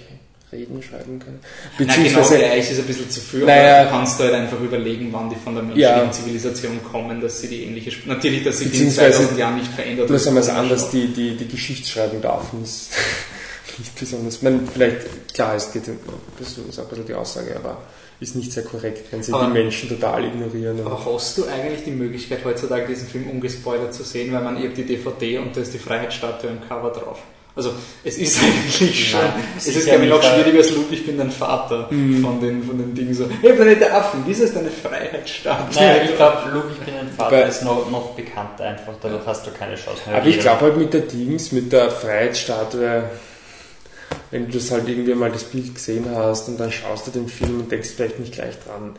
reden, 0.52 0.82
schreiben 0.84 1.18
können. 1.20 1.40
Na, 1.80 1.96
genau 1.96 2.28
gleich 2.28 2.70
ist 2.72 2.80
ein 2.80 2.86
bisschen 2.86 3.10
zu 3.10 3.20
früh, 3.22 3.44
Naja. 3.44 3.78
aber 3.82 3.86
du 3.86 3.90
kannst 3.96 4.20
halt 4.20 4.34
einfach 4.36 4.60
überlegen, 4.62 5.10
wann 5.12 5.28
die 5.30 5.36
von 5.36 5.56
der 5.56 5.64
menschlichen 5.64 5.92
Ja. 6.06 6.12
Zivilisation 6.12 6.80
kommen, 6.92 7.20
dass 7.20 7.42
sie 7.42 7.48
die 7.48 7.64
ähnliche, 7.64 7.92
natürlich, 8.08 8.44
dass 8.44 8.60
sich 8.60 8.70
die 8.70 8.78
in 8.78 8.86
Beziehungsweise- 8.86 9.18
2000 9.18 9.40
Jahren 9.40 9.56
nicht 9.58 9.72
verändert. 9.74 10.10
Das 10.12 10.26
ist 10.28 10.50
anders, 10.50 10.92
die, 10.92 11.08
die, 11.08 11.36
die 11.36 11.48
Geschichtsschreibung 11.48 12.22
der 12.22 12.34
Affen 12.34 12.62
ist 12.64 12.92
nicht 13.80 14.00
besonders, 14.00 14.44
man, 14.44 14.68
vielleicht, 14.72 15.34
klar, 15.34 15.56
es 15.56 15.72
geht, 15.74 15.84
das 15.88 16.50
ist 16.50 16.80
ein 16.80 16.88
bisschen 16.88 17.06
die 17.08 17.14
Aussage, 17.16 17.56
aber 17.56 17.82
ist 18.20 18.36
nicht 18.36 18.52
sehr 18.52 18.64
korrekt, 18.64 19.12
wenn 19.12 19.24
sie 19.24 19.34
Aber- 19.34 19.48
die 19.48 19.54
Menschen 19.54 19.90
total 19.90 20.24
ignorieren. 20.26 20.80
Aber 20.86 21.04
hast 21.04 21.36
du 21.40 21.46
eigentlich 21.48 21.84
die 21.84 21.92
Möglichkeit, 21.92 22.46
heutzutage 22.46 22.86
diesen 22.88 23.08
Film 23.08 23.28
ungespoilert 23.28 23.92
zu 23.96 24.04
sehen, 24.04 24.32
weil 24.32 24.44
man 24.44 24.62
ihr 24.62 24.70
die 24.70 24.84
DVD 24.86 25.40
und 25.40 25.58
da 25.58 25.62
ist 25.62 25.74
die 25.74 25.80
Freiheitsstatue 25.80 26.52
im 26.52 26.62
Cover 26.70 26.92
drauf? 26.92 27.18
Also, 27.56 27.72
es 28.04 28.18
ist 28.18 28.40
eigentlich 28.44 29.10
schon, 29.12 29.20
Nein, 29.20 29.44
es 29.58 29.68
ist, 29.68 29.86
glaube 29.86 30.04
ich, 30.06 30.10
noch 30.10 30.24
schwieriger 30.24 30.58
als 30.58 30.72
Luke, 30.72 30.94
ich 30.94 31.06
bin 31.06 31.18
dein 31.20 31.30
Vater 31.30 31.88
von, 31.88 32.42
den, 32.42 32.64
von 32.64 32.78
den 32.80 32.96
Dingen 32.96 33.14
so, 33.14 33.28
hey, 33.42 33.54
Planet 33.54 33.80
der 33.82 33.96
Affen, 33.96 34.24
dies 34.28 34.40
ist 34.40 34.56
deine 34.56 34.72
Freiheitsstatue. 34.72 35.76
Naja, 35.76 36.04
ich 36.04 36.16
glaube, 36.16 36.50
Luke, 36.52 36.68
ich 36.74 36.80
bin 36.80 36.96
ein 36.96 37.10
Vater, 37.10 37.38
Aber- 37.38 37.46
ist 37.46 37.64
noch, 37.64 37.90
noch 37.92 38.16
bekannter 38.16 38.64
einfach, 38.64 38.94
dadurch 39.02 39.26
hast 39.28 39.46
du 39.46 39.52
keine 39.52 39.76
Chance 39.76 40.02
mehr. 40.08 40.18
Aber 40.18 40.28
ich 40.28 40.40
glaube 40.40 40.62
halt 40.62 40.78
mit 40.78 40.94
der 40.94 41.02
Dings, 41.02 41.52
mit 41.52 41.72
der 41.72 41.92
Freiheitsstatue, 41.92 43.04
wenn 44.32 44.48
du 44.48 44.54
das 44.58 44.72
halt 44.72 44.88
irgendwie 44.90 45.14
mal 45.14 45.32
das 45.32 45.44
Bild 45.44 45.76
gesehen 45.76 46.06
hast 46.16 46.48
und 46.48 46.60
dann 46.60 46.72
schaust 46.72 47.06
du 47.06 47.12
den 47.12 47.28
Film 47.28 47.60
und 47.62 47.72
denkst 47.72 47.90
vielleicht 47.96 48.20
nicht 48.20 48.34
gleich 48.34 48.56
dran. 48.66 48.96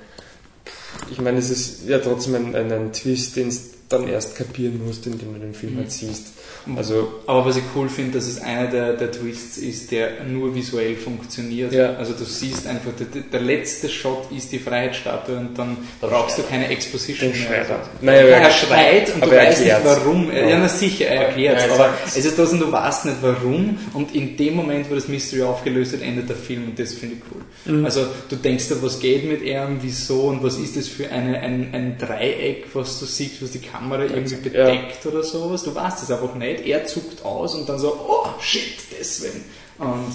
Ich 1.10 1.20
meine, 1.20 1.38
es 1.38 1.50
ist 1.50 1.88
ja 1.88 1.98
trotzdem 1.98 2.34
ein, 2.36 2.54
ein, 2.54 2.72
ein 2.72 2.92
Twist, 2.92 3.36
den 3.36 3.48
es 3.48 3.70
dann 3.90 4.08
erst 4.08 4.36
kapieren 4.36 4.80
musst, 4.86 5.06
indem 5.06 5.34
du 5.34 5.40
den 5.40 5.54
Film 5.54 5.74
Mhm. 5.74 5.78
halt 5.78 5.92
siehst. 5.92 6.28
Also, 6.76 7.20
Aber 7.26 7.44
was 7.44 7.58
ich 7.58 7.62
cool 7.76 7.90
finde, 7.90 8.12
dass 8.16 8.26
es 8.26 8.40
einer 8.40 8.68
der, 8.70 8.94
der 8.94 9.12
Twists 9.12 9.58
ist, 9.58 9.90
der 9.90 10.24
nur 10.24 10.54
visuell 10.54 10.96
funktioniert. 10.96 11.74
Ja. 11.74 11.94
Also 11.96 12.14
du 12.14 12.24
siehst 12.24 12.66
einfach, 12.66 12.92
der, 12.98 13.20
der 13.30 13.40
letzte 13.42 13.90
Shot 13.90 14.32
ist 14.34 14.50
die 14.50 14.58
Freiheitsstatue 14.58 15.36
und 15.36 15.58
dann 15.58 15.76
brauchst 16.00 16.38
du 16.38 16.42
keine 16.44 16.68
Exposition 16.68 17.30
Den 17.32 17.40
mehr. 17.42 17.50
er. 17.50 17.58
Also, 17.60 17.74
Naja, 18.00 18.20
er, 18.22 18.40
er- 18.40 18.50
schreit 18.50 19.14
und 19.14 19.26
du 19.26 19.30
weißt 19.30 19.60
nicht 19.60 19.74
warum. 19.84 20.32
Ja, 20.32 20.48
Ja. 20.48 20.58
na 20.58 20.68
sicher, 20.68 21.04
er 21.04 21.26
erklärt 21.26 21.58
Ja, 21.60 21.66
er 21.66 21.72
aber 21.74 21.94
es 22.06 22.16
ist 22.16 22.38
das 22.38 22.50
und 22.52 22.60
du 22.60 22.72
weißt 22.72 23.04
nicht 23.04 23.18
warum 23.20 23.76
und 23.92 24.14
in 24.14 24.34
dem 24.38 24.54
Moment, 24.56 24.90
wo 24.90 24.94
das 24.94 25.06
Mystery 25.06 25.42
aufgelöst 25.42 25.92
wird, 25.92 26.02
endet 26.02 26.30
der 26.30 26.36
Film 26.36 26.64
und 26.64 26.78
das 26.78 26.94
finde 26.94 27.16
ich 27.16 27.22
cool. 27.30 27.74
Mhm. 27.76 27.84
Also 27.84 28.06
du 28.30 28.36
denkst 28.36 28.68
dir, 28.68 28.82
was 28.82 28.98
geht 29.00 29.28
mit 29.30 29.42
ihm, 29.42 29.80
wieso 29.82 30.22
und 30.22 30.42
was 30.42 30.56
ist 30.56 30.78
das 30.78 30.83
für 30.88 31.10
eine, 31.10 31.38
ein, 31.40 31.70
ein 31.72 31.98
Dreieck, 31.98 32.66
was 32.74 32.98
du 33.00 33.06
siehst, 33.06 33.42
was 33.42 33.50
die 33.52 33.60
Kamera 33.60 34.02
irgendwie 34.04 34.34
Ja. 34.34 34.40
bedeckt 34.66 35.04
oder 35.06 35.22
sowas. 35.22 35.62
Du 35.64 35.74
weißt 35.74 36.02
es 36.02 36.10
einfach 36.10 36.34
nicht. 36.34 36.66
Er 36.66 36.86
zuckt 36.86 37.24
aus 37.24 37.54
und 37.54 37.68
dann 37.68 37.78
so, 37.78 37.94
oh 38.08 38.28
shit, 38.40 38.76
deswegen. 38.98 39.44
Und 39.78 40.12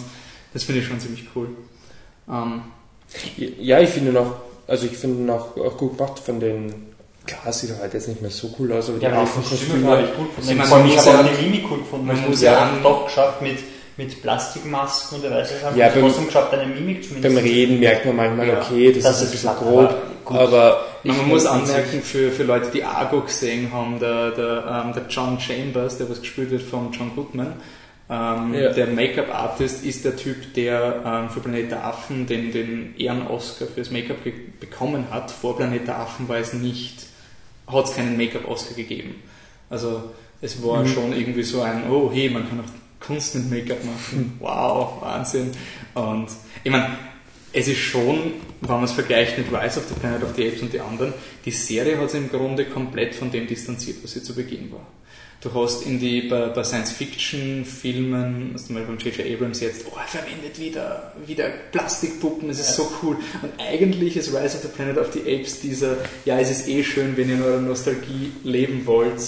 das 0.54 0.64
finde 0.64 0.82
ich 0.82 0.88
schon 0.88 1.00
ziemlich 1.00 1.26
cool. 1.36 1.48
Ähm, 2.30 2.62
ja, 3.38 3.80
ich 3.80 3.90
finde 3.90 4.12
noch, 4.12 4.36
also 4.68 4.86
ich 4.86 4.98
finde 4.98 5.24
noch 5.24 5.58
auch 5.58 5.78
gut 5.78 5.98
gemacht 5.98 6.20
von 6.20 6.40
den, 6.40 6.74
klar, 7.26 7.52
sieht 7.52 7.72
halt 7.80 7.94
jetzt 7.94 8.08
nicht 8.08 8.22
mehr 8.22 8.30
so 8.32 8.54
cool 8.60 8.72
aus, 8.74 8.90
aber 8.90 9.00
die 9.00 9.06
Ja, 9.06 9.12
alten 9.20 9.42
die 9.42 9.56
Stimme 9.58 9.82
Kostüme, 9.84 10.08
fand 10.36 10.50
ich 10.52 10.56
man 10.70 10.88
ich 10.88 10.96
muss 10.96 11.06
habe 11.08 11.20
auch 11.20 11.26
ja- 11.26 11.32
die 11.38 11.44
Mimik 11.46 11.66
cool 11.72 11.78
gefunden. 11.80 12.06
man 12.08 12.22
muss 12.30 12.42
ja- 12.42 12.60
haben 12.68 12.84
doch 12.84 13.06
geschafft 13.06 13.42
mit, 13.42 13.58
mit 13.98 14.22
Plastikmasken 14.22 15.16
und 15.18 15.24
der 15.24 15.32
weiß 15.32 15.52
es 15.52 15.64
haben 15.64 15.76
Ja, 15.78 15.88
ja, 15.88 15.94
beim- 15.94 16.04
trotzdem 16.04 16.26
geschafft, 16.28 16.54
eine 16.54 16.68
Mimik 16.74 17.04
zumindest. 17.04 17.36
beim 17.36 17.44
Reden 17.44 17.80
merkt 17.80 18.06
man 18.06 18.16
manchmal, 18.16 18.48
Ja, 18.48 18.62
okay, 18.62 18.92
das, 18.94 19.04
das 19.04 19.16
ist 19.16 19.20
ein 19.22 19.26
ist 19.26 19.32
bisschen 19.32 19.50
klar, 19.58 19.72
grob, 19.72 19.96
gut. 20.30 20.40
aber 20.40 20.86
man 21.04 21.16
ich 21.16 21.26
muss 21.26 21.44
find 21.44 21.54
an 21.56 21.66
sich- 21.66 21.76
anmerken, 21.76 22.02
für, 22.02 22.32
für 22.32 22.44
Leute, 22.44 22.72
die 22.72 22.84
Argo 22.84 23.22
gesehen 23.22 23.72
haben, 23.74 24.00
der, 24.00 24.32
der, 24.32 24.84
ähm, 24.86 24.94
der 24.94 25.06
John 25.10 25.40
Chambers, 25.40 25.98
der 25.98 26.10
was 26.10 26.22
gespielt 26.22 26.52
wird 26.52 26.62
von 26.64 26.92
John 26.92 27.12
Goodman, 27.16 27.54
ähm, 28.10 28.54
Ja. 28.54 28.72
der 28.72 28.88
Make-up-Artist 28.88 29.84
ist 29.86 30.04
der 30.06 30.16
Typ, 30.16 30.54
der 30.56 31.04
ähm, 31.06 31.30
für 31.30 31.42
Planet 31.42 31.74
Affen 31.74 32.26
den, 32.26 32.52
den 32.52 32.96
Ehren-Oscar 32.98 33.66
fürs 33.68 33.92
Make-up 33.92 34.18
bekommen 34.60 35.06
hat. 35.12 35.30
Vor 35.32 35.56
Planet 35.58 35.88
Affen 35.90 36.28
war 36.28 36.38
es 36.38 36.54
nicht, 36.54 37.06
hat 37.68 37.86
es 37.86 37.96
keinen 37.96 38.18
Make-up-Oscar 38.18 38.74
gegeben. 38.76 39.16
Also 39.70 40.04
es 40.42 40.64
war 40.64 40.84
Mhm. 40.84 40.88
schon 40.88 41.14
irgendwie 41.14 41.44
so 41.44 41.62
ein, 41.62 41.84
oh 41.92 42.10
hey, 42.14 42.30
man 42.30 42.48
kann 42.50 42.60
auch 42.62 43.06
Kunst 43.06 43.36
mit 43.36 43.50
Make-up 43.52 43.84
machen. 43.86 44.38
Wow, 44.40 45.02
Wahnsinn. 45.02 45.52
Und 45.94 46.28
ich 46.64 46.72
meine, 46.72 46.88
es 47.54 47.68
ist 47.68 47.80
schon, 47.80 48.34
wenn 48.62 48.70
man 48.70 48.84
es 48.84 48.92
vergleicht 48.92 49.38
mit 49.38 49.48
Rise 49.48 49.80
of 49.80 49.88
the 49.88 49.96
Planet 50.00 50.24
of 50.24 50.36
the 50.36 50.48
Apes 50.48 50.62
und 50.62 50.74
die 50.74 50.80
anderen, 50.80 51.14
die 51.46 51.52
Serie 51.52 51.98
hat 51.98 52.12
sich 52.12 52.22
im 52.22 52.30
Grunde 52.30 52.66
komplett 52.66 53.16
von 53.16 53.32
dem 53.32 53.48
distanziert, 53.48 53.98
was 54.04 54.12
sie 54.12 54.24
zu 54.24 54.36
Beginn 54.36 54.72
war. 54.72 54.86
Du 55.42 55.54
hast 55.54 55.84
in 55.84 56.00
die, 56.00 56.24
bei, 56.24 56.48
bei 56.48 56.64
Science-Fiction-Filmen, 56.66 58.50
also 58.52 58.68
zum 58.68 58.76
Beispiel 58.76 58.96
beim 58.96 59.06
J.J. 59.06 59.34
Abrams 59.34 59.62
jetzt, 59.62 59.86
oh, 59.90 59.98
er 59.98 60.06
verwendet 60.06 60.60
wieder, 60.60 61.14
wieder 61.26 61.50
Plastikpuppen, 61.72 62.50
es 62.50 62.60
ist 62.60 62.76
so 62.76 62.92
cool. 63.02 63.16
Und 63.42 63.52
eigentlich 63.58 64.18
ist 64.18 64.34
Rise 64.34 64.58
of 64.58 64.64
the 64.64 64.68
Planet 64.68 64.98
of 64.98 65.14
the 65.14 65.22
Apes 65.22 65.62
dieser, 65.62 65.96
ja, 66.26 66.38
es 66.38 66.52
ist 66.52 66.68
eh 66.68 66.84
schön, 66.84 67.16
wenn 67.16 67.30
ihr 67.30 67.36
in 67.36 67.42
eurer 67.42 67.62
Nostalgie 67.62 68.34
leben 68.44 68.86
wollt, 68.86 69.22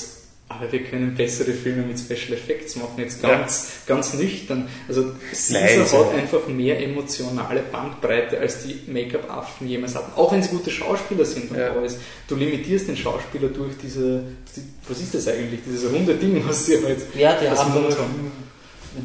aber 0.52 0.72
wir 0.72 0.84
können 0.84 1.16
bessere 1.16 1.52
Filme 1.52 1.84
mit 1.84 1.99
Special 1.99 2.34
Effects 2.38 2.76
machen, 2.76 2.95
jetzt 2.97 3.22
ganz, 3.22 3.72
ganz 3.88 4.14
nüchtern. 4.14 4.68
Also 4.88 5.12
Caesar 5.32 5.62
Leise. 5.62 5.97
hat 5.99 6.14
einfach 6.14 6.47
mehr 6.47 6.82
emotionale 6.84 7.62
Bandbreite, 7.62 8.39
als 8.39 8.64
die 8.64 8.80
Make-up-Affen 8.91 9.68
jemals 9.68 9.95
hatten. 9.95 10.12
Auch 10.16 10.32
wenn 10.32 10.43
sie 10.43 10.49
gute 10.49 10.70
Schauspieler 10.70 11.26
sind 11.26 11.52
und 11.52 11.58
Ja. 11.58 11.72
alles. 11.72 11.97
Du 12.28 12.36
limitierst 12.36 12.88
den 12.88 12.97
Schauspieler 12.97 13.47
durch 13.49 13.74
diese, 13.82 14.24
die, 14.56 14.62
was 14.88 14.99
ist 14.99 15.14
das 15.16 15.28
eigentlich, 15.28 15.62
dieses 15.66 15.91
runde 15.91 16.16
Ding, 16.16 16.43
was 16.47 16.66
sie 16.66 16.84
halt 16.84 16.99
Ja, 17.16 17.38
die 17.39 17.49
haben 17.49 18.32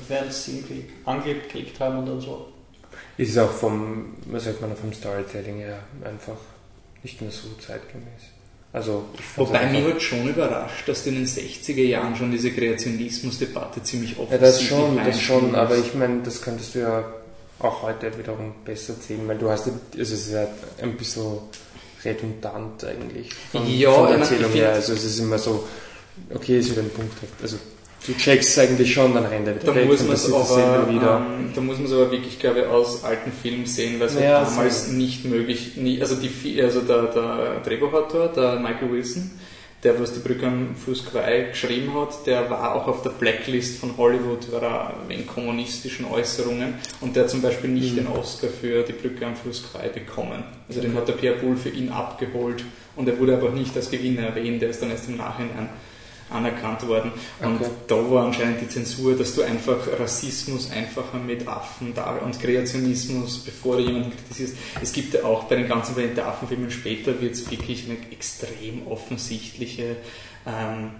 während 0.08 0.32
sie 0.32 0.58
irgendwie 0.58 0.84
angeklickt 1.04 1.78
haben 1.80 1.98
und 1.98 2.06
dann 2.06 2.20
so. 2.20 2.48
Es 3.18 3.28
ist 3.28 3.38
auch 3.38 3.50
vom, 3.52 4.14
was 4.26 4.44
sagt 4.44 4.60
man, 4.60 4.76
vom 4.76 4.92
Storytelling 4.92 5.58
her 5.58 5.78
einfach 6.04 6.36
nicht 7.02 7.20
mehr 7.20 7.30
so 7.30 7.48
zeitgemäß. 7.60 8.35
Also, 8.76 9.06
Wobei 9.36 9.64
mich 9.72 9.82
halt 9.84 10.02
schon 10.02 10.28
überrascht, 10.28 10.86
dass 10.86 11.02
du 11.04 11.08
in 11.08 11.14
den 11.16 11.26
60er 11.26 11.82
Jahren 11.82 12.14
schon 12.14 12.30
diese 12.30 12.50
Kreationismus-Debatte 12.50 13.82
ziemlich 13.82 14.12
Ja, 14.18 14.22
offensiv 14.24 14.40
das 14.42 14.62
schon, 14.62 14.96
das 15.02 15.20
schon, 15.22 15.54
aber 15.54 15.78
ich 15.78 15.94
meine, 15.94 16.20
das 16.22 16.42
könntest 16.42 16.74
du 16.74 16.80
ja 16.80 17.04
auch 17.58 17.82
heute 17.82 18.18
wiederum 18.18 18.52
besser 18.66 18.92
sehen, 19.00 19.26
weil 19.26 19.38
du 19.38 19.48
hast, 19.48 19.66
ja- 19.68 19.72
also 19.98 20.02
es 20.14 20.26
ist 20.26 20.30
ja 20.32 20.46
ein 20.82 20.94
bisschen 20.94 21.24
redundant 22.04 22.84
eigentlich 22.84 23.32
von, 23.32 23.66
Ja, 23.78 23.90
von 23.92 24.08
der 24.08 24.18
mein, 24.18 24.22
Erzählung 24.28 24.50
ich 24.52 24.56
her. 24.60 24.66
find- 24.66 24.76
Also 24.76 24.92
es 24.92 25.04
ist 25.04 25.18
immer 25.20 25.38
so, 25.38 25.66
okay, 26.34 26.58
ist 26.58 26.70
wieder 26.70 26.82
ein 26.82 26.90
Punkt. 26.90 27.14
Also 27.40 27.56
du 28.06 28.14
checkst 28.14 28.58
eigentlich 28.58 28.92
schon, 28.94 29.14
dann 29.14 29.26
rennt 29.26 29.46
er 29.48 29.54
wieder 29.56 29.66
Da 29.66 29.74
weg 29.74 29.86
muss 29.86 30.02
man 30.04 30.12
es 30.14 30.32
aber, 30.32 30.88
wieder. 30.88 31.26
ähm, 31.38 31.50
da 31.54 31.60
muss 31.60 31.76
man 31.78 31.86
es 31.86 31.92
aber 31.92 32.10
wirklich, 32.10 32.38
glaube 32.38 32.60
ich, 32.60 32.66
aus 32.66 33.04
alten 33.04 33.32
Filmen 33.32 33.66
sehen, 33.66 33.98
weil 34.00 34.06
es 34.08 34.14
Ja, 34.14 34.38
halt 34.38 34.48
damals 34.48 34.86
so. 34.86 34.92
nicht 34.92 35.24
möglich, 35.24 35.72
nie, 35.76 36.00
also 36.00 36.14
die, 36.16 36.60
also 36.62 36.80
der, 36.82 37.02
der 37.04 37.60
Drehbuchautor, 37.64 38.28
der 38.28 38.56
Michael 38.60 38.92
Wilson, 38.92 39.30
der 39.82 40.00
was 40.00 40.14
die 40.14 40.20
Brücke 40.20 40.46
am 40.46 40.74
Fluss 40.74 41.04
Quai 41.04 41.48
geschrieben 41.50 41.92
hat, 41.94 42.26
der 42.26 42.48
war 42.50 42.74
auch 42.74 42.88
auf 42.88 43.02
der 43.02 43.10
Blacklist 43.10 43.78
von 43.78 43.96
Hollywood, 43.96 44.50
war 44.50 44.62
er 44.62 44.94
wegen 45.06 45.26
kommunistischen 45.26 46.06
Äußerungen 46.06 46.74
und 47.00 47.14
der 47.14 47.24
hat 47.24 47.30
zum 47.30 47.42
Beispiel 47.42 47.70
nicht 47.70 47.92
Mhm. 47.92 47.96
den 47.96 48.06
Oscar 48.08 48.48
für 48.48 48.82
die 48.82 48.92
Brücke 48.92 49.26
am 49.26 49.36
Fluss 49.36 49.62
Quai 49.70 49.88
bekommen. 49.88 50.42
Also 50.68 50.80
den 50.80 50.94
hat 50.94 51.06
der 51.06 51.12
Pierre 51.12 51.36
Boulle 51.36 51.56
für 51.56 51.68
ihn 51.68 51.90
abgeholt 51.90 52.64
und 52.96 53.06
er 53.08 53.18
wurde 53.18 53.34
aber 53.34 53.50
nicht 53.50 53.76
als 53.76 53.90
Gewinner 53.90 54.22
erwähnt, 54.22 54.62
der 54.62 54.70
ist 54.70 54.80
dann 54.82 54.90
erst 54.90 55.08
im 55.08 55.18
Nachhinein 55.18 55.68
anerkannt 56.30 56.86
worden. 56.86 57.12
Und 57.40 57.56
Okay. 57.60 57.70
da 57.86 58.10
war 58.10 58.26
anscheinend 58.26 58.60
die 58.60 58.68
Zensur, 58.68 59.16
dass 59.16 59.34
du 59.34 59.42
einfach 59.42 59.78
Rassismus 59.98 60.70
einfacher 60.70 61.18
mit 61.18 61.46
Affen 61.46 61.94
da 61.94 62.16
und 62.16 62.40
Kreationismus, 62.40 63.38
bevor 63.38 63.76
du 63.76 63.84
jemanden 63.84 64.10
kritisierst. 64.10 64.56
Es 64.82 64.92
gibt 64.92 65.14
ja 65.14 65.24
auch 65.24 65.44
bei 65.44 65.56
den 65.56 65.68
ganzen 65.68 65.94
Planet 65.94 66.16
der 66.16 66.28
Affenfilmen 66.28 66.70
später 66.70 67.20
wird 67.20 67.34
es 67.34 67.50
wirklich 67.50 67.84
eine 67.88 67.96
extrem 68.12 68.86
offensichtliche 68.86 69.96
ähm, 70.46 70.90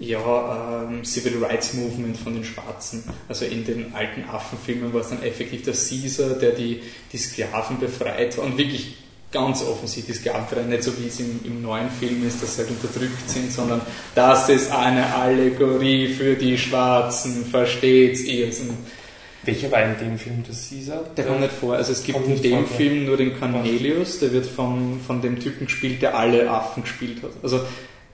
ja, 0.00 0.84
ähm, 0.88 1.04
Civil 1.04 1.42
Rights 1.42 1.74
Movement 1.74 2.16
von 2.16 2.34
den 2.34 2.44
Schwarzen. 2.44 3.02
Also 3.28 3.44
in 3.46 3.64
den 3.64 3.94
alten 3.94 4.24
Affenfilmen 4.24 4.92
war 4.92 5.00
es 5.00 5.08
dann 5.08 5.22
effektiv 5.22 5.64
der 5.64 5.74
Caesar, 5.74 6.30
der 6.30 6.52
die, 6.52 6.82
die 7.12 7.18
Sklaven 7.18 7.80
befreit 7.80 8.38
und 8.38 8.56
wirklich 8.58 8.96
ganz 9.30 9.62
offensichtlich 9.62 10.16
Sklavenfrei, 10.16 10.62
nicht 10.62 10.82
so 10.82 10.98
wie 10.98 11.08
es 11.08 11.20
im, 11.20 11.40
im 11.44 11.62
neuen 11.62 11.90
Film 11.90 12.26
ist, 12.26 12.42
dass 12.42 12.56
sie 12.56 12.62
halt 12.62 12.70
unterdrückt 12.70 13.28
sind, 13.28 13.52
sondern 13.52 13.80
das 14.14 14.48
ist 14.48 14.72
eine 14.72 15.14
Allegorie 15.14 16.08
für 16.08 16.34
die 16.34 16.56
Schwarzen, 16.56 17.44
versteht's 17.44 18.22
ihr? 18.24 18.50
Welcher 19.44 19.70
war 19.70 19.82
in 19.82 19.96
dem 19.98 20.18
Film 20.18 20.42
der 20.42 20.54
Caesar? 20.54 21.04
Der 21.16 21.24
kommt 21.24 21.40
nicht 21.40 21.52
vor. 21.52 21.76
Also 21.76 21.92
es 21.92 22.02
gibt 22.02 22.18
in 22.26 22.42
dem 22.42 22.66
vor, 22.66 22.76
Film 22.76 23.06
nur 23.06 23.16
den 23.16 23.38
Cornelius, 23.38 24.18
der 24.18 24.32
wird 24.32 24.46
vom, 24.46 25.00
von 25.00 25.22
dem 25.22 25.38
Typen 25.38 25.66
gespielt, 25.66 26.02
der 26.02 26.16
alle 26.18 26.50
Affen 26.50 26.82
gespielt 26.82 27.22
hat. 27.22 27.30
Also, 27.42 27.60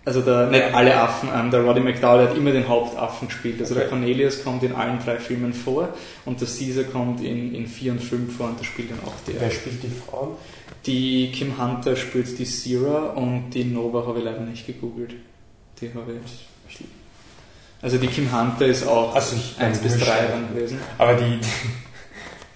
also 0.05 0.21
der, 0.21 0.49
nicht 0.49 0.75
alle 0.75 0.95
Affen, 0.97 1.29
ähm, 1.35 1.51
der 1.51 1.61
Roddy 1.63 1.81
McDowell 1.81 2.29
hat 2.29 2.37
immer 2.37 2.53
den 2.53 2.69
Hauptaffen 2.69 3.29
gespielt. 3.29 3.61
Also 3.61 3.75
der 3.75 3.85
Okay. 3.85 3.91
Cornelius 3.91 4.45
kommt 4.45 4.63
in 4.63 4.75
allen 4.75 4.99
drei 5.05 5.17
Filmen 5.19 5.53
vor 5.55 5.89
und 6.25 6.41
der 6.41 6.49
Caesar 6.49 6.85
kommt 6.85 7.23
in, 7.23 7.55
in 7.55 7.67
vier 7.67 7.93
und 7.93 8.03
fünf 8.03 8.37
vor 8.37 8.49
und 8.49 8.61
da 8.61 8.65
spielt 8.65 8.91
dann 8.91 9.01
auch 9.07 9.15
der. 9.27 9.41
Wer 9.41 9.51
spielt 9.51 9.83
die 9.83 9.89
Frau? 9.89 10.37
Die 10.87 11.33
Kim 11.33 11.59
Hunter 11.61 11.97
spielt 11.97 12.39
die 12.39 12.45
Sierra 12.45 13.11
und 13.15 13.51
die 13.51 13.65
Nova 13.65 14.07
habe 14.07 14.19
ich 14.19 14.25
leider 14.25 14.41
nicht 14.41 14.67
gegoogelt. 14.67 15.15
Die 15.81 15.89
habe 15.95 16.13
ich. 16.25 16.47
Also 17.83 17.99
die 17.99 18.07
Kim 18.07 18.31
Hunter 18.33 18.67
ist 18.67 18.87
auch 18.87 19.15
Also 19.15 19.37
ich- 19.37 19.57
1 19.61 19.79
bis 19.79 19.95
wurscht. 19.95 20.07
3 20.09 20.27
dann 20.27 20.55
gewesen. 20.55 20.79
Aber 20.99 21.15
die, 21.15 21.39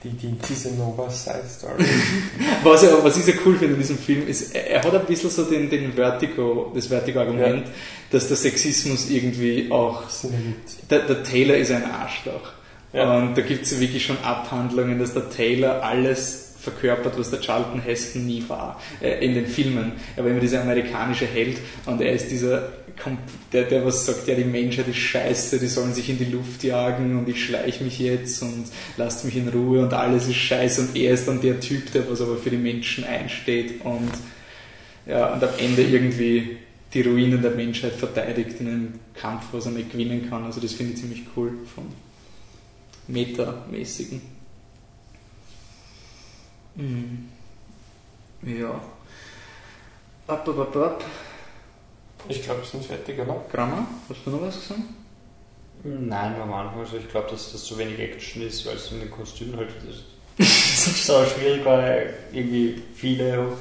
die, 0.04 0.10
die, 0.10 0.36
diese 0.48 0.74
Nova 0.74 1.10
Side 1.10 1.44
Story. 1.48 1.84
Was, 2.62 2.82
ich, 2.82 2.90
was 3.02 3.16
ich 3.16 3.24
sehr 3.24 3.34
cool 3.44 3.56
finde 3.56 3.74
in 3.74 3.80
diesem 3.80 3.98
Film 3.98 4.28
ist, 4.28 4.54
er, 4.54 4.82
hat 4.82 4.94
ein 4.94 5.06
bisschen 5.06 5.30
so 5.30 5.44
den, 5.44 5.68
den 5.68 5.92
Vertigo, 5.92 6.70
das 6.74 6.86
Vertigo-Argument, 6.86 7.66
dass 8.10 8.28
der 8.28 8.36
Sexismus 8.36 9.10
irgendwie 9.10 9.70
auch, 9.70 10.02
der, 10.90 11.00
der 11.00 11.22
Taylor 11.24 11.56
ist 11.56 11.72
ein 11.72 11.84
Arschloch. 11.84 12.52
Ja. 12.92 13.18
Und 13.18 13.36
da 13.36 13.42
gibt 13.42 13.64
es 13.64 13.78
wirklich 13.80 14.06
schon 14.06 14.18
Abhandlungen, 14.22 14.98
dass 14.98 15.12
der 15.12 15.28
Taylor 15.30 15.82
alles 15.82 16.47
verkörpert, 16.70 17.18
was 17.18 17.30
der 17.30 17.40
Charlton 17.40 17.80
Heston 17.80 18.26
nie 18.26 18.44
war 18.48 18.80
äh, 19.00 19.24
in 19.24 19.34
den 19.34 19.46
Filmen. 19.46 19.92
Er 20.16 20.24
war 20.24 20.30
immer 20.30 20.40
dieser 20.40 20.62
amerikanische 20.62 21.26
Held 21.26 21.58
und 21.86 22.00
er 22.00 22.12
ist 22.12 22.30
dieser, 22.30 22.72
der, 23.52 23.64
der 23.64 23.84
was 23.84 24.06
sagt, 24.06 24.28
ja 24.28 24.34
die 24.34 24.44
Menschheit 24.44 24.88
ist 24.88 24.96
scheiße, 24.96 25.58
die 25.58 25.66
sollen 25.66 25.94
sich 25.94 26.08
in 26.10 26.18
die 26.18 26.26
Luft 26.26 26.62
jagen 26.64 27.18
und 27.18 27.28
ich 27.28 27.44
schleiche 27.44 27.84
mich 27.84 27.98
jetzt 27.98 28.42
und 28.42 28.66
lasst 28.96 29.24
mich 29.24 29.36
in 29.36 29.48
Ruhe 29.48 29.82
und 29.82 29.92
alles 29.92 30.28
ist 30.28 30.36
scheiße 30.36 30.80
und 30.82 30.96
er 30.96 31.14
ist 31.14 31.26
dann 31.28 31.40
der 31.40 31.60
Typ, 31.60 31.92
der 31.92 32.10
was 32.10 32.20
aber 32.20 32.36
für 32.36 32.50
die 32.50 32.56
Menschen 32.56 33.04
einsteht 33.04 33.84
und 33.84 34.10
ja, 35.06 35.32
und 35.32 35.42
am 35.42 35.50
Ende 35.58 35.82
irgendwie 35.82 36.58
die 36.92 37.02
Ruinen 37.02 37.42
der 37.42 37.52
Menschheit 37.52 37.92
verteidigt 37.92 38.60
in 38.60 38.68
einem 38.68 38.92
Kampf, 39.14 39.44
was 39.52 39.66
er 39.66 39.72
nicht 39.72 39.90
gewinnen 39.90 40.28
kann. 40.28 40.44
Also 40.44 40.60
das 40.60 40.72
finde 40.72 40.92
ich 40.92 41.00
ziemlich 41.00 41.22
cool 41.36 41.52
vom 41.74 41.86
Metamäßigen. 43.08 44.37
Mhm. 46.78 47.28
Ja. 48.42 48.80
Ab, 50.28 50.48
ab, 50.48 50.58
ab, 50.58 50.76
ab. 50.76 51.04
Ich 52.28 52.42
glaube, 52.42 52.60
wir 52.60 52.66
sind 52.66 52.84
fertig, 52.84 53.18
oder? 53.18 53.44
Grammar, 53.50 53.86
hast 54.08 54.24
du 54.24 54.30
noch 54.30 54.42
was 54.42 54.60
gesagt? 54.60 54.80
Nein, 55.82 56.40
am 56.40 56.52
Anfang. 56.52 56.80
Also 56.80 56.98
ich 56.98 57.08
glaube, 57.08 57.30
dass 57.30 57.52
das 57.52 57.64
zu 57.64 57.78
wenig 57.78 57.98
Action 57.98 58.42
ist, 58.42 58.64
weil 58.66 58.76
es 58.76 58.92
in 58.92 59.00
den 59.00 59.10
Kostümen 59.10 59.56
halt 59.56 59.70
das 60.38 60.46
ist 60.86 61.06
so 61.06 61.24
schwierig 61.24 61.64
war, 61.64 61.84
irgendwie 62.32 62.80
viele 62.94 63.56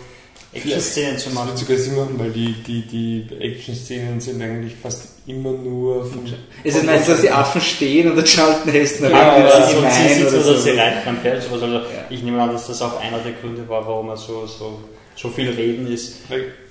Action-Szenen 0.54 1.18
zu 1.18 1.26
Das 1.26 1.34
machen. 1.34 1.48
wird 1.50 1.58
sogar 1.58 1.78
Sinn 1.78 1.96
machen, 1.96 2.16
weil 2.18 2.32
die, 2.32 2.54
die, 2.66 2.82
die 2.88 3.28
Action-Szenen 3.40 4.20
sind 4.22 4.42
eigentlich 4.42 4.74
fast 4.82 5.10
immer 5.28 5.52
nur 5.52 6.06
von. 6.06 6.22
Es 6.64 6.76
ist 6.76 6.86
meistens, 6.86 7.08
dass 7.16 7.22
die 7.22 7.30
Affen 7.32 7.62
stehen 7.62 8.10
und 8.10 8.16
dann 8.16 8.26
schalten 8.26 8.70
Hesten 8.72 9.10
Ja, 9.10 9.34
rein, 9.34 9.46
sie 9.68 9.74
so 9.74 10.30
sie 10.30 10.36
oder 10.36 10.42
so. 10.44 10.50
oder 10.52 10.60
sie 10.60 10.70
reinkommt, 10.72 11.22
fällt 11.22 11.44
sowas. 11.44 11.62
Also 11.64 11.76
Ja. 11.76 11.82
ich 12.10 12.24
nehme 12.24 12.42
an, 12.42 12.52
dass 12.52 12.68
das 12.68 12.82
auch 12.82 13.00
einer 13.02 13.20
der 13.20 13.34
Gründe 13.34 13.68
war, 13.68 13.86
warum 13.86 14.10
er 14.10 14.18
so, 14.18 14.46
so, 14.48 14.80
so 15.16 15.30
viel 15.30 15.50
reden 15.50 15.92
ist. 15.92 16.16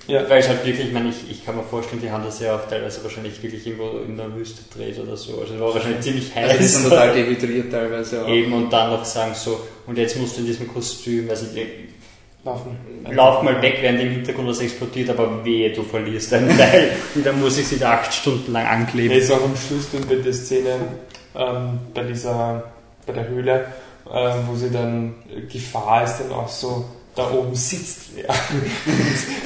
Ja, 0.07 0.27
Weil 0.29 0.39
es 0.39 0.47
halt 0.47 0.65
wirklich, 0.65 0.87
ich 0.87 0.93
meine, 0.93 1.09
ich, 1.09 1.29
ich 1.29 1.45
kann 1.45 1.57
mir 1.57 1.63
vorstellen, 1.63 2.01
die 2.01 2.09
haben 2.09 2.23
das 2.23 2.39
ja 2.39 2.55
auch 2.55 2.67
teilweise 2.69 3.03
wahrscheinlich 3.03 3.43
wirklich 3.43 3.67
irgendwo 3.67 3.99
in 3.99 4.15
der 4.17 4.33
Wüste 4.33 4.61
dreht 4.75 4.97
oder 4.99 5.17
so. 5.17 5.41
Also 5.41 5.53
es 5.55 5.59
war 5.59 5.73
wahrscheinlich 5.73 5.99
ziemlich 5.99 6.33
heiß. 6.33 6.49
Also 6.51 6.57
die 6.61 6.65
sind 6.67 6.83
total 6.89 7.13
dehydriert 7.13 7.71
teilweise 7.71 8.23
auch. 8.23 8.29
Eben 8.29 8.53
und 8.53 8.71
dann 8.71 8.89
noch 8.91 9.03
sagen 9.05 9.33
so, 9.35 9.59
und 9.85 9.97
jetzt 9.97 10.17
musst 10.17 10.37
du 10.37 10.41
in 10.41 10.47
diesem 10.47 10.67
Kostüm, 10.73 11.29
also 11.29 11.45
laufen. 12.45 12.77
Lauf 13.11 13.43
mal 13.43 13.61
weg, 13.61 13.77
während 13.81 14.01
im 14.01 14.09
Hintergrund 14.09 14.47
was 14.49 14.59
explodiert, 14.59 15.09
aber 15.09 15.43
wehe, 15.43 15.71
du 15.73 15.83
verlierst 15.83 16.33
einen 16.33 16.49
Teil. 16.57 16.91
Und 17.15 17.25
dann 17.25 17.39
muss 17.39 17.57
ich 17.57 17.67
sie 17.67 17.79
da 17.79 17.93
acht 17.93 18.13
Stunden 18.13 18.51
lang 18.51 18.65
Er 18.65 18.71
ankleben. 18.71 19.17
ist 19.17 19.31
auch 19.31 19.43
am 19.43 19.55
Schluss 19.55 19.89
dann 19.91 20.07
bei 20.07 20.15
der 20.15 20.33
Szene, 20.33 20.75
ähm, 21.35 21.79
bei 21.93 22.03
dieser, 22.03 22.63
bei 23.05 23.13
der 23.13 23.27
Höhle, 23.27 23.65
ähm, 24.13 24.33
wo 24.47 24.55
sie 24.55 24.71
dann, 24.71 25.15
äh, 25.35 25.41
Gefahr 25.41 26.03
ist 26.03 26.17
dann 26.19 26.31
auch 26.31 26.47
so, 26.47 26.85
da 27.15 27.31
oben 27.31 27.55
sitzt 27.55 28.11
wer. 28.15 28.27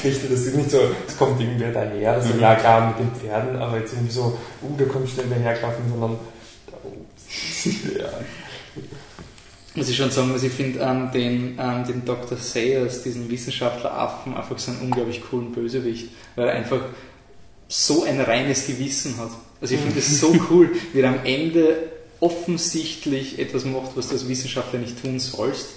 Nicht, 0.04 0.24
das 0.24 0.40
ist 0.42 0.56
nicht 0.56 0.72
so, 0.72 0.80
es 1.08 1.18
kommt 1.18 1.40
irgendwer 1.40 1.72
daher, 1.72 2.14
also 2.14 2.34
ja 2.40 2.56
klar 2.56 2.90
mit 2.90 3.00
den 3.00 3.16
Pferden, 3.16 3.56
aber 3.56 3.78
jetzt 3.78 3.94
irgendwie 3.94 4.12
so, 4.12 4.38
uh, 4.62 4.76
da 4.78 4.86
kommt 4.86 5.10
schnell 5.10 5.26
wer 5.30 5.40
hergelaufen, 5.40 5.90
sondern 5.90 6.20
da 6.68 6.74
oben 6.84 7.06
sitzt 7.16 7.96
wer. 7.96 8.12
Muss 9.74 9.88
ich 9.88 9.96
schon 9.96 10.12
sagen, 10.12 10.34
was 10.34 10.44
ich 10.44 10.52
finde 10.52 10.86
an 10.86 11.12
den, 11.14 11.58
an 11.58 11.86
den 11.86 12.04
Dr. 12.04 12.38
Sayers, 12.38 13.04
diesen 13.04 13.30
Wissenschaftler-Affen, 13.32 14.34
einfach 14.36 14.60
so 14.60 14.72
einen 14.72 14.82
unglaublich 14.82 15.22
coolen 15.24 15.54
Bösewicht, 15.54 16.10
weil 16.36 16.50
er 16.50 16.56
einfach 16.56 16.82
so 17.70 18.04
ein 18.04 18.20
reines 18.20 18.68
Gewissen 18.68 19.18
hat. 19.18 19.30
Also 19.62 19.76
ich 19.76 19.80
finde 19.80 20.00
es 20.00 20.20
so 20.20 20.36
cool, 20.50 20.72
wie 20.92 21.00
er 21.00 21.10
am 21.10 21.20
Ende 21.26 21.90
offensichtlich 22.20 23.40
etwas 23.40 23.64
macht, 23.64 23.96
was 23.96 24.08
du 24.08 24.14
als 24.14 24.28
Wissenschaftler 24.28 24.80
nicht 24.80 25.02
tun 25.02 25.20
sollst. 25.20 25.70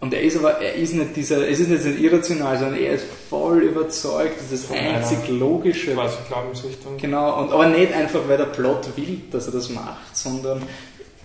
Und 0.00 0.12
er 0.12 0.20
ist 0.20 0.36
aber, 0.36 0.60
er 0.60 0.74
ist 0.74 0.94
nicht 0.94 1.14
dieser, 1.14 1.48
es 1.48 1.60
ist 1.60 1.68
nicht 1.68 1.84
ein 1.84 2.02
irrational, 2.02 2.58
sondern 2.58 2.76
er 2.76 2.94
ist 2.94 3.04
voll 3.30 3.62
überzeugt, 3.62 4.34
das 4.36 4.50
ist 4.50 4.68
das 4.68 4.76
einzig 4.76 5.28
Logische. 5.28 5.94
Quasi 5.94 6.16
Glaubensrichtung. 6.26 6.96
Genau, 6.98 7.40
und, 7.40 7.52
aber 7.52 7.66
nicht 7.68 7.92
einfach, 7.92 8.20
weil 8.26 8.36
der 8.36 8.46
Plot 8.46 8.96
will, 8.96 9.22
dass 9.30 9.46
er 9.46 9.52
das 9.52 9.70
macht, 9.70 10.16
sondern 10.16 10.62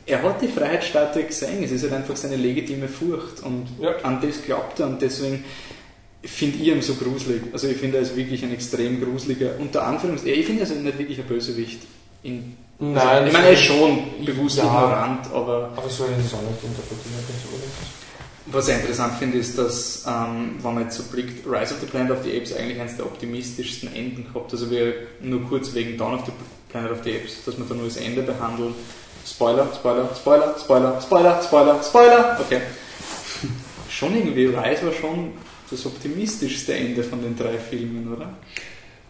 er 0.07 0.23
hat 0.23 0.41
die 0.41 0.47
Freiheitsstatue 0.47 1.23
gesehen, 1.23 1.63
es 1.63 1.71
ist 1.71 1.84
halt 1.84 1.93
einfach 1.93 2.15
seine 2.15 2.38
legitime 2.38 2.88
Furcht 2.88 3.43
und 3.43 3.67
Ja. 3.79 3.95
an 4.03 4.19
das 4.21 4.41
glaubt 4.43 4.79
er 4.79 4.88
und 4.88 5.01
deswegen 5.01 5.43
finde 6.23 6.57
ich 6.57 6.67
ihn 6.67 6.81
so 6.81 6.95
gruselig. 6.95 7.41
Also 7.53 7.67
ich 7.67 7.77
finde, 7.77 7.97
er 7.97 8.03
ist 8.03 8.15
wirklich 8.15 8.43
ein 8.43 8.53
extrem 8.53 9.01
gruseliger, 9.03 9.51
unter 9.59 9.84
Anführungs... 9.84 10.23
Ich 10.23 10.45
finde, 10.45 10.63
er 10.63 10.69
ist 10.69 10.75
nicht 10.75 10.97
wirklich 10.97 11.19
ein 11.19 11.25
Bösewicht. 11.27 11.81
In, 12.23 12.55
Nein, 12.79 12.97
also, 12.97 13.27
ich 13.27 13.34
meine, 13.34 13.45
er 13.47 13.53
ist 13.53 13.61
schon 13.61 13.99
bewusst 14.25 14.57
Ja. 14.57 14.63
ignorant, 14.63 15.27
aber 15.34 15.71
aber 15.75 15.89
so 15.89 16.05
ist 16.05 16.25
es 16.25 16.34
auch 16.34 16.41
nicht 16.41 16.61
so, 16.61 16.67
was 18.49 18.69
ich 18.69 18.75
interessant 18.75 19.13
finde, 19.19 19.38
ist, 19.39 19.57
dass, 19.57 20.05
ähm, 20.07 20.55
wenn 20.61 20.73
man 20.73 20.84
jetzt 20.84 20.95
so 20.97 21.03
blickt, 21.03 21.45
Rise 21.45 21.73
of 21.73 21.81
the 21.81 21.85
Planet 21.85 22.11
of 22.11 22.23
the 22.23 22.35
Apes 22.35 22.55
eigentlich 22.55 22.79
eines 22.79 22.95
der 22.95 23.05
optimistischsten 23.05 23.93
Enden 23.93 24.25
gehabt. 24.31 24.53
Also 24.53 24.71
wir 24.71 24.93
nur 25.21 25.43
kurz 25.43 25.73
wegen 25.73 25.97
Dawn 25.97 26.13
of 26.13 26.25
the 26.25 26.31
Planet 26.69 26.91
of 26.91 26.99
the 27.03 27.13
Apes, 27.13 27.43
dass 27.45 27.57
wir 27.57 27.65
da 27.65 27.75
nur 27.75 27.85
das 27.85 27.97
Ende 27.97 28.21
behandeln. 28.21 28.73
Spoiler, 29.30 29.68
Spoiler, 29.76 30.10
Spoiler, 30.16 30.56
Spoiler, 30.60 31.02
Spoiler, 31.02 31.41
Spoiler, 31.44 31.84
Spoiler. 31.84 32.38
Okay. 32.40 32.62
Schon 33.90 34.16
irgendwie, 34.16 34.45
Rise 34.45 34.86
war 34.86 34.94
schon 34.99 35.32
das 35.70 35.86
optimistischste 35.86 36.74
Ende 36.76 37.04
von 37.04 37.22
den 37.22 37.36
drei 37.38 37.58
Filmen, 37.58 38.14
oder? 38.14 38.30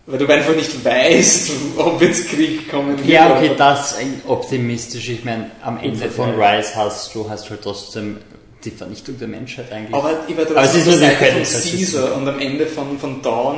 Weil 0.06 0.20
du 0.20 0.28
einfach 0.28 0.56
nicht 0.56 0.84
weißt, 0.86 1.52
ob 1.78 2.02
jetzt 2.02 2.30
Krieg 2.30 2.70
kommen 2.72 2.98
wird. 2.98 3.08
Ja, 3.08 3.36
okay, 3.36 3.48
aber- 3.50 3.56
das 3.56 3.92
ist 3.94 4.08
optimistisch. 4.26 5.10
Ich 5.10 5.26
meine, 5.26 5.52
am 5.62 5.78
Ende 5.80 6.10
von. 6.10 6.40
Rise 6.40 6.76
hast 6.76 7.14
du 7.14 7.30
hast 7.30 7.50
halt 7.50 7.62
trotzdem 7.62 8.18
die 8.64 8.72
Vernichtung 8.72 9.20
der 9.20 9.28
Menschheit 9.28 9.72
eigentlich. 9.72 9.94
Aber 9.94 10.12
ich 10.28 10.38
war 10.38 10.46
Aber 10.50 10.64
es 10.64 10.76
ist 10.76 10.88
nur 10.88 10.96
Seite 10.98 11.16
von 11.26 11.44
Caesar 11.44 12.16
und 12.16 12.28
am 12.28 12.40
Ende 12.40 12.66
von, 12.66 12.98
von 12.98 13.22
Dawn 13.22 13.58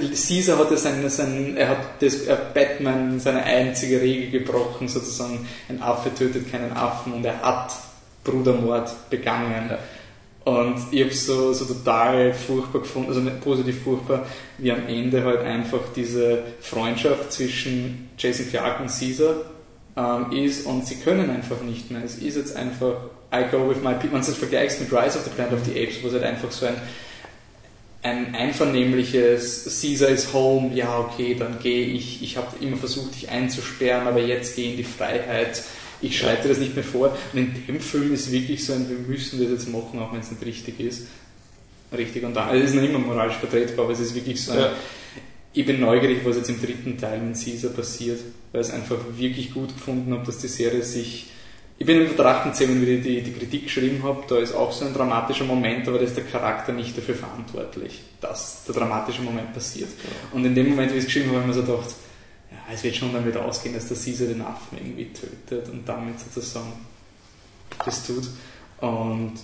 Caesar 0.00 0.58
hat 0.58 0.70
ja 0.70 0.76
seine, 0.76 1.08
sein, 1.10 1.56
er 1.56 1.68
hat 1.70 1.78
das, 2.00 2.22
er 2.22 2.36
Batman 2.36 3.20
seine 3.20 3.42
einzige 3.42 4.00
Regel 4.00 4.30
gebrochen, 4.30 4.88
sozusagen, 4.88 5.46
ein 5.68 5.82
Affe 5.82 6.14
tötet 6.14 6.50
keinen 6.50 6.72
Affen 6.72 7.12
und 7.12 7.24
er 7.24 7.40
hat 7.42 7.72
Brudermord 8.24 8.90
begangen. 9.10 9.70
Und 10.44 10.76
ich 10.92 11.02
habe 11.02 11.12
so, 11.12 11.52
so 11.52 11.66
total 11.66 12.32
furchtbar 12.32 12.80
gefunden, 12.80 13.08
also 13.08 13.20
nicht 13.20 13.40
positiv 13.42 13.82
furchtbar, 13.82 14.24
wie 14.56 14.72
am 14.72 14.86
Ende 14.86 15.22
halt 15.22 15.40
einfach 15.40 15.80
diese 15.94 16.42
Freundschaft 16.60 17.32
zwischen 17.32 18.08
Jason 18.16 18.48
Clark 18.48 18.80
und 18.80 18.88
Caesar 18.88 19.34
ähm, 19.96 20.32
ist 20.32 20.64
und 20.64 20.86
sie 20.86 20.96
können 20.96 21.28
einfach 21.28 21.60
nicht 21.60 21.90
mehr. 21.90 22.02
Es 22.02 22.16
ist 22.16 22.36
jetzt 22.36 22.56
einfach 22.56 22.94
I 23.32 23.44
go 23.50 23.68
with 23.68 23.82
my 23.82 23.92
people. 23.92 24.12
Wenn 24.12 24.22
du 24.22 24.30
es 24.30 24.36
vergleichst 24.36 24.80
mit 24.80 24.90
Rise 24.90 25.18
of 25.18 25.24
the 25.24 25.30
Planet 25.30 25.52
of 25.52 25.64
the 25.66 25.72
Apes, 25.72 26.02
wo 26.02 26.08
es 26.08 26.14
halt 26.14 26.24
einfach 26.24 26.50
so 26.50 26.66
ein, 26.66 26.76
ein 28.08 28.34
einvernehmliches 28.34 29.80
Caesar 29.80 30.08
is 30.08 30.32
home, 30.32 30.74
ja 30.74 30.98
okay, 30.98 31.34
dann 31.38 31.58
gehe 31.60 31.86
ich, 31.86 32.22
ich 32.22 32.36
habe 32.36 32.48
immer 32.60 32.76
versucht, 32.76 33.14
dich 33.14 33.28
einzusperren, 33.28 34.06
aber 34.06 34.20
jetzt 34.20 34.56
gehe 34.56 34.70
in 34.70 34.76
die 34.76 34.84
Freiheit, 34.84 35.62
ich 36.00 36.18
schreite 36.18 36.48
das 36.48 36.58
nicht 36.58 36.74
mehr 36.74 36.84
vor. 36.84 37.16
Und 37.32 37.38
in 37.38 37.66
dem 37.66 37.80
Film 37.80 38.12
ist 38.14 38.30
wirklich 38.30 38.64
so 38.64 38.72
ein, 38.72 38.88
wir 38.88 38.98
müssen 38.98 39.40
das 39.40 39.50
jetzt 39.50 39.68
machen, 39.68 39.98
auch 39.98 40.12
wenn 40.12 40.20
es 40.20 40.30
nicht 40.30 40.44
richtig 40.44 40.80
ist. 40.80 41.06
Richtig 41.96 42.24
und 42.24 42.34
da, 42.34 42.46
also 42.46 42.62
es 42.62 42.70
ist 42.70 42.76
noch 42.76 42.82
immer 42.82 42.98
moralisch 42.98 43.36
vertretbar, 43.36 43.86
aber 43.86 43.94
es 43.94 44.00
ist 44.00 44.14
wirklich 44.14 44.42
so 44.42 44.52
ein, 44.52 44.58
Ja. 44.58 44.72
ich 45.54 45.64
bin 45.64 45.80
neugierig, 45.80 46.18
was 46.24 46.36
jetzt 46.36 46.50
im 46.50 46.60
dritten 46.60 46.98
Teil 46.98 47.20
mit 47.20 47.42
Caesar 47.42 47.70
passiert, 47.70 48.20
weil 48.52 48.60
ich 48.60 48.68
es 48.68 48.72
einfach 48.74 48.98
wirklich 49.16 49.54
gut 49.54 49.74
gefunden 49.74 50.12
habe, 50.12 50.24
dass 50.26 50.38
die 50.38 50.48
Serie 50.48 50.82
sich. 50.82 51.26
Ich 51.80 51.86
bin 51.86 52.00
im 52.04 52.16
Drachenzähmen, 52.16 52.84
wie 52.84 52.94
ich 52.94 53.02
die, 53.02 53.22
die 53.22 53.32
Kritik 53.32 53.64
geschrieben 53.64 54.02
habe, 54.02 54.24
da 54.28 54.38
ist 54.38 54.52
auch 54.52 54.72
so 54.72 54.84
ein 54.84 54.92
dramatischer 54.92 55.44
Moment, 55.44 55.86
aber 55.86 55.98
da 55.98 56.04
ist 56.04 56.16
der 56.16 56.24
Charakter 56.24 56.72
nicht 56.72 56.98
dafür 56.98 57.14
verantwortlich, 57.14 58.00
dass 58.20 58.64
der 58.64 58.74
dramatische 58.74 59.22
Moment 59.22 59.54
passiert. 59.54 59.88
Und 60.32 60.44
in 60.44 60.56
dem 60.56 60.70
Moment, 60.70 60.90
wie 60.92 60.96
ich 60.96 61.00
es 61.00 61.06
geschrieben 61.06 61.28
habe, 61.28 61.42
habe 61.42 61.50
ich 61.50 61.56
mir 61.56 61.62
so 61.62 61.72
gedacht, 61.72 61.94
ja, 62.50 62.74
es 62.74 62.82
wird 62.82 62.96
schon 62.96 63.12
damit 63.12 63.36
ausgehen, 63.36 63.74
dass 63.76 63.86
der 63.86 63.96
Caesar 63.96 64.26
den 64.26 64.42
Affen 64.42 64.76
irgendwie 64.76 65.12
tötet 65.12 65.68
und 65.68 65.88
damit 65.88 66.18
sozusagen 66.18 66.72
das 67.84 68.04
tut. 68.04 68.24
Und 68.80 69.34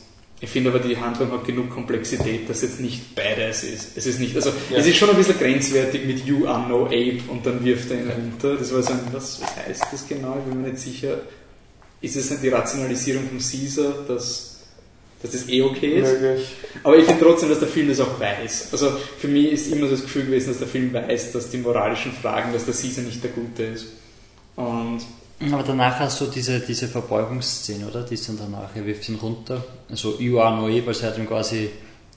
ich 0.40 0.51
finde 0.51 0.70
aber, 0.70 0.81
die 0.81 0.97
Handlung 0.97 1.31
hat 1.31 1.44
genug 1.44 1.70
Komplexität, 1.70 2.51
dass 2.51 2.62
jetzt 2.62 2.81
nicht 2.81 3.15
badass 3.15 3.62
ist. 3.62 3.97
Es 3.97 4.06
ist 4.06 4.19
nicht, 4.19 4.35
also, 4.35 4.51
Ja. 4.70 4.78
es 4.78 4.86
ist 4.86 4.97
schon 4.97 5.09
ein 5.09 5.16
bisschen 5.16 5.39
grenzwertig 5.39 6.05
mit 6.05 6.27
You 6.27 6.47
are 6.48 6.69
no 6.69 6.86
ape 6.86 7.20
und 7.28 7.47
dann 7.47 7.65
wirft 7.65 7.93
er 7.93 8.01
ihn 8.01 8.11
runter. 8.11 8.56
Das 8.56 8.74
war 8.74 8.82
so 8.82 8.93
ein, 8.93 9.01
was, 9.12 9.40
was 9.40 9.56
heißt 9.56 9.85
das 9.93 10.09
genau? 10.09 10.36
Ich 10.40 10.51
bin 10.52 10.62
mir 10.62 10.69
nicht 10.70 10.81
sicher. 10.81 11.19
Ist 12.05 12.16
es 12.16 12.31
nicht 12.31 12.43
die 12.43 12.48
Rationalisierung 12.51 13.28
von 13.28 13.39
Caesar, 13.39 13.94
dass, 14.06 14.56
dass 15.22 15.31
das 15.31 15.48
eh 15.48 15.62
okay 15.62 16.01
ist? 16.01 16.20
Möglich. 16.20 16.48
Aber 16.82 16.98
ich 16.98 17.06
finde 17.06 17.24
trotzdem, 17.24 17.48
dass 17.48 17.60
der 17.60 17.68
Film 17.68 17.89
das 17.89 18.01
auch 18.01 18.20
weiß. 18.20 18.68
Also 18.72 18.90
für 19.18 19.28
mich 19.28 19.52
ist 19.52 19.72
immer 19.72 19.86
so 19.86 19.93
das 19.93 20.02
Gefühl 20.02 20.26
gewesen, 20.26 20.48
dass 20.48 20.59
der 20.59 20.68
Film 20.68 20.93
weiß, 20.93 21.32
dass 21.32 21.51
die 21.51 21.59
moralischen 21.59 22.12
Fragen, 22.12 22.52
dass 22.52 22.66
der 22.66 22.74
Caesar 22.74 23.05
nicht 23.05 23.24
der 23.24 23.31
Gute 23.31 23.62
ist. 23.62 23.86
Und 24.56 25.01
Aber 25.51 25.62
danach 25.62 25.98
hast 25.98 26.20
du 26.20 26.26
diese, 26.26 26.60
diese 26.60 26.89
Verbeugungsszene, 26.89 27.86
oder? 27.86 28.02
Die 28.02 28.14
ist 28.14 28.28
dann 28.28 28.39
danach, 28.39 28.76
er 28.76 28.85
wirft 28.85 29.09
ihn 29.09 29.16
runter. 29.16 29.64
Also 29.89 30.18
You 30.18 30.40
are 30.40 30.55
no 30.60 30.68
Eve, 30.68 30.89
also 30.89 31.06
er 31.06 31.10
hat 31.10 31.18
ihm 31.18 31.26
quasi 31.26 31.70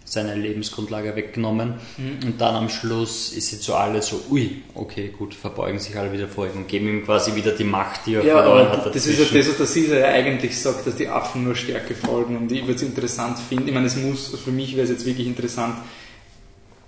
seine 0.09 0.35
Lebensgrundlage 0.35 1.15
weggenommen. 1.15 1.75
Und 1.97 2.39
dann 2.39 2.55
am 2.55 2.69
Schluss 2.69 3.33
ist 3.33 3.51
jetzt 3.51 3.63
so 3.63 3.75
alle 3.75 4.01
so, 4.01 4.21
ui, 4.29 4.63
okay, 4.73 5.13
gut, 5.17 5.33
verbeugen 5.33 5.79
sich 5.79 5.97
alle 5.97 6.13
wieder 6.13 6.27
vor 6.27 6.45
ihm 6.45 6.57
und 6.57 6.67
geben 6.67 6.87
ihm 6.87 7.03
quasi 7.03 7.35
wieder 7.35 7.51
die 7.51 7.65
Macht, 7.65 8.05
die 8.05 8.15
er 8.15 8.23
ja, 8.23 8.41
verloren 8.41 8.69
hat. 8.69 8.85
das 8.85 9.05
ist 9.05 9.19
ja 9.19 9.25
dazwischen. 9.25 9.37
das, 9.37 9.59
was 9.59 9.73
der 9.73 9.83
Caesar 9.83 9.99
ja 9.99 10.07
eigentlich 10.07 10.57
sagt, 10.57 10.87
dass 10.87 10.95
die 10.95 11.09
Affen 11.09 11.43
nur 11.43 11.55
Stärke 11.55 11.93
folgen. 11.93 12.37
Und 12.37 12.51
ich 12.51 12.61
würde 12.61 12.75
es 12.75 12.83
interessant 12.83 13.37
finden. 13.37 13.67
Ich 13.67 13.73
meine, 13.73 13.87
es 13.87 13.97
muss, 13.97 14.29
für 14.29 14.51
mich 14.51 14.75
wäre 14.75 14.83
es 14.83 14.89
jetzt 14.89 15.05
wirklich 15.05 15.27
interessant, 15.27 15.75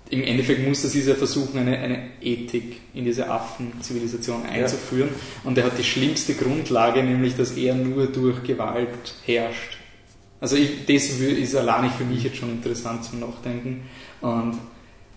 im 0.08 0.24
Endeffekt 0.24 0.66
muss 0.66 0.82
der 0.82 0.90
Caesar 0.90 1.14
versuchen, 1.14 1.60
eine, 1.60 1.78
eine 1.78 2.10
Ethik 2.20 2.80
in 2.94 3.04
diese 3.04 3.30
Affenzivilisation 3.30 4.44
einzuführen. 4.44 5.10
Und 5.44 5.56
er 5.56 5.64
hat 5.64 5.78
die 5.78 5.84
schlimmste 5.84 6.34
Grundlage, 6.34 7.02
nämlich, 7.02 7.36
dass 7.36 7.52
er 7.52 7.74
nur 7.74 8.06
durch 8.06 8.42
Gewalt 8.42 9.14
herrscht. 9.24 9.79
Also 10.40 10.56
ich, 10.56 10.86
das 10.86 11.04
ist 11.10 11.54
allein 11.56 11.90
für 11.90 12.04
mich 12.04 12.22
jetzt 12.24 12.36
schon 12.36 12.50
interessant 12.50 13.04
zum 13.04 13.20
Nachdenken. 13.20 13.82
Und 14.20 14.54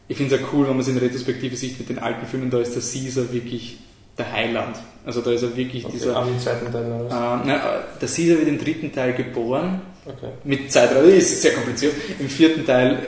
ich 0.08 0.18
finde 0.18 0.36
es 0.36 0.42
ja 0.42 0.48
cool, 0.52 0.64
wenn 0.68 0.74
man 0.74 0.82
es 0.82 0.88
in 0.90 0.98
Retrospektive 0.98 1.56
sieht 1.56 1.80
mit 1.80 1.90
den 1.90 2.00
alten 2.00 2.26
Filmen, 2.28 2.50
da 2.50 2.60
ist 2.60 2.76
der 2.76 2.82
Caesar 2.82 3.32
wirklich 3.32 3.78
der 4.18 4.32
Heiland. 4.32 4.76
Also 5.06 5.22
da 5.22 5.32
ist 5.32 5.44
er 5.44 5.56
wirklich 5.56 5.86
Okay, 5.86 5.94
dieser... 5.98 6.16
am 6.18 6.38
zweiten 6.40 6.72
Teil 6.72 6.86
oder 6.86 7.06
was? 7.10 7.48
äh, 7.48 8.00
der 8.02 8.10
Caesar 8.10 8.38
wird 8.38 8.48
im 8.48 8.60
dritten 8.60 8.92
Teil 8.92 9.14
geboren, 9.14 9.82
Okay. 10.06 10.28
mit 10.44 10.70
Zeitreise, 10.70 11.12
ist 11.12 11.42
sehr 11.42 11.54
kompliziert. 11.54 11.94
Im 12.20 12.28
vierten 12.28 12.66
Teil 12.66 13.00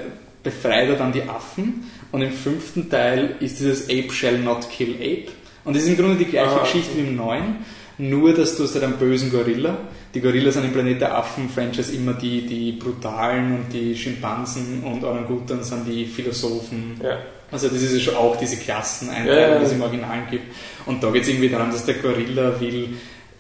befreit 0.44 0.88
er 0.88 0.96
dann 0.96 1.12
die 1.12 1.24
Affen 1.24 1.84
Und 2.14 2.22
im 2.22 2.32
fünften 2.32 2.90
Teil 2.90 3.36
ist 3.42 3.60
dieses 3.60 3.90
Ape 3.90 4.10
shall 4.14 4.38
not 4.40 4.70
kill 4.70 4.96
Ape. 4.96 5.28
Und 5.66 5.76
das 5.76 5.84
ist 5.84 5.90
im 5.90 5.98
Grunde 5.98 6.16
die 6.16 6.26
gleiche 6.32 6.52
Ah, 6.56 6.60
Geschichte 6.64 6.96
wie 6.96 7.02
im 7.02 7.18
neuen, 7.18 7.58
nur 7.98 8.34
dass 8.34 8.56
du 8.56 8.64
hast 8.64 8.74
halt 8.76 8.86
einen 8.86 8.94
bösen 8.98 9.30
Gorilla. 9.32 9.78
Die 10.16 10.22
Gorillas 10.22 10.54
sind 10.54 10.64
im 10.64 10.72
Planet 10.72 11.02
der 11.02 11.18
Affen-Franchise 11.18 11.94
immer 11.94 12.14
die, 12.14 12.46
die 12.46 12.72
Brutalen 12.72 13.54
und 13.54 13.74
die 13.74 13.96
Schimpansen 13.96 14.82
und 14.84 15.04
Orangutans 15.04 15.68
sind 15.68 15.86
die 15.86 16.06
Philosophen. 16.06 17.00
Ja. 17.04 17.20
Also 17.52 17.68
das 17.68 17.82
ist 17.82 17.94
ja 17.94 18.00
schon 18.00 18.16
auch 18.16 18.38
diese 18.38 18.56
Klasseneinteilung, 18.56 19.40
Ja, 19.40 19.50
ja. 19.50 19.60
die 19.60 19.66
es 19.66 19.72
im 19.74 19.82
Original 19.82 20.24
gibt. 20.32 20.46
Und 20.86 21.04
da 21.04 21.12
geht 21.12 21.24
es 21.24 21.28
irgendwie 21.28 21.50
darum, 21.50 21.70
dass 21.70 21.86
der 21.86 21.96
Gorilla 21.96 22.60
will, 22.60 22.90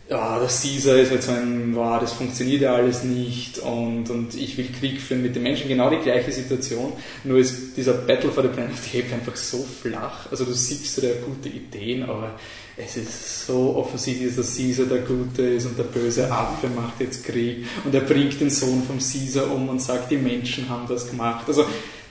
ja, 0.09 0.37
der 0.37 0.47
Caesar 0.47 0.97
ist 0.97 1.11
halt 1.11 1.23
so 1.23 1.31
ein, 1.31 1.75
wow, 1.75 1.99
das 1.99 2.13
funktioniert 2.13 2.61
ja 2.61 2.75
alles 2.75 3.03
nicht 3.03 3.57
und, 3.57 4.09
und 4.11 4.35
ich 4.35 4.55
will 4.57 4.67
Krieg 4.79 5.01
führen 5.01 5.23
mit 5.23 5.35
den 5.35 5.43
Menschen. 5.43 5.67
Genau 5.67 5.89
die 5.89 5.97
gleiche 5.97 6.31
Situation, 6.31 6.93
nur 7.23 7.39
ist 7.39 7.75
dieser 7.75 7.93
Battle 7.93 8.31
for 8.31 8.43
the 8.43 8.49
Planet 8.49 8.71
of 8.73 8.83
the 8.83 8.99
Apes 8.99 9.13
einfach 9.13 9.35
so 9.35 9.63
flach. 9.81 10.29
Also 10.29 10.45
du 10.45 10.53
siehst 10.53 11.01
da 11.01 11.07
gute 11.25 11.49
Ideen, 11.49 12.03
aber 12.03 12.35
es 12.77 12.97
ist 12.97 13.47
so 13.47 13.75
offensichtlich, 13.77 14.35
dass 14.35 14.55
der 14.55 14.65
Caesar 14.65 14.85
der 14.87 14.99
Gute 14.99 15.43
ist 15.43 15.65
und 15.65 15.77
der 15.77 15.83
böse 15.83 16.29
Affe 16.29 16.67
macht 16.67 16.99
jetzt 16.99 17.25
Krieg 17.25 17.65
und 17.85 17.95
er 17.95 18.01
bringt 18.01 18.39
den 18.41 18.49
Sohn 18.49 18.83
vom 18.83 18.97
Caesar 18.97 19.49
um 19.51 19.69
und 19.69 19.81
sagt, 19.81 20.11
die 20.11 20.17
Menschen 20.17 20.67
haben 20.69 20.85
das 20.87 21.09
gemacht. 21.09 21.45
Also 21.47 21.65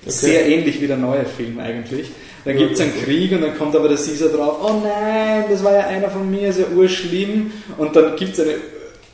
sehr 0.06 0.46
ähnlich 0.46 0.80
wie 0.80 0.86
der 0.86 0.96
neue 0.96 1.26
Film 1.26 1.58
eigentlich. 1.58 2.10
Dann 2.44 2.56
gibt 2.56 2.72
es 2.72 2.80
einen 2.80 2.92
Krieg 3.02 3.32
und 3.32 3.42
dann 3.42 3.56
kommt 3.56 3.74
aber 3.76 3.88
der 3.88 3.96
Caesar 3.96 4.28
drauf, 4.28 4.58
oh 4.62 4.80
nein, 4.82 5.44
das 5.50 5.62
war 5.64 5.72
ja 5.72 5.86
einer 5.86 6.10
von 6.10 6.30
mir, 6.30 6.48
ist 6.48 6.58
ja 6.58 6.66
urschlimm. 6.74 7.52
Und 7.78 7.96
dann 7.96 8.16
gibt 8.16 8.34
es 8.34 8.40
eine 8.40 8.54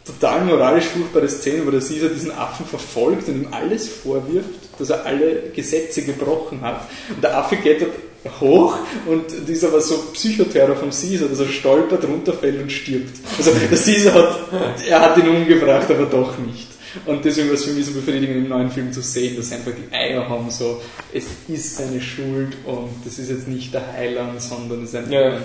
total 0.04 0.44
moralisch 0.44 0.86
furchtbare 0.86 1.28
Szene, 1.28 1.66
wo 1.66 1.70
der 1.70 1.80
Caesar 1.80 2.08
diesen 2.08 2.32
Affen 2.32 2.66
verfolgt 2.66 3.28
und 3.28 3.42
ihm 3.42 3.48
alles 3.50 3.88
vorwirft, 3.88 4.48
dass 4.78 4.90
er 4.90 5.04
alle 5.04 5.50
Gesetze 5.54 6.02
gebrochen 6.02 6.60
hat. 6.62 6.88
Und 7.08 7.22
der 7.22 7.36
Affe 7.36 7.56
geht 7.56 7.82
dort 7.82 7.92
hoch 8.40 8.76
und 9.06 9.32
ist 9.48 9.64
aber 9.64 9.80
so 9.80 9.96
Psychoterror 10.12 10.76
vom 10.76 10.90
Caesar, 10.90 11.28
dass 11.28 11.40
er 11.40 11.48
stolpert, 11.48 12.04
runterfällt 12.04 12.60
und 12.62 12.70
stirbt. 12.70 13.18
Also 13.38 13.52
der 13.52 13.68
Caesar 13.68 14.14
hat, 14.14 14.86
er 14.86 15.00
hat 15.00 15.16
ihn 15.18 15.28
umgebracht, 15.28 15.90
aber 15.90 16.04
doch 16.06 16.36
nicht. 16.38 16.68
Und 17.06 17.24
deswegen 17.24 17.48
war 17.48 17.54
es 17.54 17.64
für 17.64 17.70
mich 17.72 17.86
so 17.86 17.92
befriedigend 17.92 18.36
im 18.36 18.48
neuen 18.48 18.70
Film 18.70 18.92
zu 18.92 19.00
sehen, 19.00 19.36
dass 19.36 19.48
sie 19.48 19.54
einfach 19.54 19.72
die 19.72 19.94
Eier 19.94 20.28
haben, 20.28 20.50
so, 20.50 20.82
es 21.14 21.24
ist 21.48 21.76
seine 21.76 22.00
Schuld 22.00 22.56
und 22.64 22.90
das 23.04 23.18
ist 23.18 23.30
jetzt 23.30 23.48
nicht 23.48 23.72
der 23.72 23.92
Heiland, 23.92 24.42
sondern 24.42 24.82
es 24.82 24.90
ist 24.90 24.96
einfach 24.96 25.12
Ja. 25.12 25.38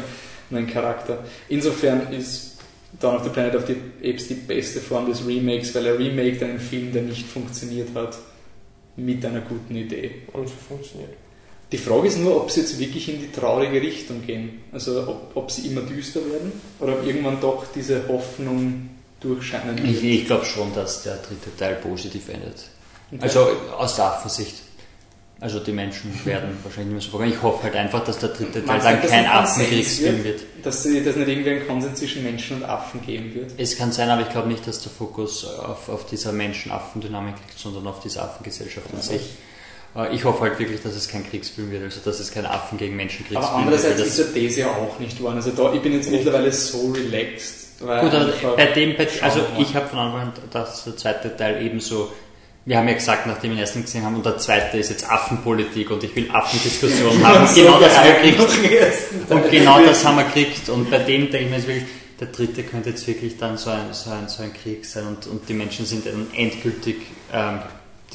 ein, 0.52 0.68
Charakter. 0.68 1.24
Insofern 1.48 2.12
ist 2.12 2.58
Dawn 3.00 3.18
of 3.18 3.24
the 3.24 3.30
Planet 3.30 3.56
of 3.56 3.68
the 3.68 3.76
Apes 4.04 4.28
die 4.28 4.34
beste 4.36 4.80
Form 4.80 5.06
des 5.08 5.26
Remakes, 5.26 5.74
weil 5.76 5.86
er 5.86 6.00
remaked 6.00 6.42
einen 6.44 6.60
Film, 6.60 6.92
der 6.92 7.04
nicht 7.04 7.28
funktioniert 7.28 7.90
hat, 7.94 8.18
mit 8.96 9.24
einer 9.26 9.42
guten 9.42 9.76
Idee. 9.76 10.12
Und 10.34 10.48
so 10.48 10.56
funktioniert. 10.68 11.12
Die 11.72 11.78
Frage 11.78 12.08
ist 12.08 12.20
nur, 12.20 12.38
ob 12.38 12.52
sie 12.52 12.62
jetzt 12.62 12.78
wirklich 12.80 13.10
in 13.10 13.20
die 13.20 13.32
traurige 13.32 13.82
Richtung 13.82 14.26
gehen. 14.26 14.62
Also 14.72 15.02
ob, 15.08 15.32
ob 15.36 15.52
sie 15.52 15.68
immer 15.68 15.82
düster 15.82 16.20
werden 16.32 16.52
oder 16.80 16.94
ob 16.94 17.06
irgendwann 17.06 17.42
doch 17.42 17.66
diese 17.74 18.08
Hoffnung 18.08 18.90
durchscheinen 19.20 19.78
Ich, 19.80 20.02
wird. 20.02 20.04
ich 20.04 20.26
glaube 20.28 20.46
schon, 20.46 20.74
dass 20.76 21.04
der 21.04 21.16
dritte 21.18 21.56
Teil 21.58 21.76
positiv 21.76 22.30
endet. 22.30 22.56
Also 23.22 23.48
aus 23.78 23.96
der 23.96 24.06
Affensicht. 24.06 24.56
Also 25.42 25.60
die 25.60 25.72
Menschen 25.74 26.14
werden 26.24 26.58
wahrscheinlich 26.64 26.94
nicht 26.94 27.04
mehr 27.04 27.12
so 27.12 27.18
vorgehen. 27.18 27.34
Ich 27.34 27.42
hoffe 27.42 27.64
halt 27.64 27.76
einfach, 27.76 28.04
dass 28.06 28.20
der 28.20 28.30
dritte 28.30 28.64
Teil 28.64 28.80
dann 28.80 29.02
kein 29.02 29.26
Affenkriegsfilm 29.26 30.24
wird. 30.24 30.42
Dass 30.64 30.84
sie- 30.84 31.04
dass 31.04 31.16
nicht 31.18 31.28
irgendwie 31.28 31.50
ein 31.50 31.68
Konsens 31.68 32.00
zwischen 32.00 32.24
Menschen 32.24 32.58
und 32.58 32.64
Affen 32.64 33.02
geben 33.06 33.34
wird. 33.36 33.52
Es 33.58 33.76
kann 33.78 33.92
sein, 33.92 34.10
aber 34.10 34.22
ich 34.22 34.30
glaube 34.30 34.48
nicht, 34.48 34.66
dass 34.68 34.82
der 34.82 34.92
Fokus 34.92 35.46
auf, 35.46 35.90
auf 35.90 36.06
dieser 36.06 36.32
Menschen-Affen-Dynamik 36.32 37.36
liegt, 37.48 37.60
sondern 37.60 37.86
auf 37.88 38.00
dieser 38.00 38.24
Affengesellschaft 38.24 38.88
an 38.94 39.02
sich. 39.02 39.22
Ich 40.12 40.26
hoffe 40.26 40.42
halt 40.42 40.60
wirklich, 40.60 40.82
dass 40.84 40.94
es 40.94 41.08
kein 41.08 41.26
Kriegsfilm 41.30 41.72
wird, 41.72 41.84
also 41.84 42.02
dass 42.04 42.20
es 42.20 42.30
kein 42.34 42.46
Affen 42.46 42.78
gegen 42.78 42.98
Menschen-Kriegsfilm 42.98 43.38
Aber 43.42 43.66
wird. 43.66 43.66
andererseits 43.66 44.00
weil 44.00 44.08
ist 44.08 44.20
das- 44.20 44.36
ja 44.36 44.44
das 44.48 44.56
ja 44.58 44.68
auch 44.68 45.00
nicht 45.00 45.24
wahr. 45.24 45.36
Also 45.36 45.52
da, 45.52 45.74
ich 45.74 45.82
bin 45.82 45.94
jetzt 45.94 46.12
mittlerweile 46.12 46.52
so 46.52 46.92
relaxed. 46.92 47.68
Weil 47.80 48.02
Gut, 48.02 48.14
aber 48.14 48.26
einfach- 48.26 48.56
bei 48.58 48.66
dem, 48.68 48.98
bei, 48.98 49.08
also 49.22 49.40
ich 49.58 49.74
habe 49.76 49.88
von 49.88 50.00
Anfang 50.00 50.22
an, 50.22 50.34
dass 50.52 50.84
der 50.84 50.98
zweite 50.98 51.36
Teil 51.38 51.66
ebenso, 51.66 52.12
wir 52.66 52.78
haben 52.78 52.88
ja 52.90 52.94
gesagt, 52.96 53.26
nachdem 53.28 53.52
wir 53.52 53.56
den 53.58 53.62
ersten 53.62 53.84
gesehen 53.84 54.04
haben, 54.04 54.16
und 54.16 54.26
der 54.26 54.38
zweite 54.38 54.78
ist 54.78 54.90
jetzt 54.90 55.10
Affenpolitik 55.10 55.90
und 55.92 56.04
ich 56.04 56.14
will 56.16 56.30
Affendiskussionen 56.32 57.24
haben. 57.26 57.48
So 57.48 57.62
genau 57.62 57.80
das 57.80 57.98
haben 57.98 58.08
wir 58.22 58.32
gekriegt. 58.32 59.30
Und 59.30 59.52
genau 59.52 59.80
das 59.82 60.04
haben 60.06 60.18
wir 60.18 60.24
gekriegt. 60.26 60.68
Und 60.70 60.92
bei 60.92 60.98
dem 61.00 61.30
denke 61.32 61.38
ich 61.46 61.50
mir 61.50 61.56
jetzt 61.58 61.68
wirklich, 61.68 61.86
der 62.20 62.28
dritte 62.28 62.64
könnte 62.64 62.90
jetzt 62.90 63.08
wirklich 63.08 63.38
dann 63.38 63.58
so 63.58 63.70
ein, 63.70 63.94
so 63.94 64.10
ein, 64.10 64.28
so 64.28 64.44
ein 64.44 64.52
Krieg 64.54 64.86
sein 64.86 65.06
und, 65.08 65.28
und 65.28 65.48
die 65.48 65.54
Menschen 65.54 65.86
sind 65.86 66.06
dann 66.06 66.28
endgültig 66.36 66.98
ähm, 67.34 67.60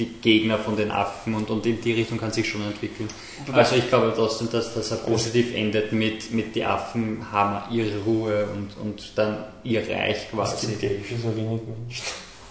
die 0.01 0.07
Gegner 0.21 0.59
von 0.59 0.77
den 0.77 0.91
Affen 0.91 1.35
und, 1.35 1.51
und 1.51 1.67
in 1.67 1.81
die 1.81 1.93
Richtung 1.93 2.19
kann 2.19 2.33
sich 2.33 2.49
schon 2.49 2.63
entwickeln. 2.63 3.09
Also 3.53 3.77
ich 3.77 3.89
glaube 3.89 4.13
trotzdem, 4.17 4.49
dass 4.51 4.75
das 4.75 5.03
positiv 5.03 5.55
endet 5.55 5.93
mit, 5.93 6.33
mit 6.33 6.55
die 6.55 6.65
Affen 6.65 7.27
haben 7.31 7.75
ihre 7.75 7.99
Ruhe 8.01 8.49
und, 8.55 8.77
und 8.83 9.13
dann 9.17 9.45
ihr 9.65 9.89
Reich 9.89 10.31
quasi. 10.31 10.67
gibt 10.67 10.83
ja 10.83 10.91
eh 10.91 11.05
schon 11.07 11.21
so 11.21 11.37
wenig 11.37 11.61
Menschen. 11.63 12.05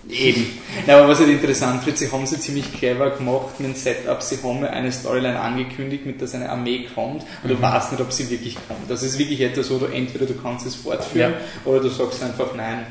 Eben. 0.10 0.48
Ja, 0.88 0.98
aber 0.98 1.10
was 1.10 1.20
halt 1.20 1.30
interessant 1.30 1.86
wird, 1.86 1.98
sie 1.98 2.10
haben 2.10 2.26
sie 2.26 2.40
ziemlich 2.40 2.74
clever 2.74 3.12
gemacht 3.12 3.60
mit 3.60 3.70
dem 3.70 3.76
Setup. 3.76 4.22
Sie 4.22 4.38
haben 4.42 4.64
ja 4.64 4.70
eine 4.70 4.92
Storyline 4.92 5.40
angekündigt, 5.40 6.06
mit 6.06 6.22
der 6.22 6.34
eine 6.34 6.50
Armee 6.50 6.88
kommt 6.96 7.26
und 7.44 7.50
du 7.50 7.62
weißt 7.62 7.92
nicht, 7.92 8.02
ob 8.02 8.12
sie 8.12 8.30
wirklich 8.30 8.56
kommt. 8.68 8.90
Das 8.90 9.04
ist 9.04 9.20
wirklich 9.20 9.42
etwas, 9.42 9.70
wo 9.70 9.78
du 9.78 9.88
entweder 9.88 10.26
du 10.26 10.36
kannst 10.36 10.66
es 10.66 10.76
fortführen 10.76 11.34
oder 11.66 11.82
du 11.82 11.90
sagst 11.90 12.24
einfach 12.24 12.56
nein, 12.56 12.88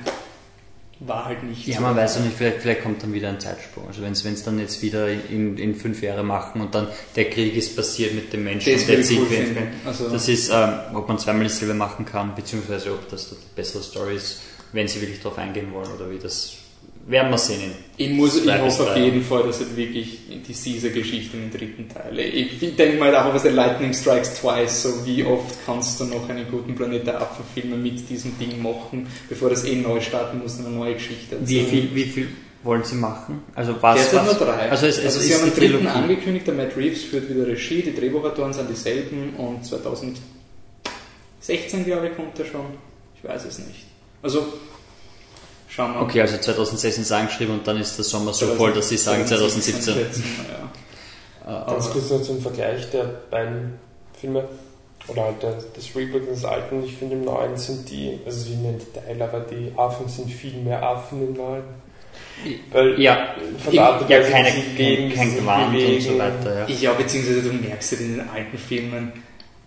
war 1.00 1.26
halt 1.26 1.42
nicht 1.44 1.66
Ja, 1.66 1.76
so. 1.76 1.82
man 1.82 1.96
weiß 1.96 2.16
ja 2.16 2.22
nicht, 2.22 2.36
vielleicht, 2.36 2.58
vielleicht 2.62 2.82
kommt 2.82 3.02
dann 3.02 3.12
wieder 3.12 3.28
ein 3.28 3.38
Zeitsprung. 3.38 3.86
Also 3.86 4.02
wenn 4.02 4.12
es 4.12 4.42
dann 4.42 4.58
jetzt 4.58 4.82
wieder 4.82 5.08
in, 5.08 5.56
in 5.56 5.74
fünf 5.74 6.02
Jahre 6.02 6.24
machen 6.24 6.60
und 6.60 6.74
dann 6.74 6.88
der 7.14 7.30
Krieg 7.30 7.54
ist 7.54 7.76
passiert 7.76 8.14
mit 8.14 8.32
den 8.32 8.42
Menschen 8.44 8.72
Das 8.72 8.82
und 8.82 8.88
der 8.88 8.96
cool 8.98 9.04
Sieg 9.04 9.26
finden. 9.28 9.68
Also- 9.84 10.08
Das 10.10 10.28
ist, 10.28 10.50
ähm, 10.52 10.72
ob 10.94 11.06
man 11.08 11.18
zweimal 11.18 11.44
dasselbe 11.44 11.74
machen 11.74 12.04
kann, 12.04 12.34
beziehungsweise 12.34 12.92
ob 12.92 13.08
das 13.10 13.30
die 13.30 13.36
bessere 13.54 13.82
Story 13.82 14.16
ist, 14.16 14.40
wenn 14.72 14.88
sie 14.88 15.00
wirklich 15.00 15.20
darauf 15.20 15.38
eingehen 15.38 15.72
wollen 15.72 15.90
oder 15.92 16.10
wie 16.10 16.18
das 16.18 16.54
werden 17.08 17.30
wir 17.30 17.38
sehen. 17.38 17.72
Ich, 17.96 18.10
muss, 18.10 18.44
ich 18.44 18.60
hoffe 18.60 18.90
auf 18.90 18.96
jeden 18.96 19.22
Fall, 19.22 19.44
dass 19.44 19.60
halt 19.60 19.76
wirklich 19.76 20.18
die 20.28 20.52
Caesar-Geschichte 20.52 21.36
im 21.36 21.50
dritten 21.50 21.88
Teil. 21.88 22.18
Ich, 22.18 22.62
ich 22.62 22.76
denke 22.76 22.98
mal 22.98 23.14
auch, 23.16 23.34
was 23.34 23.42
der 23.42 23.52
Lightning 23.52 23.94
Strikes 23.94 24.34
Twice, 24.34 24.82
so 24.82 25.06
wie 25.06 25.24
oft 25.24 25.56
kannst 25.64 25.98
du 25.98 26.04
noch 26.04 26.28
einen 26.28 26.48
guten 26.50 26.74
Planet 26.74 27.06
der 27.06 27.22
Affen-Filme 27.22 27.76
mit 27.76 28.08
diesem 28.08 28.38
Ding 28.38 28.62
machen, 28.62 29.06
bevor 29.28 29.50
das 29.50 29.64
eh 29.64 29.76
neu 29.76 30.00
starten 30.00 30.40
muss, 30.40 30.58
eine 30.58 30.68
neue 30.68 30.94
Geschichte 30.94 31.36
Wie 31.40 31.60
erzählen. 31.60 31.88
viel, 31.88 31.94
wie 31.94 32.04
viel 32.04 32.28
wollen 32.62 32.84
sie 32.84 32.96
machen? 32.96 33.42
Also 33.54 33.74
was? 33.80 33.96
Derzeit 33.96 34.26
was? 34.26 34.38
nur 34.38 34.46
drei. 34.46 34.70
Also 34.70 34.86
es, 34.86 34.98
es 34.98 35.06
also 35.06 35.20
ist 35.20 35.26
sie 35.26 35.34
haben 35.34 35.40
die 35.40 35.46
einen 35.46 35.56
dritten 35.56 35.86
Trilogie. 35.86 35.98
angekündigt, 35.98 36.46
der 36.46 36.54
Matt 36.54 36.76
Reeves 36.76 37.04
führt 37.04 37.30
wieder 37.30 37.46
Regie, 37.46 37.82
die 37.82 37.94
Drehbuchautoren 37.94 38.52
sind 38.52 38.68
dieselben 38.68 39.34
und 39.36 39.64
2016 39.64 41.84
glaube 41.84 42.08
ich 42.08 42.16
kommt 42.16 42.38
er 42.38 42.44
schon. 42.44 42.66
Ich 43.16 43.24
weiß 43.28 43.46
es 43.46 43.58
nicht. 43.60 43.86
Also 44.22 44.46
schauen 45.78 45.94
wir. 45.94 46.02
Okay, 46.02 46.20
also 46.20 46.36
2016 46.36 47.02
ist 47.02 47.12
angeschrieben 47.12 47.54
und 47.54 47.66
dann 47.66 47.78
ist 47.78 47.96
der 47.96 48.04
Sommer 48.04 48.32
so 48.32 48.46
voll, 48.46 48.72
dass 48.72 48.88
sie 48.88 48.96
sagen 48.96 49.26
2017. 49.26 49.94
schätzen 49.94 50.24
wir, 50.24 50.54
ja. 51.50 51.64
Ganz 51.64 51.90
kurz 51.90 52.10
noch 52.10 52.22
zum 52.22 52.42
Vergleich 52.42 52.90
der 52.90 53.04
beiden 53.30 53.78
Filme. 54.20 54.44
Oder 55.06 55.24
halt 55.24 55.42
der, 55.42 55.54
das 55.74 55.96
Reboot 55.96 56.22
und 56.22 56.32
das 56.32 56.44
Alten. 56.44 56.84
Ich 56.84 56.96
finde 56.96 57.14
im 57.14 57.24
Neuen 57.24 57.56
sind 57.56 57.88
die, 57.88 58.18
also 58.26 58.40
sie 58.40 58.56
nennen 58.56 58.78
Detail, 58.78 59.22
aber 59.22 59.40
die 59.40 59.72
Affen 59.74 60.06
sind 60.08 60.30
viel 60.30 60.60
mehr 60.60 60.82
Affen 60.82 61.28
im 61.28 61.32
Neuen. 61.32 61.62
Weil 62.72 63.00
Ja, 63.00 63.34
von 63.64 63.72
der 63.72 63.84
Art 63.84 64.02
und 64.02 64.10
ja 64.10 64.20
keine, 64.20 64.50
sie 64.50 64.60
leben, 64.76 65.14
kein, 65.14 65.28
kein 65.28 65.36
Gewand 65.36 65.74
und 65.74 66.00
so 66.02 66.18
weiter. 66.18 66.68
Ja. 66.68 66.74
Ja, 66.74 66.92
beziehungsweise 66.92 67.42
du 67.42 67.52
merkst 67.54 67.92
ja 67.92 67.98
in 67.98 68.16
den 68.18 68.28
alten 68.28 68.58
Filmen, 68.58 69.12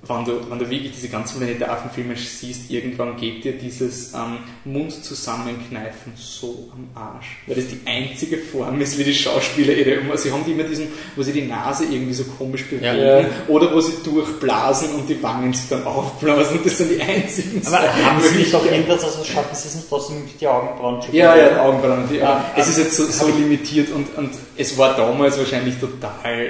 wenn 0.04 0.26
du, 0.26 0.50
wenn 0.50 0.58
du 0.58 0.68
wirklich 0.70 0.92
diese 0.94 1.10
ganzen 1.10 1.38
Planete 1.38 1.70
Affenfilme 1.70 2.16
siehst, 2.16 2.72
irgendwann 2.72 3.16
geht 3.18 3.44
dir 3.44 3.54
dieses 3.54 4.14
ähm, 4.16 4.40
Mund 4.66 4.92
zusammenkneifen 4.92 6.14
so 6.16 6.70
am 6.74 6.90
Arsch. 7.00 7.38
Weil 7.46 7.56
das 7.58 7.66
die 7.68 7.80
einzige 7.86 8.38
Form 8.40 8.82
ist, 8.82 8.98
wie 8.98 9.04
die 9.04 9.14
Schauspieler 9.14 9.74
ihre, 9.74 10.18
sie 10.18 10.32
haben 10.32 10.44
die 10.44 10.54
immer 10.54 10.64
diesen, 10.64 10.88
wo 11.16 11.22
sie 11.22 11.32
die 11.34 11.44
Nase 11.44 11.86
irgendwie 11.86 12.14
so 12.14 12.24
komisch 12.24 12.66
bewegen, 12.66 12.84
Ja. 12.98 13.26
oder 13.48 13.72
wo 13.74 13.80
sie 13.80 13.94
durchblasen 14.04 14.90
und 14.96 15.08
die 15.08 15.22
Wangen 15.22 15.54
sich 15.54 15.70
dann 15.70 15.84
aufblasen, 15.86 16.60
das 16.64 16.78
sind 16.80 16.90
die 16.92 17.02
einzigen 17.02 17.62
Aber 17.68 17.78
zwei 17.78 17.88
haben 17.90 18.22
sie 18.22 18.36
nicht 18.38 18.54
doch 18.54 18.62
Möglichkeiten. 18.64 18.90
irgendwas, 18.92 19.04
also 19.04 19.24
schaffen 19.24 19.56
sie 19.56 19.68
es 19.68 19.76
nicht 19.76 19.88
trotzdem 19.90 20.24
mit 20.24 20.42
die 20.42 20.48
Augenbrauen 20.48 21.02
zu 21.04 21.12
Ja, 21.16 21.36
ja, 21.36 21.62
Augenbrauen. 21.62 22.10
Die, 22.12 22.18
Ja, 22.18 22.44
es 22.58 22.68
ist 22.70 22.78
jetzt 22.80 22.96
so, 22.98 23.06
so 23.06 23.28
limitiert 23.28 23.92
und, 23.92 24.18
und 24.18 24.32
es 24.58 24.78
war 24.80 24.96
damals 24.96 25.38
wahrscheinlich 25.38 25.76
total 25.80 26.50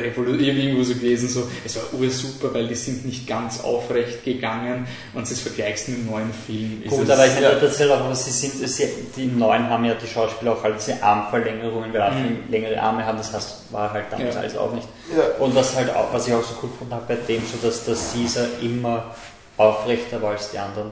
revolutionär 0.00 0.54
irgendwo 0.54 0.82
so 0.82 0.94
gewesen, 0.94 1.28
so, 1.28 1.48
es 1.64 1.76
war 1.76 1.82
ursuper, 1.98 2.52
weil 2.54 2.68
die 2.68 2.74
sind 2.74 3.04
nicht 3.04 3.26
ganz 3.26 3.62
aufrecht 3.62 4.24
gegangen 4.24 4.86
und 5.14 5.22
es 5.22 5.40
vergleichst 5.40 5.88
mit 5.88 5.98
dem 5.98 6.06
neuen 6.10 6.32
Film. 6.32 6.82
Ist 6.84 6.90
Gut, 6.90 7.10
aber 7.10 7.26
ich 7.26 7.34
meine, 7.34 7.60
das 7.60 7.80
auch, 7.82 8.00
aber 8.00 8.14
sie 8.14 8.30
sind, 8.30 8.68
sie, 8.68 8.88
die 9.16 9.26
neuen 9.26 9.68
haben 9.68 9.84
ja 9.84 9.94
die 9.94 10.06
Schauspieler 10.06 10.52
auch 10.52 10.62
halt 10.62 10.76
diese 10.76 11.02
Armverlängerungen, 11.02 11.92
weil 11.92 12.02
Affen 12.02 12.44
längere 12.50 12.80
Arme 12.80 13.04
haben, 13.04 13.18
das 13.18 13.32
heißt, 13.32 13.72
war 13.72 13.92
halt 13.92 14.06
damals 14.10 14.34
Ja. 14.34 14.40
alles 14.40 14.56
auch 14.56 14.72
nicht. 14.72 14.88
Ja. 15.16 15.44
Und 15.44 15.54
was 15.54 15.74
halt 15.76 15.94
auch, 15.94 16.12
was 16.12 16.26
ich 16.28 16.34
auch 16.34 16.42
so 16.42 16.54
cool 16.62 16.70
gefunden 16.70 16.94
habe 16.94 17.04
bei 17.08 17.16
dem, 17.16 17.42
so 17.42 17.66
dass 17.66 17.84
der 17.84 17.94
Caesar 17.94 18.46
immer 18.62 19.14
aufrechter 19.56 20.20
war 20.20 20.32
als 20.32 20.50
die 20.50 20.58
anderen. 20.58 20.90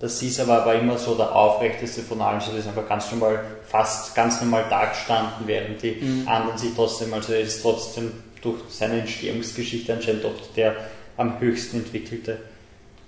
Der 0.00 0.08
Caesar 0.08 0.48
war 0.48 0.62
aber 0.62 0.74
immer 0.74 0.98
so 0.98 1.14
der 1.14 1.32
aufrechteste 1.32 2.02
von 2.02 2.20
allen, 2.20 2.40
so 2.40 2.50
der 2.50 2.58
ist 2.58 2.66
einfach 2.66 2.88
ganz 2.88 3.08
normal, 3.12 3.38
fast 3.68 4.16
ganz 4.16 4.40
normal 4.40 4.64
da 4.68 4.86
gestanden, 4.86 5.46
während 5.46 5.80
die 5.80 6.24
anderen 6.26 6.58
sich 6.58 6.70
trotzdem, 6.74 7.14
also 7.14 7.32
er 7.32 7.40
ist 7.42 7.62
trotzdem 7.62 8.10
durch 8.42 8.60
seine 8.68 9.00
Entstehungsgeschichte 9.00 9.92
anscheinend 9.94 10.24
doch 10.24 10.34
der 10.56 10.76
am 11.16 11.40
höchsten 11.40 11.78
entwickelte. 11.78 12.38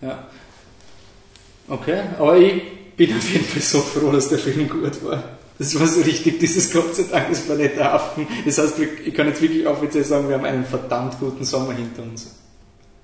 Ja. 0.00 0.26
Okay, 1.68 2.00
aber 2.18 2.36
ich 2.36 2.62
bin 2.96 3.16
auf 3.16 3.32
jeden 3.32 3.44
Fall 3.44 3.62
so 3.62 3.80
froh, 3.80 4.10
dass 4.12 4.28
der 4.28 4.38
Film 4.38 4.68
gut 4.68 5.02
war. 5.04 5.22
Das 5.58 5.78
war 5.78 5.86
so 5.86 6.00
richtig, 6.02 6.38
dieses 6.40 6.72
Gott 6.72 6.96
sei 6.96 7.04
Dank, 7.10 7.28
das 7.30 7.42
Planet 7.42 7.76
der 7.76 7.94
Affen. 7.94 8.26
Das 8.44 8.58
heißt, 8.58 8.78
ich 8.78 9.14
kann 9.14 9.28
jetzt 9.28 9.40
wirklich 9.40 9.66
offiziell 9.66 10.04
sagen, 10.04 10.28
wir 10.28 10.36
haben 10.36 10.44
einen 10.44 10.64
verdammt 10.64 11.18
guten 11.20 11.44
Sommer 11.44 11.72
hinter 11.74 12.02
uns. 12.02 12.40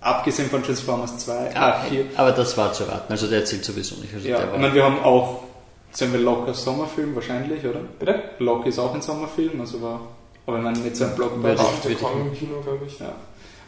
Abgesehen 0.00 0.48
von 0.48 0.62
Transformers 0.62 1.18
2, 1.18 1.56
ah, 1.56 1.84
4. 1.84 2.06
Aber 2.16 2.32
das 2.32 2.56
war 2.56 2.72
zu 2.72 2.84
erwarten, 2.84 3.12
also 3.12 3.28
der 3.28 3.44
zählt 3.44 3.64
sowieso 3.64 3.96
nicht. 3.96 4.14
Also 4.14 4.26
Ja, 4.26 4.38
der 4.38 4.54
ich 4.54 4.60
meine, 4.60 4.74
wir 4.74 4.82
haben 4.82 4.98
auch, 5.00 5.44
sagen 5.92 6.12
wir 6.12 6.20
Locker 6.20 6.54
Sommerfilm 6.54 7.14
wahrscheinlich, 7.14 7.64
oder? 7.64 7.80
Bitte? 7.98 8.22
Lock 8.38 8.66
ist 8.66 8.78
auch 8.78 8.94
ein 8.94 9.02
Sommerfilm, 9.02 9.60
also 9.60 9.82
war, 9.82 10.00
aber 10.46 10.58
ich 10.58 10.64
meine 10.64 10.78
nicht 10.78 10.96
so 10.96 11.04
ein 11.04 11.16
Würde 11.18 11.34
Blockbuster. 11.36 11.90
ich- 11.90 12.02
Auf 12.02 12.12
im 12.16 12.34
Kino, 12.36 12.60
glaube 12.62 12.80
ich. 12.86 12.98
Ja. 12.98 13.12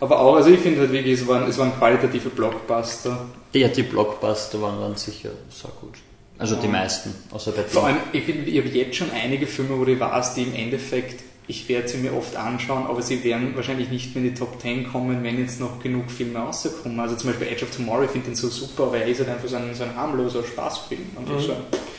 Aber 0.00 0.18
auch, 0.20 0.34
also 0.36 0.50
ich 0.50 0.58
finde 0.60 0.80
halt 0.80 0.90
wirklich, 0.92 1.20
es 1.20 1.26
waren, 1.28 1.48
es 1.48 1.56
waren 1.58 1.72
qualitative 1.78 2.28
Blockbuster. 2.30 3.26
ja, 3.52 3.68
die 3.68 3.82
Blockbuster 3.84 4.60
waren 4.60 4.80
dann 4.80 4.96
sicher 4.96 5.30
so 5.50 5.68
gut. 5.80 5.94
Also 6.38 6.56
die 6.56 6.66
Ja. 6.66 6.72
meisten, 6.72 7.14
außer 7.30 7.52
bei 7.52 7.62
Vor 7.62 7.86
allem, 7.86 7.98
ich, 8.12 8.28
ich 8.28 8.58
habe 8.58 8.68
jetzt 8.68 8.96
schon 8.96 9.10
einige 9.12 9.46
Filme, 9.46 9.78
wo 9.78 9.84
ich 9.84 10.00
weiß, 10.00 10.34
die 10.34 10.42
im 10.42 10.54
Endeffekt, 10.54 11.22
ich 11.46 11.68
werde 11.68 11.86
sie 11.86 11.98
mir 11.98 12.14
oft 12.16 12.34
anschauen, 12.34 12.86
aber 12.86 13.00
sie 13.02 13.22
werden 13.22 13.52
wahrscheinlich 13.54 13.90
nicht 13.90 14.14
mehr 14.16 14.24
in 14.24 14.30
die 14.32 14.38
Top 14.38 14.60
10 14.60 14.90
kommen, 14.90 15.22
wenn 15.22 15.38
jetzt 15.38 15.60
noch 15.60 15.80
genug 15.80 16.10
Filme 16.10 16.38
rauskommen. 16.40 16.98
Also 16.98 17.14
zum 17.14 17.30
Beispiel 17.30 17.46
Edge 17.48 17.64
of 17.64 17.70
Tomorrow, 17.76 18.02
ich 18.04 18.10
finde 18.10 18.28
den 18.28 18.34
so 18.34 18.48
super, 18.48 18.84
aber 18.84 18.96
er 18.98 19.06
ist 19.06 19.18
halt 19.20 19.28
einfach 19.28 19.48
so 19.48 19.56
ein, 19.56 19.72
so 19.74 19.84
ein 19.84 19.94
harmloser 19.94 20.42
Spaßfilm. 20.42 21.00
Mhm. 21.00 21.40
so. 21.40 21.52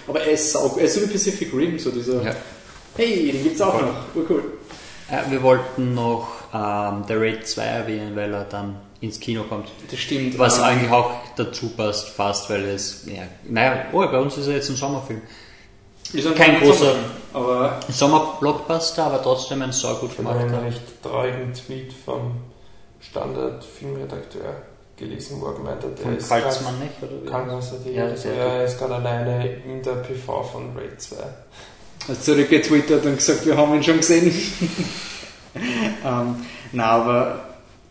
Aber 0.08 0.20
er 0.22 0.32
ist, 0.32 0.58
auch, 0.58 0.78
er 0.78 0.84
ist 0.86 0.96
so 0.96 1.02
wie 1.04 1.08
Pacific 1.08 1.54
Rim, 1.54 1.80
so 1.80 1.92
dieser, 1.92 2.22
Ja. 2.24 2.36
Hey, 2.98 3.32
den 3.32 3.44
gibt's 3.44 3.62
auch 3.62 3.74
Voll. 3.74 3.84
noch, 3.84 4.16
urcool. 4.16 4.44
Äh, 5.10 5.30
wir 5.32 5.42
wollten 5.44 5.94
noch 5.94 6.28
ähm, 6.54 7.04
The 7.08 7.14
Raid 7.16 7.48
2 7.48 7.62
erwähnen, 7.64 8.16
weil 8.16 8.34
er 8.34 8.46
dann 8.46 8.78
ins 9.02 9.20
Kino 9.20 9.44
kommt. 9.44 9.68
Das 9.92 10.00
stimmt. 10.00 10.38
Was 10.40 10.58
ähm, 10.60 10.64
eigentlich 10.66 10.92
auch 10.92 11.12
dazu 11.36 11.70
passt, 11.76 12.10
fast, 12.10 12.50
weil 12.50 12.64
es, 12.66 13.06
ja, 13.06 13.24
naja, 13.44 13.86
oh, 13.92 14.00
bei 14.00 14.18
uns 14.20 14.38
ist 14.38 14.48
er 14.48 14.56
jetzt 14.56 14.70
ein 14.70 14.76
Sommerfilm. 14.78 15.22
ist 16.14 16.26
ein 16.26 16.36
kein 16.36 16.56
großer- 16.62 16.74
Sommerfilm, 16.76 17.06
Aber 17.34 17.80
Ein 17.88 17.94
Sommerblockbuster, 17.94 19.04
aber 19.06 19.22
trotzdem 19.22 19.62
ein 19.62 19.72
so 19.72 19.94
gut 19.96 20.12
Ich 20.14 20.18
habe 20.20 20.30
einen 20.30 20.48
gemachter. 20.48 20.66
recht 20.68 21.04
traurigen 21.04 21.54
Tweet 21.54 21.92
vom 22.06 22.36
Standard-Filmredakteur 23.02 24.56
gelesen, 24.96 25.42
wo 25.42 25.48
er 25.48 25.54
gemeint 25.54 25.84
hat, 25.84 25.92
er 26.00 26.04
Von 26.04 26.18
ist 26.18 26.30
Kaltzmann 26.30 26.80
nicht, 26.80 26.94
oder? 27.02 27.32
Ja, 27.32 27.56
also 27.56 27.78
sehr 28.16 28.34
er 28.36 28.64
ist 28.66 28.78
gerade 28.80 28.96
alleine 28.96 29.48
in 29.66 29.82
der 29.82 29.94
PV 29.96 30.44
von 30.44 30.78
Raid 30.78 31.02
2. 31.02 31.16
hast 32.08 32.26
zurückgetwittert 32.26 33.06
und 33.06 33.18
gesagt, 33.18 33.46
wir 33.46 33.56
haben 33.58 33.74
ihn 33.76 33.84
schon 33.84 33.98
gesehen. 33.98 34.32
ähm, 36.06 36.36
na, 36.72 36.86
aber 36.86 37.40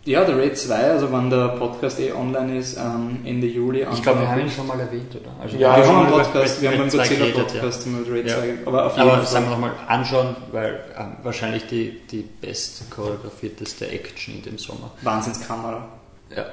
ja, 0.04 0.24
der 0.24 0.36
Raid 0.36 0.58
2, 0.58 0.74
also 0.74 1.12
wenn 1.12 1.30
der 1.30 1.48
Podcast 1.50 2.00
eh 2.00 2.10
online 2.12 2.58
ist, 2.58 2.76
ähm, 2.76 3.20
Ende 3.24 3.46
Juli. 3.46 3.86
Ich 3.92 4.02
glaube, 4.02 4.18
wir 4.20 4.28
Anfang 4.28 4.28
haben 4.28 4.40
ihn 4.40 4.50
schon 4.50 4.66
mal 4.66 4.80
erwähnt, 4.80 5.14
oder? 5.14 5.30
Also 5.40 5.56
Ja, 5.56 5.76
wir 5.76 5.86
haben 5.86 6.06
einen 6.06 6.10
Podcast, 6.10 6.60
wir 6.60 6.70
Raid 6.70 6.76
haben 6.78 6.82
einen 6.82 6.90
2 6.90 7.04
Sozialer 7.04 7.30
geredet, 7.30 7.54
ja. 7.54 7.60
Podcast 7.60 7.86
mit 7.86 8.10
Raid 8.10 8.26
Ja. 8.28 8.34
2, 8.38 8.54
aber 8.66 8.86
auf 8.86 8.96
jeden 8.96 9.08
Aber 9.08 9.16
Fall. 9.18 9.26
sagen 9.26 9.44
wir 9.46 9.50
nochmal 9.52 9.72
anschauen, 9.86 10.36
weil 10.50 10.80
ähm, 10.98 11.12
wahrscheinlich 11.22 11.66
die, 11.68 12.00
die 12.10 12.22
best 12.22 12.90
choreografierteste 12.90 13.88
Action 13.90 14.34
in 14.34 14.42
dem 14.42 14.58
Sommer. 14.58 14.90
Wahnsinnskamera. 15.02 15.86
Ja. 16.36 16.46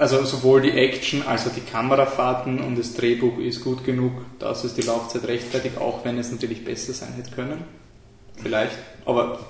Also 0.00 0.24
sowohl 0.24 0.62
die 0.62 0.70
Action 0.70 1.22
als 1.26 1.46
auch 1.46 1.52
die 1.52 1.60
Kamerafahrten 1.60 2.58
und 2.60 2.78
das 2.78 2.94
Drehbuch 2.94 3.38
ist 3.38 3.62
gut 3.62 3.84
genug, 3.84 4.12
dass 4.38 4.64
es 4.64 4.72
die 4.72 4.80
Laufzeit 4.80 5.24
rechtfertigt, 5.24 5.76
auch 5.76 6.04
wenn 6.06 6.16
es 6.16 6.32
natürlich 6.32 6.64
besser 6.64 6.94
sein 6.94 7.12
hätte 7.12 7.32
können. 7.32 7.64
Vielleicht, 8.42 8.72
aber 9.04 9.40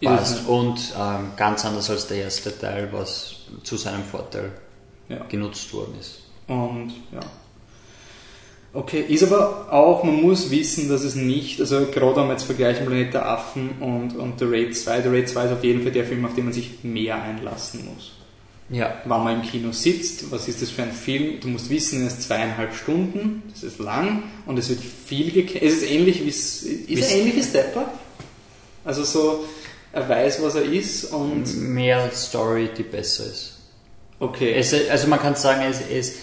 Passt. 0.00 0.46
Und 0.48 0.94
ähm, 0.98 1.32
ganz 1.36 1.64
anders 1.64 1.90
als 1.90 2.06
der 2.06 2.18
erste 2.18 2.56
Teil, 2.56 2.88
was 2.92 3.46
zu 3.64 3.76
seinem 3.76 4.04
Vorteil 4.04 4.52
Ja. 5.08 5.24
genutzt 5.28 5.74
worden 5.74 5.94
ist. 5.98 6.22
Und 6.46 6.92
ja. 7.12 7.20
Okay, 8.72 9.00
ist 9.00 9.24
aber 9.24 9.72
auch, 9.72 10.04
man 10.04 10.22
muss 10.22 10.50
wissen, 10.50 10.88
dass 10.88 11.02
es 11.02 11.16
nicht, 11.16 11.60
also 11.60 11.86
gerade 11.86 12.16
wenn 12.16 12.26
wir 12.28 12.32
jetzt 12.34 12.44
vergleichen 12.44 12.86
Planet 12.86 13.12
der 13.12 13.28
Affen 13.28 13.70
und, 13.80 14.16
und 14.16 14.38
The 14.38 14.44
Raid 14.44 14.76
2, 14.76 15.02
The 15.02 15.08
Raid 15.08 15.28
2 15.28 15.44
ist 15.46 15.52
auf 15.52 15.64
jeden 15.64 15.82
Fall 15.82 15.90
der 15.90 16.04
Film, 16.04 16.24
auf 16.24 16.34
den 16.34 16.44
man 16.44 16.52
sich 16.52 16.84
mehr 16.84 17.20
einlassen 17.20 17.86
muss. 17.92 18.12
Ja. 18.70 19.00
Wenn 19.04 19.24
man 19.24 19.40
im 19.40 19.42
Kino 19.42 19.72
sitzt, 19.72 20.30
was 20.30 20.46
ist 20.46 20.62
das 20.62 20.70
für 20.70 20.82
ein 20.82 20.92
Film? 20.92 21.40
Du 21.40 21.48
musst 21.48 21.70
wissen, 21.70 22.06
es 22.06 22.14
ist 22.14 22.22
zweieinhalb 22.22 22.74
Stunden, 22.74 23.42
das 23.50 23.64
ist 23.64 23.78
lang 23.80 24.22
und 24.46 24.58
es 24.58 24.68
wird 24.68 24.80
viel 24.80 25.32
gekämpft. 25.32 25.62
Es 25.62 25.74
ist 25.74 25.90
ähnlich 25.90 26.24
wie, 26.24 26.28
ist 26.28 26.64
er 26.64 27.16
ähnlich 27.16 27.36
wie 27.36 27.42
Step 27.42 27.76
Up? 27.76 27.98
Also 28.84 29.02
so, 29.04 29.44
er 29.92 30.08
weiß, 30.08 30.40
was 30.42 30.54
er 30.54 30.62
ist 30.62 31.06
und 31.06 31.56
Mehr 31.56 32.10
Story, 32.12 32.70
die 32.76 32.84
besser 32.84 33.26
ist. 33.26 33.58
okay. 34.20 34.52
Es, 34.54 34.72
also 34.88 35.08
man 35.08 35.18
kann 35.18 35.34
sagen, 35.34 35.62
es 35.68 35.80
ist 35.80 36.16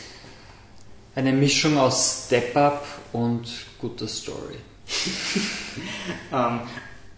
eine 1.16 1.34
Mischung 1.34 1.78
aus 1.78 2.26
Step-Up 2.28 2.86
und 3.12 3.50
guter 3.80 4.08
Story. 4.08 4.56
Ähm, 6.34 6.62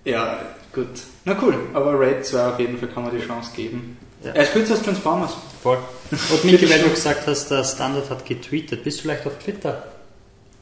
ja, 0.06 0.56
gut. 0.74 0.88
Na 1.26 1.38
cool, 1.42 1.56
aber 1.74 2.00
Raid 2.00 2.26
2 2.26 2.46
auf 2.46 2.60
jeden 2.60 2.78
Fall 2.78 2.90
kann 2.90 3.04
man 3.04 3.18
die 3.18 3.26
Chance 3.26 3.52
geben. 3.56 3.98
Ja. 4.24 4.32
Er 4.32 4.44
ist 4.44 4.54
kürzer 4.54 4.74
als 4.74 4.84
Transformers. 4.84 5.32
Voll. 5.64 5.78
Und 6.12 6.44
Miki, 6.46 6.70
weil 6.70 6.80
du 6.82 6.90
gesagt 6.90 7.26
hast, 7.28 7.50
der 7.50 7.64
Standard 7.64 8.10
hat 8.10 8.26
getweetet, 8.26 8.84
bist 8.84 9.00
du 9.00 9.02
vielleicht 9.04 9.26
auf 9.26 9.38
Twitter? 9.40 9.84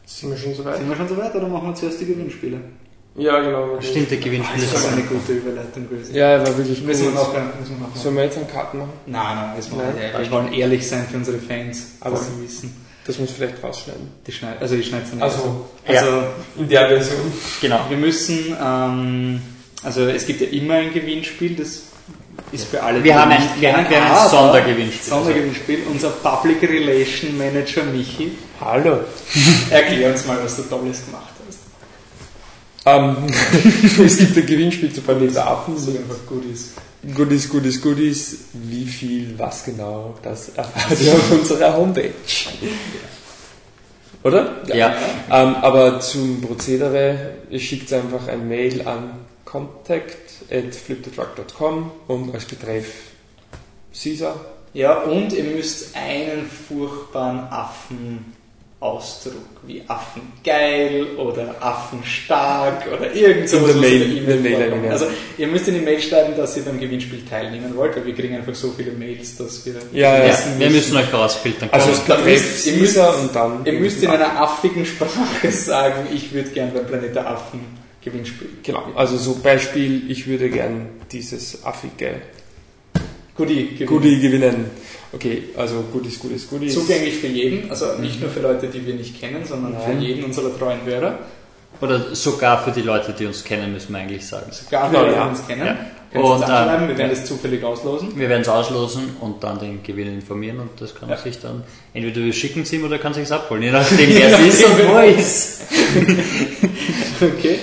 Sind 0.06 0.30
wir 0.32 0.38
schon 0.38 0.54
so 0.56 0.64
weit? 0.64 0.78
Sind 0.78 0.90
wir 0.90 0.96
schon 0.96 1.08
so 1.08 1.18
weit 1.18 1.36
oder 1.36 1.48
machen 1.48 1.68
wir 1.70 1.76
zuerst 1.76 2.00
die 2.02 2.06
Gewinnspiele? 2.06 2.60
Ja, 3.16 3.40
genau. 3.40 3.82
Stimmt, 3.82 4.12
der 4.12 4.20
Gewinnspiel 4.20 4.62
Das 4.64 4.74
ist 4.84 4.88
eine 4.92 5.02
gute 5.02 5.34
Überleitung 5.34 5.90
gewesen. 5.90 6.14
Ja, 6.14 6.34
er 6.34 6.40
war 6.48 6.56
wirklich 6.58 6.82
Müssen 6.84 7.06
wir 7.06 7.12
gut. 7.12 7.16
noch, 7.16 7.34
müssen 7.60 7.80
wir 7.80 7.88
noch 7.88 7.96
Sollen 7.96 8.16
wir 8.16 8.24
jetzt 8.26 8.38
einen 8.38 8.48
Karten 8.48 8.78
machen? 8.78 8.94
Nein, 9.08 9.36
nein, 9.36 9.54
das 9.58 9.72
machen 9.72 9.82
wir 9.96 10.02
Nein? 10.02 10.12
nicht. 10.22 10.32
Wir 10.32 10.32
wollen 10.38 10.54
ehrlich 10.54 10.88
sein 10.88 11.08
für 11.10 11.18
unsere 11.18 11.40
Fans, 11.40 11.94
Aber- 12.00 12.16
dass 12.16 12.28
sie 12.28 12.44
wissen. 12.44 12.86
Das 13.06 13.18
muss 13.20 13.32
vielleicht 13.32 13.64
rausschneiden. 13.64 14.08
Die 14.28 14.32
schneid, 14.34 14.62
also 14.62 14.76
die 14.76 14.84
schneidet 14.84 15.14
dann 15.14 15.22
Also, 15.24 15.66
also 15.88 16.24
in 16.58 16.68
der 16.68 16.90
Version. 16.90 17.32
Genau. 17.62 17.80
wir 17.90 17.98
müssen, 17.98 18.56
ähm, 18.62 19.42
also 19.82 20.02
es 20.08 20.26
gibt 20.26 20.42
ja 20.42 20.48
immer 20.48 20.74
ein 20.76 20.94
Gewinnspiel, 20.94 21.56
das 21.56 21.84
ist 22.52 22.66
für 22.66 22.82
alle, 22.82 23.04
Wir 23.04 23.14
die 23.14 23.20
haben 23.20 23.32
ein, 23.32 23.44
wir 23.60 23.76
haben 23.76 23.86
ein 23.86 24.30
Sondergewinnspiel. 24.30 25.10
Sondergewinnspiel. 25.10 25.80
Unser 25.92 26.10
Public 26.10 26.62
Relation 26.64 27.38
Manager 27.38 27.84
Michi, 27.84 28.32
Hallo. 28.62 29.00
erklär 29.70 30.12
uns 30.12 30.26
mal, 30.26 30.38
was 30.44 30.56
du 30.56 30.64
Tolles 30.64 31.06
gemacht 31.06 31.34
hast. 31.48 31.60
Ähm, 32.86 33.18
es 34.06 34.18
gibt 34.18 34.38
ein 34.38 34.46
Gewinnspiel 34.46 34.94
zu 34.94 35.02
Planet 35.02 35.38
Affen. 35.38 35.78
So 35.78 35.92
einfach 35.92 36.26
gut 36.28 36.46
ist. 36.52 36.72
Goodies, 37.16 37.50
Goodies, 37.50 37.82
Goodies. 37.82 38.38
Wie 38.54 38.86
viel, 38.86 39.38
was 39.38 39.66
genau, 39.66 40.16
das 40.24 40.50
erfahrt 40.50 41.00
ihr 41.02 41.14
auf 41.14 41.32
unserer 41.32 41.76
Homepage. 41.76 42.12
Oder? 44.24 44.56
Ja. 44.74 44.96
Ähm, 45.32 45.56
aber 45.56 46.00
zum 46.00 46.42
Prozedere, 46.42 47.34
ihr 47.50 47.60
schickt 47.60 47.92
einfach 47.94 48.28
ein 48.28 48.48
Mail 48.48 48.88
an 48.88 49.12
contact 49.46 50.27
at 50.52 50.74
flipthetruck.com 50.76 51.92
und 52.08 52.34
als 52.34 52.46
Betreff 52.46 52.88
Caesar. 53.94 54.36
Ja, 54.74 55.00
und 55.04 55.34
ihr 55.34 55.44
müsst 55.46 55.96
einen 55.96 56.46
furchtbaren 56.46 57.48
Affenausdruck, 58.80 59.34
wie 59.64 59.82
Affengeil 59.88 61.16
oder 61.18 61.56
Affenstark 61.60 62.86
oder 62.96 63.12
irgend 63.14 63.50
sowas 63.50 63.72
In 63.76 63.82
der 63.82 63.90
was 63.90 63.90
Mail- 63.92 64.18
in 64.18 64.26
der 64.28 64.36
Mail. 64.76 64.92
Also 64.92 65.08
ihr 65.38 65.48
müsst 65.48 65.68
in 65.68 65.76
die 65.76 65.82
Mail 65.82 66.00
schreiben, 66.02 66.36
dass 66.38 66.56
ihr 66.58 66.64
beim 66.64 66.80
Gewinnspiel 66.80 67.24
teilnehmen 67.26 67.76
wollt, 67.76 67.96
weil 67.96 68.06
wir 68.06 68.14
kriegen 68.14 68.36
einfach 68.36 68.54
so 68.54 68.72
viele 68.72 68.92
Mails, 68.92 69.38
dass 69.38 69.66
wir 69.66 69.74
Ja, 69.94 70.18
ja. 70.20 70.26
Ja, 70.28 70.38
wir 70.60 70.70
müssen 70.70 70.96
euch 70.96 71.12
rausfiltern. 71.12 71.70
Also 71.72 71.90
als 71.90 72.06
dann 72.06 72.18
Betreff 72.24 72.42
müsst- 72.44 72.68
ihr 72.68 72.74
müsst- 72.74 72.96
Caesar 72.96 73.20
und 73.20 73.36
dann. 73.36 73.66
Ihr 73.66 73.74
müsst 73.74 74.04
in 74.04 74.10
einer 74.10 74.40
affigen 74.42 74.86
Sprache 74.86 75.52
sagen, 75.52 76.08
ich 76.14 76.32
würde 76.34 76.50
gern 76.50 76.72
beim 76.74 76.86
Planet 76.86 77.16
der 77.16 77.28
Affen 77.32 77.77
Gewinnspiel. 78.10 78.50
Genau, 78.64 78.84
also 78.96 79.18
so 79.18 79.36
Beispiel, 79.42 80.10
ich 80.10 80.28
würde 80.28 80.50
gern 80.50 80.88
dieses 81.12 81.64
affige 81.66 82.22
Goodie 83.36 83.70
gewinnen. 83.76 83.88
Goodie 83.88 84.20
gewinnen. 84.20 84.66
Okay, 85.14 85.44
also 85.56 85.84
Goodies, 85.94 86.20
Goodies, 86.20 86.50
Goodies. 86.50 86.74
Zugänglich 86.74 87.16
für 87.16 87.28
jeden, 87.28 87.70
also 87.70 87.94
nicht 88.00 88.20
nur 88.20 88.30
für 88.30 88.42
Leute, 88.42 88.68
die 88.68 88.86
wir 88.86 88.96
nicht 88.96 89.20
kennen, 89.20 89.46
sondern 89.46 89.74
Nein. 89.74 89.82
für 90.00 90.04
jeden 90.06 90.24
unserer 90.26 90.58
treuen 90.58 90.84
Hörer. 90.86 91.20
Oder 91.80 92.16
sogar 92.16 92.64
für 92.64 92.72
die 92.72 92.82
Leute, 92.82 93.14
die 93.18 93.26
uns 93.28 93.44
kennen, 93.44 93.72
müssen 93.72 93.92
wir 93.94 94.00
eigentlich 94.00 94.26
sagen. 94.26 94.52
Sogar 94.52 94.90
für 94.90 94.96
Genau, 94.96 95.02
Leute, 95.04 95.14
die 95.14 95.20
ja. 95.20 95.28
uns 95.30 95.48
kennen. 95.48 95.66
Ja. 95.66 95.78
Und, 96.22 96.42
anschreiben, 96.42 96.84
ähm, 96.84 96.90
wir 96.90 96.98
werden 96.98 97.10
das 97.12 97.26
zufällig 97.26 97.64
auslosen. 97.64 98.18
Wir 98.18 98.30
werden 98.30 98.42
es 98.42 98.48
auslosen 98.48 99.04
und 99.20 99.44
dann 99.44 99.60
den 99.60 99.84
Gewinner 99.84 100.12
informieren 100.14 100.60
und 100.60 100.70
das 100.80 100.96
kann 100.96 101.10
man 101.10 101.18
Ja. 101.18 101.24
sich 101.24 101.38
dann, 101.40 101.64
entweder 101.94 102.24
wir 102.26 102.34
schicken 102.34 102.62
es 102.62 102.72
ihm 102.74 102.84
oder 102.86 102.94
er 102.96 103.00
kann 103.02 103.14
sich 103.14 103.24
es 103.24 103.32
abholen, 103.32 103.62
je 103.62 103.72
nachdem 103.72 104.10
wer 104.16 104.28
es 104.40 104.40
ist 104.40 104.66
und 104.66 104.88
wo 104.88 104.94
er 104.94 105.06
ist. 105.16 105.62
Okay, 107.22 107.60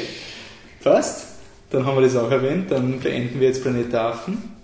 passt. 0.84 1.26
Dann 1.70 1.84
haben 1.84 1.96
wir 1.96 2.02
das 2.02 2.16
auch 2.16 2.30
erwähnt. 2.30 2.70
Dann 2.70 3.00
beenden 3.00 3.40
wir 3.40 3.48
jetzt 3.48 3.62
Planet 3.62 3.92
Affen. 3.94 4.54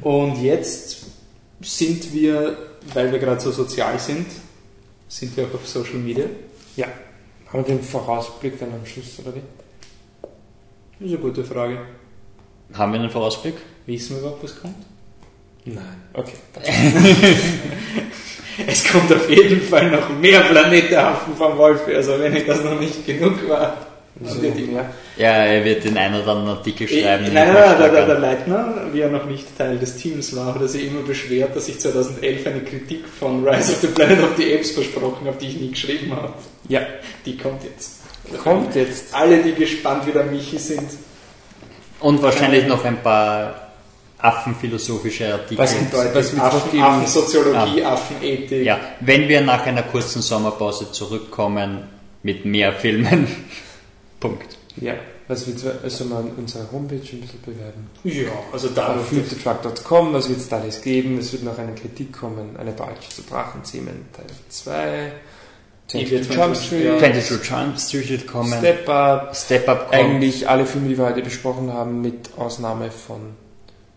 Und 0.00 0.40
jetzt 0.42 1.04
sind 1.60 2.12
wir, 2.12 2.56
weil 2.94 3.12
wir 3.12 3.18
gerade 3.18 3.40
so 3.40 3.50
sozial 3.50 3.98
sind, 3.98 4.26
sind 5.08 5.36
wir 5.36 5.44
auch 5.44 5.54
auf 5.54 5.68
Social 5.68 5.98
Media. 5.98 6.26
Ja. 6.76 6.86
Haben 7.52 7.66
wir 7.66 7.74
den 7.76 7.82
Vorausblick 7.82 8.58
dann 8.58 8.72
am 8.72 8.86
Schluss, 8.86 9.18
oder 9.18 9.34
wie? 9.34 9.42
Das 10.98 11.08
ist 11.08 11.14
eine 11.14 11.18
gute 11.18 11.44
Frage. 11.44 11.78
Haben 12.72 12.92
wir 12.92 13.00
einen 13.00 13.10
Vorausblick? 13.10 13.56
Wissen 13.86 14.16
wir 14.16 14.20
überhaupt, 14.20 14.44
was 14.44 14.58
kommt? 14.58 14.76
Nein. 15.64 16.02
Okay. 16.14 16.36
Es 18.66 18.84
kommt 18.84 19.10
auf 19.12 19.30
jeden 19.30 19.62
Fall 19.62 19.90
noch 19.90 20.10
mehr 20.10 20.40
Planetenaffen 20.42 21.34
vom 21.34 21.56
Wolf, 21.56 21.86
also 21.88 22.18
wenn 22.18 22.36
ich 22.36 22.44
das 22.44 22.62
noch 22.62 22.78
nicht 22.78 23.04
genug 23.06 23.48
war. 23.48 23.91
Mehr? 24.22 24.90
Ja, 25.16 25.44
er 25.44 25.64
wird 25.64 25.84
den 25.84 25.96
einen 25.96 26.22
oder 26.22 26.32
anderen 26.32 26.58
Artikel 26.58 26.84
Ich, 26.84 27.00
schreiben. 27.02 27.24
nein, 27.24 27.34
nein, 27.34 27.54
nein, 27.54 27.72
ich 27.72 27.90
der, 27.90 28.06
der. 28.06 28.18
Leitner, 28.18 28.74
wie 28.92 29.00
er 29.00 29.10
noch 29.10 29.26
nicht 29.26 29.56
Teil 29.56 29.78
des 29.78 29.96
Teams 29.96 30.34
war, 30.36 30.54
hat 30.54 30.60
er 30.60 30.68
sich 30.68 30.86
immer 30.86 31.02
beschwert, 31.02 31.54
dass 31.54 31.68
ich 31.68 31.78
2011 31.80 32.46
eine 32.46 32.60
Kritik 32.60 33.04
von 33.06 33.46
Rise 33.46 33.72
of 33.72 33.78
the 33.80 33.86
Planet 33.88 34.22
of 34.22 34.30
the 34.36 34.54
Apes 34.54 34.70
versprochen 34.72 35.26
habe, 35.26 35.36
die 35.40 35.48
ich 35.48 35.60
nie 35.60 35.70
geschrieben 35.70 36.14
habe. 36.14 36.32
Ja. 36.68 36.80
Die 37.26 37.36
kommt 37.36 37.64
jetzt. 37.64 38.00
Kommt 38.42 38.74
jetzt. 38.74 39.14
Alle, 39.14 39.42
die 39.42 39.52
gespannt 39.54 40.06
wie 40.06 40.12
der 40.12 40.24
Michi 40.24 40.58
sind. 40.58 40.88
Und 42.00 42.22
wahrscheinlich 42.22 42.66
noch 42.66 42.84
ein 42.84 43.02
paar 43.02 43.72
affenphilosophische 44.18 45.32
Artikel. 45.32 45.58
Was 45.58 45.74
was 46.14 46.32
mit 46.32 46.42
Affen, 46.42 46.80
Affensoziologie, 46.80 47.84
Affenethik. 47.84 48.64
Ja, 48.64 48.80
wenn 49.00 49.28
wir 49.28 49.40
nach 49.40 49.66
einer 49.66 49.82
kurzen 49.82 50.22
Sommerpause 50.22 50.92
zurückkommen 50.92 51.82
mit 52.22 52.44
mehr 52.44 52.72
Filmen. 52.72 53.26
Punkt. 54.22 54.56
Ja. 54.80 54.94
Was 55.28 55.46
wird 55.46 55.82
also 55.82 56.04
mal 56.04 56.24
unsere 56.36 56.70
Homepage 56.72 56.96
ein 56.96 57.20
bisschen 57.20 57.42
bewerben? 57.44 57.90
Ja, 58.04 58.30
also 58.52 58.68
da 58.68 58.94
Auf 58.94 59.08
fliptetruck.com, 59.08 60.12
was 60.12 60.28
wird 60.28 60.38
es 60.38 60.48
da 60.48 60.58
alles 60.58 60.80
geben? 60.80 61.18
Es 61.18 61.32
wird 61.32 61.42
noch 61.42 61.58
eine 61.58 61.74
Kritik 61.74 62.12
kommen, 62.12 62.56
eine 62.56 62.72
deutsche 62.72 63.08
zu 63.08 63.22
Drachenzähmen 63.22 64.06
Teil 64.12 64.26
2, 64.48 65.12
Die 65.92 66.06
22 66.06 66.10
wird 66.10 66.34
Jump 66.34 66.56
Street, 66.56 66.84
ja. 66.84 66.98
22 66.98 67.50
Jump 67.50 67.78
Street 67.80 68.08
wird 68.10 68.26
kommen. 68.26 68.58
Step 68.58 68.88
Up, 68.88 69.36
Step 69.36 69.68
Up 69.68 69.90
kommt. 69.90 69.94
eigentlich 69.94 70.48
alle 70.48 70.66
Filme, 70.66 70.88
die 70.88 70.98
wir 70.98 71.06
heute 71.06 71.22
besprochen 71.22 71.72
haben, 71.72 72.00
mit 72.00 72.30
Ausnahme 72.36 72.90
von 72.90 73.20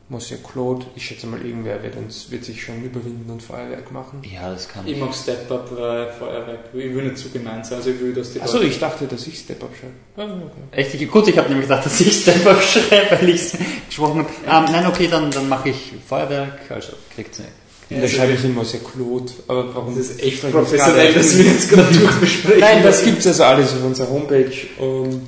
Monsieur 0.07 0.37
Claude. 0.43 0.85
Ich 0.95 1.05
schätze 1.07 1.25
mal, 1.25 1.43
irgendwer 1.43 1.81
wird, 1.81 1.95
uns, 1.95 2.29
wird 2.29 2.43
sich 2.45 2.61
schon 2.63 2.83
überwinden 2.83 3.29
und 3.31 3.41
Feuerwerk 3.41 3.91
machen. 3.91 4.21
Ja, 4.31 4.51
das 4.51 4.67
kann 4.69 4.87
Ich 4.87 4.97
mag 4.99 5.13
Step 5.15 5.49
Up, 5.51 5.67
weil 5.75 6.11
Feuerwerk. 6.13 6.59
Ich 6.73 6.93
will 6.95 7.05
nicht 7.05 7.17
zu 7.17 7.29
gemein 7.29 7.63
sein, 7.63 7.79
also 7.79 7.89
ich 7.89 7.99
will, 7.99 8.13
dass 8.13 8.33
die 8.33 8.39
Achso, 8.41 8.57
Leute- 8.57 8.69
ich 8.69 8.79
dachte, 8.79 9.07
dass 9.07 9.25
ich 9.25 9.39
Step 9.39 9.63
Up 9.63 9.71
schreibe. 9.75 10.31
Okay. 10.31 10.51
Echt 10.71 11.11
gut, 11.11 11.27
ich 11.27 11.37
habe 11.37 11.49
nämlich 11.49 11.67
gedacht, 11.67 11.85
dass 11.87 11.99
ich 12.01 12.21
Step 12.21 12.45
Up 12.45 12.61
schreibe, 12.63 13.17
weil 13.19 13.29
ich 13.29 13.35
es 13.41 13.57
gesprochen 13.87 14.25
habe. 14.45 14.67
Ähm, 14.67 14.71
nein, 14.71 14.85
okay, 14.85 15.07
dann, 15.09 15.31
dann 15.31 15.49
mache 15.49 15.69
ich 15.69 15.93
Feuerwerk, 16.07 16.59
also 16.69 16.93
kriegt 17.15 17.33
sie. 17.33 17.43
Ja, 17.89 18.01
da 18.01 18.07
schreibe 18.07 18.33
ich 18.33 18.43
immer 18.43 18.55
Monsieur 18.61 18.81
Claude, 18.83 19.31
aber 19.47 19.73
warum? 19.75 19.95
Das 19.95 20.07
ist 20.09 20.21
echt 20.21 20.41
professionell, 20.51 21.13
dass 21.13 21.37
wir 21.37 21.45
jetzt 21.45 21.69
gerade 21.69 21.93
durchbesprechen. 21.99 22.59
Nein, 22.59 22.83
das 22.83 23.03
gibt's 23.03 23.25
also 23.27 23.43
alles 23.43 23.73
auf 23.73 23.83
unserer 23.83 24.09
Homepage 24.09 24.51
und 24.79 25.21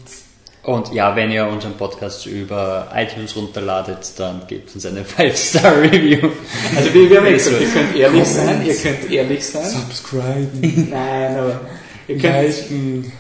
Und 0.68 0.92
ja, 0.94 1.16
wenn 1.16 1.32
ihr 1.32 1.48
unseren 1.48 1.76
Podcast 1.78 2.26
über 2.26 2.90
iTunes 2.94 3.38
runterladet, 3.38 4.00
dann 4.18 4.42
gebt 4.48 4.76
uns 4.76 4.86
eine 4.86 5.04
5-Star-Review. 5.18 6.28
Also 6.76 6.94
wir, 6.94 7.10
wir 7.10 7.18
haben 7.20 7.26
ja 7.28 7.32
gesagt, 7.32 7.62
ihr 7.62 7.68
könnt 7.70 7.96
ehrlich 7.96 8.28
sein, 8.28 8.66
ihr 8.66 8.76
könnt 8.76 9.10
ehrlich 9.12 9.48
sein. 9.48 9.64
subscriben, 9.70 10.90
Nein, 10.92 11.38
aber 11.38 11.62
ihr 12.10 12.18
könnt 12.18 12.48
liken, 12.48 13.12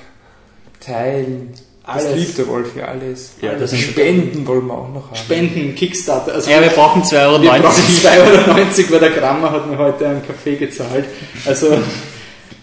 teilen. 0.85 1.53
Das 1.85 2.05
Alles. 2.05 2.15
liebt 2.17 2.37
der 2.37 2.47
Wolf 2.49 2.75
ja 2.75 2.85
alles. 2.89 3.31
Ja, 3.41 3.53
das 3.53 3.73
Spenden 3.77 4.45
wollen 4.45 4.67
wir 4.67 4.73
auch 4.73 4.89
noch 4.93 5.07
haben. 5.07 5.15
spenden, 5.15 5.73
Kickstarter. 5.73 6.33
Also 6.33 6.51
Ja, 6.51 6.59
wir 6.59 6.67
brauchen 6.67 7.01
2,90 7.01 7.21
Euro. 7.29 7.41
wir 7.43 7.49
brauchen 7.49 7.83
2,90 7.83 8.09
Euro, 8.17 8.91
weil 8.91 8.99
der 8.99 9.09
Grammer 9.11 9.51
hat 9.51 9.71
mir 9.71 9.77
heute 9.77 10.05
einen 10.05 10.27
Kaffee 10.27 10.57
gezahlt. 10.57 11.05
Also 11.45 11.77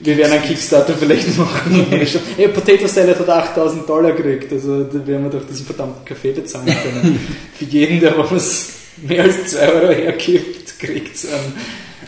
wir 0.04 0.16
werden 0.18 0.32
einen 0.32 0.42
Kickstarter 0.42 0.94
vielleicht 0.94 1.36
machen. 1.38 1.86
hey, 2.36 2.48
Potato 2.48 2.86
Salad 2.86 3.18
hat 3.18 3.28
8000 3.28 3.88
Dollar 3.88 4.12
gekriegt, 4.12 4.52
also 4.52 4.84
da 4.84 5.06
werden 5.06 5.24
wir 5.24 5.30
doch 5.38 5.46
diesen 5.46 5.64
verdammten 5.64 6.04
Kaffee 6.04 6.32
bezahlen 6.32 6.66
können. 6.66 7.36
Für 7.58 7.64
jeden, 7.64 8.00
der 8.00 8.16
was 8.18 8.68
mehr 8.98 9.22
als 9.22 9.52
2 9.52 9.68
Euro 9.72 9.92
hergibt, 9.92 10.78
kriegt 10.78 11.26
einen, 11.26 11.54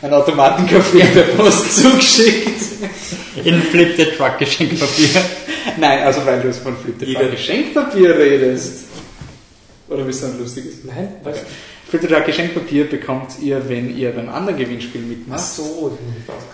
einen 0.03 0.15
Automatenkaffee 0.15 1.05
per 1.05 1.23
Post 1.23 1.77
zugeschickt. 1.77 2.61
In 3.45 3.63
Flip 3.63 3.97
the 3.97 4.05
Truck 4.17 4.39
Geschenkpapier. 4.39 5.09
Nein, 5.79 6.01
also 6.01 6.25
weil 6.27 6.41
du 6.41 6.53
von 6.53 6.77
Flip 6.77 6.97
the 6.99 7.15
Truck 7.15 7.31
Geschenkpapier 7.31 8.17
redest. 8.19 8.85
Oder 9.89 10.05
willst 10.05 10.23
du 10.23 10.27
ein 10.27 10.39
lustiges? 10.39 10.85
Nein, 10.85 11.09
was? 11.23 11.39
Flip 11.39 11.47
the 11.93 12.09
Truck 12.09 12.27
Geschenkpapier 12.27 12.85
bekommt 12.85 13.39
ihr, 13.41 13.69
wenn 13.69 13.97
ihr 13.97 14.11
beim 14.11 14.29
anderen 14.29 14.59
Gewinnspiel 14.59 15.03
mitmacht. 15.03 15.41
so. 15.41 15.97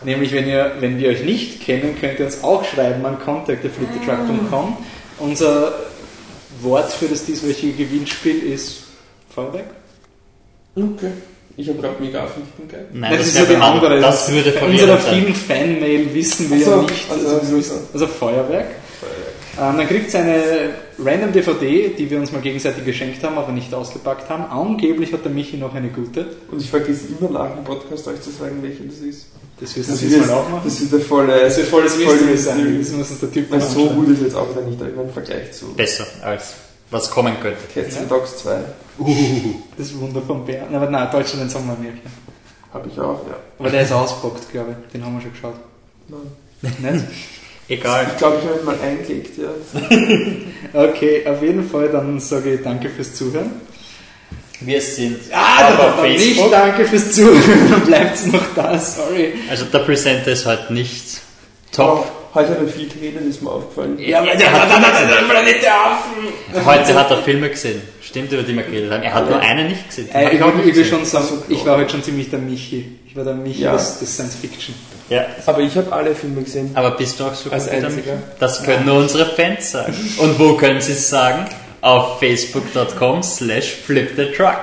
Nämlich, 0.05 0.33
wenn, 0.33 0.47
ihr, 0.47 0.73
wenn 0.81 0.99
wir 0.99 1.09
euch 1.09 1.25
nicht 1.25 1.63
kennen, 1.63 1.97
könnt 1.99 2.19
ihr 2.19 2.27
uns 2.27 2.43
auch 2.43 2.65
schreiben 2.65 3.05
an 3.07 3.19
contact.fliptetruck.com. 3.19 4.77
Unser 5.19 5.73
Wort 6.61 6.93
für 6.93 7.07
das 7.07 7.25
dieswöchige 7.25 7.85
Gewinnspiel 7.85 8.43
ist 8.43 8.85
Feuerwerk. 9.35 9.71
Okay. 10.77 11.13
Ich 11.57 11.69
habe 11.69 11.79
gerade 11.81 12.03
mega 12.03 12.25
Affenlichtenkeit. 12.25 12.95
Nein, 12.95 13.17
das, 13.17 13.27
ist 13.27 13.37
ja 13.37 13.45
die 13.45 13.57
andere. 13.57 14.01
Das 14.01 14.33
würde 14.33 14.53
unserer 14.61 14.99
vielen 14.99 15.35
Fanmail 15.35 16.15
wissen 16.15 16.51
wir 16.51 16.59
Ach 16.59 16.65
so, 16.65 16.71
ja 16.71 16.83
nicht. 16.83 17.11
also 17.11 17.37
Also, 17.37 17.75
also 17.93 18.07
Feuerwerk. 18.07 18.67
Ähm, 19.61 19.77
dann 19.77 19.87
kriegt 19.87 20.15
ihr 20.15 20.21
eine 20.21 20.71
random 21.05 21.33
DVD, 21.33 21.89
die 21.91 22.11
wir 22.11 22.19
uns 22.19 22.33
mal 22.33 22.41
gegenseitig 22.41 22.85
geschenkt 22.85 23.23
haben, 23.25 23.37
aber 23.39 23.53
nicht 23.53 23.73
ausgepackt 23.75 24.29
haben. 24.31 24.45
Angeblich 24.45 25.13
hat 25.13 25.25
der 25.25 25.33
Michi 25.33 25.57
noch 25.57 25.75
eine 25.75 25.89
gute. 25.89 26.27
Und 26.51 26.61
ich 26.61 26.71
vergesse 26.71 27.09
immer 27.19 27.31
nach 27.31 27.55
dem 27.55 27.65
Podcast 27.65 28.07
euch 28.09 28.21
zu 28.21 28.31
sagen, 28.31 28.59
welche 28.63 28.85
das 28.85 28.97
ist. 28.99 29.27
Das 29.61 29.77
wirst 29.77 29.89
du 29.91 29.93
Das, 29.93 30.03
jetzt 30.03 30.27
mal 30.27 30.35
auch 30.35 30.49
machen. 30.49 30.63
das 30.65 30.81
wird 30.81 30.93
der 30.93 31.01
volle. 31.01 31.41
Das 31.41 31.57
wird 31.57 31.69
volles 31.69 31.95
voll 31.95 32.17
Mystery 32.17 32.37
sein. 32.37 32.73
Wir 32.73 32.81
was 33.01 33.11
uns 33.11 33.21
der 33.21 33.33
Typ 33.33 33.51
Weil 33.51 33.61
so 33.61 33.89
gut 33.91 34.09
ist 34.09 34.23
jetzt 34.23 34.35
auch 34.35 34.49
wieder 34.51 34.63
nicht 34.63 34.81
im 34.81 35.11
Vergleich 35.13 35.53
zu 35.53 35.75
Besser 35.75 36.07
als 36.23 36.55
was 36.91 37.11
kommen 37.11 37.35
könnte. 37.41 37.59
Cats 37.73 37.95
Ja. 37.95 38.01
and 38.03 38.11
Dogs 38.11 38.37
2. 38.39 38.57
Das 39.79 39.99
Wunder 39.99 40.21
vom 40.23 40.45
Bären. 40.45 40.75
Aber 40.75 40.91
nein, 40.91 41.09
Deutschland 41.13 41.45
ein 41.45 41.51
Sommermärchen. 41.51 42.01
Habe 42.73 42.89
ich 42.89 42.99
auch, 42.99 43.21
ja. 43.29 43.37
Aber 43.59 43.71
der 43.71 43.83
ist 43.83 43.93
auspackt, 43.93 44.51
glaube 44.51 44.77
ich. 44.87 44.93
Den 44.93 45.05
haben 45.05 45.15
wir 45.15 45.21
schon 45.23 45.33
geschaut. 45.33 45.55
Nein. 46.09 46.95
Nicht? 46.95 47.05
Egal. 47.69 48.07
Ich 48.13 48.19
glaube, 48.19 48.39
ich 48.43 48.49
habe 48.49 48.59
ihn 48.61 48.65
mal 48.65 48.77
eingelegt, 48.83 49.39
ja. 49.39 49.51
Okay, 50.89 51.23
auf 51.27 51.43
jeden 51.43 51.69
Fall, 51.69 51.89
dann 51.89 52.19
sage 52.21 52.55
ich 52.55 52.63
danke 52.63 52.89
fürs 52.91 53.15
Zuhören. 53.15 53.51
Wir 54.61 54.81
sind 54.81 55.19
Ah, 55.33 55.69
auf 55.69 55.77
da, 55.77 55.95
da, 55.97 56.03
nicht 56.03 56.21
Facebook. 56.25 56.51
danke 56.51 56.85
fürs 56.87 57.13
Zuhören, 57.13 57.67
dann 57.71 57.81
bleibt's 57.83 58.27
noch 58.27 58.45
da, 58.55 58.79
sorry. 58.79 59.35
Also 59.51 59.65
der 59.67 59.79
Presenter 59.81 60.33
ist 60.33 60.47
heute 60.47 60.73
nicht 60.73 61.19
top. 61.73 62.07
Aber 62.35 62.41
heute 62.47 62.51
hat 62.53 62.59
er 62.63 62.69
viel 62.69 62.89
geredet, 62.89 63.23
ist 63.29 63.43
mir 63.43 63.51
aufgefallen. 63.51 63.99
Ja, 63.99 64.21
aber 64.21 64.35
der 64.35 64.53
hat 64.53 64.71
dann 64.71 65.29
Planet 65.29 65.63
der 65.63 65.75
Affen. 65.75 66.65
Heute 66.67 66.95
hat 66.95 67.11
er 67.11 67.19
Filme 67.19 67.51
gesehen. 67.51 67.83
Stimmt, 68.01 68.33
über 68.33 68.43
die 68.43 68.55
wir 68.57 68.63
geredet 68.63 68.91
haben. 68.93 69.03
Er 69.03 69.13
hat 69.15 69.29
nur 69.29 69.39
einen 69.41 69.69
nicht 69.69 69.89
gesehen. 69.89 70.09
Den 70.09 70.15
Äh, 70.17 70.25
ich, 70.35 70.41
nicht 70.41 70.47
ich 70.47 70.55
will 70.57 70.65
gesehen. 70.73 70.89
schon 70.91 71.05
sagen, 71.05 71.43
ich 71.49 71.65
war 71.67 71.77
heute 71.77 71.91
schon 71.91 72.03
ziemlich 72.03 72.31
der 72.31 72.39
Michi. 72.39 72.99
Ich 73.07 73.15
war 73.17 73.25
der 73.25 73.35
Michi 73.35 73.63
Ja. 73.63 73.73
des 73.73 73.99
Science 74.01 74.37
Fiction. 74.37 74.75
Ja. 75.09 75.27
Aber 75.47 75.61
ich 75.61 75.77
habe 75.77 75.93
alle 75.93 76.15
Filme 76.15 76.43
gesehen. 76.43 76.71
Aber 76.75 76.93
bist 76.93 77.19
du 77.21 77.25
auch 77.25 77.35
so 77.35 77.51
Als 77.51 77.65
gut 77.71 77.85
einziger. 77.85 78.15
Das 78.39 78.63
können 78.63 78.87
nur 78.87 78.99
unsere 78.99 79.27
Fans 79.27 79.71
sagen. 79.73 79.95
Und 80.19 80.39
wo 80.39 80.55
können 80.57 80.81
sie 80.81 80.93
es 80.93 81.09
sagen? 81.09 81.45
Auf 81.81 82.19
facebook.com 82.21 83.23
slash 83.23 83.73
flipthetruck. 83.73 84.61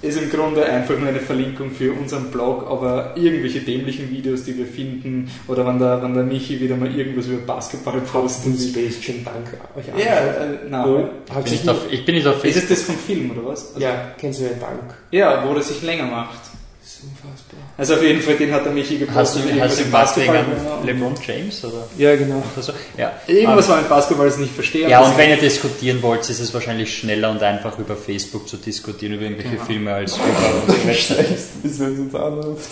Ist 0.00 0.18
im 0.20 0.30
Grunde 0.30 0.64
einfach 0.64 0.98
nur 0.98 1.08
eine 1.10 1.20
Verlinkung 1.20 1.70
für 1.70 1.92
unseren 1.92 2.32
Blog, 2.32 2.66
aber 2.68 3.12
irgendwelche 3.14 3.60
dämlichen 3.60 4.10
Videos, 4.10 4.42
die 4.42 4.58
wir 4.58 4.66
finden, 4.66 5.30
oder 5.46 5.64
wenn 5.64 5.78
der, 5.78 6.02
wenn 6.02 6.12
der 6.14 6.24
Michi 6.24 6.58
wieder 6.60 6.74
mal 6.74 6.92
irgendwas 6.92 7.26
über 7.26 7.40
Basketball 7.46 8.00
postet. 8.00 8.46
Und 8.46 8.58
Space 8.60 8.96
Jam, 9.06 9.24
danke 9.24 9.58
euch 9.76 9.86
Ja, 10.04 10.12
allen. 10.16 10.54
äh, 10.54 10.58
na, 10.68 10.82
Und 10.84 11.08
hat 11.32 11.44
Bin 11.44 11.54
ich, 11.54 11.68
auf, 11.68 11.76
ich 11.88 12.04
bin 12.04 12.16
nicht 12.16 12.26
auf 12.26 12.34
Ist 12.44 12.54
Facebook. 12.54 12.62
es 12.64 12.68
das 12.70 12.82
vom 12.82 12.96
Film, 12.98 13.30
oder 13.30 13.46
was? 13.48 13.68
Also, 13.68 13.80
Ja, 13.80 14.10
kennst 14.18 14.40
du 14.40 14.44
den 14.44 14.58
Dank? 14.58 14.92
ja, 15.12 15.44
wo 15.48 15.54
das 15.54 15.68
sich 15.68 15.80
länger 15.82 16.06
macht. 16.06 16.40
Das 16.82 16.94
ist 16.94 17.04
unfassbar. 17.04 17.60
Also 17.78 17.94
auf 17.94 18.02
jeden 18.02 18.20
Fall, 18.20 18.34
den 18.34 18.52
hat 18.52 18.64
der 18.66 18.72
Michi 18.72 18.98
gepostet. 18.98 19.42
Hast 19.44 19.56
du, 19.56 19.60
hast 19.60 19.80
du 19.80 19.92
was 19.92 20.16
mit 20.16 20.26
wegen. 20.28 20.44
LeBron 20.84 21.14
James 21.26 21.64
oder, 21.64 21.84
Ja, 21.96 22.14
genau. 22.16 22.42
oder 22.54 22.62
so? 22.62 22.72
Ja. 22.98 23.12
Irgendwas 23.26 23.66
war 23.68 23.78
mit 23.78 23.88
Basketball, 23.88 24.26
das 24.26 24.34
ich 24.36 24.42
nicht 24.42 24.54
verstehe. 24.54 24.88
Ja, 24.88 24.98
aber 25.00 25.08
und 25.08 25.16
wenn 25.18 25.30
ihr 25.30 25.38
diskutieren 25.38 26.02
wollt, 26.02 26.20
ist 26.28 26.38
es 26.38 26.52
wahrscheinlich 26.52 26.94
schneller 26.96 27.30
und 27.30 27.42
einfach 27.42 27.78
über 27.78 27.96
Facebook 27.96 28.46
zu 28.46 28.58
diskutieren, 28.58 29.14
über 29.14 29.22
irgendwelche 29.22 29.52
Genau. 29.52 29.64
Filme 29.64 29.94
als 29.94 30.16
über 30.16 30.84
Website. 30.86 31.26
Bis 31.62 31.80
wenn 31.80 31.94
es 31.94 31.98
uns 31.98 32.14
anruft. 32.14 32.68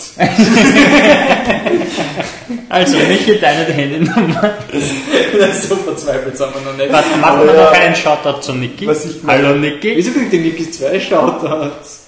Also, 2.69 2.97
Michi, 2.97 3.39
deine 3.39 3.65
Handynummer. 3.65 4.53
das 5.39 5.57
ist 5.57 5.69
so 5.69 5.75
verzweifelt, 5.77 6.37
sagen 6.37 6.53
wir 6.53 6.71
noch 6.71 6.77
nicht. 6.77 6.91
Warte, 6.91 7.17
machen 7.17 7.45
wir 7.47 7.53
noch 7.53 7.71
einen 7.71 7.95
Shoutout 7.95 8.41
zu 8.41 8.53
Niki. 8.53 8.87
Was 8.87 9.05
ich- 9.05 9.15
Hallo 9.27 9.55
Niki. 9.55 9.93
Wieso 9.95 10.11
kriegt 10.11 10.31
die 10.31 10.39
Niki 10.39 10.69
zwei 10.71 10.99
Shoutouts? 10.99 12.05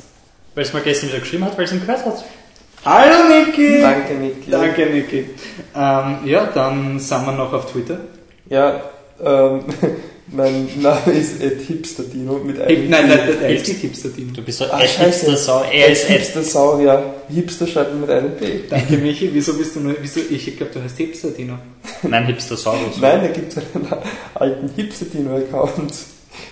Weil 0.56 0.64
es 0.64 0.72
mir 0.74 0.82
gestern 0.82 1.10
wieder 1.10 1.20
geschrieben 1.20 1.46
hat, 1.46 1.58
weil 1.58 1.66
es 1.66 1.72
ihn 1.72 1.82
gehört 1.82 2.06
hat. 2.06 2.24
Hallo 2.86 3.30
Niki! 3.30 3.80
Danke, 3.82 4.14
Niki. 4.16 4.52
Danke 4.52 4.86
Niki. 4.88 5.26
Ähm, 5.74 6.18
ja, 6.26 6.50
dann 6.54 7.00
sind 7.00 7.26
wir 7.26 7.32
noch 7.32 7.54
auf 7.54 7.72
Twitter. 7.72 7.98
Ja, 8.50 8.82
ähm, 9.24 9.62
mein 10.28 10.70
Name 10.82 11.14
ist 11.14 11.42
Ed 11.42 11.62
Hipsterdino 11.62 12.40
mit 12.40 12.58
Hip, 12.58 12.68
einem 12.68 12.90
nein, 12.90 13.10
T. 13.10 13.16
nein, 13.16 13.40
der 13.40 13.50
ist 13.56 13.68
die 13.68 13.76
Tipster 13.76 14.10
Dino. 14.10 14.34
Du 14.34 14.42
bist 14.42 14.58
so 14.58 14.66
Ach, 14.70 14.82
Ed 14.82 14.90
scheiße. 14.90 15.28
Hipster 15.28 15.38
Sau. 15.38 15.64
Er 15.72 15.88
ist 15.88 16.10
Ed. 16.10 16.18
Hipster-Saurier. 16.20 17.14
Hipster 17.30 17.68
schreibt 17.68 17.96
mit 17.96 18.10
einem 18.10 18.36
P. 18.36 18.64
Danke 18.70 18.98
Michi, 18.98 19.30
wieso 19.32 19.54
bist 19.54 19.78
du 19.78 19.80
nur, 19.80 19.96
wieso, 20.02 20.20
ich 20.30 20.58
glaube 20.58 20.74
du 20.74 20.84
heißt 20.84 20.98
Hipster 20.98 21.30
Dino. 21.30 21.58
Nein, 22.02 22.26
Hipster 22.26 22.58
Saurus. 22.58 22.98
Nein, 23.00 23.22
da 23.22 23.28
gibt 23.28 23.54
es 23.56 23.64
einen 23.76 23.88
alten 24.36 24.70
Hipsterdino-Account. 24.76 25.94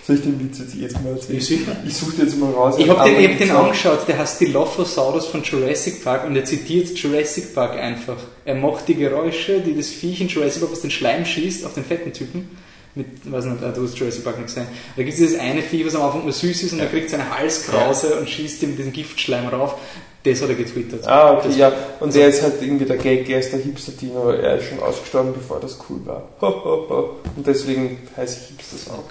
Soll 0.06 0.16
ich 0.16 0.22
den 0.22 0.38
Witz 0.40 0.58
jetzt 0.58 0.74
jedes 0.74 0.94
Mal 1.00 1.10
erzählen? 1.12 1.38
Ja, 1.38 1.44
sicher. 1.44 1.76
Ich 1.86 1.96
suche 1.96 2.12
den 2.16 2.26
jetzt 2.26 2.38
mal 2.38 2.50
raus. 2.52 2.74
Ich 2.78 2.88
habe 2.88 3.08
den, 3.08 3.20
ich 3.20 3.28
hab 3.30 3.38
den 3.38 3.50
angeschaut, 3.50 4.00
der 4.08 4.18
heißt 4.18 4.40
Dilophosaurus 4.40 5.26
von 5.26 5.42
Jurassic 5.42 6.02
Park 6.04 6.26
und 6.26 6.36
er 6.36 6.44
zitiert 6.44 6.88
Jurassic 6.98 7.54
Park 7.54 7.76
einfach. 7.78 8.16
Er 8.44 8.54
macht 8.54 8.88
die 8.88 8.94
Geräusche, 8.94 9.60
die 9.60 9.76
das 9.76 9.88
Viech 9.88 10.20
in 10.20 10.28
Jurassic 10.28 10.60
Park 10.62 10.72
aus 10.72 10.80
den 10.80 10.90
Schleim 10.90 11.24
schießt, 11.24 11.64
auf 11.66 11.74
den 11.74 11.84
fetten 11.84 12.12
Typen. 12.12 12.48
Mit, 12.94 13.06
weiß 13.24 13.46
nicht, 13.46 13.62
äh, 13.62 13.72
du 13.72 13.84
hast 13.84 13.96
Jurassic 13.96 14.22
Park 14.22 14.36
nicht 14.36 14.48
gesehen. 14.48 14.66
Da 14.96 15.02
gibt 15.02 15.14
es 15.14 15.18
dieses 15.20 15.38
eine 15.38 15.62
Vieh, 15.62 15.86
was 15.86 15.94
am 15.94 16.02
Anfang 16.02 16.24
nur 16.24 16.32
süß 16.32 16.62
ist 16.64 16.72
und 16.74 16.80
er 16.80 16.86
kriegt 16.88 17.08
seine 17.08 17.30
Halskrause 17.38 18.16
und 18.18 18.28
schießt 18.28 18.62
ihm 18.64 18.76
diesen 18.76 18.92
Giftschleim 18.92 19.48
rauf. 19.48 19.76
Das 20.24 20.40
hat 20.40 20.50
er 20.50 20.54
getwittert. 20.54 21.04
Ah, 21.08 21.32
okay, 21.32 21.48
Das- 21.48 21.56
ja. 21.56 21.72
Und 21.98 22.14
der 22.14 22.28
ist 22.28 22.42
halt 22.42 22.60
irgendwie 22.62 22.84
der 22.84 22.96
Gag, 22.98 23.28
er 23.28 23.40
ist 23.40 23.50
der 23.52 23.58
Hipster-Teen, 23.60 24.14
aber 24.14 24.38
er 24.38 24.58
ist 24.58 24.66
schon 24.68 24.78
ausgestorben, 24.80 25.32
bevor 25.32 25.58
das 25.58 25.78
cool 25.88 26.00
war. 26.04 26.28
Ho, 26.40 26.46
ho, 26.48 26.86
ho. 26.88 27.10
Und 27.34 27.44
deswegen 27.46 27.98
heiße 28.16 28.38
ich 28.42 28.48
Hipster 28.50 28.92
auch. 28.92 29.02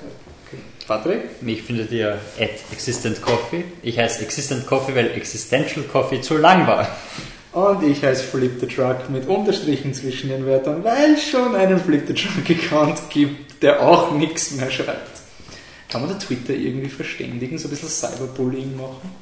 Patrick? 0.92 1.42
Mich 1.42 1.64
findet 1.64 1.90
ihr 1.94 2.20
at 2.38 2.50
Existent 2.70 3.22
Coffee. 3.22 3.64
Ich 3.82 3.98
heiße 3.98 4.22
Existent 4.24 4.68
Coffee, 4.68 4.94
weil 4.94 5.12
Existential 5.12 5.86
Coffee 5.86 6.20
zu 6.20 6.38
lang 6.38 6.68
war. 6.68 6.86
Und 7.54 7.82
ich 7.84 8.04
heiße 8.04 8.24
Flip 8.24 8.60
the 8.60 8.68
Truck 8.68 9.10
mit 9.10 9.26
Unterstrichen 9.26 9.94
zwischen 9.94 10.28
den 10.32 10.46
Wörtern, 10.46 10.84
weil 10.84 11.14
es 11.14 11.24
schon 11.24 11.56
einen 11.56 11.80
Flip 11.80 12.04
the 12.06 12.14
Truck 12.14 12.50
Account 12.50 13.10
gibt, 13.10 13.64
der 13.64 13.82
auch 13.82 14.12
nichts 14.12 14.52
mehr 14.52 14.70
schreibt. 14.70 15.22
Kann 15.88 16.02
man 16.02 16.10
da 16.10 16.18
Twitter 16.18 16.54
irgendwie 16.54 16.90
verständigen, 16.90 17.58
so 17.58 17.70
ein 17.70 17.72
bisschen 17.72 17.88
Cyberbullying 17.88 18.76
machen? 18.76 19.16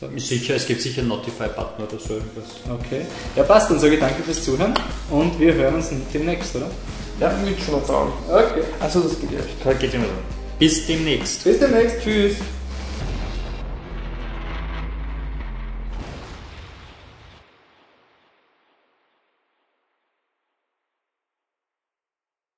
So. 0.00 0.08
Sicher, 0.16 0.56
es 0.56 0.66
gibt 0.66 0.80
sicher 0.80 1.02
einen 1.02 1.10
Notify-Button 1.10 1.84
oder 1.84 1.98
so 2.00 2.14
irgendwas. 2.14 2.46
Okay. 2.68 3.02
Ja, 3.36 3.44
passt, 3.44 3.70
dann 3.70 3.78
sage 3.78 3.94
ich 3.94 4.00
danke 4.00 4.20
fürs 4.24 4.42
Zuhören 4.42 4.74
und 5.10 5.38
wir 5.38 5.54
hören 5.54 5.76
uns 5.76 5.90
demnächst, 6.12 6.56
oder? 6.56 6.68
Ja, 7.20 7.32
mit 7.44 7.60
schon 7.60 7.84
sagen. 7.84 8.12
Okay. 8.28 8.64
Also 8.80 8.98
das 8.98 9.12
geht 9.20 9.30
ja. 9.30 9.72
Geht 9.74 9.94
immer 9.94 10.06
so. 10.06 10.33
Bis 10.58 10.86
demnächst. 10.86 11.44
Bis 11.44 11.58
demnächst. 11.58 12.02
Tschüss. 12.02 12.36